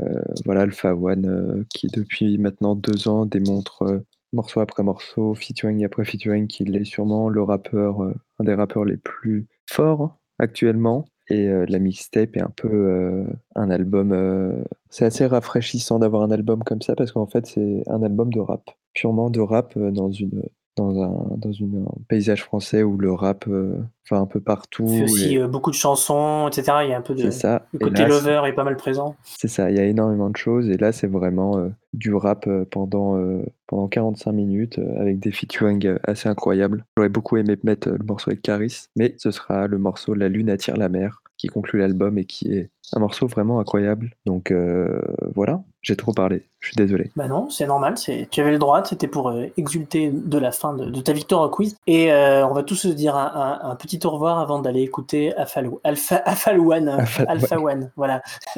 Euh, 0.00 0.22
voilà, 0.44 0.62
Alpha 0.62 0.94
One 0.94 1.64
qui 1.68 1.88
depuis 1.88 2.38
maintenant 2.38 2.74
deux 2.74 3.08
ans 3.08 3.26
démontre 3.26 4.02
morceau 4.32 4.60
après 4.60 4.82
morceau, 4.82 5.34
featuring 5.34 5.84
après 5.84 6.04
featuring, 6.04 6.46
qu'il 6.46 6.74
est 6.76 6.84
sûrement 6.84 7.28
le 7.28 7.42
rappeur, 7.42 8.02
euh, 8.02 8.14
un 8.38 8.44
des 8.44 8.54
rappeurs 8.54 8.84
les 8.84 8.96
plus 8.96 9.46
forts 9.68 10.18
actuellement. 10.38 11.04
Et 11.28 11.48
euh, 11.48 11.64
la 11.68 11.78
mixtape 11.78 12.36
est 12.36 12.42
un 12.42 12.52
peu 12.54 12.68
euh, 12.68 13.24
un 13.54 13.70
album. 13.70 14.64
c'est 14.90 15.04
assez 15.04 15.26
rafraîchissant 15.26 15.98
d'avoir 15.98 16.22
un 16.22 16.30
album 16.30 16.62
comme 16.64 16.82
ça 16.82 16.94
parce 16.96 17.12
qu'en 17.12 17.26
fait, 17.26 17.46
c'est 17.46 17.82
un 17.86 18.02
album 18.02 18.32
de 18.32 18.40
rap, 18.40 18.70
purement 18.94 19.30
de 19.30 19.40
rap 19.40 19.78
dans 19.78 20.10
une. 20.10 20.42
Dans 20.76 21.02
un, 21.02 21.36
dans 21.36 21.52
une, 21.52 21.84
un 21.86 22.02
paysage 22.08 22.42
français 22.44 22.82
où 22.82 22.96
le 22.96 23.12
rap 23.12 23.44
euh, 23.46 23.76
va 24.10 24.16
un 24.16 24.24
peu 24.26 24.40
partout. 24.40 24.86
Il 24.88 24.96
fait 25.00 25.04
aussi 25.04 25.34
et- 25.34 25.38
euh, 25.38 25.46
beaucoup 25.46 25.70
de 25.70 25.76
chansons, 25.76 26.48
etc. 26.48 26.78
Il 26.84 26.88
y 26.90 26.92
a 26.94 26.96
un 26.96 27.02
peu 27.02 27.14
de. 27.14 27.20
c'est 27.20 27.30
ça. 27.30 27.66
Le 27.74 27.80
Et 27.80 27.84
côté 27.84 28.02
là, 28.02 28.08
c'est- 28.08 28.08
lover 28.30 28.48
est 28.48 28.54
pas 28.54 28.64
mal 28.64 28.76
présent. 28.78 29.14
c'est 29.22 29.48
ça, 29.48 29.70
il 29.70 29.76
y 29.76 29.80
a 29.80 29.84
énormément 29.84 30.30
de 30.30 30.36
choses 30.36 30.70
et 30.70 30.78
là 30.78 30.90
c'est 30.92 31.06
vraiment 31.08 31.58
euh, 31.58 31.68
du 31.92 32.14
rap 32.14 32.46
euh, 32.46 32.64
pendant, 32.70 33.18
euh, 33.18 33.42
pendant 33.66 33.86
45 33.88 34.32
minutes 34.32 34.78
euh, 34.78 34.98
avec 34.98 35.18
des 35.20 35.30
featuring 35.30 35.86
euh, 35.86 35.98
assez 36.04 36.30
incroyables. 36.30 36.86
J'aurais 36.96 37.10
beaucoup 37.10 37.36
aimé 37.36 37.56
mettre 37.64 37.88
euh, 37.88 37.96
le 37.98 38.04
morceau 38.06 38.30
avec 38.30 38.40
Caris, 38.40 38.86
mais 38.96 39.14
ce 39.18 39.30
sera 39.30 39.66
le 39.66 39.76
morceau 39.76 40.14
La 40.14 40.30
lune 40.30 40.48
attire 40.48 40.78
la 40.78 40.88
mer 40.88 41.21
qui 41.42 41.48
conclut 41.48 41.80
l'album 41.80 42.18
et 42.18 42.24
qui 42.24 42.52
est 42.54 42.70
un 42.92 43.00
morceau 43.00 43.26
vraiment 43.26 43.58
incroyable. 43.58 44.12
Donc 44.26 44.52
euh, 44.52 45.00
voilà, 45.34 45.60
j'ai 45.80 45.96
trop 45.96 46.12
parlé, 46.12 46.46
je 46.60 46.68
suis 46.68 46.76
désolé. 46.76 47.10
Bah 47.16 47.26
non, 47.26 47.50
c'est 47.50 47.66
normal, 47.66 47.98
c'est 47.98 48.28
tu 48.30 48.40
avais 48.40 48.52
le 48.52 48.58
droit, 48.58 48.84
c'était 48.84 49.08
pour 49.08 49.30
euh, 49.30 49.46
exulter 49.56 50.12
de 50.12 50.38
la 50.38 50.52
fin 50.52 50.72
de, 50.72 50.84
de 50.88 51.00
ta 51.00 51.12
victoire 51.12 51.42
au 51.42 51.48
quiz. 51.48 51.76
Et 51.88 52.12
euh, 52.12 52.46
on 52.46 52.54
va 52.54 52.62
tous 52.62 52.76
se 52.76 52.86
dire 52.86 53.16
un, 53.16 53.58
un- 53.64 53.70
un 53.70 53.74
petit 53.74 53.98
au 54.06 54.10
revoir 54.10 54.38
avant 54.38 54.60
d'aller 54.60 54.82
écouter 54.82 55.32
Afalou- 55.36 55.80
Alpha, 55.82 56.22
Afalwan, 56.24 56.88
Alpha- 57.00 57.24
Alpha 57.26 57.58
One, 57.60 57.90
voilà. 57.96 58.22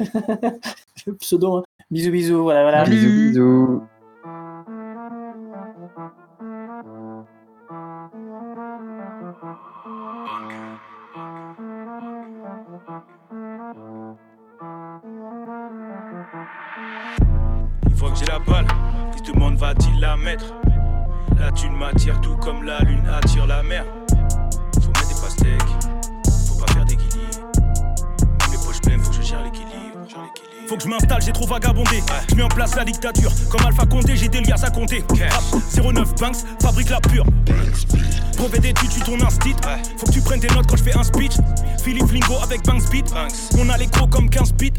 le 1.07 1.15
pseudo, 1.15 1.55
hein. 1.55 1.63
bisous 1.89 2.11
bisous, 2.11 2.43
voilà, 2.43 2.61
voilà. 2.61 2.83
Bisous 2.83 3.09
bisous 3.09 3.81
Une 17.89 17.95
fois 17.95 18.11
que 18.11 18.17
j'ai 18.17 18.25
la 18.25 18.39
balle, 18.39 18.67
il 19.13 19.25
se 19.25 19.31
demande 19.31 19.57
va-t-il 19.57 19.99
la 19.99 20.17
mettre? 20.17 20.45
La 21.39 21.51
thune 21.51 21.75
m'attire 21.75 22.19
tout 22.21 22.35
comme 22.37 22.63
la 22.63 22.79
lune 22.79 23.03
attire 23.07 23.45
la 23.45 23.63
mer. 23.63 23.85
Faut 24.09 24.87
mettre 24.87 25.07
des 25.07 25.21
pastèques, 25.21 25.61
faut 26.47 26.63
pas 26.63 26.71
faire 26.73 26.85
d'équilibre. 26.85 27.51
Mes 28.51 28.57
poches 28.57 28.81
pleines, 28.81 28.99
faut 29.01 29.09
que 29.09 29.17
je 29.17 29.21
gère 29.21 29.43
l'équilibre. 29.43 29.75
Faut 30.67 30.77
que 30.77 30.83
je 30.83 30.87
m'installe, 30.87 31.21
j'ai 31.21 31.31
trop 31.31 31.45
vagabondé. 31.45 32.01
Je 32.29 32.35
mets 32.35 32.43
en 32.43 32.47
place 32.47 32.75
la 32.75 32.85
dictature. 32.85 33.31
Comme 33.51 33.65
Alpha 33.67 33.85
Condé, 33.85 34.15
j'ai 34.15 34.29
des 34.29 34.41
liasses 34.41 34.63
à 34.63 34.71
compter. 34.71 35.03
Rap 35.09 35.43
09 35.75 36.15
Banks, 36.15 36.37
fabrique 36.61 36.89
la 36.89 36.99
pure. 37.01 37.25
Brevet 38.37 38.59
d'études, 38.59 38.89
tu 38.89 39.01
ton 39.01 39.21
instit. 39.21 39.55
Faut 39.97 40.07
que 40.07 40.11
tu 40.11 40.21
prennes 40.21 40.39
des 40.39 40.47
notes 40.49 40.65
quand 40.67 40.77
je 40.77 40.83
fais 40.83 40.97
un 40.97 41.03
speech. 41.03 41.37
Philippe 41.85 42.11
Lingo 42.11 42.33
avec 42.41 42.65
Banks 42.65 42.89
Beat. 42.89 43.13
On 43.59 43.69
a 43.69 43.77
les 43.77 43.85
gros 43.85 44.07
comme 44.07 44.27
15 44.27 44.53
bits. 44.53 44.73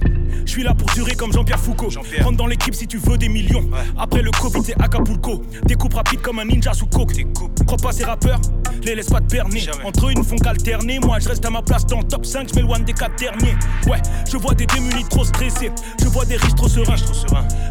Je 0.45 0.51
suis 0.51 0.65
là 0.65 0.75
pour 0.75 0.91
durer 0.91 1.15
comme 1.15 1.33
Jean-Pierre 1.33 1.61
Foucault. 1.61 1.89
Rentre 2.21 2.37
dans 2.37 2.49
l'équipe 2.49 2.75
si 2.75 2.89
tu 2.89 2.99
veux 2.99 3.17
des 3.17 3.29
millions. 3.29 3.65
Après 3.97 4.23
le 4.23 4.33
Covid, 4.33 4.65
c'est 4.65 4.75
Acapulco. 4.83 5.41
Découpe 5.67 5.95
rapide 5.95 6.21
comme 6.21 6.41
un 6.41 6.45
ninja 6.45 6.75
sous 6.75 6.87
coke. 6.87 7.25
Crois 7.65 7.79
pas 7.79 7.93
ces 7.93 8.05
rappeurs, 8.05 8.41
les 8.83 8.97
laisse 8.97 9.09
pas 9.09 9.21
te 9.21 9.31
berner. 9.31 9.63
Entre 9.85 10.07
eux, 10.07 10.13
ils 10.13 10.19
ne 10.19 10.25
font 10.25 10.37
qu'alterner. 10.37 10.99
Moi, 10.99 11.21
je 11.21 11.29
reste 11.29 11.45
à 11.45 11.51
ma 11.51 11.63
place 11.63 11.87
dans 11.87 11.99
le 11.99 12.05
top 12.05 12.27
5, 12.27 12.49
je 12.49 12.55
m'éloigne 12.57 12.85
des 12.85 12.93
4 12.93 13.17
derniers. 13.17 13.55
Ouais, 13.87 14.03
je 14.29 14.37
vois 14.37 14.55
des 14.55 14.67
démunis 14.67 15.05
trop 15.09 15.25
stressés. 15.25 15.71
Je 16.01 16.07
vois 16.07 16.25
des 16.25 16.37
riches 16.37 16.57
trop 16.57 16.69
sereins. 16.69 16.97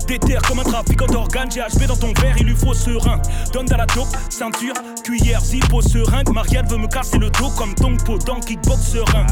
Des 0.08 0.20
terres 0.20 0.44
comme 0.44 0.60
un 0.60 0.64
trafiquant 0.64 1.08
d'organes. 1.08 1.50
GHB 1.50 1.88
dans 1.88 1.98
ton 1.98 2.14
verre, 2.22 2.36
il 2.40 2.46
lui 2.46 2.56
faut 2.56 2.74
serein. 2.74 3.22
Donne 3.52 3.66
dans 3.66 3.78
la 3.78 3.86
dope, 3.88 4.08
ceinture, 4.30 4.76
cuillère, 5.04 5.42
zippo, 5.42 5.82
seringue. 5.82 6.30
Marielle 6.30 6.66
veut 6.68 6.78
me 6.78 6.88
casser 6.88 7.18
le 7.18 7.30
dos 7.32 7.50
comme 7.58 7.76
ton 7.76 7.98
pot 7.98 8.18
dans 8.26 8.40
kickbox 8.40 8.82
serein. 8.82 9.25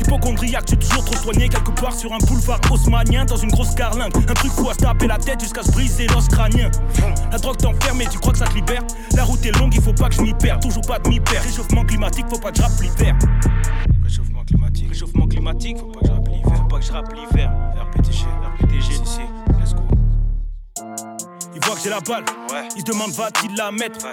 Hypochondriaque, 0.00 0.66
tu 0.66 0.76
toujours 0.76 1.04
trop 1.04 1.16
soigné 1.16 1.48
quelque 1.48 1.70
part 1.80 1.92
sur 1.92 2.12
un 2.12 2.18
boulevard 2.18 2.60
haussmanien 2.70 3.24
dans 3.24 3.36
une 3.36 3.50
grosse 3.50 3.74
carlingue. 3.74 4.12
Un 4.16 4.34
truc 4.34 4.52
fou 4.52 4.68
à 4.70 4.74
se 4.74 4.78
taper 4.78 5.06
la 5.06 5.18
tête 5.18 5.40
jusqu'à 5.40 5.62
se 5.62 5.72
briser 5.72 6.06
l'os 6.08 6.28
crânien. 6.28 6.70
La 7.30 7.38
drogue 7.38 7.56
t'enferme 7.56 8.02
et 8.02 8.06
tu 8.06 8.18
crois 8.18 8.32
que 8.32 8.38
ça 8.38 8.46
te 8.46 8.54
libère. 8.54 8.82
La 9.14 9.24
route 9.24 9.44
est 9.44 9.58
longue, 9.58 9.74
il 9.74 9.82
faut 9.82 9.92
pas 9.92 10.08
que 10.08 10.14
je 10.14 10.22
m'y 10.22 10.34
perde. 10.34 10.62
Toujours 10.62 10.86
pas 10.86 10.98
de 10.98 11.08
m'y 11.08 11.20
perdre. 11.20 11.46
Réchauffement 11.46 11.84
climatique, 11.84 12.26
faut 12.30 12.38
pas 12.38 12.50
que 12.50 12.58
je 12.58 12.62
rappe 12.62 12.80
l'hiver. 12.80 13.16
Réchauffement 14.02 14.44
climatique, 14.44 14.88
réchauffement 14.88 15.26
climatique, 15.26 15.78
faut 15.78 15.86
pas 15.86 16.00
que 16.00 16.06
je 16.06 16.12
rappe 16.12 16.28
l'hiver. 16.28 16.56
Faut 16.56 16.68
pas 16.68 16.78
que 16.78 16.84
je 16.84 16.92
rappe 16.92 17.12
l'hiver. 17.12 17.52
RPTG, 17.92 18.26
RPTG, 18.62 19.35
voit 21.66 21.76
que 21.76 21.82
j'ai 21.82 21.90
la 21.90 22.00
balle, 22.00 22.24
il 22.76 22.80
se 22.80 22.84
demande 22.84 23.10
va-t-il 23.10 23.54
la 23.56 23.72
mettre 23.72 24.06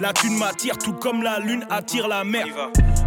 La 0.00 0.12
thune 0.12 0.36
m'attire 0.36 0.76
tout 0.76 0.92
comme 0.92 1.22
la 1.22 1.38
lune 1.38 1.64
attire 1.70 2.08
la 2.08 2.24
mer. 2.24 2.46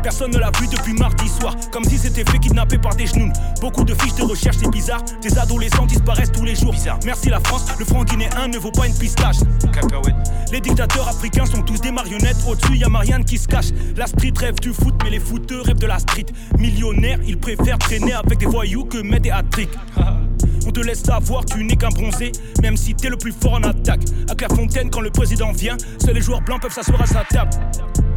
Personne 0.02 0.32
ne 0.32 0.38
l'a 0.38 0.52
vu 0.60 0.68
depuis 0.68 0.94
mardi 0.94 1.28
soir. 1.28 1.56
Comme 1.72 1.84
si 1.84 1.98
c'était 1.98 2.24
fait 2.24 2.40
kidnapper 2.40 2.78
par 2.78 2.96
des 2.96 3.08
genoux. 3.08 3.32
Beaucoup 3.60 3.84
de 3.84 3.94
fiches 3.94 4.16
de 4.16 4.24
recherche 4.24 4.58
c'est 4.60 4.70
bizarre. 4.70 5.04
Des 5.22 5.38
adolescents 5.38 5.86
disparaissent 5.86 6.32
tous 6.32 6.46
les 6.46 6.56
jours. 6.56 6.74
Merci 7.06 7.30
la 7.30 7.40
France, 7.42 7.66
le 7.78 7.86
franc 7.86 8.04
guinéen 8.04 8.48
ne 8.48 8.58
vaut 8.58 8.72
pas 8.72 8.88
une 8.88 8.98
pistache. 8.98 9.38
Les 10.52 10.62
dictateurs 10.62 11.08
africains 11.08 11.46
sont 11.46 11.62
tous 11.62 11.82
des 11.82 11.92
marionnettes. 11.92 12.38
Au-dessus 12.48 12.78
y 12.78 12.84
a 12.84 12.90
Marianne 12.90 13.26
qui 13.26 13.38
se 13.38 13.48
cache. 13.48 13.72
La 13.98 14.08
street 14.08 14.34
rêve 14.40 14.60
du 14.60 14.72
foot 14.74 14.96
mais 15.04 15.10
les 15.10 15.20
footeux 15.20 15.62
rêvent 15.62 15.80
de 15.80 15.88
la 15.88 16.00
street. 16.00 16.28
Millionnaires, 16.58 17.20
ils 17.28 17.38
préfèrent 17.38 17.80
traîner 17.80 18.14
avec 18.14 18.38
des 18.38 18.46
voyous 18.46 18.86
que 18.86 19.00
mettre 19.00 19.24
des 19.24 19.32
hat-tricks 19.32 19.78
on 20.68 20.72
te 20.72 20.82
laisse 20.82 21.02
savoir, 21.02 21.46
tu 21.46 21.64
n'es 21.64 21.76
qu'un 21.76 21.90
bronzé, 21.90 22.32
même 22.62 22.76
si 22.76 22.94
t'es 22.94 23.10
le 23.10 23.18
plus 23.18 23.32
fort 23.32 23.54
en 23.54 23.64
attaque. 23.64 24.02
À 24.30 24.36
Clairefontaine, 24.36 24.90
quand 24.90 25.02
le 25.02 25.10
président 25.10 25.52
vient, 25.52 25.78
seuls 26.04 26.16
les 26.16 26.22
joueurs 26.22 26.42
blancs 26.42 26.62
peuvent 26.62 26.74
s'asseoir 26.74 27.02
à 27.02 27.06
sa 27.06 27.24
table. 27.24 27.52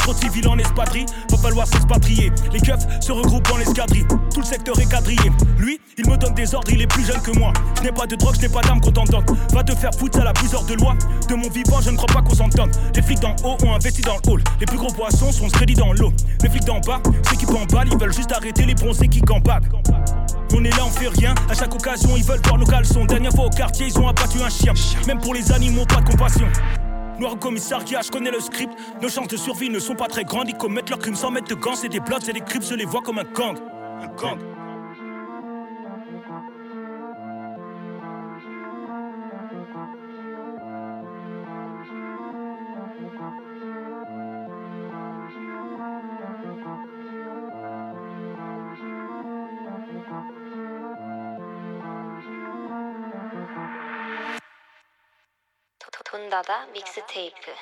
Trop 0.03 0.15
de 0.15 0.19
civils 0.19 0.49
en 0.49 0.59
espadrille, 0.59 1.07
va 1.31 1.37
falloir 1.37 1.67
s'expatrier. 1.67 2.33
Les 2.53 2.61
keufs 2.61 2.87
se 3.01 3.13
regroupent 3.13 3.49
dans 3.49 3.59
l'escadrille, 3.59 4.07
tout 4.33 4.41
le 4.41 4.47
secteur 4.47 4.79
est 4.81 4.87
quadrillé. 4.87 5.31
Lui, 5.59 5.79
il 5.99 6.09
me 6.09 6.17
donne 6.17 6.35
des 6.35 6.55
ordres, 6.55 6.71
il 6.73 6.81
est 6.81 6.87
plus 6.87 7.05
jeune 7.05 7.21
que 7.21 7.39
moi. 7.39 7.53
Je 7.79 7.83
n'ai 7.83 7.93
pas 7.93 8.07
de 8.07 8.17
drogue, 8.17 8.35
je 8.37 8.43
n'ai 8.43 8.49
pas 8.49 8.63
d'arme 8.63 8.81
contendante. 8.81 9.31
Va 9.53 9.63
te 9.63 9.75
faire 9.75 9.91
foutre, 9.99 10.19
ça 10.19 10.25
la 10.25 10.33
plus 10.33 10.55
hors 10.55 10.65
de 10.65 10.75
loi. 10.75 10.95
De 11.29 11.35
mon 11.35 11.49
vivant, 11.51 11.81
je 11.81 11.91
ne 11.91 11.97
crois 11.97 12.13
pas 12.13 12.23
qu'on 12.23 12.35
s'entende. 12.35 12.71
Les 12.95 13.03
flics 13.03 13.21
d'en 13.21 13.37
haut 13.45 13.57
ont 13.65 13.75
investi 13.75 14.03
dans 14.03 14.17
le 14.17 14.33
hall. 14.33 14.43
Les 14.59 14.67
plus 14.67 14.79
gros 14.79 14.93
poissons 14.93 15.33
sont 15.33 15.49
crédits 15.49 15.75
dans 15.75 15.93
l'eau. 15.93 16.13
Les 16.43 16.49
flics 16.49 16.65
d'en 16.65 16.81
bas, 16.81 17.01
ceux 17.29 17.37
qui 17.37 17.47
en 17.47 17.67
balle, 17.67 17.89
ils 17.91 17.99
veulent 17.99 18.15
juste 18.15 18.33
arrêter 18.33 18.65
les 18.65 18.75
bronzés 18.75 19.09
qui 19.09 19.21
campagnes. 19.21 19.69
On 20.55 20.65
est 20.65 20.71
là, 20.71 20.85
on 20.85 20.91
fait 20.91 21.09
rien. 21.09 21.35
À 21.49 21.55
chaque 21.55 21.75
occasion, 21.75 22.11
ils 22.17 22.25
veulent 22.25 22.41
voir 22.45 22.59
nos 22.59 22.67
caleçons. 22.67 23.05
Dernière 23.05 23.33
fois 23.33 23.47
au 23.47 23.51
quartier, 23.51 23.87
ils 23.87 23.99
ont 23.99 24.09
abattu 24.09 24.41
un 24.43 24.49
chien. 24.49 24.73
Même 25.07 25.21
pour 25.21 25.35
les 25.35 25.53
animaux, 25.53 25.85
pas 25.87 26.01
de 26.01 26.09
compassion. 26.09 26.47
Noir 27.21 27.39
commissariat, 27.39 28.01
je 28.03 28.11
connais 28.11 28.31
le 28.31 28.41
script. 28.41 28.73
Nos 29.03 29.11
chances 29.11 29.29
de 29.29 29.37
survie 29.37 29.69
ne 29.69 29.79
sont 29.79 29.95
pas 29.95 30.07
très 30.07 30.25
grandes. 30.25 30.49
Ils 30.49 30.57
commettent 30.57 30.89
leurs 30.89 30.99
crimes 30.99 31.15
sans 31.15 31.31
mettre 31.31 31.49
de 31.49 31.55
gants. 31.55 31.75
C'est 31.75 31.91
des 31.91 32.01
blots, 32.01 32.17
c'est 32.23 32.33
des 32.33 32.41
crips, 32.41 32.65
je 32.65 32.75
les 32.75 32.87
vois 32.87 33.03
comme 33.03 33.19
un 33.19 33.25
gang. 33.25 33.59
Un 34.01 34.07
gang. 34.17 34.39
돈다다 56.31 56.67
믹스테이프 56.67 57.53